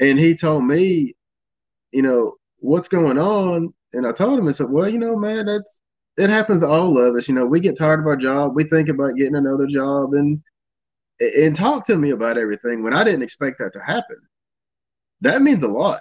And 0.00 0.18
he 0.18 0.36
told 0.36 0.64
me, 0.64 1.14
you 1.92 2.02
know, 2.02 2.36
what's 2.58 2.88
going 2.88 3.18
on? 3.18 3.72
And 3.92 4.06
I 4.06 4.12
told 4.12 4.38
him, 4.38 4.48
I 4.48 4.52
said, 4.52 4.70
well, 4.70 4.88
you 4.88 4.98
know, 4.98 5.16
man, 5.16 5.46
that's 5.46 5.80
it 6.18 6.30
happens 6.30 6.62
to 6.62 6.68
all 6.68 6.98
of 6.98 7.14
us. 7.14 7.28
You 7.28 7.34
know, 7.34 7.46
we 7.46 7.60
get 7.60 7.78
tired 7.78 8.00
of 8.00 8.06
our 8.06 8.16
job. 8.16 8.54
We 8.54 8.64
think 8.64 8.88
about 8.88 9.14
getting 9.14 9.36
another 9.36 9.66
job 9.66 10.14
and 10.14 10.42
and 11.20 11.56
talk 11.56 11.84
to 11.86 11.96
me 11.96 12.10
about 12.10 12.38
everything 12.38 12.82
when 12.82 12.92
I 12.92 13.04
didn't 13.04 13.22
expect 13.22 13.58
that 13.58 13.72
to 13.72 13.80
happen. 13.80 14.18
That 15.20 15.42
means 15.42 15.62
a 15.62 15.68
lot. 15.68 16.00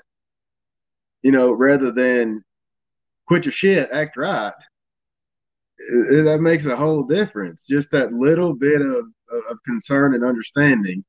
You 1.24 1.32
know, 1.32 1.54
rather 1.54 1.92
than 1.92 2.44
quit 3.28 3.46
your 3.46 3.52
shit, 3.52 3.90
act 3.92 4.18
right. 4.18 4.54
That 5.90 6.40
makes 6.42 6.66
a 6.66 6.76
whole 6.76 7.04
difference. 7.04 7.66
Just 7.66 7.92
that 7.92 8.12
little 8.12 8.54
bit 8.54 8.82
of, 8.82 9.06
of 9.50 9.64
concern 9.66 10.14
and 10.14 10.24
understanding. 10.24 11.04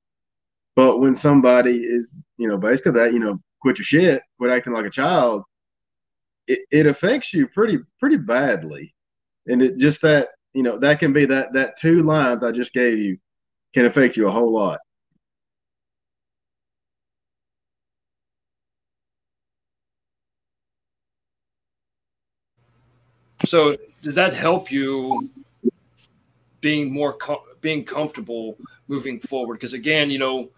But 0.74 1.00
when 1.00 1.14
somebody 1.14 1.78
is, 1.78 2.14
you 2.38 2.48
know, 2.48 2.56
basically 2.56 2.92
that, 2.92 3.12
you 3.12 3.18
know, 3.18 3.38
quit 3.60 3.78
your 3.78 3.84
shit, 3.84 4.22
quit 4.38 4.52
acting 4.52 4.72
like 4.72 4.86
a 4.86 4.90
child, 4.90 5.42
it, 6.46 6.60
it 6.70 6.86
affects 6.86 7.34
you 7.34 7.46
pretty 7.48 7.78
pretty 8.00 8.16
badly 8.16 8.94
and 9.48 9.62
it 9.62 9.78
just 9.78 10.02
that 10.02 10.28
you 10.52 10.62
know 10.62 10.78
that 10.78 10.98
can 10.98 11.12
be 11.12 11.24
that 11.26 11.52
that 11.52 11.76
two 11.78 12.02
lines 12.02 12.44
I 12.44 12.52
just 12.52 12.72
gave 12.72 12.98
you 12.98 13.18
can 13.74 13.86
affect 13.86 14.16
you 14.16 14.28
a 14.28 14.30
whole 14.30 14.52
lot. 14.52 14.78
So 23.44 23.76
did 24.02 24.14
that 24.14 24.34
help 24.34 24.70
you 24.70 25.30
being 26.60 26.92
more 26.92 27.12
com- 27.12 27.38
being 27.60 27.84
comfortable 27.84 28.56
moving 28.88 29.20
forward? 29.20 29.54
Because 29.54 29.74
again, 29.74 30.10
you 30.10 30.18
know, 30.18 30.50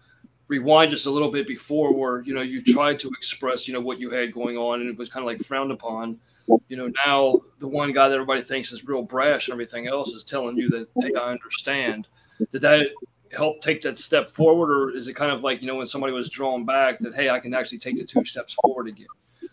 rewind 0.47 0.91
just 0.91 1.05
a 1.05 1.11
little 1.11 1.31
bit 1.31 1.47
before 1.47 1.93
where 1.93 2.21
you 2.21 2.33
know 2.33 2.41
you 2.41 2.61
tried 2.61 2.99
to 2.99 3.07
express 3.09 3.67
you 3.67 3.73
know 3.73 3.79
what 3.79 3.99
you 3.99 4.09
had 4.09 4.33
going 4.33 4.57
on 4.57 4.81
and 4.81 4.89
it 4.89 4.97
was 4.97 5.09
kind 5.09 5.23
of 5.23 5.27
like 5.27 5.39
frowned 5.39 5.71
upon 5.71 6.19
you 6.67 6.77
know 6.77 6.91
now 7.05 7.35
the 7.59 7.67
one 7.67 7.91
guy 7.91 8.07
that 8.07 8.13
everybody 8.13 8.41
thinks 8.41 8.71
is 8.71 8.85
real 8.85 9.01
brash 9.01 9.47
and 9.47 9.53
everything 9.53 9.87
else 9.87 10.11
is 10.11 10.23
telling 10.23 10.57
you 10.57 10.69
that 10.69 10.87
hey 11.01 11.13
i 11.15 11.31
understand 11.31 12.07
did 12.51 12.61
that 12.61 12.87
help 13.31 13.61
take 13.61 13.81
that 13.81 13.97
step 13.97 14.27
forward 14.27 14.69
or 14.69 14.95
is 14.95 15.07
it 15.07 15.13
kind 15.13 15.31
of 15.31 15.43
like 15.43 15.61
you 15.61 15.67
know 15.67 15.75
when 15.75 15.85
somebody 15.85 16.13
was 16.13 16.29
drawn 16.29 16.65
back 16.65 16.99
that 16.99 17.15
hey 17.15 17.29
i 17.29 17.39
can 17.39 17.53
actually 17.53 17.77
take 17.77 17.97
the 17.97 18.03
two 18.03 18.23
steps 18.25 18.55
forward 18.61 18.87
again 18.87 19.07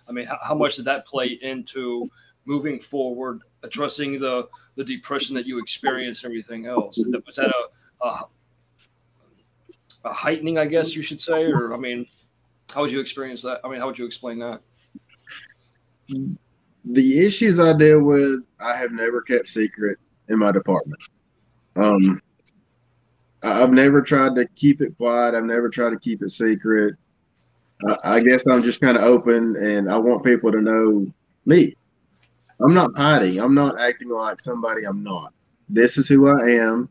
i 0.08 0.12
mean 0.12 0.26
how, 0.26 0.38
how 0.42 0.54
much 0.54 0.76
did 0.76 0.84
that 0.84 1.06
play 1.06 1.38
into 1.42 2.10
moving 2.44 2.80
forward 2.80 3.40
addressing 3.62 4.18
the 4.18 4.48
the 4.76 4.84
depression 4.84 5.34
that 5.34 5.46
you 5.46 5.58
experienced 5.58 6.24
and 6.24 6.32
everything 6.32 6.66
else 6.66 6.96
was 6.96 7.36
that 7.36 7.52
a, 7.52 8.06
a 8.06 8.24
a 10.04 10.12
heightening, 10.12 10.58
I 10.58 10.66
guess 10.66 10.94
you 10.94 11.02
should 11.02 11.20
say, 11.20 11.46
or 11.46 11.74
I 11.74 11.76
mean, 11.76 12.06
how 12.72 12.82
would 12.82 12.92
you 12.92 13.00
experience 13.00 13.42
that? 13.42 13.60
I 13.64 13.68
mean, 13.68 13.80
how 13.80 13.86
would 13.86 13.98
you 13.98 14.06
explain 14.06 14.38
that? 14.40 14.60
The 16.84 17.24
issues 17.24 17.60
I 17.60 17.72
deal 17.76 18.02
with, 18.02 18.40
I 18.60 18.76
have 18.76 18.92
never 18.92 19.20
kept 19.20 19.48
secret 19.48 19.98
in 20.28 20.38
my 20.38 20.52
department. 20.52 21.00
Um, 21.76 22.20
I've 23.42 23.72
never 23.72 24.02
tried 24.02 24.34
to 24.36 24.46
keep 24.56 24.80
it 24.80 24.96
quiet. 24.96 25.34
I've 25.34 25.44
never 25.44 25.68
tried 25.68 25.90
to 25.90 25.98
keep 25.98 26.22
it 26.22 26.30
secret. 26.30 26.94
I 28.02 28.20
guess 28.20 28.46
I'm 28.48 28.62
just 28.62 28.80
kind 28.80 28.96
of 28.96 29.04
open, 29.04 29.54
and 29.56 29.90
I 29.90 29.96
want 29.98 30.24
people 30.24 30.50
to 30.50 30.60
know 30.60 31.06
me. 31.46 31.74
I'm 32.60 32.74
not 32.74 32.90
hiding. 32.96 33.38
I'm 33.38 33.54
not 33.54 33.78
acting 33.78 34.08
like 34.08 34.40
somebody 34.40 34.84
I'm 34.84 35.04
not. 35.04 35.32
This 35.68 35.96
is 35.96 36.08
who 36.08 36.28
I 36.28 36.50
am 36.50 36.88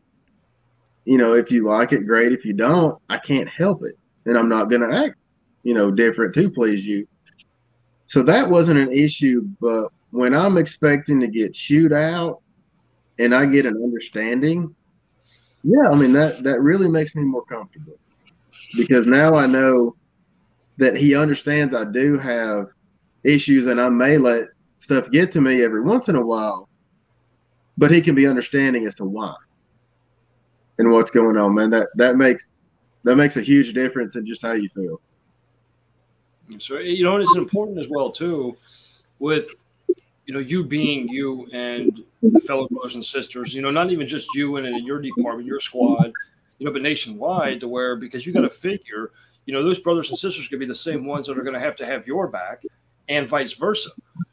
you 1.08 1.16
know, 1.16 1.32
if 1.32 1.50
you 1.50 1.64
like 1.64 1.92
it, 1.92 2.06
great. 2.06 2.32
If 2.32 2.44
you 2.44 2.52
don't, 2.52 3.00
I 3.08 3.16
can't 3.16 3.48
help 3.48 3.82
it. 3.82 3.96
And 4.26 4.36
I'm 4.36 4.48
not 4.48 4.68
going 4.68 4.82
to 4.82 4.94
act, 4.94 5.14
you 5.62 5.72
know, 5.72 5.90
different 5.90 6.34
to 6.34 6.50
please 6.50 6.86
you. 6.86 7.08
So 8.08 8.22
that 8.22 8.48
wasn't 8.48 8.80
an 8.80 8.90
issue. 8.90 9.42
But 9.60 9.88
when 10.10 10.34
I'm 10.34 10.58
expecting 10.58 11.20
to 11.20 11.28
get 11.28 11.54
chewed 11.54 11.92
out 11.92 12.40
and 13.18 13.34
I 13.34 13.46
get 13.46 13.66
an 13.66 13.80
understanding, 13.82 14.74
yeah, 15.62 15.90
I 15.90 15.94
mean, 15.94 16.12
that, 16.12 16.42
that 16.42 16.60
really 16.60 16.88
makes 16.88 17.14
me 17.14 17.22
more 17.22 17.44
comfortable 17.44 17.98
because 18.76 19.06
now 19.06 19.34
I 19.34 19.46
know 19.46 19.94
that 20.78 20.96
he 20.96 21.14
understands 21.14 21.74
I 21.74 21.84
do 21.84 22.16
have 22.18 22.66
issues 23.24 23.66
and 23.66 23.80
I 23.80 23.88
may 23.88 24.16
let 24.16 24.48
stuff 24.78 25.10
get 25.10 25.30
to 25.32 25.40
me 25.40 25.62
every 25.62 25.82
once 25.82 26.08
in 26.08 26.16
a 26.16 26.24
while, 26.24 26.68
but 27.76 27.90
he 27.90 28.00
can 28.00 28.14
be 28.14 28.26
understanding 28.26 28.86
as 28.86 28.94
to 28.96 29.04
why 29.04 29.34
and 30.78 30.92
what's 30.92 31.10
going 31.10 31.36
on, 31.36 31.54
man. 31.54 31.70
That 31.70 31.88
that 31.96 32.16
makes 32.16 32.52
that 33.02 33.16
makes 33.16 33.36
a 33.36 33.42
huge 33.42 33.74
difference 33.74 34.16
in 34.16 34.24
just 34.24 34.42
how 34.42 34.52
you 34.52 34.68
feel. 34.68 35.00
So 36.58 36.78
you 36.78 37.04
know, 37.04 37.16
it's 37.16 37.36
important 37.36 37.78
as 37.78 37.88
well 37.88 38.10
too, 38.10 38.56
with 39.18 39.50
you 40.26 40.34
know 40.34 40.40
you 40.40 40.64
being 40.64 41.08
you 41.08 41.48
and 41.52 42.02
the 42.22 42.40
fellow 42.40 42.68
brothers 42.68 42.94
and 42.94 43.04
sisters. 43.04 43.54
You 43.54 43.62
know, 43.62 43.70
not 43.70 43.90
even 43.90 44.08
just 44.08 44.34
you 44.34 44.56
and 44.56 44.66
in 44.66 44.84
your 44.84 45.00
department, 45.00 45.46
your 45.46 45.60
squad, 45.60 46.12
you 46.58 46.66
know, 46.66 46.72
but 46.72 46.82
nationwide 46.82 47.60
to 47.60 47.68
where 47.68 47.96
because 47.96 48.26
you 48.26 48.32
got 48.32 48.42
to 48.42 48.50
figure, 48.50 49.10
you 49.46 49.52
know, 49.52 49.62
those 49.62 49.80
brothers 49.80 50.10
and 50.10 50.18
sisters 50.18 50.48
could 50.48 50.58
be 50.58 50.66
the 50.66 50.74
same 50.74 51.04
ones 51.06 51.26
that 51.26 51.38
are 51.38 51.42
going 51.42 51.54
to 51.54 51.60
have 51.60 51.76
to 51.76 51.86
have 51.86 52.06
your 52.06 52.26
back, 52.26 52.62
and 53.08 53.26
vice 53.28 53.52
versa. 53.52 53.90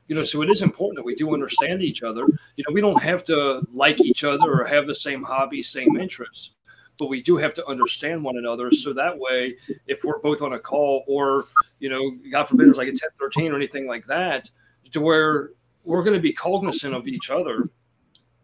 You 0.07 0.15
know, 0.15 0.23
so 0.23 0.41
it 0.43 0.49
is 0.49 0.61
important 0.61 0.97
that 0.97 1.05
we 1.05 1.15
do 1.15 1.33
understand 1.33 1.81
each 1.81 2.03
other. 2.03 2.27
You 2.57 2.63
know, 2.67 2.73
we 2.73 2.81
don't 2.81 3.01
have 3.01 3.23
to 3.25 3.65
like 3.73 3.99
each 4.01 4.23
other 4.23 4.61
or 4.61 4.65
have 4.65 4.85
the 4.85 4.93
same 4.93 5.23
hobbies, 5.23 5.69
same 5.69 5.97
interests, 5.97 6.51
but 6.97 7.07
we 7.07 7.21
do 7.21 7.37
have 7.37 7.53
to 7.55 7.65
understand 7.67 8.23
one 8.23 8.37
another. 8.37 8.71
So 8.71 8.93
that 8.93 9.17
way, 9.17 9.55
if 9.87 10.03
we're 10.03 10.19
both 10.19 10.41
on 10.41 10.53
a 10.53 10.59
call 10.59 11.03
or, 11.07 11.45
you 11.79 11.89
know, 11.89 12.17
God 12.31 12.45
forbid 12.45 12.69
it's 12.69 12.77
like 12.77 12.87
a 12.87 12.91
1013 12.91 13.51
or 13.51 13.55
anything 13.55 13.87
like 13.87 14.05
that, 14.07 14.49
to 14.91 15.01
where 15.01 15.51
we're 15.83 16.03
going 16.03 16.15
to 16.15 16.21
be 16.21 16.33
cognizant 16.33 16.95
of 16.95 17.07
each 17.07 17.29
other, 17.29 17.69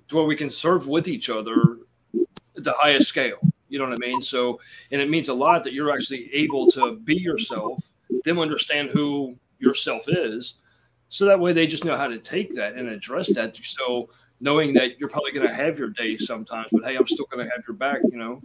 to 0.08 0.16
where 0.16 0.26
we 0.26 0.36
can 0.36 0.50
serve 0.50 0.88
with 0.88 1.08
each 1.08 1.30
other 1.30 1.78
at 2.58 2.64
the 2.64 2.74
highest 2.74 3.08
scale. 3.08 3.40
You 3.70 3.80
know 3.80 3.88
what 3.88 3.98
I 4.04 4.06
mean? 4.06 4.22
So, 4.22 4.60
and 4.92 5.00
it 5.00 5.10
means 5.10 5.30
a 5.30 5.34
lot 5.34 5.64
that 5.64 5.74
you're 5.74 5.94
actually 5.94 6.30
able 6.34 6.70
to 6.72 6.98
be 6.98 7.16
yourself, 7.16 7.90
them 8.26 8.40
understand 8.40 8.90
who 8.90 9.38
yourself 9.60 10.06
is, 10.08 10.56
so 11.12 11.26
that 11.26 11.40
way 11.40 11.52
they 11.52 11.68
just 11.68 11.84
know 11.84 11.98
how 11.98 12.08
to 12.08 12.18
take 12.18 12.56
that 12.56 12.76
and 12.76 12.88
address 12.88 13.34
that. 13.34 13.58
So 13.58 14.10
knowing 14.42 14.74
that 14.74 15.00
you're 15.00 15.10
probably 15.10 15.32
going 15.32 15.48
to 15.48 15.54
have 15.54 15.78
your 15.80 15.90
day 15.90 16.18
sometimes, 16.18 16.68
but 16.72 16.84
hey, 16.84 16.98
I'm 16.98 17.08
still 17.08 17.28
going 17.32 17.46
to 17.46 17.52
have 17.56 17.64
your 17.68 17.78
back, 17.78 18.00
you 18.12 18.18
know. 18.18 18.42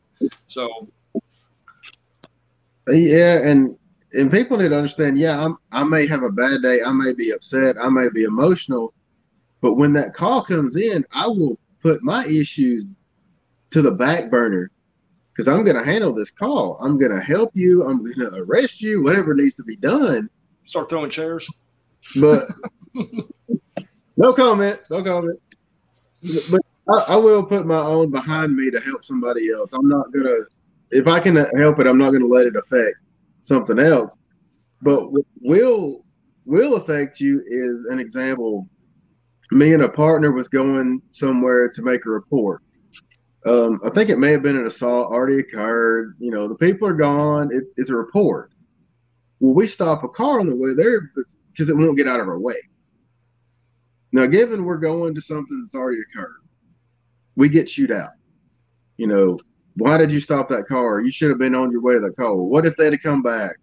So 0.47 0.89
yeah, 2.89 3.39
and 3.48 3.77
and 4.12 4.31
people 4.31 4.59
need 4.59 4.68
to 4.68 4.77
understand. 4.77 5.18
Yeah, 5.18 5.43
I'm, 5.43 5.56
I 5.73 5.82
may 5.82 6.06
have 6.06 6.23
a 6.23 6.31
bad 6.31 6.62
day. 6.62 6.82
I 6.82 6.93
may 6.93 7.12
be 7.12 7.32
upset. 7.32 7.77
I 7.81 7.89
may 7.89 8.09
be 8.09 8.24
emotional, 8.24 8.94
but 9.60 9.74
when 9.74 9.93
that 9.94 10.14
call 10.14 10.44
comes 10.44 10.77
in, 10.77 11.05
I 11.12 11.27
will 11.27 11.59
put 11.81 12.02
my 12.02 12.24
issues 12.27 12.85
to 13.70 13.82
the 13.82 13.90
back 13.90 14.31
burner 14.31 14.70
because 15.32 15.48
I'm 15.48 15.64
going 15.64 15.77
to 15.77 15.85
handle 15.85 16.14
this 16.14 16.31
call. 16.31 16.78
I'm 16.81 16.98
going 16.98 17.12
to 17.12 17.20
help 17.20 17.51
you. 17.55 17.82
I'm 17.82 18.05
going 18.05 18.31
to 18.31 18.36
arrest 18.39 18.81
you. 18.81 19.02
Whatever 19.02 19.35
needs 19.35 19.56
to 19.56 19.64
be 19.64 19.77
done. 19.77 20.31
Start 20.64 20.89
throwing 20.89 21.10
chairs. 21.10 21.48
But 22.20 22.48
no 24.16 24.32
comment. 24.32 24.81
No 24.90 25.02
comment. 25.02 25.39
But 26.51 26.61
I, 26.89 27.15
I, 27.15 27.16
will 27.16 27.44
put 27.44 27.66
my 27.66 27.78
own 27.78 28.11
behind 28.11 28.57
me 28.57 28.70
to 28.70 28.81
help 28.81 29.05
somebody 29.05 29.51
else. 29.53 29.73
I'm 29.73 29.89
not 29.89 30.12
gonna. 30.12 30.36
If 30.90 31.07
I 31.07 31.20
can 31.20 31.36
help 31.36 31.78
it, 31.78 31.86
I'm 31.86 31.98
not 31.98 32.12
gonna 32.12 32.27
let 32.27 32.47
it 32.47 32.57
affect 32.57 32.97
something 33.43 33.78
else. 33.78 34.16
But 34.82 35.11
will 35.40 36.05
will 36.44 36.77
affect 36.77 37.20
you 37.20 37.43
is 37.47 37.85
an 37.85 37.98
example. 37.98 38.69
Me 39.53 39.74
and 39.74 39.82
a 39.85 39.89
partner 39.89 40.32
was 40.32 40.48
going 40.48 41.01
somewhere 41.12 41.69
to 41.70 41.82
make 41.82 42.05
a 42.07 42.11
report. 42.11 42.62
Um, 43.47 43.81
I 43.85 43.90
think 43.90 44.11
it 44.11 44.19
may 44.19 44.32
have 44.32 44.43
been 44.43 44.57
an 44.57 44.66
assault 44.66 45.12
already 45.12 45.39
occurred. 45.39 46.16
You 46.19 46.32
know, 46.32 46.48
the 46.48 46.57
people 46.57 46.89
are 46.89 46.94
gone. 46.94 47.51
It, 47.53 47.65
it's 47.77 47.90
a 47.90 47.97
report. 47.97 48.51
Well, 49.39 49.55
we 49.55 49.69
stop 49.69 50.03
a 50.03 50.09
car 50.09 50.40
on 50.40 50.48
the 50.48 50.57
way 50.57 50.74
there 50.74 51.12
because 51.53 51.69
it 51.69 51.77
won't 51.77 51.97
get 51.97 52.09
out 52.09 52.19
of 52.19 52.27
our 52.27 52.40
way. 52.40 52.57
Now, 54.16 54.24
given 54.24 54.64
we're 54.64 54.78
going 54.78 55.14
to 55.14 55.20
something 55.20 55.60
that's 55.60 55.74
already 55.74 56.01
occurred, 56.01 56.40
we 57.36 57.51
get 57.51 57.68
shoot 57.68 57.90
out. 57.90 58.12
You 58.97 59.09
know, 59.09 59.38
why 59.74 59.98
did 59.98 60.10
you 60.10 60.20
stop 60.20 60.48
that 60.48 60.66
car? 60.66 61.02
You 61.02 61.10
should 61.10 61.28
have 61.28 61.38
been 61.38 61.55
on 61.55 61.70
your 61.70 61.82
way 61.82 61.93
to 61.93 62.01
the 62.01 62.12
car. 62.12 62.34
What 62.34 62.64
if 62.64 62.76
they'd 62.76 62.94
have 62.94 63.02
come 63.02 63.20
back? 63.22 63.56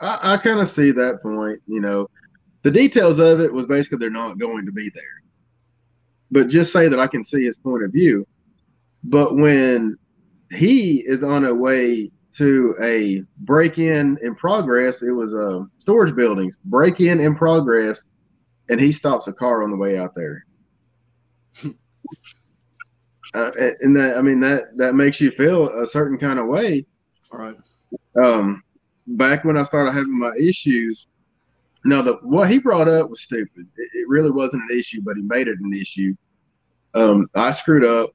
I, 0.00 0.18
I 0.32 0.36
kind 0.38 0.58
of 0.58 0.66
see 0.66 0.90
that 0.90 1.22
point. 1.22 1.62
You 1.68 1.80
know, 1.80 2.10
the 2.62 2.72
details 2.72 3.20
of 3.20 3.38
it 3.38 3.52
was 3.52 3.66
basically 3.66 3.98
they're 3.98 4.10
not 4.10 4.40
going 4.40 4.66
to 4.66 4.72
be 4.72 4.90
there. 4.92 5.22
But 6.32 6.48
just 6.48 6.72
say 6.72 6.88
that 6.88 6.98
I 6.98 7.06
can 7.06 7.22
see 7.22 7.44
his 7.44 7.56
point 7.56 7.84
of 7.84 7.92
view. 7.92 8.26
But 9.04 9.36
when 9.36 9.96
he 10.50 11.04
is 11.06 11.22
on 11.22 11.44
a 11.44 11.54
way 11.54 12.10
to 12.34 12.74
a 12.82 13.22
break 13.38 13.78
in 13.78 14.18
in 14.22 14.34
progress. 14.34 15.02
It 15.02 15.12
was 15.12 15.34
a 15.34 15.60
uh, 15.60 15.64
storage 15.78 16.14
buildings 16.14 16.58
break 16.64 17.00
in 17.00 17.20
in 17.20 17.34
progress, 17.34 18.10
and 18.70 18.80
he 18.80 18.92
stops 18.92 19.26
a 19.28 19.32
car 19.32 19.62
on 19.62 19.70
the 19.70 19.76
way 19.76 19.98
out 19.98 20.14
there. 20.14 20.44
uh, 23.34 23.50
and 23.80 23.96
that 23.96 24.16
I 24.16 24.22
mean 24.22 24.40
that 24.40 24.76
that 24.76 24.94
makes 24.94 25.20
you 25.20 25.30
feel 25.30 25.68
a 25.80 25.86
certain 25.86 26.18
kind 26.18 26.38
of 26.38 26.46
way. 26.46 26.86
All 27.32 27.38
right. 27.38 27.56
Um, 28.22 28.62
back 29.06 29.44
when 29.44 29.56
I 29.56 29.62
started 29.62 29.92
having 29.92 30.18
my 30.18 30.32
issues, 30.40 31.08
now 31.84 32.02
the 32.02 32.14
what 32.22 32.50
he 32.50 32.58
brought 32.58 32.88
up 32.88 33.10
was 33.10 33.22
stupid. 33.22 33.66
It, 33.76 33.90
it 33.94 34.08
really 34.08 34.30
wasn't 34.30 34.70
an 34.70 34.78
issue, 34.78 35.02
but 35.04 35.16
he 35.16 35.22
made 35.22 35.48
it 35.48 35.58
an 35.60 35.72
issue. 35.72 36.14
Um, 36.94 37.28
I 37.34 37.50
screwed 37.52 37.84
up. 37.84 38.10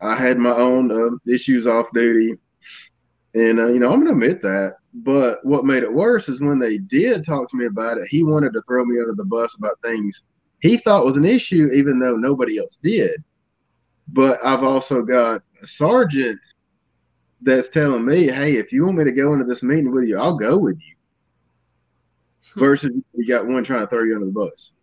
I 0.00 0.16
had 0.16 0.38
my 0.38 0.52
own 0.52 0.90
uh, 0.90 1.16
issues 1.32 1.66
off 1.66 1.92
duty. 1.92 2.34
And 3.34 3.60
uh, 3.60 3.68
you 3.68 3.78
know, 3.78 3.92
I'm 3.92 4.00
gonna 4.00 4.12
admit 4.12 4.42
that. 4.42 4.76
But 4.94 5.44
what 5.44 5.64
made 5.64 5.82
it 5.82 5.92
worse 5.92 6.28
is 6.28 6.40
when 6.40 6.58
they 6.58 6.78
did 6.78 7.24
talk 7.24 7.48
to 7.48 7.56
me 7.56 7.66
about 7.66 7.98
it, 7.98 8.08
he 8.08 8.22
wanted 8.22 8.52
to 8.52 8.62
throw 8.62 8.84
me 8.84 9.00
under 9.00 9.14
the 9.14 9.24
bus 9.24 9.56
about 9.56 9.80
things 9.82 10.26
he 10.62 10.76
thought 10.76 11.04
was 11.04 11.16
an 11.16 11.24
issue, 11.24 11.70
even 11.74 11.98
though 11.98 12.16
nobody 12.16 12.58
else 12.58 12.78
did. 12.82 13.22
But 14.08 14.38
I've 14.44 14.62
also 14.62 15.02
got 15.02 15.42
a 15.60 15.66
sergeant 15.66 16.38
that's 17.40 17.68
telling 17.68 18.04
me, 18.04 18.28
"Hey, 18.28 18.56
if 18.56 18.72
you 18.72 18.84
want 18.84 18.98
me 18.98 19.04
to 19.04 19.12
go 19.12 19.32
into 19.32 19.44
this 19.44 19.64
meeting 19.64 19.90
with 19.90 20.04
you, 20.04 20.18
I'll 20.18 20.36
go 20.36 20.56
with 20.56 20.80
you." 20.80 20.94
Hmm. 22.54 22.60
Versus 22.60 22.92
you 23.14 23.26
got 23.26 23.46
one 23.46 23.64
trying 23.64 23.80
to 23.80 23.88
throw 23.88 24.04
you 24.04 24.14
under 24.14 24.26
the 24.26 24.32
bus. 24.32 24.74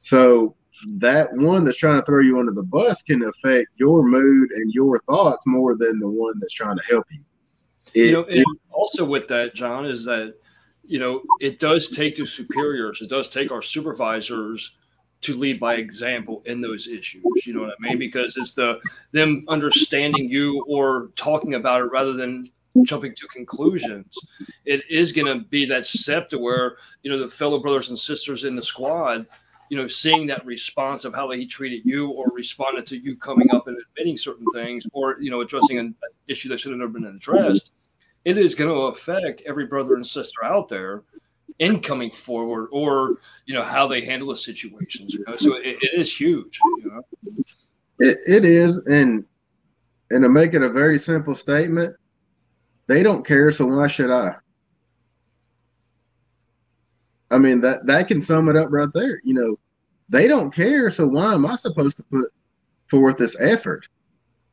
So 0.00 0.56
that 0.98 1.32
one 1.34 1.64
that's 1.64 1.76
trying 1.76 2.00
to 2.00 2.04
throw 2.04 2.20
you 2.20 2.40
under 2.40 2.52
the 2.52 2.64
bus 2.64 3.02
can 3.02 3.22
affect 3.22 3.68
your 3.76 4.02
mood 4.02 4.50
and 4.50 4.72
your 4.72 4.98
thoughts 5.00 5.46
more 5.46 5.76
than 5.76 6.00
the 6.00 6.08
one 6.08 6.34
that's 6.40 6.54
trying 6.54 6.76
to 6.76 6.84
help 6.88 7.06
you. 7.10 7.22
It, 7.94 8.06
you 8.06 8.12
know, 8.12 8.24
and 8.24 8.44
also 8.70 9.04
with 9.04 9.28
that, 9.28 9.54
Jon, 9.54 9.86
is 9.86 10.04
that 10.04 10.34
you 10.84 10.98
know 10.98 11.22
it 11.40 11.58
does 11.58 11.90
take 11.90 12.16
the 12.16 12.26
superiors, 12.26 13.00
it 13.02 13.08
does 13.08 13.28
take 13.28 13.50
our 13.50 13.62
supervisors 13.62 14.76
to 15.22 15.34
lead 15.34 15.58
by 15.58 15.76
example 15.76 16.42
in 16.46 16.60
those 16.60 16.86
issues. 16.86 17.24
You 17.44 17.54
know 17.54 17.62
what 17.62 17.74
I 17.80 17.88
mean? 17.88 17.98
Because 17.98 18.36
it's 18.36 18.52
the 18.52 18.80
them 19.12 19.44
understanding 19.48 20.28
you 20.28 20.64
or 20.68 21.10
talking 21.16 21.54
about 21.54 21.80
it 21.80 21.90
rather 21.90 22.12
than 22.12 22.50
jumping 22.82 23.14
to 23.14 23.26
conclusions. 23.28 24.14
It 24.64 24.82
is 24.90 25.12
going 25.12 25.26
to 25.26 25.44
be 25.48 25.64
that 25.66 25.86
step 25.86 26.28
to 26.30 26.38
where 26.38 26.76
you 27.02 27.10
know 27.10 27.18
the 27.18 27.28
fellow 27.28 27.58
brothers 27.58 27.88
and 27.88 27.98
sisters 27.98 28.44
in 28.44 28.54
the 28.54 28.62
squad, 28.62 29.26
you 29.70 29.76
know, 29.76 29.88
seeing 29.88 30.26
that 30.26 30.44
response 30.44 31.04
of 31.04 31.14
how 31.14 31.30
he 31.30 31.46
treated 31.46 31.82
you 31.84 32.10
or 32.10 32.26
responded 32.34 32.86
to 32.86 32.98
you 32.98 33.16
coming 33.16 33.50
up 33.52 33.66
and 33.68 33.78
admitting 33.78 34.16
certain 34.16 34.46
things, 34.52 34.86
or 34.92 35.16
you 35.20 35.30
know, 35.30 35.40
addressing 35.40 35.78
an 35.78 35.94
issue 36.28 36.48
that 36.48 36.60
should 36.60 36.72
have 36.72 36.78
never 36.78 36.92
been 36.92 37.06
addressed. 37.06 37.72
It 38.26 38.38
is 38.38 38.56
going 38.56 38.68
to 38.68 38.86
affect 38.86 39.42
every 39.46 39.66
brother 39.66 39.94
and 39.94 40.04
sister 40.04 40.44
out 40.44 40.68
there 40.68 41.04
in 41.60 41.80
coming 41.80 42.10
forward, 42.10 42.68
or 42.72 43.20
you 43.44 43.54
know, 43.54 43.62
how 43.62 43.86
they 43.86 44.04
handle 44.04 44.30
the 44.30 44.36
situations. 44.36 45.14
You 45.14 45.24
know, 45.28 45.36
so 45.36 45.54
it, 45.54 45.78
it 45.80 45.92
is 45.94 46.12
huge. 46.12 46.58
You 46.78 46.90
know, 46.90 47.02
it, 48.00 48.18
it 48.26 48.44
is, 48.44 48.84
and 48.88 49.24
and 50.10 50.24
to 50.24 50.28
make 50.28 50.54
it 50.54 50.62
a 50.62 50.68
very 50.68 50.98
simple 50.98 51.36
statement, 51.36 51.94
they 52.88 53.04
don't 53.04 53.24
care, 53.24 53.52
so 53.52 53.64
why 53.66 53.86
should 53.86 54.10
I? 54.10 54.34
I 57.30 57.38
mean 57.38 57.60
that 57.60 57.86
that 57.86 58.08
can 58.08 58.20
sum 58.20 58.48
it 58.48 58.56
up 58.56 58.72
right 58.72 58.88
there. 58.92 59.20
You 59.22 59.34
know, 59.34 59.56
they 60.08 60.26
don't 60.26 60.52
care, 60.52 60.90
so 60.90 61.06
why 61.06 61.32
am 61.32 61.46
I 61.46 61.54
supposed 61.54 61.96
to 61.98 62.02
put 62.02 62.28
forth 62.88 63.18
this 63.18 63.40
effort 63.40 63.86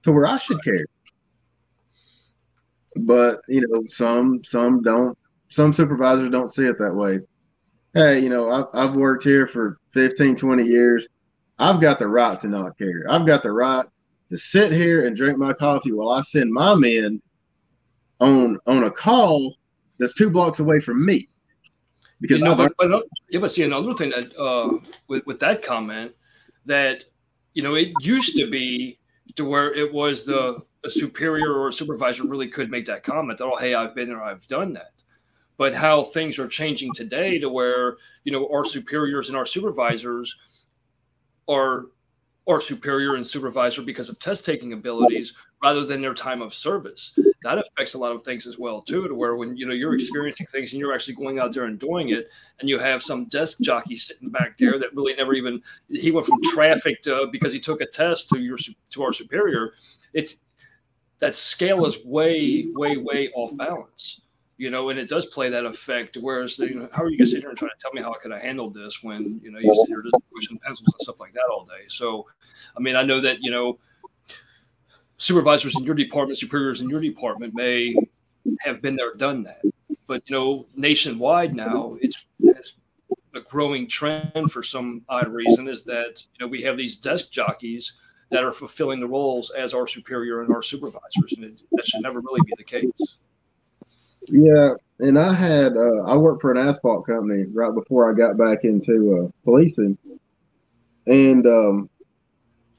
to 0.03 0.11
where 0.11 0.27
I 0.27 0.37
should 0.37 0.63
care? 0.63 0.85
But 3.05 3.41
you 3.47 3.65
know, 3.67 3.83
some 3.85 4.43
some 4.43 4.81
don't. 4.81 5.17
Some 5.49 5.73
supervisors 5.73 6.31
don't 6.31 6.51
see 6.51 6.65
it 6.65 6.77
that 6.79 6.95
way. 6.95 7.19
Hey, 7.93 8.19
you 8.19 8.29
know, 8.29 8.49
I've, 8.49 8.65
I've 8.73 8.95
worked 8.95 9.23
here 9.23 9.45
for 9.45 9.77
15, 9.91 10.35
20 10.35 10.63
years. 10.63 11.07
I've 11.59 11.79
got 11.79 11.99
the 11.99 12.07
right 12.07 12.39
to 12.39 12.47
not 12.47 12.75
care. 12.79 13.05
I've 13.07 13.27
got 13.27 13.43
the 13.43 13.51
right 13.51 13.85
to 14.29 14.37
sit 14.37 14.71
here 14.71 15.05
and 15.05 15.15
drink 15.15 15.37
my 15.37 15.53
coffee 15.53 15.91
while 15.91 16.09
I 16.09 16.21
send 16.21 16.51
my 16.51 16.73
men 16.73 17.21
on 18.19 18.59
on 18.65 18.85
a 18.85 18.91
call 18.91 19.55
that's 19.99 20.13
two 20.13 20.29
blocks 20.29 20.59
away 20.59 20.79
from 20.79 21.05
me. 21.05 21.29
Because 22.19 22.39
you 22.39 22.45
know, 22.45 22.55
but, 22.55 22.73
but, 22.79 23.03
yeah, 23.29 23.39
but 23.39 23.51
see 23.51 23.63
another 23.63 23.93
thing 23.93 24.09
that 24.09 24.35
uh, 24.37 24.77
with 25.07 25.25
with 25.25 25.39
that 25.41 25.61
comment 25.61 26.13
that 26.65 27.03
you 27.53 27.61
know 27.61 27.75
it 27.75 27.91
used 28.01 28.37
to 28.37 28.49
be 28.49 28.97
to 29.35 29.45
where 29.45 29.73
it 29.73 29.93
was 29.93 30.25
the 30.25 30.61
a 30.85 30.89
superior 30.89 31.53
or 31.53 31.69
a 31.69 31.73
supervisor 31.73 32.26
really 32.26 32.47
could 32.47 32.69
make 32.69 32.85
that 32.85 33.03
comment 33.03 33.38
that 33.39 33.45
oh 33.45 33.57
hey 33.57 33.73
I've 33.73 33.95
been 33.95 34.10
there 34.10 34.23
I've 34.23 34.45
done 34.47 34.73
that 34.73 34.91
but 35.57 35.73
how 35.73 36.03
things 36.03 36.39
are 36.39 36.47
changing 36.47 36.93
today 36.93 37.39
to 37.39 37.49
where 37.49 37.97
you 38.23 38.31
know 38.31 38.49
our 38.51 38.65
superiors 38.65 39.30
and 39.30 39.38
our 39.38 39.45
supervisors 39.45 40.35
are 41.47 41.85
are 42.47 42.60
superior 42.60 43.15
and 43.15 43.26
supervisor 43.26 43.81
because 43.81 44.10
of 44.10 44.19
test 44.19 44.43
taking 44.43 44.73
abilities 44.73 45.34
rather 45.64 45.85
than 45.85 46.01
their 46.01 46.14
time 46.14 46.41
of 46.41 46.53
service. 46.53 47.18
That 47.43 47.57
affects 47.57 47.93
a 47.93 47.97
lot 47.97 48.11
of 48.11 48.23
things 48.23 48.45
as 48.45 48.57
well 48.60 48.81
too. 48.81 49.07
To 49.07 49.15
where 49.15 49.35
when 49.35 49.55
you 49.55 49.65
know 49.65 49.73
you're 49.73 49.93
experiencing 49.93 50.47
things 50.47 50.73
and 50.73 50.80
you're 50.80 50.93
actually 50.93 51.15
going 51.15 51.39
out 51.39 51.53
there 51.53 51.65
and 51.65 51.80
doing 51.80 52.10
it, 52.10 52.30
and 52.60 52.69
you 52.69 52.80
have 52.80 53.01
some 53.01 53.26
desk 53.26 53.60
jockey 53.61 53.95
sitting 53.95 54.30
back 54.30 54.57
there 54.57 54.77
that 54.77 54.93
really 54.93 55.15
never 55.15 55.34
even 55.34 55.61
he 55.89 56.11
went 56.11 56.27
from 56.27 56.41
traffic 56.43 57.01
to 57.03 57.30
because 57.31 57.53
he 57.53 57.60
took 57.60 57.81
a 57.81 57.85
test 57.85 58.30
to 58.30 58.39
your 58.39 58.57
to 58.89 59.03
our 59.03 59.14
superior. 59.14 59.73
It's 60.14 60.38
that 61.23 61.33
scale 61.33 61.85
is 61.85 62.03
way 62.03 62.67
way 62.73 62.97
way 62.97 63.31
off 63.33 63.55
balance 63.55 64.21
you 64.57 64.69
know, 64.69 64.89
and 64.89 64.99
it 64.99 65.09
does 65.09 65.25
play 65.25 65.49
that 65.49 65.65
effect. 65.65 66.17
Whereas, 66.19 66.59
you 66.59 66.75
know, 66.75 66.89
how 66.93 67.03
are 67.03 67.09
you 67.09 67.17
going 67.17 67.25
to 67.25 67.31
sit 67.31 67.41
here 67.41 67.49
and 67.49 67.57
try 67.57 67.67
to 67.67 67.75
tell 67.79 67.91
me 67.91 68.01
how 68.01 68.13
I 68.13 68.17
could 68.21 68.31
have 68.31 68.41
handled 68.41 68.73
this 68.73 69.01
when 69.01 69.41
you 69.43 69.51
know 69.51 69.59
you 69.59 69.69
sit 69.69 69.87
here 69.87 70.01
just 70.03 70.23
pushing 70.33 70.59
pencils 70.59 70.93
and 70.93 71.01
stuff 71.01 71.19
like 71.19 71.33
that 71.33 71.45
all 71.51 71.65
day? 71.65 71.83
So, 71.87 72.27
I 72.77 72.79
mean, 72.79 72.95
I 72.95 73.03
know 73.03 73.19
that 73.19 73.39
you 73.41 73.51
know 73.51 73.79
supervisors 75.17 75.75
in 75.75 75.83
your 75.83 75.95
department, 75.95 76.37
superiors 76.37 76.81
in 76.81 76.89
your 76.89 77.01
department 77.01 77.53
may 77.53 77.95
have 78.59 78.81
been 78.81 78.95
there, 78.95 79.15
done 79.15 79.43
that, 79.43 79.61
but 80.07 80.21
you 80.27 80.35
know, 80.35 80.65
nationwide 80.75 81.55
now, 81.55 81.97
it's, 81.99 82.23
it's 82.39 82.75
a 83.35 83.41
growing 83.41 83.87
trend 83.87 84.51
for 84.51 84.61
some 84.61 85.01
odd 85.09 85.27
reason 85.29 85.67
is 85.67 85.83
that 85.83 86.23
you 86.33 86.45
know 86.45 86.47
we 86.47 86.61
have 86.61 86.77
these 86.77 86.95
desk 86.95 87.31
jockeys 87.31 87.93
that 88.34 88.43
are 88.43 88.51
fulfilling 88.51 88.99
the 88.99 89.07
roles 89.07 89.51
as 89.51 89.76
our 89.76 89.85
superior 89.85 90.41
and 90.41 90.51
our 90.51 90.64
supervisors, 90.64 91.34
and 91.35 91.43
it, 91.43 91.61
that 91.72 91.85
should 91.88 92.01
never 92.01 92.19
really 92.19 92.41
be 92.41 92.53
the 92.57 92.64
case. 92.64 92.89
Yeah, 94.27 94.72
and 94.99 95.19
I 95.19 95.35
had 95.35 95.77
uh, 95.77 96.01
I 96.07 96.18
worked 96.18 96.41
for 96.41 96.51
an 96.51 96.57
asphalt 96.57 97.05
company 97.05 97.45
right 97.53 97.73
before 97.73 98.11
I 98.11 98.18
got 98.18 98.35
back 98.35 98.64
into 98.64 99.27
uh, 99.27 99.31
policing, 99.43 99.95
and 101.05 101.45
um, 101.45 101.89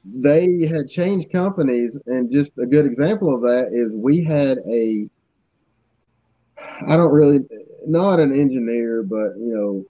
they 0.03 0.65
had 0.65 0.89
changed 0.89 1.31
companies. 1.31 1.97
And 2.05 2.29
just 2.29 2.51
a 2.57 2.65
good 2.65 2.85
example 2.85 3.33
of 3.33 3.41
that 3.43 3.69
is 3.71 3.93
we 3.93 4.25
had 4.25 4.57
a 4.69 5.09
I 6.85 6.97
don't 6.97 7.13
really 7.13 7.39
not 7.87 8.19
an 8.19 8.37
engineer, 8.37 9.03
but 9.03 9.37
you 9.37 9.55
know, 9.55 9.85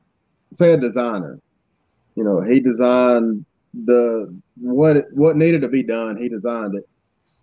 say 0.54 0.74
a 0.74 0.78
designer. 0.78 1.40
You 2.14 2.24
know, 2.24 2.42
he 2.42 2.60
designed 2.60 3.46
the 3.86 4.34
what 4.56 5.06
what 5.12 5.36
needed 5.36 5.62
to 5.62 5.70
be 5.70 5.84
done. 5.84 6.18
He 6.18 6.30
designed 6.30 6.76
it, 6.76 6.88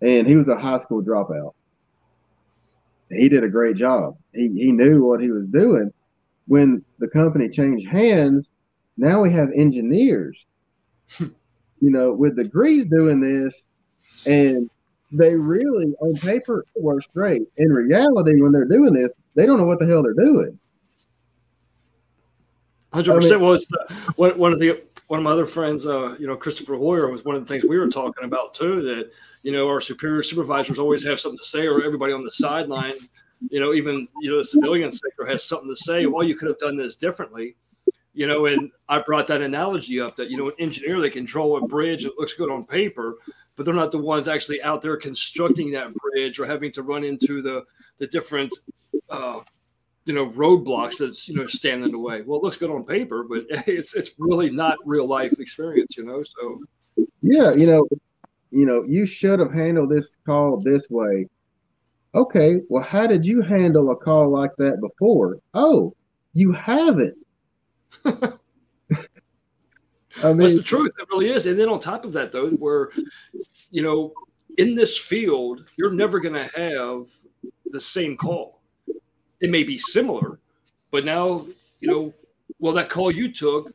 and 0.01 0.27
he 0.27 0.35
was 0.35 0.47
a 0.47 0.57
high 0.57 0.77
school 0.77 1.03
dropout 1.03 1.53
he 3.17 3.29
did 3.29 3.43
a 3.43 3.49
great 3.49 3.75
job. 3.75 4.17
He, 4.33 4.49
he 4.49 4.71
knew 4.71 5.03
what 5.03 5.21
he 5.21 5.31
was 5.31 5.47
doing. 5.47 5.91
When 6.47 6.83
the 6.99 7.07
company 7.07 7.49
changed 7.49 7.87
hands, 7.87 8.49
now 8.97 9.21
we 9.21 9.31
have 9.31 9.49
engineers, 9.55 10.45
hmm. 11.17 11.27
you 11.81 11.89
know, 11.89 12.13
with 12.13 12.35
degrees 12.35 12.85
doing 12.85 13.21
this, 13.21 13.65
and 14.25 14.69
they 15.11 15.35
really, 15.35 15.93
on 16.01 16.15
paper, 16.15 16.65
work 16.75 17.03
great. 17.13 17.43
In 17.57 17.69
reality, 17.69 18.41
when 18.41 18.51
they're 18.51 18.65
doing 18.65 18.93
this, 18.93 19.11
they 19.35 19.45
don't 19.45 19.57
know 19.57 19.65
what 19.65 19.79
the 19.79 19.85
hell 19.85 20.03
they're 20.03 20.13
doing. 20.13 20.57
Hundred 22.93 23.15
percent. 23.15 23.41
Was 23.41 23.67
one, 24.15 24.37
one 24.37 24.53
of 24.53 24.59
the 24.59 24.83
one 25.07 25.19
of 25.19 25.23
my 25.23 25.31
other 25.31 25.45
friends, 25.45 25.87
uh, 25.87 26.15
you 26.19 26.27
know, 26.27 26.35
Christopher 26.35 26.75
Hoyer, 26.75 27.09
was 27.09 27.25
one 27.25 27.35
of 27.35 27.41
the 27.41 27.47
things 27.47 27.63
we 27.63 27.77
were 27.77 27.89
talking 27.89 28.23
about 28.23 28.53
too. 28.53 28.81
That 28.83 29.11
you 29.41 29.51
know, 29.51 29.67
our 29.67 29.81
superior 29.81 30.21
supervisors 30.21 30.79
always 30.79 31.03
have 31.05 31.19
something 31.19 31.39
to 31.39 31.45
say, 31.45 31.65
or 31.65 31.83
everybody 31.83 32.13
on 32.13 32.23
the 32.23 32.31
sideline, 32.31 32.93
you 33.49 33.59
know, 33.59 33.73
even 33.73 34.07
you 34.21 34.29
know, 34.29 34.37
the 34.37 34.45
civilian 34.45 34.91
sector 34.91 35.25
has 35.25 35.43
something 35.43 35.69
to 35.69 35.75
say. 35.75 36.05
Well, 36.05 36.23
you 36.23 36.35
could 36.35 36.47
have 36.47 36.59
done 36.59 36.77
this 36.77 36.95
differently, 36.95 37.55
you 38.13 38.27
know. 38.27 38.45
And 38.45 38.71
I 38.87 38.99
brought 38.99 39.25
that 39.27 39.41
analogy 39.41 39.99
up 39.99 40.15
that 40.17 40.29
you 40.29 40.37
know, 40.37 40.47
an 40.49 40.55
engineer 40.59 41.01
they 41.01 41.09
can 41.09 41.25
draw 41.25 41.57
a 41.57 41.67
bridge 41.67 42.03
that 42.03 42.17
looks 42.19 42.35
good 42.35 42.51
on 42.51 42.63
paper, 42.63 43.15
but 43.55 43.65
they're 43.65 43.73
not 43.73 43.91
the 43.91 43.97
ones 43.97 44.27
actually 44.27 44.61
out 44.61 44.83
there 44.83 44.97
constructing 44.97 45.71
that 45.71 45.93
bridge 45.95 46.39
or 46.39 46.45
having 46.45 46.71
to 46.73 46.83
run 46.83 47.03
into 47.03 47.41
the 47.41 47.63
the 47.97 48.05
different. 48.07 48.53
Uh, 49.09 49.39
you 50.05 50.13
know 50.13 50.29
roadblocks 50.29 50.97
that's 50.97 51.29
you 51.29 51.35
know 51.35 51.47
stand 51.47 51.83
in 51.83 51.91
the 51.91 51.99
way. 51.99 52.21
Well, 52.21 52.39
it 52.39 52.43
looks 52.43 52.57
good 52.57 52.69
on 52.69 52.83
paper, 52.85 53.23
but 53.23 53.45
it's 53.67 53.95
it's 53.95 54.11
really 54.17 54.49
not 54.49 54.77
real 54.85 55.07
life 55.07 55.39
experience, 55.39 55.97
you 55.97 56.03
know. 56.03 56.23
So 56.23 56.59
yeah, 57.21 57.53
you 57.53 57.67
know, 57.67 57.87
you 58.51 58.65
know, 58.65 58.83
you 58.83 59.05
should 59.05 59.39
have 59.39 59.53
handled 59.53 59.89
this 59.89 60.17
call 60.25 60.61
this 60.61 60.89
way. 60.89 61.27
Okay, 62.15 62.57
well, 62.69 62.83
how 62.83 63.07
did 63.07 63.25
you 63.25 63.41
handle 63.41 63.91
a 63.91 63.95
call 63.95 64.29
like 64.29 64.55
that 64.57 64.79
before? 64.79 65.39
Oh, 65.53 65.95
you 66.33 66.51
haven't. 66.51 67.17
I 70.21 70.27
mean, 70.27 70.37
That's 70.37 70.57
the 70.57 70.63
truth. 70.63 70.93
It 70.99 71.07
really 71.09 71.29
is. 71.29 71.47
And 71.47 71.59
then 71.59 71.69
on 71.69 71.79
top 71.79 72.05
of 72.05 72.13
that, 72.13 72.31
though, 72.31 72.51
where 72.51 72.91
you 73.71 73.81
know, 73.81 74.13
in 74.57 74.75
this 74.75 74.95
field, 74.97 75.65
you're 75.75 75.91
never 75.91 76.19
going 76.19 76.35
to 76.35 76.49
have 76.55 77.07
the 77.71 77.81
same 77.81 78.15
call. 78.15 78.61
It 79.43 79.51
may 79.51 79.63
be 79.63 79.77
similar, 79.77 80.39
but 80.89 81.05
now 81.05 81.45
you 81.79 81.87
know, 81.87 82.13
well, 82.59 82.73
that 82.73 82.89
call 82.89 83.11
you 83.11 83.31
took, 83.31 83.71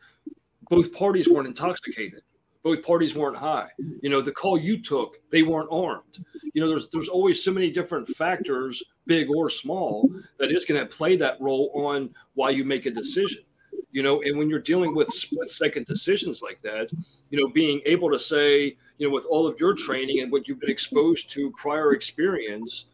both 0.68 0.92
parties 0.92 1.28
weren't 1.28 1.46
intoxicated 1.46 2.22
both 2.62 2.82
parties 2.82 3.14
weren't 3.14 3.36
high. 3.36 3.68
You 4.02 4.10
know, 4.10 4.20
the 4.20 4.32
call 4.32 4.58
you 4.58 4.82
took, 4.82 5.16
they 5.30 5.42
weren't 5.42 5.70
armed. 5.70 6.24
You 6.52 6.62
know, 6.62 6.68
there's 6.68 6.88
there's 6.90 7.08
always 7.08 7.42
so 7.42 7.50
many 7.50 7.70
different 7.70 8.06
factors, 8.08 8.82
big 9.06 9.30
or 9.30 9.48
small, 9.48 10.10
that 10.38 10.50
is 10.50 10.66
going 10.66 10.80
to 10.80 10.86
play 10.86 11.16
that 11.16 11.40
role 11.40 11.70
on 11.74 12.10
why 12.34 12.50
you 12.50 12.64
make 12.64 12.84
a 12.86 12.90
decision. 12.90 13.42
You 13.90 14.02
know, 14.02 14.20
and 14.22 14.36
when 14.36 14.50
you're 14.50 14.58
dealing 14.58 14.94
with 14.94 15.08
split 15.08 15.48
second 15.48 15.86
decisions 15.86 16.42
like 16.42 16.60
that, 16.60 16.90
you 17.30 17.40
know, 17.40 17.48
being 17.48 17.80
able 17.86 18.10
to 18.10 18.18
say, 18.18 18.76
you 18.98 19.08
know, 19.08 19.14
with 19.14 19.24
all 19.24 19.46
of 19.46 19.58
your 19.58 19.74
training 19.74 20.20
and 20.20 20.30
what 20.30 20.46
you've 20.46 20.60
been 20.60 20.70
exposed 20.70 21.30
to 21.30 21.50
prior 21.52 21.94
experience, 21.94 22.86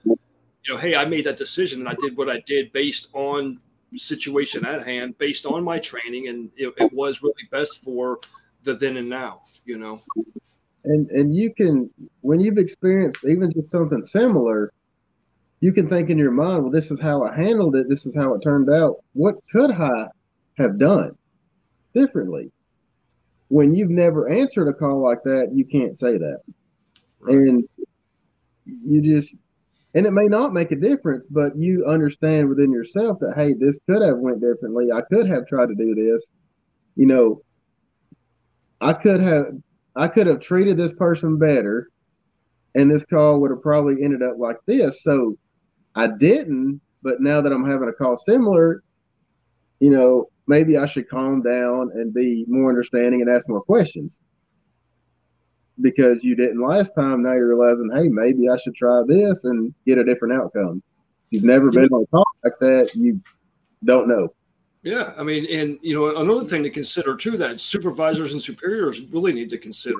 you 0.64 0.74
know, 0.74 0.80
hey, 0.80 0.96
I 0.96 1.04
made 1.04 1.24
that 1.24 1.36
decision 1.36 1.80
and 1.80 1.88
I 1.88 1.94
did 2.00 2.16
what 2.16 2.28
I 2.28 2.40
did 2.40 2.72
based 2.72 3.08
on 3.12 3.60
situation 3.96 4.64
at 4.66 4.86
hand, 4.86 5.16
based 5.18 5.46
on 5.46 5.62
my 5.62 5.78
training, 5.78 6.28
and 6.28 6.50
it, 6.56 6.72
it 6.78 6.92
was 6.92 7.22
really 7.22 7.34
best 7.50 7.84
for 7.84 8.18
the 8.62 8.74
then 8.74 8.96
and 8.96 9.08
now, 9.08 9.42
you 9.64 9.78
know. 9.78 10.00
And 10.84 11.08
and 11.10 11.34
you 11.34 11.52
can 11.54 11.90
when 12.22 12.40
you've 12.40 12.58
experienced 12.58 13.24
even 13.24 13.52
just 13.52 13.70
something 13.70 14.02
similar, 14.02 14.72
you 15.60 15.72
can 15.72 15.88
think 15.88 16.10
in 16.10 16.18
your 16.18 16.30
mind, 16.30 16.62
well, 16.62 16.72
this 16.72 16.90
is 16.90 17.00
how 17.00 17.22
I 17.22 17.34
handled 17.34 17.76
it, 17.76 17.88
this 17.88 18.06
is 18.06 18.14
how 18.14 18.34
it 18.34 18.40
turned 18.40 18.70
out. 18.70 18.96
What 19.12 19.36
could 19.52 19.70
I 19.70 20.08
have 20.58 20.78
done 20.78 21.16
differently? 21.94 22.50
When 23.48 23.72
you've 23.72 23.90
never 23.90 24.28
answered 24.28 24.68
a 24.68 24.72
call 24.72 25.02
like 25.02 25.22
that, 25.24 25.50
you 25.52 25.64
can't 25.64 25.98
say 25.98 26.18
that. 26.18 26.40
Right. 27.20 27.36
And 27.36 27.68
you 28.66 29.02
just 29.02 29.36
and 29.94 30.06
it 30.06 30.12
may 30.12 30.26
not 30.26 30.52
make 30.52 30.72
a 30.72 30.76
difference, 30.76 31.26
but 31.26 31.56
you 31.56 31.86
understand 31.86 32.48
within 32.48 32.72
yourself 32.72 33.18
that 33.20 33.34
hey, 33.36 33.54
this 33.54 33.78
could 33.88 34.02
have 34.02 34.18
went 34.18 34.40
differently. 34.40 34.90
I 34.92 35.02
could 35.02 35.28
have 35.28 35.46
tried 35.46 35.68
to 35.68 35.74
do 35.74 35.94
this. 35.94 36.30
You 36.96 37.06
know, 37.06 37.42
I 38.80 38.92
could 38.92 39.20
have 39.20 39.46
I 39.96 40.08
could 40.08 40.26
have 40.26 40.40
treated 40.40 40.76
this 40.76 40.92
person 40.92 41.38
better, 41.38 41.90
and 42.74 42.90
this 42.90 43.04
call 43.04 43.40
would 43.40 43.50
have 43.50 43.62
probably 43.62 44.02
ended 44.02 44.22
up 44.22 44.34
like 44.38 44.58
this. 44.66 45.02
So 45.04 45.38
I 45.94 46.08
didn't, 46.08 46.80
but 47.02 47.20
now 47.20 47.40
that 47.40 47.52
I'm 47.52 47.68
having 47.68 47.88
a 47.88 47.92
call 47.92 48.16
similar, 48.16 48.82
you 49.78 49.90
know, 49.90 50.28
maybe 50.48 50.76
I 50.76 50.86
should 50.86 51.08
calm 51.08 51.40
down 51.40 51.92
and 51.94 52.12
be 52.12 52.44
more 52.48 52.68
understanding 52.68 53.22
and 53.22 53.30
ask 53.30 53.48
more 53.48 53.62
questions 53.62 54.20
because 55.80 56.24
you 56.24 56.34
didn't 56.34 56.60
last 56.60 56.94
time. 56.94 57.22
Now 57.22 57.32
you're 57.32 57.48
realizing, 57.48 57.90
hey, 57.94 58.08
maybe 58.08 58.48
I 58.48 58.56
should 58.56 58.74
try 58.74 59.02
this 59.06 59.44
and 59.44 59.74
get 59.86 59.98
a 59.98 60.04
different 60.04 60.34
outcome. 60.34 60.82
You've 61.30 61.44
never 61.44 61.70
been 61.70 61.88
on 61.88 62.02
a 62.02 62.06
call 62.06 62.24
like 62.44 62.58
that, 62.60 62.94
you 62.94 63.20
don't 63.84 64.08
know. 64.08 64.32
Yeah, 64.82 65.14
I 65.16 65.22
mean, 65.22 65.46
and 65.46 65.78
you 65.82 65.94
know, 65.94 66.16
another 66.16 66.44
thing 66.44 66.62
to 66.62 66.70
consider 66.70 67.16
too 67.16 67.38
that 67.38 67.58
supervisors 67.58 68.32
and 68.32 68.42
superiors 68.42 69.00
really 69.00 69.32
need 69.32 69.48
to 69.50 69.58
consider 69.58 69.96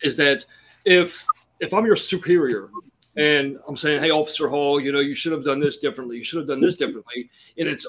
is 0.00 0.16
that 0.16 0.44
if 0.84 1.26
if 1.60 1.74
I'm 1.74 1.84
your 1.84 1.96
superior 1.96 2.70
and 3.16 3.58
I'm 3.68 3.76
saying, 3.76 4.00
hey, 4.00 4.10
Officer 4.10 4.48
Hall, 4.48 4.80
you 4.80 4.92
know, 4.92 5.00
you 5.00 5.14
should 5.14 5.32
have 5.32 5.44
done 5.44 5.60
this 5.60 5.78
differently, 5.78 6.16
you 6.16 6.24
should 6.24 6.38
have 6.38 6.48
done 6.48 6.60
this 6.60 6.76
differently, 6.76 7.30
and 7.58 7.68
it's 7.68 7.86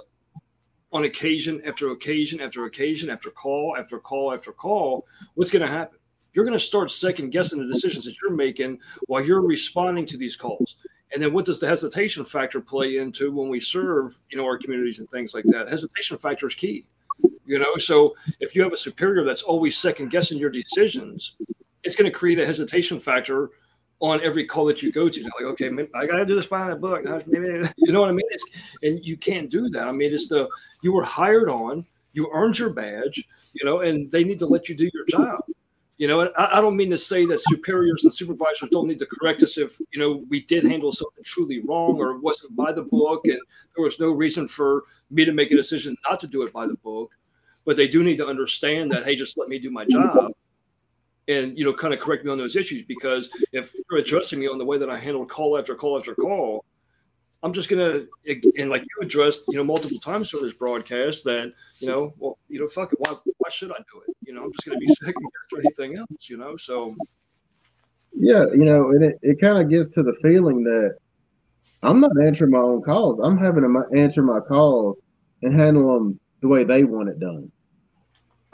on 0.92 1.06
occasion 1.06 1.62
after 1.66 1.92
occasion 1.92 2.42
after 2.42 2.66
occasion 2.66 3.10
after 3.10 3.30
call 3.30 3.76
after 3.78 4.00
call 4.00 4.34
after 4.34 4.52
call, 4.52 5.06
what's 5.36 5.52
going 5.52 5.66
to 5.66 5.72
happen? 5.72 6.00
You're 6.34 6.46
going 6.46 6.58
to 6.58 6.64
start 6.64 6.92
second 6.92 7.30
guessing 7.30 7.60
the 7.60 7.72
decisions 7.72 8.06
that 8.06 8.16
you're 8.22 8.32
making 8.32 8.80
while 9.08 9.24
you're 9.24 9.42
responding 9.42 10.06
to 10.08 10.18
these 10.18 10.36
calls. 10.36 10.78
And 11.14 11.22
then 11.22 11.32
what 11.32 11.46
does 11.46 11.60
the 11.60 11.68
hesitation 11.68 12.26
factor 12.26 12.60
play 12.60 12.98
into 12.98 13.32
when 13.32 13.48
we 13.50 13.60
serve, 13.60 14.18
you 14.30 14.38
know, 14.38 14.46
our 14.46 14.58
communities 14.58 14.98
and 14.98 15.10
things 15.10 15.34
like 15.34 15.46
that? 15.46 15.70
Hesitation 15.70 16.18
factor 16.18 16.48
is 16.48 16.56
key. 16.56 16.86
You 17.46 17.60
know, 17.60 17.78
so 17.78 18.16
if 18.40 18.56
you 18.56 18.64
have 18.64 18.74
a 18.74 18.78
superior 18.78 19.24
that's 19.24 19.44
always 19.44 19.78
second 19.78 20.10
guessing 20.10 20.40
your 20.40 20.50
decisions, 20.50 21.36
it's 21.84 21.96
going 21.96 22.12
to 22.12 22.18
create 22.18 22.40
a 22.40 22.46
hesitation 22.46 23.00
factor 23.00 23.52
on 24.00 24.22
every 24.22 24.46
call 24.46 24.66
that 24.66 24.82
you 24.82 24.92
go 24.92 25.08
to. 25.08 25.24
Like, 25.24 25.46
okay, 25.52 25.70
I 25.94 26.08
got 26.08 26.18
to 26.18 26.26
do 26.26 26.36
this 26.36 26.48
by 26.48 26.70
the 26.70 26.76
book. 26.76 27.04
You 27.28 27.92
know 27.92 28.02
what 28.02 28.10
I 28.10 28.14
mean? 28.14 28.26
It's, 28.32 28.46
and 28.82 29.06
you 29.06 29.18
can't 29.18 29.50
do 29.52 29.70
that. 29.70 29.88
I 29.88 29.92
mean, 29.92 30.14
it's 30.14 30.28
the 30.28 30.50
you 30.82 30.94
were 30.94 31.04
hired 31.04 31.48
on, 31.48 31.86
you 32.14 32.30
earned 32.34 32.58
your 32.58 32.72
badge, 32.72 33.24
you 33.54 33.66
know, 33.66 33.82
and 33.82 34.12
they 34.12 34.24
need 34.24 34.40
to 34.40 34.48
let 34.48 34.68
you 34.68 34.76
do 34.76 34.90
your 34.94 35.06
job. 35.06 35.42
You 35.98 36.08
know, 36.08 36.30
I, 36.38 36.58
I 36.58 36.62
don't 36.62 36.76
mean 36.76 36.90
to 36.90 36.98
say 36.98 37.26
that 37.28 37.40
superiors 37.40 38.04
and 38.04 38.14
supervisors 38.14 38.70
don't 38.70 38.88
need 38.88 39.00
to 39.00 39.06
correct 39.06 39.44
us 39.44 39.58
if, 39.58 39.80
you 39.92 40.00
know, 40.00 40.24
we 40.30 40.42
did 40.42 40.64
handle 40.64 40.92
something 40.92 41.24
truly 41.24 41.62
wrong 41.62 42.00
or 42.00 42.20
wasn't 42.20 42.56
by 42.56 42.72
the 42.72 42.82
book 42.82 43.22
and 43.26 43.40
there 43.76 43.84
was 43.84 44.00
no 44.00 44.10
reason 44.10 44.48
for 44.48 44.84
me 45.12 45.24
to 45.24 45.32
make 45.32 45.52
a 45.52 45.56
decision 45.56 45.96
not 46.10 46.20
to 46.22 46.28
do 46.28 46.42
it 46.44 46.52
by 46.52 46.66
the 46.66 46.76
book. 46.76 47.12
But 47.66 47.78
they 47.78 47.88
do 47.88 48.04
need 48.04 48.18
to 48.18 48.28
understand 48.28 48.92
that, 48.92 49.06
hey, 49.06 49.16
just 49.16 49.38
let 49.38 49.50
me 49.50 49.60
do 49.60 49.72
my 49.72 49.86
job 49.86 50.34
and, 51.28 51.58
you 51.58 51.64
know, 51.64 51.74
kind 51.74 51.94
of 51.94 52.00
correct 52.00 52.26
me 52.26 52.32
on 52.32 52.38
those 52.38 52.56
issues 52.56 52.84
because 52.84 53.30
if 53.52 53.74
you're 53.90 54.00
addressing 54.00 54.40
me 54.40 54.48
on 54.48 54.58
the 54.58 54.66
way 54.66 54.78
that 54.78 54.90
I 54.90 54.98
handled 54.98 55.30
call 55.30 55.58
after 55.58 55.76
call 55.76 55.98
after 55.98 56.16
call, 56.16 56.66
I'm 57.44 57.52
just 57.52 57.70
gonna 57.70 58.06
eh, 58.26 58.36
and 58.58 58.70
like 58.70 58.82
you 58.82 59.06
addressed, 59.06 59.44
you 59.50 59.58
know, 59.58 59.64
multiple 59.66 60.00
times 60.00 60.30
for 60.30 60.38
this 60.38 60.54
broadcast 60.54 61.26
that 61.26 61.52
you 61.80 61.88
know, 61.88 62.14
well, 62.18 62.40
you 62.48 62.60
know, 62.60 62.70
fuck 62.70 62.94
it, 62.94 63.00
why 63.00 63.14
why 63.38 63.50
should 63.50 63.72
I 63.72 63.78
do 63.92 64.02
it? 64.08 64.16
You 64.26 64.34
know, 64.34 64.44
I'm 64.44 64.52
just 64.54 64.66
gonna 64.66 64.80
be 64.80 64.88
sick 65.04 65.16
or 65.54 65.60
anything 65.60 65.98
else, 65.98 66.30
you 66.30 66.38
know. 66.38 66.56
So 66.56 66.96
yeah, 68.14 68.46
you 68.54 68.64
know, 68.64 68.92
and 68.92 69.04
it, 69.04 69.20
it 69.22 69.42
kind 69.42 69.58
of 69.58 69.70
gets 69.70 69.90
to 69.90 70.04
the 70.04 70.16
feeling 70.22 70.64
that 70.64 70.96
I'm 71.82 72.00
not 72.00 72.12
answering 72.22 72.52
my 72.52 72.60
own 72.60 72.82
calls. 72.82 73.20
I'm 73.20 73.38
having 73.38 73.64
to 73.64 73.98
answer 73.98 74.24
my 74.24 74.40
calls 74.40 75.02
and 75.42 75.54
handle 75.54 75.94
them 75.94 76.20
the 76.42 76.48
way 76.48 76.64
they 76.64 76.86
want 76.86 77.10
it 77.10 77.20
done. 77.20 77.52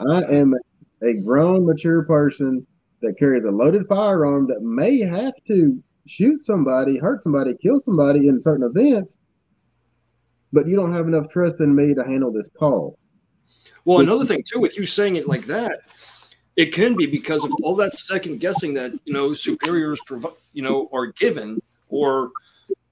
I 0.00 0.22
am 0.32 0.54
a 1.02 1.14
grown, 1.14 1.64
mature 1.64 2.02
person 2.04 2.66
that 3.02 3.18
carries 3.18 3.44
a 3.44 3.50
loaded 3.50 3.86
firearm 3.86 4.48
that 4.48 4.62
may 4.62 4.98
have 5.00 5.34
to 5.46 5.82
shoot 6.06 6.44
somebody, 6.44 6.98
hurt 6.98 7.22
somebody, 7.22 7.54
kill 7.54 7.80
somebody 7.80 8.28
in 8.28 8.40
certain 8.40 8.64
events, 8.64 9.18
but 10.52 10.66
you 10.66 10.76
don't 10.76 10.92
have 10.92 11.06
enough 11.06 11.28
trust 11.28 11.60
in 11.60 11.74
me 11.74 11.94
to 11.94 12.04
handle 12.04 12.32
this 12.32 12.48
call. 12.58 12.98
Well, 13.84 14.00
another 14.00 14.24
thing 14.24 14.42
too, 14.42 14.60
with 14.60 14.76
you 14.76 14.86
saying 14.86 15.16
it 15.16 15.26
like 15.26 15.46
that, 15.46 15.80
it 16.56 16.72
can 16.72 16.96
be 16.96 17.06
because 17.06 17.44
of 17.44 17.52
all 17.62 17.76
that 17.76 17.94
second 17.94 18.40
guessing 18.40 18.74
that 18.74 18.92
you 19.04 19.12
know 19.12 19.32
superiors 19.34 20.00
provide, 20.06 20.32
you 20.52 20.62
know, 20.62 20.88
are 20.92 21.06
given 21.06 21.62
or 21.88 22.30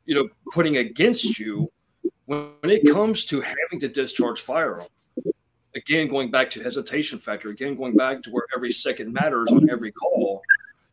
you 0.07 0.15
know 0.15 0.29
putting 0.53 0.79
against 0.79 1.39
you 1.39 1.71
when, 2.27 2.51
when 2.61 2.71
it 2.71 2.87
comes 2.91 3.25
to 3.27 3.41
having 3.41 3.81
to 3.81 3.89
discharge 3.89 4.41
firearm. 4.41 4.87
Again, 5.75 6.09
going 6.09 6.31
back 6.31 6.51
to 6.51 6.63
hesitation 6.63 7.19
factor. 7.19 7.51
Again, 7.51 7.77
going 7.77 7.95
back 7.95 8.23
to 8.23 8.31
where 8.31 8.45
every 8.57 8.73
second 8.73 9.13
matters 9.13 9.51
on 9.51 9.69
every 9.71 9.93
call 9.93 10.43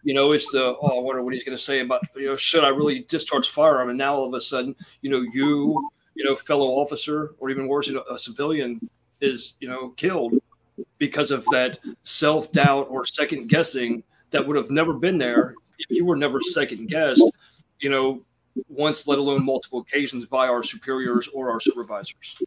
you 0.05 0.13
know, 0.13 0.31
it's 0.31 0.51
the 0.51 0.77
oh, 0.79 0.99
I 0.99 1.01
wonder 1.01 1.23
what 1.23 1.33
he's 1.33 1.43
going 1.43 1.57
to 1.57 1.63
say 1.63 1.81
about 1.81 2.03
you 2.15 2.27
know, 2.27 2.35
should 2.37 2.63
I 2.63 2.69
really 2.69 2.99
discharge 3.09 3.49
firearm? 3.49 3.89
And 3.89 3.97
now 3.97 4.13
all 4.13 4.27
of 4.27 4.33
a 4.35 4.39
sudden, 4.39 4.75
you 5.01 5.09
know, 5.09 5.25
you, 5.33 5.89
you 6.13 6.23
know, 6.23 6.35
fellow 6.35 6.67
officer, 6.67 7.33
or 7.39 7.49
even 7.49 7.67
worse, 7.67 7.87
you 7.87 7.95
know, 7.95 8.03
a 8.09 8.17
civilian 8.17 8.87
is 9.19 9.55
you 9.59 9.67
know 9.67 9.89
killed 9.97 10.35
because 10.99 11.31
of 11.31 11.43
that 11.45 11.79
self 12.03 12.51
doubt 12.51 12.87
or 12.89 13.05
second 13.05 13.47
guessing 13.49 14.03
that 14.29 14.45
would 14.45 14.55
have 14.55 14.69
never 14.69 14.93
been 14.93 15.17
there 15.17 15.55
if 15.79 15.97
you 15.97 16.05
were 16.05 16.15
never 16.15 16.39
second 16.39 16.87
guessed. 16.87 17.23
You 17.79 17.89
know, 17.89 18.21
once, 18.69 19.07
let 19.07 19.17
alone 19.17 19.43
multiple 19.43 19.79
occasions 19.79 20.25
by 20.25 20.47
our 20.47 20.61
superiors 20.61 21.27
or 21.29 21.49
our 21.49 21.59
supervisors. 21.59 22.37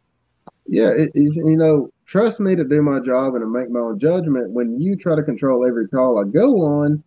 Yeah, 0.65 0.89
it. 0.89 1.11
You 1.13 1.57
know, 1.57 1.91
trust 2.05 2.39
me 2.39 2.55
to 2.55 2.63
do 2.63 2.81
my 2.81 2.99
job 2.99 3.35
and 3.35 3.41
to 3.41 3.47
make 3.47 3.69
my 3.69 3.81
own 3.81 3.99
judgment. 3.99 4.51
When 4.51 4.79
you 4.79 4.95
try 4.95 5.15
to 5.15 5.23
control 5.23 5.67
every 5.67 5.89
call 5.89 6.19
I 6.19 6.23
go 6.23 6.61
on, 6.61 7.03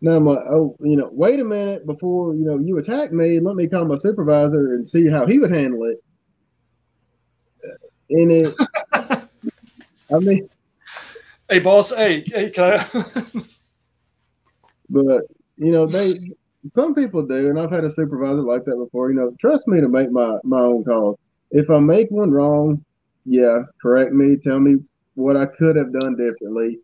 now 0.00 0.12
I'm 0.12 0.26
like, 0.26 0.44
oh, 0.50 0.76
you 0.80 0.96
know, 0.96 1.08
wait 1.12 1.40
a 1.40 1.44
minute 1.44 1.86
before 1.86 2.34
you 2.34 2.44
know 2.44 2.58
you 2.58 2.78
attack 2.78 3.12
me. 3.12 3.40
Let 3.40 3.56
me 3.56 3.66
call 3.66 3.84
my 3.86 3.96
supervisor 3.96 4.74
and 4.74 4.86
see 4.86 5.08
how 5.08 5.26
he 5.26 5.38
would 5.38 5.52
handle 5.52 5.84
it. 5.84 6.02
Uh, 7.64 7.76
and 8.10 8.32
it, 8.32 8.54
I 8.92 10.18
mean, 10.18 10.48
hey 11.48 11.60
boss, 11.60 11.92
hey, 11.94 12.24
hey, 12.26 12.50
can 12.50 12.78
I? 12.78 12.86
but 14.90 15.22
you 15.56 15.72
know, 15.72 15.86
they 15.86 16.18
some 16.72 16.94
people 16.94 17.22
do, 17.26 17.48
and 17.48 17.58
I've 17.58 17.70
had 17.70 17.84
a 17.84 17.90
supervisor 17.90 18.42
like 18.42 18.64
that 18.66 18.76
before. 18.76 19.10
You 19.10 19.16
know, 19.16 19.34
trust 19.40 19.66
me 19.66 19.80
to 19.80 19.88
make 19.88 20.10
my 20.10 20.36
my 20.44 20.60
own 20.60 20.84
calls. 20.84 21.16
If 21.52 21.70
I 21.70 21.78
make 21.78 22.10
one 22.10 22.30
wrong, 22.30 22.84
yeah, 23.24 23.62
correct 23.80 24.12
me. 24.12 24.36
Tell 24.36 24.60
me 24.60 24.76
what 25.14 25.38
I 25.38 25.46
could 25.46 25.76
have 25.76 25.92
done 25.92 26.16
differently 26.16 26.80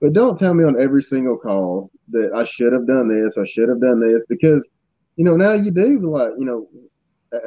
but 0.00 0.12
don't 0.12 0.38
tell 0.38 0.54
me 0.54 0.64
on 0.64 0.80
every 0.80 1.02
single 1.02 1.36
call 1.36 1.90
that 2.10 2.32
I 2.34 2.44
should 2.44 2.72
have 2.72 2.86
done 2.86 3.08
this, 3.08 3.38
I 3.38 3.44
should 3.44 3.68
have 3.68 3.80
done 3.80 4.00
this, 4.00 4.22
because 4.28 4.68
you 5.16 5.24
know 5.24 5.36
now 5.36 5.52
you 5.52 5.70
do 5.70 6.00
like 6.00 6.32
you 6.38 6.46
know 6.46 6.68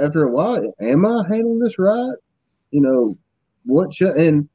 after 0.02 0.24
a 0.24 0.32
while, 0.32 0.74
am 0.80 1.06
I 1.06 1.24
handling 1.28 1.60
this 1.60 1.80
right? 1.80 2.16
You 2.72 2.82
know 2.82 3.18
what 3.66 3.94
should 3.94 4.16
and 4.16 4.48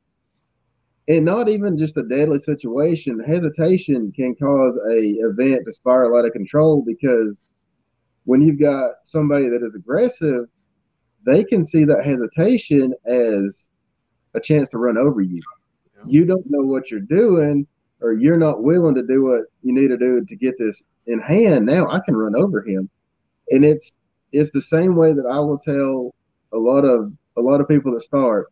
and 1.09 1.25
not 1.25 1.49
even 1.49 1.79
just 1.79 1.97
a 1.97 2.03
deadly 2.03 2.39
situation. 2.39 3.19
Hesitation 3.19 4.13
can 4.15 4.35
cause 4.35 4.79
a 4.91 4.99
event 5.21 5.65
to 5.65 5.73
spiral 5.73 6.17
out 6.17 6.27
of 6.27 6.33
control 6.33 6.85
because 6.87 7.45
when 8.25 8.43
you've 8.43 8.61
got 8.61 8.91
somebody 9.05 9.49
that 9.49 9.63
is 9.63 9.75
aggressive, 9.75 10.45
they 11.25 11.43
can 11.43 11.65
see 11.65 11.85
that 11.85 12.05
hesitation 12.05 12.93
as 13.07 13.71
a 14.35 14.41
chance 14.41 14.69
to 14.69 14.79
run 14.79 14.99
over 14.99 15.23
you. 15.23 15.41
You 16.07 16.27
don't 16.27 16.45
know 16.49 16.63
what 16.63 16.91
you're 16.91 17.01
doing, 17.01 17.67
or 18.01 18.13
you're 18.13 18.37
not 18.37 18.63
willing 18.63 18.95
to 18.95 19.03
do 19.03 19.25
what 19.25 19.43
you 19.63 19.75
need 19.75 19.89
to 19.89 19.97
do 19.97 20.25
to 20.25 20.37
get 20.37 20.59
this 20.59 20.83
in 21.07 21.21
hand, 21.21 21.67
now 21.67 21.89
I 21.89 22.01
can 22.05 22.17
run 22.17 22.37
over 22.37 22.63
him. 22.63 22.89
And 23.51 23.65
it's 23.65 23.95
it's 24.33 24.51
the 24.51 24.61
same 24.61 24.95
way 24.95 25.13
that 25.13 25.27
I 25.27 25.41
will 25.41 25.59
tell 25.59 26.15
a 26.53 26.59
lot 26.59 26.85
of 26.85 27.13
a 27.37 27.41
lot 27.41 27.61
of 27.61 27.69
people 27.69 27.93
that 27.95 28.03
start. 28.03 28.47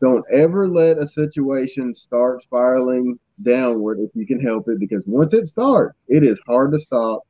Don't 0.00 0.24
ever 0.30 0.68
let 0.68 0.98
a 0.98 1.06
situation 1.06 1.94
start 1.94 2.42
spiraling 2.42 3.18
downward 3.42 3.98
if 4.00 4.10
you 4.14 4.26
can 4.26 4.40
help 4.40 4.68
it, 4.68 4.78
because 4.78 5.06
once 5.06 5.32
it 5.32 5.46
starts, 5.46 5.96
it 6.08 6.22
is 6.22 6.40
hard 6.46 6.72
to 6.72 6.78
stop. 6.78 7.22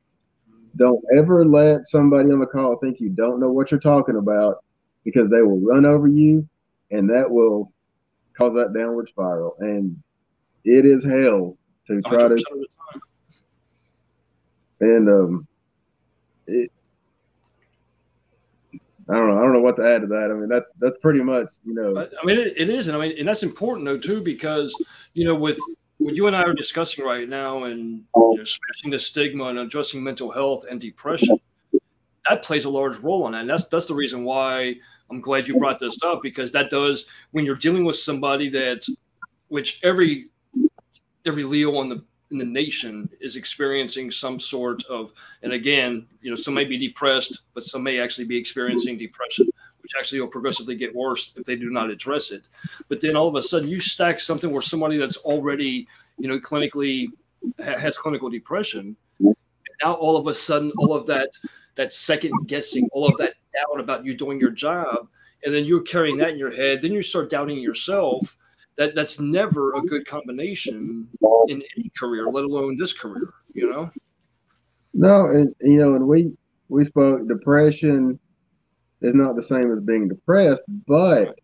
Don't 0.75 1.03
ever 1.17 1.45
let 1.45 1.85
somebody 1.85 2.29
on 2.29 2.39
the 2.39 2.45
call 2.45 2.77
think 2.77 2.99
you 2.99 3.09
don't 3.09 3.39
know 3.39 3.51
what 3.51 3.71
you're 3.71 3.79
talking 3.79 4.17
about, 4.17 4.63
because 5.05 5.29
they 5.29 5.41
will 5.41 5.59
run 5.59 5.85
over 5.85 6.07
you, 6.07 6.47
and 6.91 7.09
that 7.09 7.29
will 7.29 7.71
cause 8.37 8.53
that 8.53 8.73
downward 8.73 9.07
spiral. 9.07 9.55
And 9.59 9.97
it 10.63 10.85
is 10.85 11.03
hell 11.03 11.57
to 11.87 12.01
try 12.01 12.27
to. 12.27 12.43
And 14.79 15.09
um, 15.09 15.47
it, 16.45 16.71
I 19.09 19.13
don't 19.13 19.29
know. 19.29 19.37
I 19.37 19.41
don't 19.41 19.53
know 19.53 19.61
what 19.61 19.77
to 19.77 19.87
add 19.87 20.01
to 20.01 20.07
that. 20.07 20.29
I 20.31 20.33
mean, 20.33 20.49
that's 20.49 20.69
that's 20.79 20.97
pretty 20.97 21.21
much 21.21 21.47
you 21.65 21.73
know. 21.73 21.97
I 21.97 22.25
mean, 22.25 22.37
it, 22.37 22.53
it 22.57 22.69
is, 22.69 22.87
and 22.87 22.97
I 22.97 22.99
mean, 22.99 23.17
and 23.17 23.27
that's 23.27 23.43
important 23.43 23.85
though 23.85 23.97
too, 23.97 24.21
because 24.21 24.75
you 25.13 25.25
know, 25.25 25.35
with 25.35 25.57
what 25.97 26.15
you 26.15 26.27
and 26.27 26.35
I 26.35 26.43
are 26.43 26.53
discussing 26.53 27.05
right 27.05 27.27
now, 27.27 27.63
and 27.63 28.03
you 28.15 28.37
know, 28.37 28.43
smashing 28.43 28.91
the 28.91 28.99
stigma 28.99 29.45
and 29.45 29.59
addressing 29.59 30.03
mental 30.03 30.29
health 30.29 30.65
and 30.69 30.79
depression, 30.79 31.39
that 32.29 32.43
plays 32.43 32.65
a 32.65 32.69
large 32.69 32.97
role 32.97 33.25
in 33.27 33.31
that. 33.31 33.41
And 33.41 33.49
that's 33.49 33.67
that's 33.67 33.85
the 33.85 33.95
reason 33.95 34.25
why 34.25 34.75
I'm 35.09 35.21
glad 35.21 35.47
you 35.47 35.57
brought 35.57 35.79
this 35.79 35.97
up 36.03 36.21
because 36.21 36.51
that 36.51 36.69
does 36.69 37.05
when 37.31 37.45
you're 37.45 37.55
dealing 37.55 37.85
with 37.85 37.95
somebody 37.95 38.49
that, 38.49 38.85
which 39.47 39.79
every 39.83 40.29
every 41.27 41.43
Leo 41.43 41.75
on 41.77 41.89
the 41.89 42.01
in 42.31 42.37
the 42.37 42.45
nation 42.45 43.09
is 43.21 43.37
experiencing 43.37 44.11
some 44.11 44.37
sort 44.37 44.83
of, 44.85 45.13
and 45.43 45.53
again, 45.53 46.05
you 46.21 46.29
know, 46.29 46.35
some 46.35 46.53
may 46.53 46.65
be 46.65 46.77
depressed, 46.77 47.39
but 47.53 47.63
some 47.63 47.81
may 47.83 48.01
actually 48.01 48.25
be 48.25 48.35
experiencing 48.35 48.97
depression, 48.97 49.47
which 49.81 49.93
actually 49.97 50.19
will 50.19 50.27
progressively 50.27 50.75
get 50.75 50.93
worse 50.93 51.33
if 51.37 51.45
they 51.45 51.55
do 51.55 51.69
not 51.69 51.89
address 51.89 52.31
it. 52.31 52.47
But 52.89 52.99
then 52.99 53.15
all 53.15 53.29
of 53.29 53.35
a 53.35 53.41
sudden, 53.41 53.69
you 53.69 53.79
stack 53.79 54.19
something 54.19 54.51
where 54.51 54.61
somebody 54.61 54.97
that's 54.97 55.15
already, 55.17 55.87
you 56.17 56.27
know, 56.27 56.37
clinically 56.39 57.07
has 57.59 57.97
clinical 57.97 58.29
depression, 58.29 58.97
now 59.83 59.93
all 59.93 60.17
of 60.17 60.27
a 60.27 60.33
sudden, 60.33 60.71
all 60.77 60.93
of 60.93 61.05
that 61.05 61.29
that 61.75 61.93
second 61.93 62.33
guessing, 62.47 62.89
all 62.91 63.07
of 63.07 63.15
that 63.17 63.35
doubt 63.53 63.79
about 63.79 64.03
you 64.03 64.15
doing 64.15 64.39
your 64.39 64.49
job, 64.49 65.07
and 65.45 65.53
then 65.53 65.63
you're 65.63 65.81
carrying 65.81 66.17
that 66.17 66.31
in 66.31 66.39
your 66.39 66.51
head, 66.51 66.81
then 66.81 66.91
you 66.91 67.03
start 67.03 67.29
doubting 67.29 67.59
yourself. 67.59 68.35
That 68.77 68.95
that's 68.95 69.19
never 69.19 69.73
a 69.73 69.81
good 69.81 70.05
combination 70.05 71.07
in 71.47 71.63
any 71.77 71.91
career, 71.97 72.27
let 72.27 72.43
alone 72.43 72.77
this 72.77 72.93
career. 72.93 73.33
You 73.53 73.69
know. 73.69 73.91
No, 74.93 75.27
and 75.27 75.55
you 75.61 75.77
know, 75.77 75.95
and 75.95 76.07
we 76.07 76.31
we 76.69 76.83
spoke 76.83 77.27
depression 77.27 78.19
is 79.01 79.15
not 79.15 79.35
the 79.35 79.43
same 79.43 79.71
as 79.71 79.79
being 79.79 80.07
depressed, 80.07 80.63
but 80.87 81.27
right. 81.27 81.35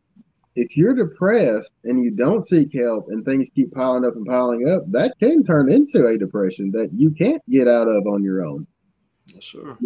if 0.56 0.76
you're 0.76 0.96
depressed 0.96 1.72
and 1.84 2.04
you 2.04 2.12
don't 2.12 2.48
seek 2.48 2.74
help 2.74 3.08
and 3.10 3.24
things 3.24 3.50
keep 3.54 3.72
piling 3.74 4.06
up 4.06 4.16
and 4.16 4.26
piling 4.26 4.68
up, 4.68 4.84
that 4.92 5.14
can 5.20 5.44
turn 5.44 5.72
into 5.72 6.08
a 6.08 6.18
depression 6.18 6.72
that 6.72 6.90
you 6.94 7.12
can't 7.12 7.42
get 7.50 7.68
out 7.68 7.88
of 7.88 8.08
on 8.08 8.24
your 8.24 8.44
own. 8.44 8.66
Yes, 9.28 9.46
sir 9.46 9.78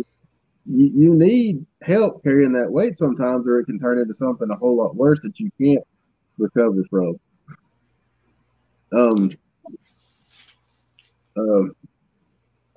you, 0.68 0.92
you 0.94 1.16
need 1.16 1.66
help 1.82 2.22
carrying 2.22 2.52
that 2.54 2.72
weight 2.72 2.98
sometimes, 2.98 3.48
or 3.48 3.60
it 3.60 3.66
can 3.66 3.80
turn 3.80 4.00
into 4.00 4.14
something 4.14 4.50
a 4.50 4.56
whole 4.56 4.76
lot 4.76 4.96
worse 4.96 5.20
that 5.24 5.40
you 5.40 5.50
can't 5.60 5.84
recover 6.38 6.84
from. 6.90 7.16
Um, 8.94 9.32
um, 11.38 11.76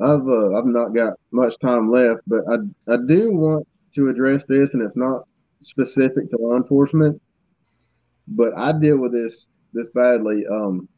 I've 0.00 0.26
uh, 0.26 0.56
I've 0.56 0.66
not 0.66 0.94
got 0.94 1.14
much 1.30 1.58
time 1.58 1.90
left, 1.90 2.22
but 2.26 2.40
I 2.50 2.56
I 2.92 2.96
do 3.06 3.32
want 3.32 3.66
to 3.94 4.08
address 4.08 4.46
this, 4.46 4.74
and 4.74 4.82
it's 4.82 4.96
not 4.96 5.26
specific 5.60 6.30
to 6.30 6.38
law 6.38 6.56
enforcement, 6.56 7.20
but 8.28 8.56
I 8.56 8.72
deal 8.72 8.98
with 8.98 9.12
this 9.12 9.48
this 9.72 9.88
badly. 9.90 10.46
Um, 10.46 10.88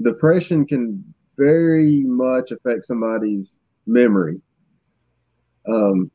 depression 0.00 0.66
can 0.66 1.04
very 1.36 2.02
much 2.04 2.50
affect 2.50 2.86
somebody's 2.86 3.60
memory. 3.86 4.40
Um, 5.68 6.10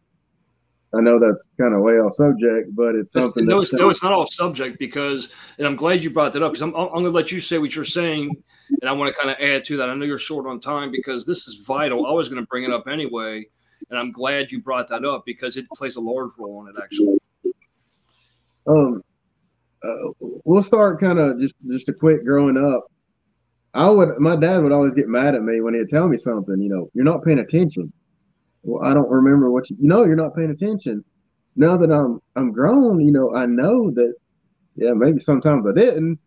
I 0.95 1.01
know 1.01 1.19
that's 1.19 1.47
kind 1.59 1.73
of 1.73 1.81
way 1.81 1.93
off 1.93 2.14
subject, 2.14 2.73
but 2.73 2.95
it's 2.95 3.11
something. 3.11 3.45
No, 3.45 3.59
it's, 3.59 3.73
no, 3.73 3.89
it's 3.89 4.03
not 4.03 4.14
off 4.14 4.31
subject 4.31 4.80
because, 4.80 5.34
and 5.57 5.68
I'm 5.68 5.76
glad 5.76 6.01
you 6.01 6.09
brought 6.09 6.31
that 6.34 6.43
up 6.43 6.53
because 6.53 6.61
I'm, 6.61 6.73
I'm 6.76 6.89
going 6.89 7.05
to 7.05 7.09
let 7.11 7.31
you 7.31 7.41
say 7.41 7.57
what 7.57 7.76
you're 7.76 7.84
saying, 7.84 8.31
and 8.81 8.89
I 8.89 8.93
want 8.93 9.14
to 9.14 9.22
kind 9.22 9.30
of 9.30 9.38
add 9.41 9.65
to 9.65 9.77
that. 9.77 9.89
I 9.89 9.95
know 9.95 10.05
you're 10.05 10.18
short 10.18 10.47
on 10.47 10.61
time 10.61 10.89
because 10.91 11.26
this 11.26 11.47
is 11.47 11.65
vital. 11.65 12.07
I 12.07 12.11
was 12.14 12.30
going 12.30 12.41
to 12.41 12.47
bring 12.47 12.64
it 12.64 12.72
up 12.72 12.88
anyway, 12.88 13.45
and 13.89 13.99
I'm 13.99 14.14
glad 14.14 14.49
you 14.49 14.61
brought 14.61 14.88
that 14.88 15.03
up 15.03 15.23
because 15.26 15.57
it 15.57 15.68
plays 15.69 15.97
a 15.97 16.01
large 16.01 16.31
role 16.38 16.65
in 16.65 16.69
it 16.69 16.81
actually. 16.81 17.18
Um, 18.65 19.03
uh, 19.84 20.09
we'll 20.45 20.64
start 20.64 21.01
kind 21.01 21.19
of 21.19 21.39
just 21.39 21.55
just 21.68 21.89
a 21.89 21.93
quick 21.93 22.23
growing 22.23 22.57
up. 22.57 22.89
I 23.73 23.89
would, 23.89 24.18
my 24.19 24.35
dad 24.35 24.64
would 24.64 24.72
always 24.72 24.93
get 24.93 25.07
mad 25.07 25.35
at 25.35 25.43
me 25.43 25.61
when 25.61 25.76
he'd 25.76 25.89
tell 25.89 26.07
me 26.07 26.18
something. 26.18 26.59
You 26.59 26.69
know, 26.69 26.89
you're 26.93 27.05
not 27.05 27.23
paying 27.23 27.39
attention 27.39 27.91
well, 28.63 28.84
I 28.84 28.93
don't 28.93 29.09
remember 29.09 29.51
what 29.51 29.69
you, 29.69 29.77
know, 29.79 30.03
you're 30.03 30.15
not 30.15 30.35
paying 30.35 30.51
attention. 30.51 31.03
Now 31.55 31.77
that 31.77 31.91
I'm 31.91 32.21
I'm 32.35 32.51
grown, 32.51 32.99
you 32.99 33.11
know, 33.11 33.35
I 33.35 33.45
know 33.45 33.91
that 33.91 34.13
yeah, 34.75 34.93
maybe 34.93 35.19
sometimes 35.19 35.65
I 35.65 35.73
didn't, 35.73 36.19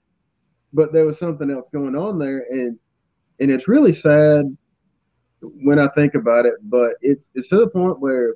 but 0.72 0.92
there 0.92 1.06
was 1.06 1.18
something 1.18 1.50
else 1.50 1.68
going 1.68 1.96
on 1.96 2.18
there 2.18 2.46
and 2.50 2.78
and 3.38 3.50
it's 3.50 3.68
really 3.68 3.92
sad 3.92 4.56
when 5.40 5.78
I 5.78 5.88
think 5.88 6.14
about 6.14 6.46
it, 6.46 6.54
but 6.62 6.94
it's 7.00 7.30
it's 7.34 7.48
to 7.48 7.56
the 7.56 7.68
point 7.68 8.00
where 8.00 8.34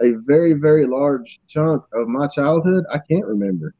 a 0.00 0.12
very, 0.26 0.54
very 0.54 0.86
large 0.86 1.40
chunk 1.48 1.82
of 1.92 2.08
my 2.08 2.26
childhood 2.26 2.84
I 2.92 2.98
can't 2.98 3.26
remember. 3.26 3.74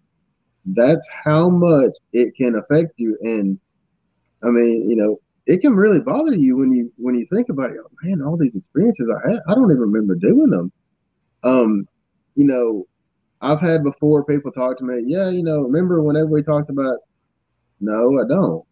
That's 0.64 1.08
how 1.24 1.48
much 1.48 1.92
it 2.12 2.36
can 2.36 2.54
affect 2.56 2.92
you. 2.96 3.18
And 3.22 3.58
I 4.44 4.50
mean, 4.50 4.88
you 4.88 4.96
know, 4.96 5.20
it 5.46 5.60
can 5.60 5.74
really 5.74 6.00
bother 6.00 6.34
you 6.34 6.56
when 6.56 6.72
you 6.72 6.92
when 6.96 7.14
you 7.14 7.26
think 7.26 7.48
about 7.48 7.70
it. 7.70 7.76
Oh, 7.82 7.90
man, 8.02 8.22
all 8.22 8.36
these 8.36 8.54
experiences 8.54 9.08
I 9.10 9.30
had, 9.30 9.40
I 9.48 9.54
don't 9.54 9.70
even 9.70 9.80
remember 9.80 10.14
doing 10.14 10.50
them. 10.50 10.72
Um, 11.42 11.88
you 12.36 12.44
know, 12.44 12.86
I've 13.40 13.60
had 13.60 13.82
before 13.82 14.24
people 14.24 14.52
talk 14.52 14.78
to 14.78 14.84
me. 14.84 15.02
Yeah, 15.06 15.30
you 15.30 15.42
know, 15.42 15.62
remember 15.62 16.02
whenever 16.02 16.28
we 16.28 16.42
talked 16.42 16.70
about? 16.70 16.98
No, 17.80 18.20
I 18.20 18.28
don't. 18.28 18.64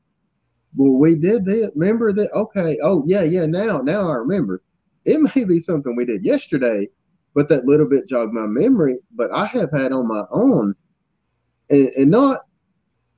Well, 0.77 0.93
we 0.93 1.17
did 1.17 1.45
that. 1.47 1.73
Remember 1.75 2.13
that? 2.13 2.31
Okay. 2.33 2.79
Oh, 2.83 3.03
yeah, 3.07 3.23
yeah. 3.23 3.47
Now, 3.47 3.79
now 3.79 4.09
I 4.09 4.15
remember. 4.15 4.63
It 5.05 5.21
may 5.35 5.45
be 5.45 5.59
something 5.59 5.97
we 5.97 6.05
did 6.05 6.25
yesterday, 6.25 6.89
but 7.35 7.49
that 7.49 7.65
little 7.65 7.89
bit 7.89 8.09
jogged 8.09 8.33
my 8.33 8.47
memory. 8.47 8.99
But 9.17 9.33
I 9.33 9.47
have 9.47 9.73
had 9.73 9.91
on 9.91 10.07
my 10.07 10.23
own, 10.31 10.77
and, 11.69 11.89
and 11.89 12.11
not 12.11 12.43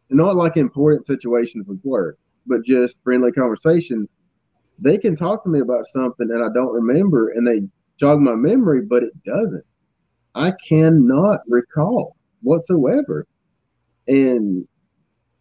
not 0.08 0.36
like 0.36 0.56
important 0.56 1.06
situations 1.06 1.66
with 1.66 1.80
work 1.84 2.18
but 2.46 2.64
just 2.64 3.02
friendly 3.02 3.32
conversation, 3.32 4.08
they 4.78 4.98
can 4.98 5.16
talk 5.16 5.42
to 5.44 5.48
me 5.48 5.60
about 5.60 5.86
something 5.86 6.28
and 6.30 6.44
I 6.44 6.48
don't 6.52 6.72
remember 6.72 7.30
and 7.30 7.46
they 7.46 7.66
jog 7.98 8.20
my 8.20 8.34
memory, 8.34 8.82
but 8.82 9.02
it 9.02 9.22
doesn't. 9.24 9.64
I 10.34 10.52
cannot 10.66 11.40
recall 11.46 12.16
whatsoever. 12.42 13.26
And 14.08 14.66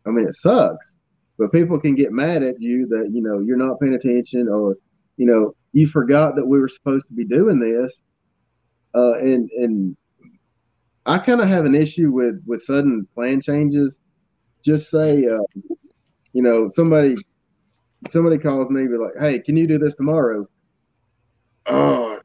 I 0.05 0.09
mean, 0.09 0.27
it 0.27 0.35
sucks, 0.35 0.97
but 1.37 1.51
people 1.51 1.79
can 1.79 1.95
get 1.95 2.11
mad 2.11 2.43
at 2.43 2.61
you 2.61 2.87
that, 2.87 3.09
you 3.11 3.21
know, 3.21 3.39
you're 3.39 3.57
not 3.57 3.79
paying 3.79 3.93
attention 3.93 4.47
or, 4.47 4.77
you 5.17 5.25
know, 5.25 5.55
you 5.73 5.87
forgot 5.87 6.35
that 6.35 6.45
we 6.45 6.59
were 6.59 6.67
supposed 6.67 7.07
to 7.07 7.13
be 7.13 7.25
doing 7.25 7.59
this. 7.59 8.01
Uh, 8.93 9.13
and, 9.19 9.49
and 9.51 9.95
I 11.05 11.17
kind 11.17 11.41
of 11.41 11.47
have 11.47 11.65
an 11.65 11.75
issue 11.75 12.11
with, 12.11 12.43
with 12.45 12.61
sudden 12.61 13.07
plan 13.13 13.41
changes. 13.41 13.99
Just 14.63 14.91
say, 14.91 15.25
uh, 15.25 15.39
you 16.33 16.41
know, 16.41 16.69
somebody 16.69 17.15
somebody 18.07 18.37
calls 18.37 18.69
me, 18.69 18.87
be 18.87 18.97
like, 18.97 19.17
"Hey, 19.19 19.39
can 19.39 19.57
you 19.57 19.67
do 19.67 19.77
this 19.77 19.95
tomorrow?" 19.95 20.47
Oh, 21.67 22.19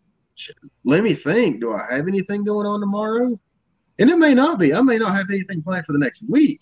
let 0.85 1.03
me 1.03 1.15
think. 1.15 1.61
Do 1.61 1.73
I 1.73 1.95
have 1.95 2.09
anything 2.09 2.45
going 2.45 2.67
on 2.67 2.81
tomorrow? 2.81 3.39
And 3.99 4.11
it 4.11 4.19
may 4.19 4.35
not 4.35 4.59
be. 4.59 4.75
I 4.75 4.81
may 4.81 4.99
not 4.99 5.15
have 5.15 5.27
anything 5.31 5.63
planned 5.63 5.87
for 5.87 5.93
the 5.93 5.99
next 5.99 6.23
week. 6.29 6.61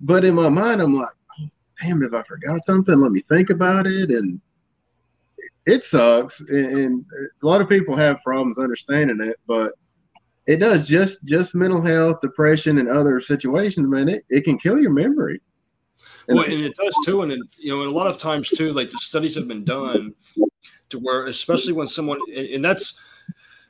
But 0.00 0.24
in 0.24 0.34
my 0.34 0.48
mind, 0.48 0.80
I'm 0.80 0.94
like, 0.94 1.08
oh, 1.40 1.48
damn, 1.80 2.02
if 2.02 2.12
I 2.12 2.22
forgot 2.22 2.64
something, 2.64 2.96
let 2.96 3.12
me 3.12 3.20
think 3.20 3.50
about 3.50 3.86
it. 3.86 4.10
And 4.10 4.40
it 5.66 5.82
sucks. 5.82 6.40
And 6.48 7.04
a 7.42 7.46
lot 7.46 7.60
of 7.60 7.68
people 7.68 7.96
have 7.96 8.22
problems 8.22 8.58
understanding 8.58 9.20
it, 9.20 9.36
but 9.46 9.72
it 10.46 10.56
does 10.56 10.86
just 10.86 11.26
just 11.26 11.54
mental 11.54 11.80
health, 11.80 12.20
depression, 12.20 12.78
and 12.78 12.88
other 12.88 13.20
situations, 13.20 13.86
man, 13.86 14.08
it, 14.10 14.24
it 14.28 14.44
can 14.44 14.58
kill 14.58 14.78
your 14.78 14.92
memory. 14.92 15.40
Well, 16.28 16.44
and 16.44 16.64
it 16.64 16.74
does 16.74 16.94
too, 17.04 17.22
and 17.22 17.32
it, 17.32 17.40
you 17.58 17.74
know, 17.74 17.82
and 17.82 17.90
a 17.90 17.94
lot 17.94 18.06
of 18.06 18.18
times 18.18 18.48
too, 18.48 18.72
like 18.72 18.90
the 18.90 18.98
studies 18.98 19.34
have 19.34 19.48
been 19.48 19.64
done 19.64 20.14
to 20.90 20.98
where, 20.98 21.26
especially 21.26 21.72
when 21.72 21.86
someone, 21.86 22.18
and 22.34 22.64
that's 22.64 22.98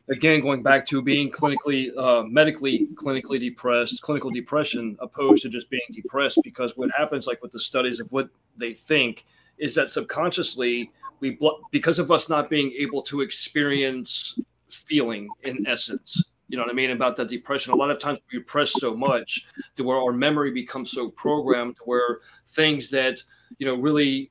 again 0.09 0.41
going 0.41 0.63
back 0.63 0.87
to 0.87 1.03
being 1.03 1.31
clinically, 1.31 1.91
uh, 1.97 2.23
medically, 2.25 2.89
clinically 2.95 3.41
depressed, 3.41 4.01
clinical 4.03 4.31
depression, 4.31 4.97
opposed 5.01 5.43
to 5.43 5.49
just 5.49 5.69
being 5.71 5.83
depressed. 5.93 6.39
Because 6.45 6.77
what 6.77 6.91
happens, 6.97 7.27
like 7.27 7.43
with 7.43 7.53
the 7.53 7.61
studies 7.61 8.01
of 8.01 8.13
what 8.13 8.29
they 8.57 8.75
think, 8.75 9.25
is 9.59 9.75
that 9.75 9.91
subconsciously 9.91 10.91
we, 11.21 11.39
because 11.71 11.99
of 11.99 12.11
us 12.11 12.29
not 12.29 12.51
being 12.51 12.73
able 12.79 13.03
to 13.03 13.21
experience 13.21 14.39
feeling 14.69 15.29
in 15.45 15.65
essence 15.67 16.25
you 16.49 16.57
know 16.57 16.65
what 16.65 16.71
I 16.71 16.75
mean 16.75 16.91
about 16.91 17.17
that 17.17 17.29
depression. 17.29 17.73
A 17.73 17.77
lot 17.77 17.91
of 17.91 17.99
times 17.99 18.19
we 18.33 18.39
press 18.41 18.73
so 18.73 18.95
much 18.95 19.47
to 19.77 19.85
where 19.85 19.97
our 19.97 20.13
memory 20.13 20.51
becomes 20.51 20.91
so 20.91 21.09
programmed 21.09 21.77
to 21.77 21.83
where 21.85 22.21
things 22.55 22.91
that 22.91 23.23
you 23.59 23.67
know 23.67 23.75
really 23.75 24.31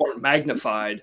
aren't 0.00 0.22
magnified, 0.22 1.02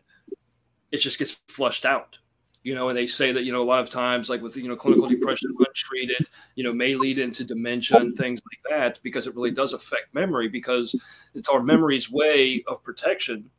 it 0.92 0.98
just 0.98 1.20
gets 1.20 1.40
flushed 1.48 1.86
out. 1.86 2.18
You 2.64 2.76
know, 2.76 2.90
and 2.90 2.98
they 2.98 3.08
say 3.08 3.32
that 3.32 3.44
you 3.44 3.54
know 3.54 3.64
a 3.64 3.66
lot 3.66 3.80
of 3.80 3.90
times, 3.90 4.30
like 4.30 4.42
with 4.42 4.58
you 4.58 4.68
know 4.68 4.76
clinical 4.76 5.08
depression 5.08 5.54
untreated, 5.58 6.28
you 6.56 6.64
know, 6.64 6.74
may 6.74 6.96
lead 6.96 7.18
into 7.18 7.46
dementia 7.46 7.98
and 7.98 8.18
things 8.18 8.42
like 8.52 8.72
that 8.72 9.00
because 9.04 9.26
it 9.26 9.36
really 9.36 9.52
does 9.52 9.74
affect 9.74 10.14
memory 10.14 10.50
because 10.50 10.94
it's 11.34 11.48
our 11.48 11.64
memory's 11.64 12.12
way 12.12 12.64
of 12.68 12.84
protection 12.84 13.50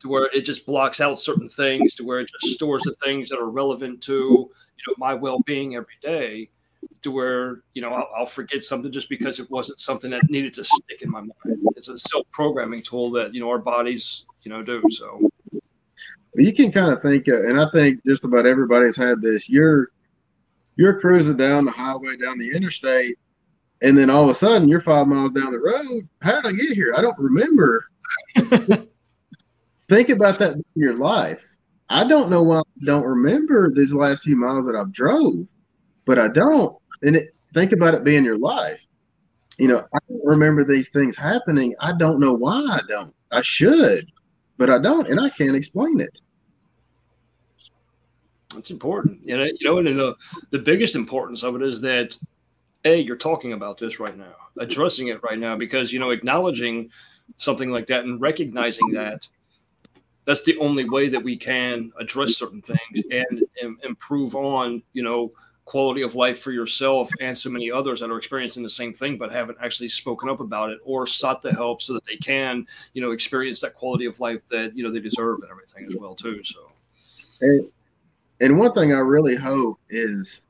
to 0.00 0.08
where 0.08 0.26
it 0.34 0.42
just 0.42 0.66
blocks 0.66 1.00
out 1.00 1.20
certain 1.20 1.48
things 1.48 1.94
to 1.96 2.04
where 2.04 2.20
it 2.20 2.30
just 2.40 2.54
stores 2.54 2.82
the 2.84 2.94
things 3.04 3.28
that 3.28 3.38
are 3.38 3.50
relevant 3.50 4.00
to 4.02 4.12
you 4.12 4.84
know 4.86 4.94
my 4.96 5.14
well-being 5.14 5.74
every 5.74 5.96
day 6.00 6.48
to 7.02 7.10
where 7.10 7.62
you 7.74 7.82
know 7.82 7.90
I'll, 7.92 8.08
I'll, 8.16 8.26
forget 8.26 8.62
something 8.62 8.90
just 8.90 9.08
because 9.08 9.38
it 9.38 9.50
wasn't 9.50 9.80
something 9.80 10.10
that 10.10 10.28
needed 10.28 10.54
to 10.54 10.64
stick 10.64 11.02
in 11.02 11.10
my 11.10 11.20
mind. 11.20 11.60
It's 11.76 11.88
a 11.88 11.98
self-programming 11.98 12.82
tool 12.82 13.10
that 13.12 13.34
you 13.34 13.40
know 13.40 13.48
our 13.48 13.58
bodies 13.58 14.26
you 14.42 14.50
know 14.50 14.62
do. 14.62 14.82
So 14.90 15.28
you 16.34 16.52
can 16.52 16.70
kind 16.70 16.92
of 16.92 17.00
think, 17.02 17.28
uh, 17.28 17.42
and 17.48 17.60
I 17.60 17.68
think 17.70 18.04
just 18.06 18.24
about 18.24 18.46
everybody's 18.46 18.96
had 18.96 19.20
this. 19.20 19.48
You're 19.48 19.90
you're 20.76 21.00
cruising 21.00 21.36
down 21.36 21.64
the 21.64 21.70
highway, 21.70 22.16
down 22.16 22.38
the 22.38 22.54
interstate, 22.54 23.18
and 23.82 23.96
then 23.96 24.10
all 24.10 24.24
of 24.24 24.30
a 24.30 24.34
sudden 24.34 24.68
you're 24.68 24.80
five 24.80 25.06
miles 25.06 25.32
down 25.32 25.52
the 25.52 25.58
road. 25.58 26.08
How 26.22 26.40
did 26.40 26.46
I 26.46 26.52
get 26.52 26.72
here? 26.72 26.94
I 26.96 27.02
don't 27.02 27.18
remember. 27.18 27.84
Think 29.88 30.10
about 30.10 30.38
that 30.38 30.54
in 30.54 30.64
your 30.74 30.94
life. 30.94 31.56
I 31.88 32.04
don't 32.06 32.30
know 32.30 32.42
why 32.42 32.58
I 32.58 32.84
don't 32.84 33.06
remember 33.06 33.72
these 33.72 33.94
last 33.94 34.22
few 34.22 34.36
miles 34.36 34.66
that 34.66 34.76
I've 34.76 34.92
drove, 34.92 35.46
but 36.08 36.18
I 36.18 36.28
don't. 36.28 36.74
And 37.02 37.16
it, 37.16 37.34
think 37.52 37.72
about 37.72 37.92
it 37.92 38.02
being 38.02 38.24
your 38.24 38.38
life. 38.38 38.88
You 39.58 39.68
know, 39.68 39.84
I 39.94 39.98
don't 40.08 40.24
remember 40.24 40.64
these 40.64 40.88
things 40.88 41.16
happening. 41.16 41.74
I 41.80 41.92
don't 41.92 42.18
know 42.18 42.32
why 42.32 42.54
I 42.54 42.80
don't. 42.88 43.14
I 43.30 43.42
should, 43.42 44.10
but 44.56 44.70
I 44.70 44.78
don't, 44.78 45.06
and 45.06 45.20
I 45.20 45.28
can't 45.28 45.54
explain 45.54 46.00
it. 46.00 46.20
That's 48.54 48.70
important. 48.70 49.20
And 49.28 49.42
uh, 49.42 49.44
you 49.44 49.58
know, 49.64 49.78
and 49.78 49.86
the 49.86 50.16
the 50.50 50.58
biggest 50.58 50.96
importance 50.96 51.42
of 51.42 51.54
it 51.56 51.62
is 51.62 51.82
that 51.82 52.16
a 52.86 52.98
you're 52.98 53.16
talking 53.16 53.52
about 53.52 53.76
this 53.76 54.00
right 54.00 54.16
now, 54.16 54.34
addressing 54.58 55.08
it 55.08 55.22
right 55.22 55.38
now, 55.38 55.56
because 55.56 55.92
you 55.92 55.98
know, 55.98 56.10
acknowledging 56.10 56.90
something 57.36 57.70
like 57.70 57.86
that 57.88 58.04
and 58.04 58.18
recognizing 58.18 58.90
that 58.92 59.28
that's 60.24 60.42
the 60.44 60.56
only 60.58 60.88
way 60.88 61.10
that 61.10 61.22
we 61.22 61.36
can 61.36 61.92
address 62.00 62.36
certain 62.36 62.62
things 62.62 63.04
and, 63.10 63.42
and 63.62 63.76
improve 63.84 64.34
on, 64.34 64.82
you 64.94 65.02
know, 65.02 65.30
quality 65.68 66.00
of 66.00 66.14
life 66.14 66.40
for 66.40 66.50
yourself 66.50 67.10
and 67.20 67.36
so 67.36 67.50
many 67.50 67.70
others 67.70 68.00
that 68.00 68.10
are 68.10 68.16
experiencing 68.16 68.62
the 68.62 68.70
same 68.70 68.94
thing 68.94 69.18
but 69.18 69.30
haven't 69.30 69.58
actually 69.62 69.88
spoken 69.88 70.26
up 70.30 70.40
about 70.40 70.70
it 70.70 70.78
or 70.82 71.06
sought 71.06 71.42
the 71.42 71.52
help 71.52 71.82
so 71.82 71.92
that 71.92 72.04
they 72.06 72.16
can 72.16 72.66
you 72.94 73.02
know 73.02 73.10
experience 73.10 73.60
that 73.60 73.74
quality 73.74 74.06
of 74.06 74.18
life 74.18 74.40
that 74.48 74.74
you 74.74 74.82
know 74.82 74.90
they 74.90 74.98
deserve 74.98 75.40
and 75.42 75.50
everything 75.50 75.84
as 75.86 75.94
well 76.00 76.14
too 76.14 76.42
so. 76.42 76.70
And, 77.42 77.68
and 78.40 78.58
one 78.58 78.72
thing 78.72 78.94
i 78.94 78.98
really 78.98 79.36
hope 79.36 79.78
is 79.90 80.46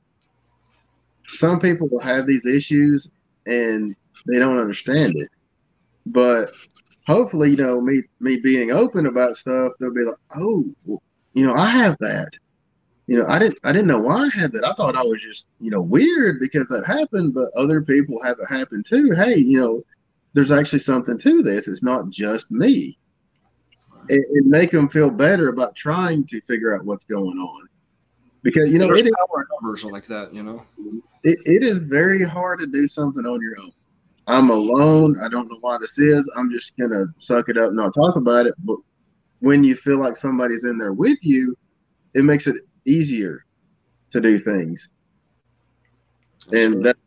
some 1.27 1.59
people 1.59 1.89
will 1.89 2.01
have 2.01 2.25
these 2.25 2.47
issues 2.47 3.11
and 3.47 3.97
they 4.27 4.39
don't 4.39 4.59
understand 4.59 5.15
it. 5.17 5.29
But 6.07 6.51
hopefully 7.09 7.51
you 7.51 7.57
know 7.57 7.81
me 7.81 8.03
me 8.21 8.37
being 8.37 8.71
open 8.71 9.07
about 9.07 9.37
stuff 9.37 9.73
they'll 9.81 9.93
be 9.93 10.03
like 10.03 10.15
oh 10.37 10.63
you 11.33 11.47
know 11.47 11.55
i 11.55 11.71
have 11.71 11.97
that 12.01 12.29
you 13.09 13.19
know, 13.19 13.27
I 13.27 13.39
didn't 13.39 13.59
I 13.65 13.73
didn't 13.73 13.87
know 13.87 14.01
why 14.01 14.27
I 14.27 14.29
had 14.29 14.53
that. 14.53 14.67
I 14.67 14.75
thought 14.75 14.95
I 14.95 15.03
was 15.03 15.23
just, 15.23 15.47
you 15.61 15.71
know, 15.71 15.81
weird 15.81 16.39
because 16.41 16.69
that 16.69 16.85
happened, 16.87 17.33
but 17.35 17.51
other 17.57 17.81
people 17.81 18.23
have 18.23 18.37
it 18.39 18.55
happen 18.55 18.83
too. 18.83 19.13
Hey, 19.17 19.37
you 19.37 19.59
know, 19.59 19.83
there's 20.35 20.53
actually 20.53 20.81
something 20.81 21.17
to 21.19 21.43
this. 21.43 21.69
It's 21.69 21.83
not 21.83 22.11
just 22.11 22.51
me. 22.51 22.99
It, 24.11 24.23
and 24.35 24.47
make 24.49 24.71
them 24.71 24.91
feel 24.91 25.11
better 25.11 25.49
about 25.49 25.75
trying 25.75 26.27
to 26.27 26.41
figure 26.43 26.77
out 26.77 26.85
what's 26.85 27.05
going 27.05 27.39
on. 27.39 27.69
Because 28.43 28.71
you 28.71 28.79
know, 28.79 28.89
there's 28.89 29.01
it 29.01 29.13
power 29.15 29.49
numbers 29.55 29.85
like 29.85 30.07
that, 30.07 30.35
you 30.35 30.43
know. 30.43 30.63
It, 31.25 31.39
it 31.47 31.63
is 31.63 31.79
very 31.79 32.23
hard 32.23 32.61
to 32.61 32.67
do 32.67 32.87
something 32.87 33.25
on 33.25 33.41
your 33.41 33.55
own. 33.59 33.73
I'm 34.27 34.51
alone. 34.51 35.19
I 35.23 35.31
don't 35.31 35.51
know 35.51 35.59
why 35.63 35.79
this 35.81 35.99
is. 35.99 36.29
I'm 36.37 36.51
just 36.51 36.77
gonna 36.77 37.07
suck 37.17 37.49
it 37.49 37.57
up, 37.57 37.69
and 37.69 37.77
not 37.77 37.95
talk 37.95 38.17
about 38.17 38.45
it. 38.45 38.55
But 38.59 38.77
when 39.41 39.65
you 39.65 39.75
feel 39.75 39.99
like 39.99 40.15
somebody's 40.15 40.65
in 40.65 40.77
there 40.77 40.93
with 40.93 41.19
you, 41.23 41.57
it 42.15 42.25
makes 42.25 42.47
it 42.47 42.57
easier 42.89 43.45
to 44.11 44.21
do 44.21 44.39
things. 44.39 44.91
And 46.53 46.85
that's 46.85 47.01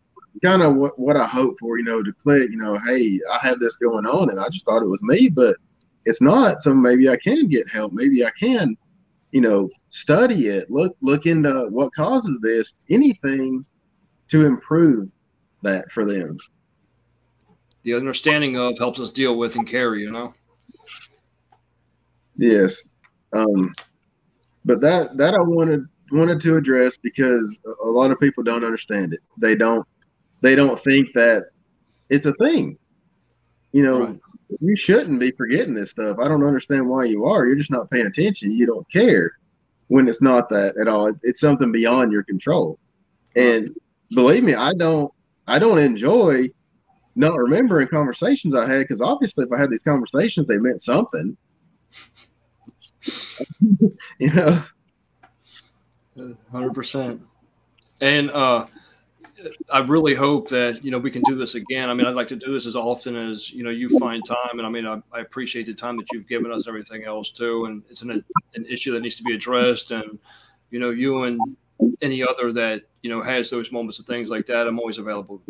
kind 0.43 0.61
of 0.61 0.75
what, 0.75 0.97
what 0.97 1.17
I 1.17 1.25
hope 1.25 1.57
for, 1.59 1.77
you 1.77 1.83
know, 1.83 2.03
to 2.03 2.13
click, 2.13 2.51
you 2.51 2.57
know, 2.57 2.77
hey, 2.87 3.19
I 3.31 3.39
have 3.45 3.59
this 3.59 3.75
going 3.75 4.05
on 4.05 4.29
and 4.29 4.39
I 4.39 4.47
just 4.49 4.65
thought 4.65 4.83
it 4.83 4.87
was 4.87 5.03
me, 5.03 5.29
but 5.29 5.57
it's 6.05 6.21
not. 6.21 6.61
So 6.61 6.73
maybe 6.73 7.09
I 7.09 7.17
can 7.17 7.47
get 7.47 7.69
help. 7.69 7.93
Maybe 7.93 8.25
I 8.25 8.31
can, 8.31 8.77
you 9.31 9.41
know, 9.41 9.69
study 9.89 10.47
it, 10.47 10.69
look 10.69 10.95
look 11.01 11.25
into 11.25 11.67
what 11.69 11.93
causes 11.93 12.39
this, 12.41 12.75
anything 12.89 13.65
to 14.29 14.45
improve 14.45 15.09
that 15.63 15.91
for 15.91 16.05
them. 16.05 16.37
The 17.83 17.95
understanding 17.95 18.57
of 18.57 18.77
helps 18.77 18.99
us 18.99 19.11
deal 19.11 19.37
with 19.37 19.55
and 19.55 19.67
carry, 19.67 20.01
you 20.01 20.11
know. 20.11 20.33
Yes. 22.37 22.95
Um 23.33 23.73
but 24.65 24.81
that 24.81 25.17
that 25.17 25.33
I 25.33 25.41
wanted 25.41 25.85
wanted 26.11 26.41
to 26.41 26.57
address 26.57 26.97
because 26.97 27.59
a 27.85 27.89
lot 27.89 28.11
of 28.11 28.19
people 28.19 28.43
don't 28.43 28.63
understand 28.63 29.13
it. 29.13 29.19
They 29.37 29.55
don't 29.55 29.87
they 30.41 30.55
don't 30.55 30.79
think 30.79 31.13
that 31.13 31.45
it's 32.09 32.25
a 32.25 32.33
thing. 32.33 32.77
You 33.71 33.83
know, 33.83 34.05
right. 34.05 34.19
you 34.59 34.75
shouldn't 34.75 35.19
be 35.19 35.31
forgetting 35.31 35.73
this 35.73 35.91
stuff. 35.91 36.17
I 36.19 36.27
don't 36.27 36.43
understand 36.43 36.89
why 36.89 37.05
you 37.05 37.25
are. 37.25 37.45
You're 37.45 37.55
just 37.55 37.71
not 37.71 37.89
paying 37.89 38.05
attention. 38.05 38.51
You 38.51 38.65
don't 38.65 38.89
care 38.91 39.31
when 39.87 40.07
it's 40.07 40.21
not 40.21 40.49
that 40.49 40.75
at 40.79 40.87
all. 40.87 41.13
It's 41.23 41.39
something 41.39 41.71
beyond 41.71 42.11
your 42.11 42.23
control. 42.23 42.77
And 43.35 43.69
believe 44.13 44.43
me, 44.43 44.55
I 44.55 44.73
don't 44.73 45.11
I 45.47 45.59
don't 45.59 45.79
enjoy 45.79 46.49
not 47.15 47.37
remembering 47.37 47.87
conversations 47.87 48.55
I 48.55 48.67
had 48.67 48.79
because 48.79 49.01
obviously 49.01 49.45
if 49.45 49.51
I 49.51 49.59
had 49.59 49.69
these 49.69 49.83
conversations, 49.83 50.47
they 50.47 50.57
meant 50.57 50.81
something. 50.81 51.35
you 54.19 54.33
know, 54.33 54.63
hundred 56.51 56.73
percent. 56.73 57.21
And 57.99 58.31
uh, 58.31 58.65
I 59.71 59.79
really 59.79 60.13
hope 60.13 60.49
that 60.49 60.83
you 60.83 60.91
know 60.91 60.97
we 60.97 61.11
can 61.11 61.21
do 61.23 61.35
this 61.35 61.55
again. 61.55 61.89
I 61.89 61.93
mean, 61.93 62.05
I'd 62.07 62.15
like 62.15 62.27
to 62.29 62.35
do 62.35 62.51
this 62.51 62.65
as 62.65 62.75
often 62.75 63.15
as 63.15 63.51
you 63.51 63.63
know 63.63 63.69
you 63.69 63.97
find 63.99 64.25
time, 64.25 64.59
and 64.59 64.65
I 64.65 64.69
mean, 64.69 64.85
I, 64.85 65.01
I 65.11 65.21
appreciate 65.21 65.65
the 65.65 65.73
time 65.73 65.97
that 65.97 66.07
you've 66.11 66.27
given 66.27 66.51
us, 66.51 66.65
and 66.65 66.67
everything 66.67 67.05
else 67.05 67.31
too. 67.31 67.65
And 67.65 67.83
it's 67.89 68.01
an 68.01 68.23
an 68.55 68.65
issue 68.65 68.93
that 68.93 69.01
needs 69.01 69.15
to 69.17 69.23
be 69.23 69.33
addressed, 69.33 69.91
and 69.91 70.19
you 70.69 70.79
know, 70.79 70.89
you 70.89 71.23
and 71.23 71.39
any 72.01 72.23
other 72.23 72.51
that 72.53 72.83
you 73.01 73.09
know 73.09 73.21
has 73.21 73.49
those 73.49 73.71
moments 73.71 73.99
of 73.99 74.05
things 74.05 74.29
like 74.29 74.45
that, 74.47 74.67
I'm 74.67 74.79
always 74.79 74.97
available 74.97 75.41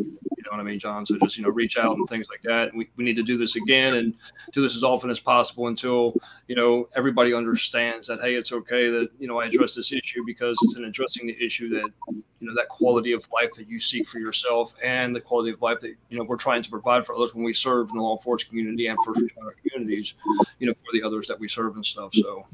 what 0.55 0.61
I 0.61 0.63
mean, 0.63 0.79
Jon? 0.79 1.05
So 1.05 1.17
just, 1.17 1.37
you 1.37 1.43
know, 1.43 1.49
reach 1.49 1.77
out 1.77 1.97
and 1.97 2.07
things 2.07 2.27
like 2.29 2.41
that. 2.43 2.73
We, 2.75 2.89
we 2.95 3.03
need 3.03 3.15
to 3.15 3.23
do 3.23 3.37
this 3.37 3.55
again 3.55 3.95
and 3.95 4.13
do 4.53 4.61
this 4.61 4.75
as 4.75 4.83
often 4.83 5.09
as 5.09 5.19
possible 5.19 5.67
until, 5.67 6.13
you 6.47 6.55
know, 6.55 6.89
everybody 6.95 7.33
understands 7.33 8.07
that, 8.07 8.19
hey, 8.21 8.35
it's 8.35 8.51
okay 8.51 8.89
that, 8.89 9.09
you 9.19 9.27
know, 9.27 9.39
I 9.39 9.45
address 9.45 9.75
this 9.75 9.91
issue 9.91 10.23
because 10.25 10.57
it's 10.63 10.77
in 10.77 10.85
addressing 10.85 11.27
the 11.27 11.43
issue 11.43 11.69
that, 11.69 11.89
you 12.09 12.47
know, 12.47 12.53
that 12.55 12.69
quality 12.69 13.13
of 13.13 13.27
life 13.31 13.51
that 13.55 13.67
you 13.67 13.79
seek 13.79 14.07
for 14.07 14.19
yourself 14.19 14.73
and 14.83 15.15
the 15.15 15.21
quality 15.21 15.51
of 15.51 15.61
life 15.61 15.79
that, 15.79 15.95
you 16.09 16.17
know, 16.17 16.23
we're 16.23 16.37
trying 16.37 16.61
to 16.61 16.69
provide 16.69 17.05
for 17.05 17.15
others 17.15 17.33
when 17.33 17.43
we 17.43 17.53
serve 17.53 17.89
in 17.89 17.97
the 17.97 18.01
law 18.01 18.17
enforcement 18.17 18.49
community 18.49 18.87
and 18.87 18.97
first 19.05 19.21
responder 19.21 19.51
communities, 19.63 20.15
you 20.59 20.67
know, 20.67 20.73
for 20.73 20.91
the 20.93 21.03
others 21.03 21.27
that 21.27 21.39
we 21.39 21.47
serve 21.47 21.75
and 21.75 21.85
stuff. 21.85 22.13
So 22.13 22.45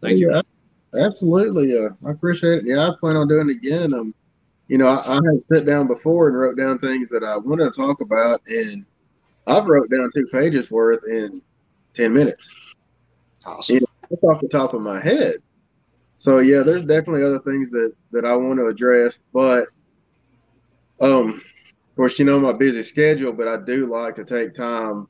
thank 0.00 0.18
you. 0.18 0.42
Absolutely. 0.98 1.76
Uh, 1.76 1.90
I 2.06 2.12
appreciate 2.12 2.58
it. 2.58 2.66
Yeah, 2.66 2.88
I 2.88 2.92
plan 2.98 3.16
on 3.16 3.26
doing 3.26 3.50
it 3.50 3.56
again. 3.56 3.92
Um, 3.94 4.14
you 4.68 4.78
know, 4.78 4.88
I, 4.88 5.12
I 5.12 5.14
had 5.14 5.42
sat 5.52 5.66
down 5.66 5.86
before 5.86 6.28
and 6.28 6.38
wrote 6.38 6.56
down 6.56 6.78
things 6.78 7.08
that 7.10 7.22
I 7.22 7.36
wanted 7.36 7.72
to 7.72 7.80
talk 7.80 8.00
about, 8.00 8.40
and 8.46 8.84
I've 9.46 9.66
wrote 9.66 9.90
down 9.90 10.10
two 10.14 10.26
pages 10.32 10.70
worth 10.70 11.04
in 11.08 11.42
ten 11.92 12.12
minutes. 12.12 12.52
Awesome. 13.46 13.80
That's 14.08 14.22
off 14.22 14.40
the 14.40 14.48
top 14.48 14.74
of 14.74 14.80
my 14.80 15.00
head. 15.00 15.36
So 16.16 16.38
yeah, 16.38 16.60
there's 16.60 16.86
definitely 16.86 17.24
other 17.24 17.40
things 17.40 17.70
that 17.70 17.92
that 18.12 18.24
I 18.24 18.34
want 18.36 18.58
to 18.58 18.66
address, 18.66 19.18
but 19.32 19.68
um, 21.00 21.30
of 21.30 21.96
course, 21.96 22.18
you 22.18 22.24
know 22.24 22.40
my 22.40 22.52
busy 22.52 22.82
schedule, 22.82 23.32
but 23.32 23.48
I 23.48 23.58
do 23.58 23.86
like 23.86 24.14
to 24.16 24.24
take 24.24 24.54
time 24.54 25.08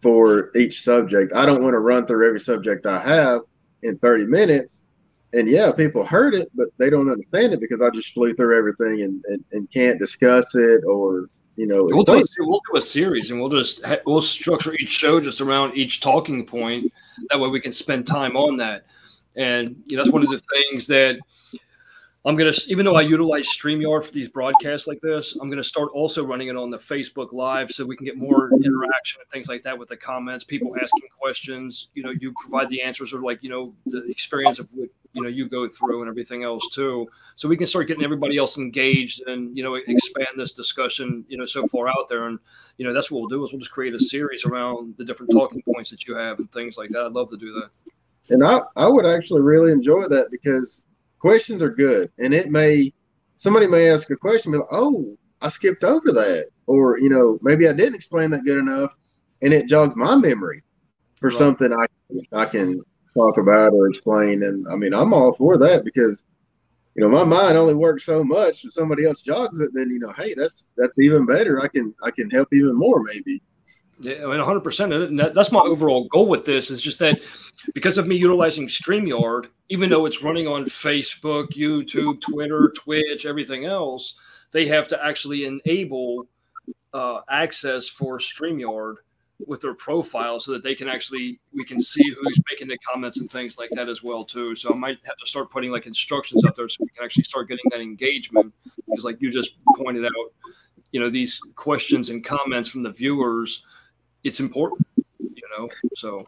for 0.00 0.50
each 0.56 0.82
subject. 0.82 1.32
I 1.34 1.46
don't 1.46 1.62
want 1.62 1.74
to 1.74 1.78
run 1.78 2.06
through 2.06 2.26
every 2.26 2.40
subject 2.40 2.86
I 2.86 2.98
have 3.00 3.40
in 3.82 3.98
30 3.98 4.26
minutes 4.26 4.86
and 5.32 5.48
yeah, 5.48 5.72
people 5.72 6.04
heard 6.04 6.34
it, 6.34 6.50
but 6.54 6.68
they 6.78 6.90
don't 6.90 7.10
understand 7.10 7.52
it 7.52 7.60
because 7.60 7.80
I 7.80 7.90
just 7.90 8.12
flew 8.12 8.34
through 8.34 8.56
everything 8.56 9.02
and, 9.02 9.24
and, 9.28 9.44
and 9.52 9.70
can't 9.70 9.98
discuss 9.98 10.54
it 10.54 10.84
or 10.84 11.30
you 11.56 11.66
know. 11.66 11.84
We'll 11.84 12.04
do, 12.04 12.14
a, 12.14 12.24
we'll 12.38 12.60
do, 12.70 12.76
a, 12.76 12.80
series 12.80 13.30
and 13.30 13.40
we'll 13.40 13.50
just 13.50 13.84
we'll 14.04 14.20
structure 14.20 14.74
each 14.74 14.90
show 14.90 15.20
just 15.20 15.40
around 15.40 15.76
each 15.76 16.00
talking 16.00 16.46
point. 16.46 16.92
That 17.30 17.40
way 17.40 17.48
we 17.48 17.60
can 17.60 17.72
spend 17.72 18.06
time 18.06 18.36
on 18.36 18.56
that. 18.58 18.84
And 19.36 19.82
you 19.86 19.96
know, 19.96 20.02
that's 20.02 20.12
one 20.12 20.22
of 20.22 20.30
the 20.30 20.42
things 20.52 20.86
that 20.88 21.18
I'm 22.24 22.36
gonna, 22.36 22.52
even 22.68 22.84
though 22.84 22.94
I 22.94 23.00
utilize 23.00 23.48
StreamYard 23.48 24.04
for 24.04 24.12
these 24.12 24.28
broadcasts 24.28 24.86
like 24.86 25.00
this, 25.00 25.36
I'm 25.40 25.48
gonna 25.48 25.64
start 25.64 25.90
also 25.92 26.24
running 26.24 26.48
it 26.48 26.56
on 26.56 26.70
the 26.70 26.78
Facebook 26.78 27.32
Live 27.32 27.70
so 27.70 27.84
we 27.84 27.96
can 27.96 28.04
get 28.04 28.16
more 28.16 28.50
interaction 28.62 29.20
and 29.22 29.30
things 29.32 29.48
like 29.48 29.62
that 29.64 29.76
with 29.76 29.88
the 29.88 29.96
comments, 29.96 30.44
people 30.44 30.76
asking 30.80 31.08
questions. 31.18 31.88
You 31.94 32.04
know, 32.04 32.10
you 32.10 32.32
provide 32.40 32.68
the 32.68 32.82
answers 32.82 33.12
or 33.12 33.22
like 33.22 33.42
you 33.42 33.50
know 33.50 33.74
the 33.86 34.08
experience 34.08 34.58
of 34.58 34.68
what 34.74 34.90
you 35.12 35.22
know 35.22 35.28
you 35.28 35.48
go 35.48 35.68
through 35.68 36.02
and 36.02 36.08
everything 36.08 36.42
else 36.42 36.68
too, 36.70 37.08
so 37.34 37.48
we 37.48 37.56
can 37.56 37.66
start 37.66 37.88
getting 37.88 38.04
everybody 38.04 38.36
else 38.38 38.58
engaged 38.58 39.22
and 39.26 39.56
you 39.56 39.62
know 39.62 39.74
expand 39.74 40.28
this 40.36 40.52
discussion 40.52 41.24
you 41.28 41.36
know 41.36 41.46
so 41.46 41.66
far 41.68 41.88
out 41.88 42.08
there. 42.08 42.26
And 42.26 42.38
you 42.78 42.86
know 42.86 42.92
that's 42.92 43.10
what 43.10 43.20
we'll 43.20 43.28
do 43.28 43.44
is 43.44 43.52
we'll 43.52 43.60
just 43.60 43.72
create 43.72 43.94
a 43.94 44.00
series 44.00 44.44
around 44.44 44.94
the 44.96 45.04
different 45.04 45.32
talking 45.32 45.62
points 45.62 45.90
that 45.90 46.06
you 46.06 46.14
have 46.14 46.38
and 46.38 46.50
things 46.50 46.76
like 46.76 46.90
that. 46.90 47.04
I'd 47.04 47.12
love 47.12 47.30
to 47.30 47.36
do 47.36 47.52
that. 47.54 47.70
And 48.30 48.44
I, 48.44 48.60
I 48.76 48.86
would 48.86 49.04
actually 49.04 49.42
really 49.42 49.72
enjoy 49.72 50.08
that 50.08 50.30
because 50.30 50.84
questions 51.18 51.62
are 51.62 51.70
good, 51.70 52.10
and 52.18 52.32
it 52.32 52.50
may 52.50 52.92
somebody 53.36 53.66
may 53.66 53.90
ask 53.90 54.10
a 54.10 54.16
question, 54.16 54.52
be 54.52 54.58
like, 54.58 54.68
"Oh, 54.70 55.16
I 55.40 55.48
skipped 55.48 55.84
over 55.84 56.12
that," 56.12 56.48
or 56.66 56.98
you 56.98 57.10
know, 57.10 57.38
maybe 57.42 57.68
I 57.68 57.72
didn't 57.72 57.96
explain 57.96 58.30
that 58.30 58.44
good 58.44 58.58
enough, 58.58 58.96
and 59.42 59.52
it 59.52 59.66
jogs 59.66 59.96
my 59.96 60.16
memory 60.16 60.62
for 61.20 61.28
right. 61.28 61.38
something 61.38 61.72
I 61.72 61.86
I 62.32 62.46
can 62.46 62.82
talk 63.14 63.38
about 63.38 63.72
or 63.72 63.88
explain. 63.88 64.42
And 64.42 64.66
I 64.70 64.76
mean, 64.76 64.94
I'm 64.94 65.12
all 65.12 65.32
for 65.32 65.58
that 65.58 65.84
because 65.84 66.24
you 66.94 67.02
know, 67.02 67.08
my 67.08 67.24
mind 67.24 67.56
only 67.56 67.74
works 67.74 68.04
so 68.04 68.22
much. 68.22 68.64
If 68.64 68.72
somebody 68.72 69.06
else 69.06 69.22
jogs 69.22 69.60
it, 69.60 69.70
then 69.72 69.90
you 69.90 69.98
know, 69.98 70.12
hey, 70.12 70.34
that's 70.34 70.70
that's 70.76 70.98
even 70.98 71.24
better. 71.24 71.60
I 71.60 71.68
can 71.68 71.94
I 72.02 72.10
can 72.10 72.28
help 72.30 72.48
even 72.52 72.76
more, 72.76 73.02
maybe. 73.02 73.42
Yeah, 73.98 74.16
I 74.16 74.26
mean, 74.26 74.38
100. 74.38 74.60
percent 74.60 74.92
And 74.92 75.18
that, 75.18 75.34
that's 75.34 75.52
my 75.52 75.60
overall 75.60 76.08
goal 76.08 76.26
with 76.26 76.44
this 76.44 76.70
is 76.70 76.82
just 76.82 76.98
that 76.98 77.20
because 77.72 77.98
of 77.98 78.06
me 78.06 78.16
utilizing 78.16 78.66
Streamyard, 78.66 79.46
even 79.68 79.90
though 79.90 80.06
it's 80.06 80.22
running 80.22 80.46
on 80.48 80.64
Facebook, 80.64 81.52
YouTube, 81.52 82.20
Twitter, 82.20 82.72
Twitch, 82.76 83.26
everything 83.26 83.64
else, 83.64 84.16
they 84.50 84.66
have 84.66 84.88
to 84.88 85.04
actually 85.04 85.44
enable 85.44 86.26
uh, 86.92 87.20
access 87.30 87.88
for 87.88 88.18
Streamyard 88.18 88.96
with 89.46 89.60
their 89.60 89.74
profile 89.74 90.38
so 90.38 90.52
that 90.52 90.62
they 90.62 90.74
can 90.74 90.88
actually 90.88 91.40
we 91.52 91.64
can 91.64 91.80
see 91.80 92.02
who's 92.10 92.40
making 92.50 92.68
the 92.68 92.78
comments 92.78 93.20
and 93.20 93.30
things 93.30 93.58
like 93.58 93.70
that 93.70 93.88
as 93.88 94.02
well 94.02 94.24
too. 94.24 94.54
So 94.54 94.72
I 94.72 94.76
might 94.76 94.98
have 95.04 95.16
to 95.16 95.26
start 95.26 95.50
putting 95.50 95.70
like 95.70 95.86
instructions 95.86 96.44
out 96.44 96.56
there 96.56 96.68
so 96.68 96.78
we 96.80 96.88
can 96.88 97.04
actually 97.04 97.24
start 97.24 97.48
getting 97.48 97.64
that 97.70 97.80
engagement 97.80 98.52
because 98.76 99.04
like 99.04 99.20
you 99.20 99.30
just 99.30 99.56
pointed 99.76 100.04
out, 100.04 100.12
you 100.92 101.00
know, 101.00 101.10
these 101.10 101.40
questions 101.56 102.10
and 102.10 102.24
comments 102.24 102.68
from 102.68 102.82
the 102.82 102.90
viewers, 102.90 103.64
it's 104.24 104.40
important, 104.40 104.86
you 105.18 105.42
know. 105.56 105.68
So 105.96 106.26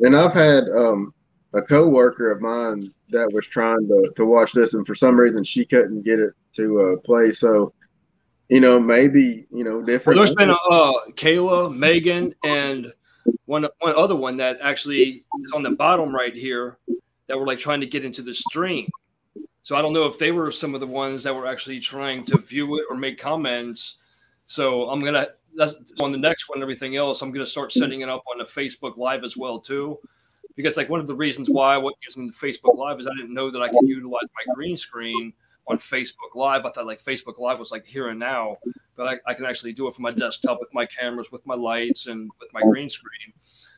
and 0.00 0.16
I've 0.16 0.34
had 0.34 0.64
um 0.68 1.14
a 1.54 1.62
coworker 1.62 2.30
of 2.30 2.40
mine 2.40 2.92
that 3.08 3.32
was 3.32 3.46
trying 3.46 3.88
to, 3.88 4.12
to 4.16 4.26
watch 4.26 4.52
this 4.52 4.74
and 4.74 4.86
for 4.86 4.94
some 4.94 5.18
reason 5.18 5.42
she 5.42 5.64
couldn't 5.64 6.02
get 6.02 6.18
it 6.18 6.32
to 6.52 6.80
uh, 6.82 7.00
play. 7.00 7.30
So 7.30 7.72
you 8.48 8.60
know, 8.60 8.78
maybe 8.78 9.46
you 9.50 9.64
know 9.64 9.82
different. 9.82 10.18
Well, 10.18 10.26
there's 10.26 10.36
been 10.36 10.50
a, 10.50 10.54
uh, 10.54 10.92
Kayla, 11.12 11.74
Megan, 11.74 12.34
and 12.44 12.92
one 13.46 13.66
one 13.80 13.94
other 13.96 14.16
one 14.16 14.36
that 14.36 14.58
actually 14.62 15.24
is 15.44 15.52
on 15.52 15.62
the 15.62 15.70
bottom 15.70 16.14
right 16.14 16.34
here 16.34 16.78
that 17.26 17.38
were 17.38 17.46
like 17.46 17.58
trying 17.58 17.80
to 17.80 17.86
get 17.86 18.04
into 18.04 18.22
the 18.22 18.34
stream. 18.34 18.88
So 19.62 19.74
I 19.74 19.82
don't 19.82 19.92
know 19.92 20.04
if 20.04 20.18
they 20.18 20.30
were 20.30 20.52
some 20.52 20.74
of 20.74 20.80
the 20.80 20.86
ones 20.86 21.24
that 21.24 21.34
were 21.34 21.46
actually 21.46 21.80
trying 21.80 22.24
to 22.26 22.38
view 22.38 22.78
it 22.78 22.84
or 22.88 22.96
make 22.96 23.18
comments. 23.18 23.96
So 24.46 24.88
I'm 24.88 25.04
gonna 25.04 25.28
that's 25.56 25.74
on 26.00 26.12
the 26.12 26.18
next 26.18 26.48
one. 26.48 26.62
Everything 26.62 26.96
else, 26.96 27.22
I'm 27.22 27.32
gonna 27.32 27.46
start 27.46 27.72
setting 27.72 28.02
it 28.02 28.08
up 28.08 28.22
on 28.30 28.38
the 28.38 28.44
Facebook 28.44 28.96
Live 28.96 29.24
as 29.24 29.36
well 29.36 29.58
too, 29.58 29.98
because 30.54 30.76
like 30.76 30.88
one 30.88 31.00
of 31.00 31.08
the 31.08 31.16
reasons 31.16 31.50
why 31.50 31.74
I 31.74 31.78
wasn't 31.78 31.98
using 32.06 32.26
the 32.28 32.32
Facebook 32.32 32.76
Live 32.76 33.00
is 33.00 33.08
I 33.08 33.14
didn't 33.16 33.34
know 33.34 33.50
that 33.50 33.60
I 33.60 33.68
could 33.68 33.88
utilize 33.88 34.22
my 34.46 34.54
green 34.54 34.76
screen 34.76 35.32
on 35.68 35.78
Facebook 35.78 36.34
Live. 36.34 36.64
I 36.64 36.70
thought 36.70 36.86
like 36.86 37.02
Facebook 37.02 37.38
Live 37.38 37.58
was 37.58 37.70
like 37.70 37.84
here 37.84 38.08
and 38.08 38.18
now, 38.18 38.58
but 38.96 39.06
I, 39.06 39.30
I 39.30 39.34
can 39.34 39.46
actually 39.46 39.72
do 39.72 39.88
it 39.88 39.94
from 39.94 40.04
my 40.04 40.10
desktop 40.10 40.60
with 40.60 40.72
my 40.72 40.86
cameras, 40.86 41.32
with 41.32 41.46
my 41.46 41.54
lights, 41.54 42.06
and 42.06 42.30
with 42.40 42.52
my 42.52 42.62
green 42.62 42.88
screen. 42.88 43.32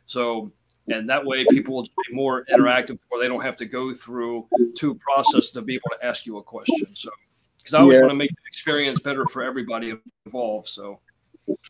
So, 0.06 0.50
and 0.88 1.08
that 1.08 1.24
way 1.24 1.44
people 1.50 1.74
will 1.74 1.84
be 1.84 2.14
more 2.14 2.44
interactive, 2.46 2.98
or 3.10 3.20
they 3.20 3.28
don't 3.28 3.42
have 3.42 3.56
to 3.56 3.66
go 3.66 3.94
through 3.94 4.48
two 4.76 4.94
processes 4.96 5.52
to 5.52 5.62
be 5.62 5.74
able 5.74 5.98
to 5.98 6.06
ask 6.06 6.26
you 6.26 6.38
a 6.38 6.42
question. 6.42 6.94
So, 6.94 7.10
because 7.58 7.74
I 7.74 7.80
always 7.80 7.96
yeah. 7.96 8.00
want 8.02 8.12
to 8.12 8.16
make 8.16 8.30
the 8.30 8.46
experience 8.46 8.98
better 8.98 9.26
for 9.26 9.42
everybody 9.42 9.94
involved. 10.26 10.68
So. 10.68 11.00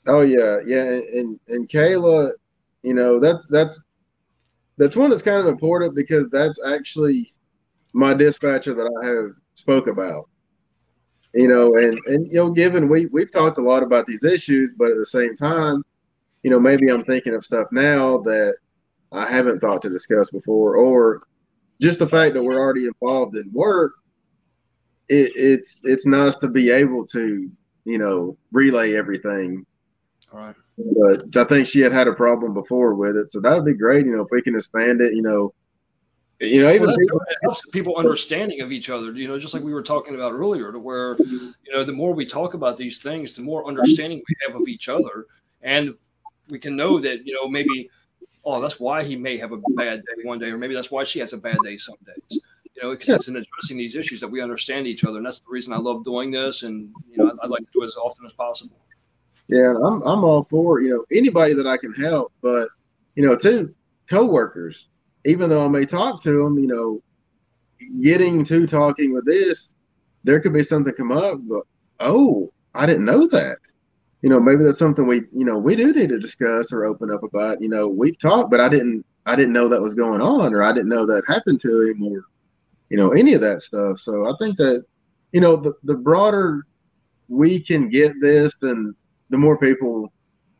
Oh 0.08 0.22
yeah, 0.22 0.58
yeah, 0.66 0.82
and 0.82 1.38
and 1.48 1.68
Kayla, 1.68 2.32
you 2.82 2.94
know 2.94 3.20
that's 3.20 3.46
that's 3.46 3.80
that's 4.76 4.96
one 4.96 5.10
that's 5.10 5.22
kind 5.22 5.40
of 5.40 5.46
important 5.46 5.94
because 5.94 6.28
that's 6.30 6.64
actually 6.66 7.30
my 7.92 8.14
dispatcher 8.14 8.74
that 8.74 8.90
I 9.02 9.06
have 9.06 9.30
spoke 9.58 9.88
about. 9.88 10.28
You 11.34 11.48
know, 11.48 11.76
and 11.76 11.98
and 12.06 12.26
you 12.26 12.38
know, 12.38 12.50
given 12.50 12.88
we 12.88 13.06
we've 13.06 13.30
talked 13.30 13.58
a 13.58 13.62
lot 13.62 13.82
about 13.82 14.06
these 14.06 14.24
issues, 14.24 14.72
but 14.72 14.90
at 14.90 14.96
the 14.96 15.06
same 15.06 15.36
time, 15.36 15.84
you 16.42 16.50
know, 16.50 16.58
maybe 16.58 16.88
I'm 16.88 17.04
thinking 17.04 17.34
of 17.34 17.44
stuff 17.44 17.68
now 17.70 18.18
that 18.18 18.56
I 19.12 19.26
haven't 19.26 19.60
thought 19.60 19.82
to 19.82 19.90
discuss 19.90 20.30
before, 20.30 20.76
or 20.76 21.22
just 21.80 21.98
the 21.98 22.06
fact 22.06 22.34
that 22.34 22.42
we're 22.42 22.58
already 22.58 22.86
involved 22.86 23.36
in 23.36 23.50
work. 23.52 23.92
It, 25.10 25.32
it's 25.34 25.82
it's 25.84 26.06
nice 26.06 26.36
to 26.36 26.48
be 26.48 26.70
able 26.70 27.06
to 27.08 27.50
you 27.84 27.98
know 27.98 28.38
relay 28.52 28.94
everything. 28.94 29.66
All 30.32 30.40
right. 30.40 30.56
But 30.78 31.36
I 31.36 31.44
think 31.44 31.66
she 31.66 31.80
had 31.80 31.92
had 31.92 32.08
a 32.08 32.12
problem 32.14 32.54
before 32.54 32.94
with 32.94 33.16
it, 33.16 33.30
so 33.30 33.40
that 33.40 33.54
would 33.54 33.66
be 33.66 33.74
great. 33.74 34.06
You 34.06 34.16
know, 34.16 34.22
if 34.22 34.28
we 34.30 34.40
can 34.40 34.54
expand 34.54 35.00
it, 35.02 35.14
you 35.14 35.22
know, 35.22 35.52
you 36.40 36.62
know, 36.62 36.70
even 36.70 36.86
well, 36.86 36.96
people, 36.96 37.20
it 37.28 37.36
helps 37.42 37.62
people 37.72 37.96
understanding 37.96 38.60
of 38.60 38.70
each 38.70 38.90
other. 38.90 39.10
You 39.12 39.26
know, 39.26 39.38
just 39.38 39.54
like 39.54 39.62
we 39.62 39.72
were 39.72 39.82
talking 39.82 40.14
about 40.14 40.32
earlier, 40.32 40.70
to 40.70 40.78
where 40.78 41.16
you 41.18 41.72
know 41.72 41.82
the 41.82 41.92
more 41.92 42.12
we 42.14 42.26
talk 42.26 42.54
about 42.54 42.76
these 42.76 43.00
things, 43.00 43.32
the 43.32 43.42
more 43.42 43.66
understanding 43.66 44.22
we 44.28 44.36
have 44.46 44.60
of 44.60 44.68
each 44.68 44.88
other, 44.88 45.26
and 45.62 45.94
we 46.48 46.58
can 46.58 46.76
know 46.76 47.00
that 47.00 47.26
you 47.26 47.34
know 47.34 47.48
maybe, 47.48 47.90
oh, 48.44 48.60
that's 48.60 48.78
why 48.78 49.02
he 49.02 49.16
may 49.16 49.36
have 49.36 49.50
a 49.50 49.58
bad 49.76 50.04
day 50.04 50.22
one 50.22 50.38
day, 50.38 50.50
or 50.50 50.58
maybe 50.58 50.74
that's 50.74 50.92
why 50.92 51.02
she 51.02 51.18
has 51.18 51.32
a 51.32 51.38
bad 51.38 51.56
day 51.64 51.76
some 51.76 51.96
days. 52.06 52.40
You 52.76 52.82
know, 52.84 52.90
because 52.92 53.08
yeah. 53.08 53.14
it's 53.16 53.26
in 53.26 53.34
addressing 53.34 53.76
these 53.76 53.96
issues 53.96 54.20
that 54.20 54.28
we 54.28 54.40
understand 54.40 54.86
each 54.86 55.04
other, 55.04 55.16
and 55.16 55.26
that's 55.26 55.40
the 55.40 55.50
reason 55.50 55.72
I 55.72 55.78
love 55.78 56.04
doing 56.04 56.30
this, 56.30 56.62
and 56.62 56.92
you 57.10 57.16
know, 57.16 57.36
I'd 57.42 57.50
like 57.50 57.62
to 57.62 57.70
do 57.72 57.82
it 57.82 57.86
as 57.86 57.96
often 57.96 58.24
as 58.26 58.32
possible. 58.32 58.76
Yeah, 59.48 59.74
I'm 59.84 60.02
I'm 60.02 60.22
all 60.22 60.44
for 60.44 60.80
you 60.80 60.90
know 60.90 61.04
anybody 61.10 61.54
that 61.54 61.66
I 61.66 61.78
can 61.78 61.92
help, 61.94 62.32
but 62.42 62.68
you 63.16 63.26
know, 63.26 63.34
too, 63.34 63.74
coworkers 64.08 64.88
even 65.28 65.50
though 65.50 65.64
I 65.64 65.68
may 65.68 65.84
talk 65.84 66.22
to 66.22 66.42
them, 66.42 66.58
you 66.58 66.66
know, 66.66 67.02
getting 68.00 68.44
to 68.44 68.66
talking 68.66 69.12
with 69.12 69.26
this, 69.26 69.74
there 70.24 70.40
could 70.40 70.54
be 70.54 70.62
something 70.62 70.94
come 70.94 71.12
up, 71.12 71.38
but 71.42 71.64
oh, 72.00 72.50
I 72.74 72.86
didn't 72.86 73.04
know 73.04 73.26
that. 73.28 73.58
You 74.22 74.30
know, 74.30 74.40
maybe 74.40 74.64
that's 74.64 74.78
something 74.78 75.06
we, 75.06 75.22
you 75.30 75.44
know, 75.44 75.58
we 75.58 75.76
do 75.76 75.92
need 75.92 76.08
to 76.08 76.18
discuss 76.18 76.72
or 76.72 76.86
open 76.86 77.10
up 77.10 77.22
about. 77.22 77.60
You 77.60 77.68
know, 77.68 77.88
we've 77.88 78.18
talked, 78.18 78.50
but 78.50 78.60
I 78.60 78.70
didn't, 78.70 79.04
I 79.26 79.36
didn't 79.36 79.52
know 79.52 79.68
that 79.68 79.82
was 79.82 79.94
going 79.94 80.22
on, 80.22 80.54
or 80.54 80.62
I 80.62 80.72
didn't 80.72 80.88
know 80.88 81.04
that 81.04 81.22
happened 81.28 81.60
to 81.60 81.82
him, 81.82 82.02
or 82.02 82.24
you 82.88 82.96
know, 82.96 83.10
any 83.10 83.34
of 83.34 83.42
that 83.42 83.60
stuff. 83.60 83.98
So 83.98 84.26
I 84.26 84.32
think 84.38 84.56
that, 84.56 84.82
you 85.32 85.42
know, 85.42 85.56
the 85.56 85.74
the 85.84 85.94
broader 85.94 86.66
we 87.28 87.60
can 87.60 87.90
get 87.90 88.14
this, 88.22 88.56
then 88.56 88.94
the 89.28 89.36
more 89.36 89.58
people 89.58 90.10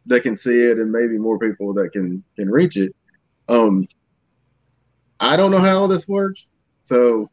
that 0.05 0.23
can 0.23 0.37
see 0.37 0.61
it, 0.61 0.79
and 0.79 0.93
maybe 0.93 1.17
more 1.17 1.39
people 1.39 1.73
that 1.73 1.91
can 1.93 2.23
can 2.37 2.51
reach 2.51 2.77
it. 2.77 2.95
Um, 3.49 3.83
I 5.21 5.37
don't 5.37 5.51
know 5.51 5.59
how 5.59 5.81
all 5.81 5.89
this 5.89 6.09
works. 6.09 6.51
So, 6.83 7.31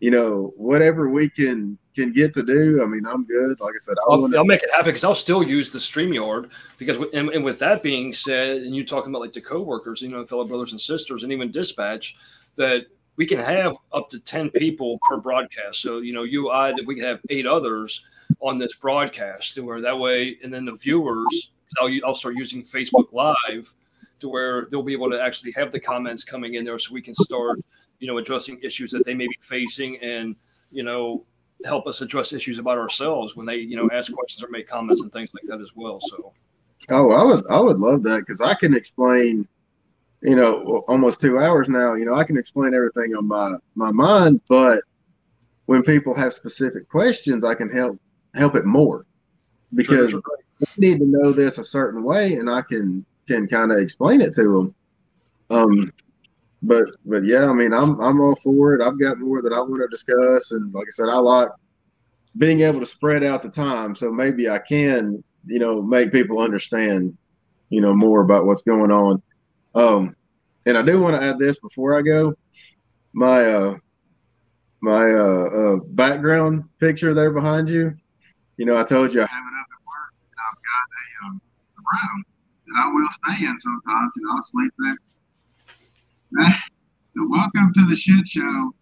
you 0.00 0.10
know, 0.10 0.52
whatever 0.56 1.08
we 1.08 1.28
can 1.28 1.78
can 1.94 2.12
get 2.12 2.32
to 2.34 2.42
do, 2.42 2.82
I 2.82 2.86
mean, 2.86 3.06
I'm 3.06 3.24
good. 3.24 3.60
Like 3.60 3.74
I 3.74 3.78
said, 3.78 3.94
I'll, 4.08 4.24
I'll, 4.24 4.38
I'll 4.38 4.44
make 4.44 4.62
it 4.62 4.70
happen 4.70 4.86
because 4.86 5.04
I'll 5.04 5.14
still 5.14 5.42
use 5.42 5.70
the 5.70 5.78
Streamyard 5.78 6.50
because, 6.78 6.96
and, 7.12 7.28
and, 7.28 7.44
with 7.44 7.58
that 7.58 7.82
being 7.82 8.14
said, 8.14 8.62
and 8.62 8.74
you 8.74 8.84
talking 8.86 9.10
about 9.12 9.20
like 9.20 9.34
the 9.34 9.42
coworkers, 9.42 10.00
you 10.00 10.08
know, 10.08 10.24
fellow 10.24 10.44
brothers 10.44 10.72
and 10.72 10.80
sisters, 10.80 11.22
and 11.22 11.32
even 11.32 11.50
dispatch, 11.50 12.16
that 12.56 12.86
we 13.16 13.26
can 13.26 13.38
have 13.38 13.76
up 13.92 14.08
to 14.08 14.18
ten 14.20 14.50
people 14.50 14.98
per 15.08 15.18
broadcast. 15.18 15.82
So, 15.82 15.98
you 15.98 16.14
know, 16.14 16.22
you 16.22 16.50
I 16.50 16.72
that 16.72 16.86
we 16.86 16.94
can 16.94 17.04
have 17.04 17.20
eight 17.28 17.46
others 17.46 18.06
on 18.40 18.58
this 18.58 18.74
broadcast, 18.74 19.58
where 19.58 19.80
that 19.82 19.98
way, 19.98 20.38
and 20.42 20.52
then 20.52 20.64
the 20.64 20.72
viewers, 20.72 21.50
I'll 21.80 21.90
I'll 22.06 22.14
start 22.14 22.36
using 22.36 22.62
Facebook 22.62 23.12
Live 23.12 23.72
to 24.22 24.28
where 24.28 24.66
they'll 24.70 24.82
be 24.82 24.92
able 24.92 25.10
to 25.10 25.20
actually 25.20 25.52
have 25.52 25.72
the 25.72 25.80
comments 25.80 26.24
coming 26.24 26.54
in 26.54 26.64
there 26.64 26.78
so 26.78 26.94
we 26.94 27.02
can 27.02 27.14
start, 27.14 27.58
you 27.98 28.06
know, 28.06 28.18
addressing 28.18 28.58
issues 28.62 28.90
that 28.92 29.04
they 29.04 29.14
may 29.14 29.26
be 29.26 29.36
facing 29.42 29.98
and, 30.02 30.36
you 30.70 30.84
know, 30.84 31.24
help 31.64 31.86
us 31.86 32.00
address 32.00 32.32
issues 32.32 32.58
about 32.58 32.78
ourselves 32.78 33.36
when 33.36 33.44
they, 33.44 33.56
you 33.56 33.76
know, 33.76 33.90
ask 33.92 34.12
questions 34.12 34.42
or 34.42 34.48
make 34.48 34.68
comments 34.68 35.02
and 35.02 35.12
things 35.12 35.30
like 35.34 35.42
that 35.46 35.60
as 35.60 35.70
well. 35.74 36.00
So, 36.00 36.32
oh, 36.90 37.10
I 37.10 37.24
would, 37.24 37.44
I 37.50 37.60
would 37.60 37.78
love 37.78 38.04
that 38.04 38.20
because 38.20 38.40
I 38.40 38.54
can 38.54 38.74
explain, 38.74 39.46
you 40.22 40.36
know, 40.36 40.84
almost 40.86 41.20
two 41.20 41.38
hours 41.38 41.68
now. 41.68 41.94
You 41.94 42.04
know, 42.04 42.14
I 42.14 42.22
can 42.22 42.38
explain 42.38 42.74
everything 42.74 43.16
on 43.16 43.26
my 43.26 43.54
my 43.74 43.90
mind, 43.90 44.40
but 44.48 44.80
when 45.66 45.82
people 45.82 46.14
have 46.14 46.32
specific 46.32 46.88
questions, 46.88 47.44
I 47.44 47.54
can 47.56 47.68
help 47.68 47.98
help 48.34 48.54
it 48.54 48.66
more 48.66 49.04
because 49.74 50.10
sure, 50.10 50.22
sure. 50.58 50.68
need 50.78 51.00
to 51.00 51.06
know 51.06 51.32
this 51.32 51.58
a 51.58 51.64
certain 51.64 52.04
way, 52.04 52.34
and 52.34 52.48
I 52.48 52.62
can 52.62 53.04
can 53.28 53.46
kind 53.46 53.72
of 53.72 53.78
explain 53.78 54.20
it 54.20 54.34
to 54.34 54.42
them. 54.42 54.74
Um, 55.50 55.90
but 56.62 56.84
but 57.04 57.24
yeah, 57.24 57.48
I 57.48 57.52
mean, 57.52 57.72
I'm 57.72 58.00
I'm 58.00 58.20
all 58.20 58.36
for 58.36 58.74
it. 58.74 58.80
I've 58.80 59.00
got 59.00 59.18
more 59.18 59.42
that 59.42 59.52
I 59.52 59.60
want 59.60 59.82
to 59.82 59.88
discuss, 59.88 60.52
and 60.52 60.72
like 60.72 60.86
I 60.86 60.90
said, 60.90 61.08
I 61.08 61.16
like 61.16 61.48
being 62.38 62.60
able 62.60 62.80
to 62.80 62.86
spread 62.86 63.24
out 63.24 63.42
the 63.42 63.50
time, 63.50 63.94
so 63.94 64.10
maybe 64.10 64.48
I 64.48 64.58
can, 64.58 65.22
you 65.44 65.58
know, 65.58 65.82
make 65.82 66.12
people 66.12 66.38
understand, 66.38 67.16
you 67.68 67.80
know, 67.80 67.94
more 67.94 68.22
about 68.22 68.46
what's 68.46 68.62
going 68.62 68.90
on. 68.90 69.22
Um, 69.74 70.16
and 70.64 70.78
I 70.78 70.82
do 70.82 71.00
want 71.00 71.16
to 71.16 71.22
add 71.22 71.38
this 71.38 71.58
before 71.58 71.98
I 71.98 72.02
go. 72.02 72.34
My 73.12 73.44
uh, 73.44 73.76
my 74.80 75.10
uh, 75.10 75.48
uh, 75.48 75.76
background 75.88 76.64
picture 76.78 77.12
there 77.12 77.32
behind 77.32 77.68
you. 77.68 77.94
You 78.56 78.66
know, 78.66 78.76
I 78.76 78.84
told 78.84 79.12
you 79.12 79.20
I 79.20 79.26
have 79.26 79.44
it 79.44 79.60
up 79.60 79.66
at 79.66 79.82
work, 79.86 80.14
and 80.30 80.38
I've 80.48 80.62
got 80.62 80.86
a, 80.94 82.14
um, 82.14 82.24
I 82.78 82.88
will 82.88 83.08
stay 83.10 83.44
in 83.46 83.58
sometimes, 83.58 84.12
and 84.16 84.26
I'll 84.30 84.42
sleep 84.42 84.72
there. 84.78 84.96
Eh, 86.40 86.58
the 87.14 87.28
welcome 87.28 87.72
to 87.74 87.86
the 87.88 87.96
shit 87.96 88.26
show 88.26 88.74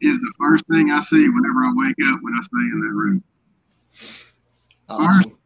is 0.00 0.18
the 0.18 0.32
first 0.38 0.66
thing 0.68 0.90
I 0.90 1.00
see 1.00 1.28
whenever 1.28 1.64
I 1.64 1.72
wake 1.74 1.96
up 2.08 2.20
when 2.22 2.34
I 2.34 2.42
stay 2.42 2.56
in 2.72 2.80
that 2.80 2.92
room. 2.92 3.24
Awesome. 4.88 5.38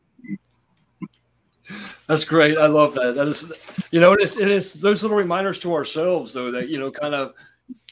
That's 2.06 2.24
great. 2.24 2.56
I 2.56 2.66
love 2.66 2.94
that. 2.94 3.14
That 3.14 3.28
is, 3.28 3.52
you 3.90 4.00
know, 4.00 4.12
it 4.12 4.22
is, 4.22 4.38
it 4.38 4.48
is 4.48 4.74
those 4.74 5.02
little 5.02 5.18
reminders 5.18 5.58
to 5.60 5.74
ourselves, 5.74 6.32
though, 6.32 6.50
that, 6.50 6.68
you 6.68 6.78
know, 6.78 6.90
kind 6.90 7.14
of 7.14 7.34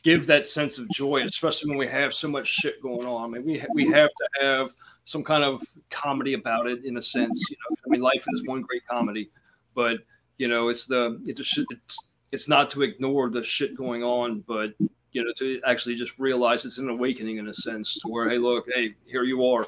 give 0.03 0.27
that 0.29 0.47
sense 0.47 0.79
of 0.79 0.89
joy, 0.91 1.23
especially 1.25 1.69
when 1.69 1.79
we 1.79 1.89
have 1.89 2.15
so 2.15 2.29
much 2.29 2.47
shit 2.47 2.81
going 2.81 3.07
on. 3.07 3.35
I 3.35 3.39
mean, 3.39 3.45
we 3.45 3.65
we 3.75 3.93
have 3.93 4.09
to 4.11 4.29
have 4.41 4.75
some 5.05 5.23
kind 5.23 5.45
of 5.45 5.61
comedy 5.91 6.35
about 6.35 6.67
it 6.67 6.85
in 6.85 6.97
a 6.97 7.03
sense. 7.03 7.43
You 7.51 7.57
know, 7.57 7.77
I 7.85 7.89
mean, 7.91 8.01
life 8.01 8.25
is 8.33 8.45
one 8.47 8.63
great 8.63 8.87
comedy, 8.87 9.31
but 9.77 9.99
you 10.39 10.49
know, 10.49 10.69
it's 10.69 10.87
the 10.87 11.21
it's 11.27 11.99
it's 12.33 12.49
not 12.49 12.69
to 12.71 12.83
ignore 12.83 13.31
the 13.31 13.45
shit 13.45 13.77
going 13.77 14.03
on, 14.03 14.41
but 14.49 14.73
you 15.13 15.25
know, 15.25 15.33
to 15.39 15.61
actually 15.65 15.95
just 15.95 16.19
realize 16.19 16.65
it's 16.65 16.79
an 16.79 16.89
awakening 16.89 17.37
in 17.37 17.49
a 17.49 17.55
sense 17.55 17.95
to 18.01 18.09
where, 18.09 18.29
hey, 18.29 18.39
look, 18.39 18.67
hey, 18.75 18.95
here 19.07 19.23
you 19.23 19.47
are. 19.47 19.65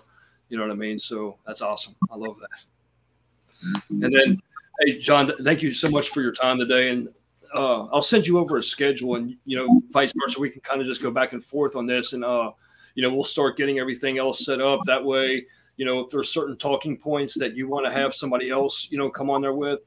You 0.49 0.57
know 0.57 0.65
what 0.65 0.73
I 0.73 0.77
mean? 0.77 0.99
So 0.99 1.39
that's 1.47 1.63
awesome. 1.63 1.95
I 2.11 2.17
love 2.17 2.37
that. 2.41 3.81
And 3.91 4.13
then, 4.13 4.43
hey, 4.81 4.99
Jon, 4.99 5.33
thank 5.43 5.63
you 5.63 5.73
so 5.73 5.89
much 5.91 6.11
for 6.11 6.21
your 6.21 6.33
time 6.33 6.59
today. 6.59 6.91
And 6.91 7.09
uh, 7.55 7.87
I'll 7.87 8.03
send 8.03 8.27
you 8.27 8.39
over 8.39 8.59
a 8.59 8.63
schedule, 8.63 9.17
and 9.17 9.37
you 9.45 9.57
know, 9.57 9.83
vice 9.91 10.13
versa. 10.21 10.41
We 10.41 10.51
can 10.51 10.61
kind 10.61 10.81
of 10.81 10.87
just 10.87 11.03
go 11.03 11.11
back 11.11 11.33
and 11.33 11.45
forth 11.45 11.77
on 11.77 11.87
this, 11.87 12.13
and 12.13 12.25
uh, 12.25 12.53
you 12.95 13.03
know, 13.03 13.15
we'll 13.15 13.25
start 13.25 13.57
getting 13.57 13.79
everything 13.79 14.19
else 14.19 14.45
set 14.45 14.61
up. 14.61 14.81
That 14.85 15.03
way, 15.03 15.47
you 15.77 15.87
know, 15.87 16.01
if 16.01 16.11
there's 16.11 16.29
certain 16.29 16.57
talking 16.57 16.97
points 16.97 17.39
that 17.39 17.55
you 17.55 17.69
want 17.69 17.87
to 17.87 17.93
have 17.93 18.13
somebody 18.13 18.51
else, 18.51 18.89
you 18.91 18.99
know, 18.99 19.09
come 19.09 19.31
on 19.31 19.41
there 19.41 19.55
with, 19.55 19.81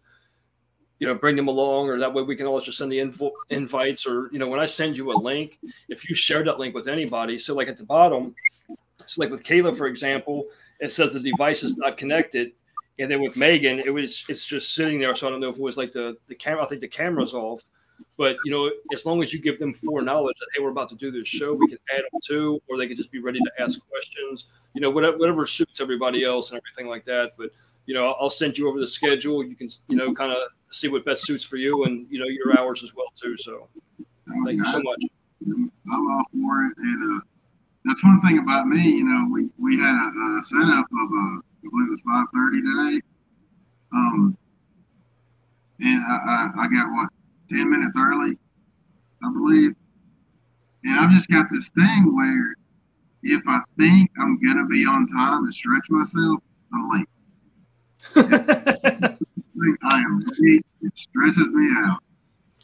you 1.02 1.08
know, 1.08 1.14
bring 1.16 1.36
them 1.36 1.50
along, 1.50 1.90
or 1.90 2.00
that 2.00 2.14
way 2.14 2.24
we 2.24 2.38
can 2.38 2.46
always 2.46 2.64
just 2.64 2.78
send 2.78 2.90
the 2.90 3.00
info, 3.00 3.32
invites, 3.50 4.08
or 4.08 4.30
you 4.32 4.40
know, 4.40 4.48
when 4.48 4.62
I 4.62 4.66
send 4.66 4.96
you 4.96 5.12
a 5.12 5.18
link, 5.18 5.60
if 5.90 6.08
you 6.08 6.16
share 6.16 6.46
that 6.46 6.60
link 6.60 6.74
with 6.74 6.88
anybody, 6.88 7.38
so 7.38 7.54
like 7.54 7.68
at 7.68 7.78
the 7.78 7.84
bottom, 7.84 8.34
so 9.06 9.22
like 9.22 9.30
with 9.30 9.44
Kayla, 9.44 9.76
for 9.76 9.88
example, 9.88 10.46
it 10.80 10.94
says 10.94 11.12
the 11.12 11.20
device 11.20 11.64
is 11.64 11.76
not 11.76 11.98
connected 11.98 12.54
and 13.02 13.10
then 13.10 13.22
with 13.22 13.36
Megan, 13.36 13.80
it 13.80 13.90
was 13.90 14.26
it's 14.30 14.46
just 14.46 14.76
sitting 14.76 15.00
there. 15.00 15.16
So 15.16 15.28
I 15.28 15.32
don't 15.32 15.40
know 15.40 15.50
if 15.50 15.56
it 15.56 15.62
was 15.62 15.78
like 15.78 15.92
the 15.92 16.18
the 16.28 16.36
camera. 16.36 16.64
I 16.64 16.68
think 16.68 16.82
the 16.82 16.88
camera's 16.88 17.34
off. 17.34 17.64
But 18.18 18.36
you 18.46 18.52
know, 18.52 18.72
as 18.94 19.06
long 19.06 19.24
as 19.24 19.34
you 19.34 19.40
give 19.40 19.58
them 19.58 19.74
foreknowledge 19.74 20.36
that 20.40 20.48
hey, 20.56 20.64
we're 20.64 20.72
about 20.72 20.90
to 20.90 20.96
do 20.96 21.12
this 21.12 21.28
show, 21.28 21.54
we 21.54 21.68
can 21.68 21.78
add 21.96 22.04
them 22.12 22.20
to, 22.26 22.62
or 22.70 22.78
they 22.78 22.88
can 22.88 22.96
just 22.96 23.12
be 23.12 23.20
ready 23.20 23.40
to 23.40 23.64
ask 23.64 23.80
questions. 23.90 24.48
You 24.76 24.82
know, 24.82 24.90
whatever, 24.90 25.18
whatever 25.18 25.46
suits 25.46 25.82
everybody 25.82 26.24
else 26.24 26.52
and 26.52 26.62
everything 26.62 26.90
like 26.90 27.06
that. 27.06 27.32
But 27.38 27.50
you 27.88 27.96
know, 27.96 28.16
I'll 28.20 28.30
send 28.30 28.58
you 28.58 28.70
over 28.70 28.80
the 28.80 28.88
schedule. 28.88 29.44
You 29.44 29.56
can 29.56 29.70
you 29.88 29.96
know 29.96 30.14
kind 30.14 30.32
of 30.32 30.38
see 30.72 30.88
what 30.88 31.06
best 31.06 31.26
suits 31.26 31.44
for 31.44 31.58
you 31.58 31.84
and 31.86 32.08
you 32.10 32.20
know 32.20 32.26
your 32.26 32.58
hours 32.58 32.84
as 32.84 32.96
well 32.96 33.08
too. 33.16 33.38
So 33.38 33.68
thank 34.46 34.58
you 34.58 34.66
so 34.66 34.82
much. 34.82 35.04
I'm 35.48 36.12
all 36.12 36.24
for 36.32 36.66
it, 36.66 36.78
and 36.78 37.18
uh, 37.18 37.26
that's 37.86 38.04
one 38.04 38.22
thing 38.22 38.40
about 38.40 38.68
me. 38.68 38.82
You 38.82 39.04
know, 39.04 39.28
we 39.32 39.50
we 39.58 39.80
had 39.80 39.94
a, 39.94 40.40
a 40.40 40.44
setup 40.44 40.86
of 40.86 41.10
a 41.12 41.38
uh, 41.38 41.42
believe 41.70 41.88
it 41.88 41.90
was 41.90 42.02
five 42.02 42.28
thirty 42.34 42.62
today. 42.62 43.02
Um, 43.94 44.38
and 45.80 46.04
I, 46.08 46.16
I, 46.26 46.50
I 46.64 46.68
got 46.68 46.92
what 46.92 47.10
ten 47.50 47.70
minutes 47.70 47.98
early, 48.00 48.38
I 49.24 49.32
believe. 49.32 49.76
And 50.84 51.00
I've 51.00 51.12
just 51.12 51.30
got 51.30 51.48
this 51.52 51.70
thing 51.70 52.16
where 52.16 52.56
if 53.24 53.44
I 53.48 53.60
think 53.78 54.12
I'm 54.20 54.40
gonna 54.42 54.66
be 54.66 54.86
on 54.86 55.08
time 55.08 55.46
to 55.46 55.52
stretch 55.52 55.90
myself, 55.90 56.42
I'm 56.74 56.90
late. 56.90 57.08
I 59.84 60.00
am 60.00 60.24
late. 60.40 60.66
It 60.82 60.98
stresses 60.98 61.52
me 61.52 61.68
out. 61.86 62.00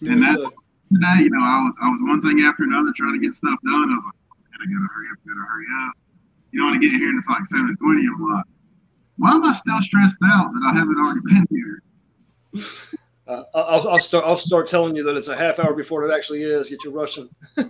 And 0.01 0.21
that 0.21 0.37
today, 0.37 1.23
you 1.23 1.29
know, 1.29 1.43
I 1.43 1.61
was 1.63 1.75
I 1.81 1.89
was 1.89 2.01
one 2.03 2.21
thing 2.21 2.41
after 2.41 2.63
another 2.63 2.91
trying 2.95 3.19
to 3.19 3.25
get 3.25 3.33
stuff 3.33 3.57
done. 3.63 3.89
I 3.91 3.95
was 3.95 4.05
like, 4.05 4.15
I 4.61 4.65
gotta 4.65 4.87
hurry 4.93 5.07
up, 5.11 5.19
gotta 5.27 5.45
hurry 5.47 5.65
up. 5.85 5.93
You 6.51 6.59
know, 6.59 6.65
when 6.67 6.77
I 6.77 6.81
get 6.81 6.91
here 6.91 7.09
and 7.09 7.17
it's 7.17 7.29
like 7.29 7.45
seven 7.45 7.75
twenty, 7.77 8.05
I'm 8.07 8.21
like, 8.21 8.45
why 9.17 9.31
am 9.31 9.43
I 9.43 9.53
still 9.53 9.81
stressed 9.81 10.19
out 10.25 10.53
that 10.53 10.63
I 10.65 10.77
haven't 10.77 10.97
already 10.97 11.21
been 11.25 11.47
here? 11.49 11.81
Uh, 13.27 13.43
I'll, 13.53 13.89
I'll, 13.89 13.99
start. 13.99 14.23
I'll 14.25 14.37
start 14.37 14.67
telling 14.67 14.95
you 14.95 15.03
that 15.03 15.17
it's 15.17 15.27
a 15.27 15.35
half 15.35 15.59
hour 15.59 15.73
before 15.73 16.09
it 16.09 16.15
actually 16.15 16.43
is. 16.43 16.69
Get 16.69 16.85
you 16.85 16.91
rushing. 16.91 17.27
hey, 17.57 17.67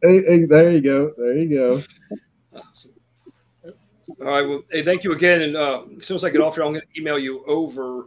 hey, 0.00 0.44
there 0.44 0.70
you 0.70 0.80
go. 0.80 1.12
There 1.18 1.36
you 1.36 1.48
go. 1.48 1.82
Awesome. 2.54 2.92
All 4.20 4.26
right. 4.26 4.48
Well, 4.48 4.62
hey, 4.70 4.82
thank 4.82 5.04
you 5.04 5.12
again. 5.12 5.42
And 5.42 5.56
uh, 5.56 5.82
as 5.98 6.06
soon 6.06 6.16
as 6.16 6.24
I 6.24 6.30
get 6.30 6.40
off 6.40 6.54
here, 6.54 6.64
I'm 6.64 6.72
going 6.72 6.80
to 6.80 7.00
email 7.00 7.18
you 7.18 7.44
over 7.46 8.06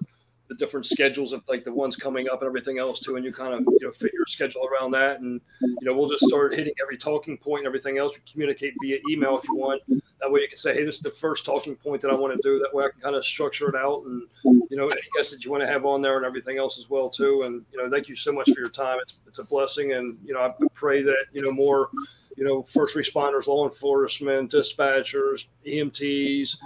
the 0.50 0.56
different 0.56 0.88
schedules 0.88 1.32
of 1.32 1.48
like 1.48 1.64
the 1.64 1.72
ones 1.72 1.96
coming 1.96 2.28
up 2.28 2.42
and 2.42 2.48
everything 2.48 2.80
else 2.80 3.00
too, 3.00 3.16
and 3.16 3.24
you 3.24 3.32
kind 3.32 3.54
of 3.54 3.60
you 3.60 3.88
know 3.88 3.92
fit 3.92 4.12
your 4.14 4.26
schedule 4.26 4.66
around 4.66 4.90
that, 4.92 5.20
and 5.20 5.40
you 5.62 5.78
know 5.84 5.94
we'll 5.94 6.10
just 6.10 6.26
start 6.26 6.56
hitting 6.56 6.74
every 6.82 6.98
talking 6.98 7.38
point 7.38 7.60
and 7.60 7.68
everything 7.68 8.00
else. 8.00 8.14
We 8.16 8.32
communicate 8.32 8.74
via 8.82 8.98
email 9.12 9.38
if 9.38 9.44
you 9.48 9.56
want. 9.56 9.84
That 9.88 10.32
way 10.32 10.42
you 10.42 10.48
can 10.48 10.58
say, 10.58 10.74
hey, 10.74 10.84
this 10.84 10.96
is 10.96 11.02
the 11.02 11.12
first 11.12 11.46
talking 11.46 11.76
point 11.76 12.02
that 12.02 12.10
I 12.10 12.16
want 12.16 12.34
to 12.34 12.40
do. 12.42 12.58
That 12.58 12.74
way 12.74 12.86
I 12.86 12.90
can 12.90 13.00
kind 13.00 13.16
of 13.16 13.24
structure 13.24 13.70
it 13.70 13.76
out, 13.76 14.04
and 14.06 14.24
you 14.44 14.76
know 14.76 14.88
any 14.88 15.02
guests 15.16 15.32
that 15.32 15.46
you 15.46 15.52
want 15.52 15.62
to 15.62 15.68
have 15.68 15.86
on 15.86 16.02
there 16.02 16.18
and 16.18 16.26
everything 16.26 16.58
else 16.58 16.80
as 16.80 16.90
well 16.90 17.12
too. 17.12 17.44
And 17.44 17.64
you 17.72 17.78
know 17.78 17.88
thank 17.88 18.10
you 18.10 18.16
so 18.16 18.32
much 18.32 18.50
for 18.52 18.60
your 18.60 18.70
time. 18.70 18.98
It's 19.04 19.20
it's 19.28 19.38
a 19.38 19.46
blessing, 19.46 19.94
and 19.94 20.18
you 20.26 20.34
know 20.34 20.40
I 20.40 20.52
pray 20.74 21.04
that 21.04 21.26
you 21.32 21.44
know 21.44 21.52
more 21.52 21.92
you 22.38 22.46
know 22.46 22.64
first 22.64 22.96
responders, 22.96 23.48
law 23.48 23.68
enforcement, 23.68 24.52
dispatchers, 24.52 25.46
EMTs, 25.66 26.58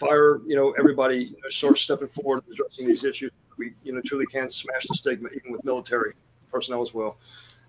fire, 0.00 0.40
you 0.46 0.56
know, 0.56 0.72
everybody 0.78 1.24
you 1.24 1.36
know, 1.42 1.74
stepping 1.74 2.08
forward 2.08 2.42
and 2.46 2.54
addressing 2.54 2.86
these 2.86 3.04
issues. 3.04 3.30
We, 3.58 3.74
you 3.84 3.92
know, 3.92 4.00
truly 4.04 4.26
can 4.26 4.48
smash 4.48 4.86
the 4.88 4.94
stigma, 4.94 5.28
even 5.36 5.52
with 5.52 5.62
military 5.64 6.14
personnel 6.50 6.82
as 6.82 6.94
well. 6.94 7.18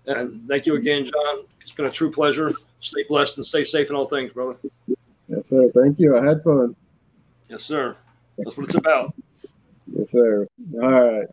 And 0.06 0.48
thank 0.48 0.64
you 0.64 0.76
again, 0.76 1.04
Jon. 1.04 1.44
It's 1.60 1.72
been 1.72 1.84
a 1.86 1.90
true 1.90 2.10
pleasure. 2.10 2.52
Stay 2.80 3.04
blessed 3.08 3.36
and 3.36 3.46
stay 3.46 3.62
safe 3.62 3.90
in 3.90 3.94
all 3.94 4.06
things, 4.06 4.32
brother. 4.32 4.56
Yes, 5.28 5.48
sir. 5.48 5.70
Thank 5.74 6.00
you. 6.00 6.18
I 6.18 6.24
had 6.24 6.42
fun. 6.42 6.74
Yes, 7.48 7.62
sir. 7.62 7.96
That's 8.38 8.56
what 8.56 8.66
it's 8.66 8.74
about. 8.74 9.14
Yes, 9.92 10.10
sir. 10.10 10.48
All 10.82 10.90
right. 10.90 11.26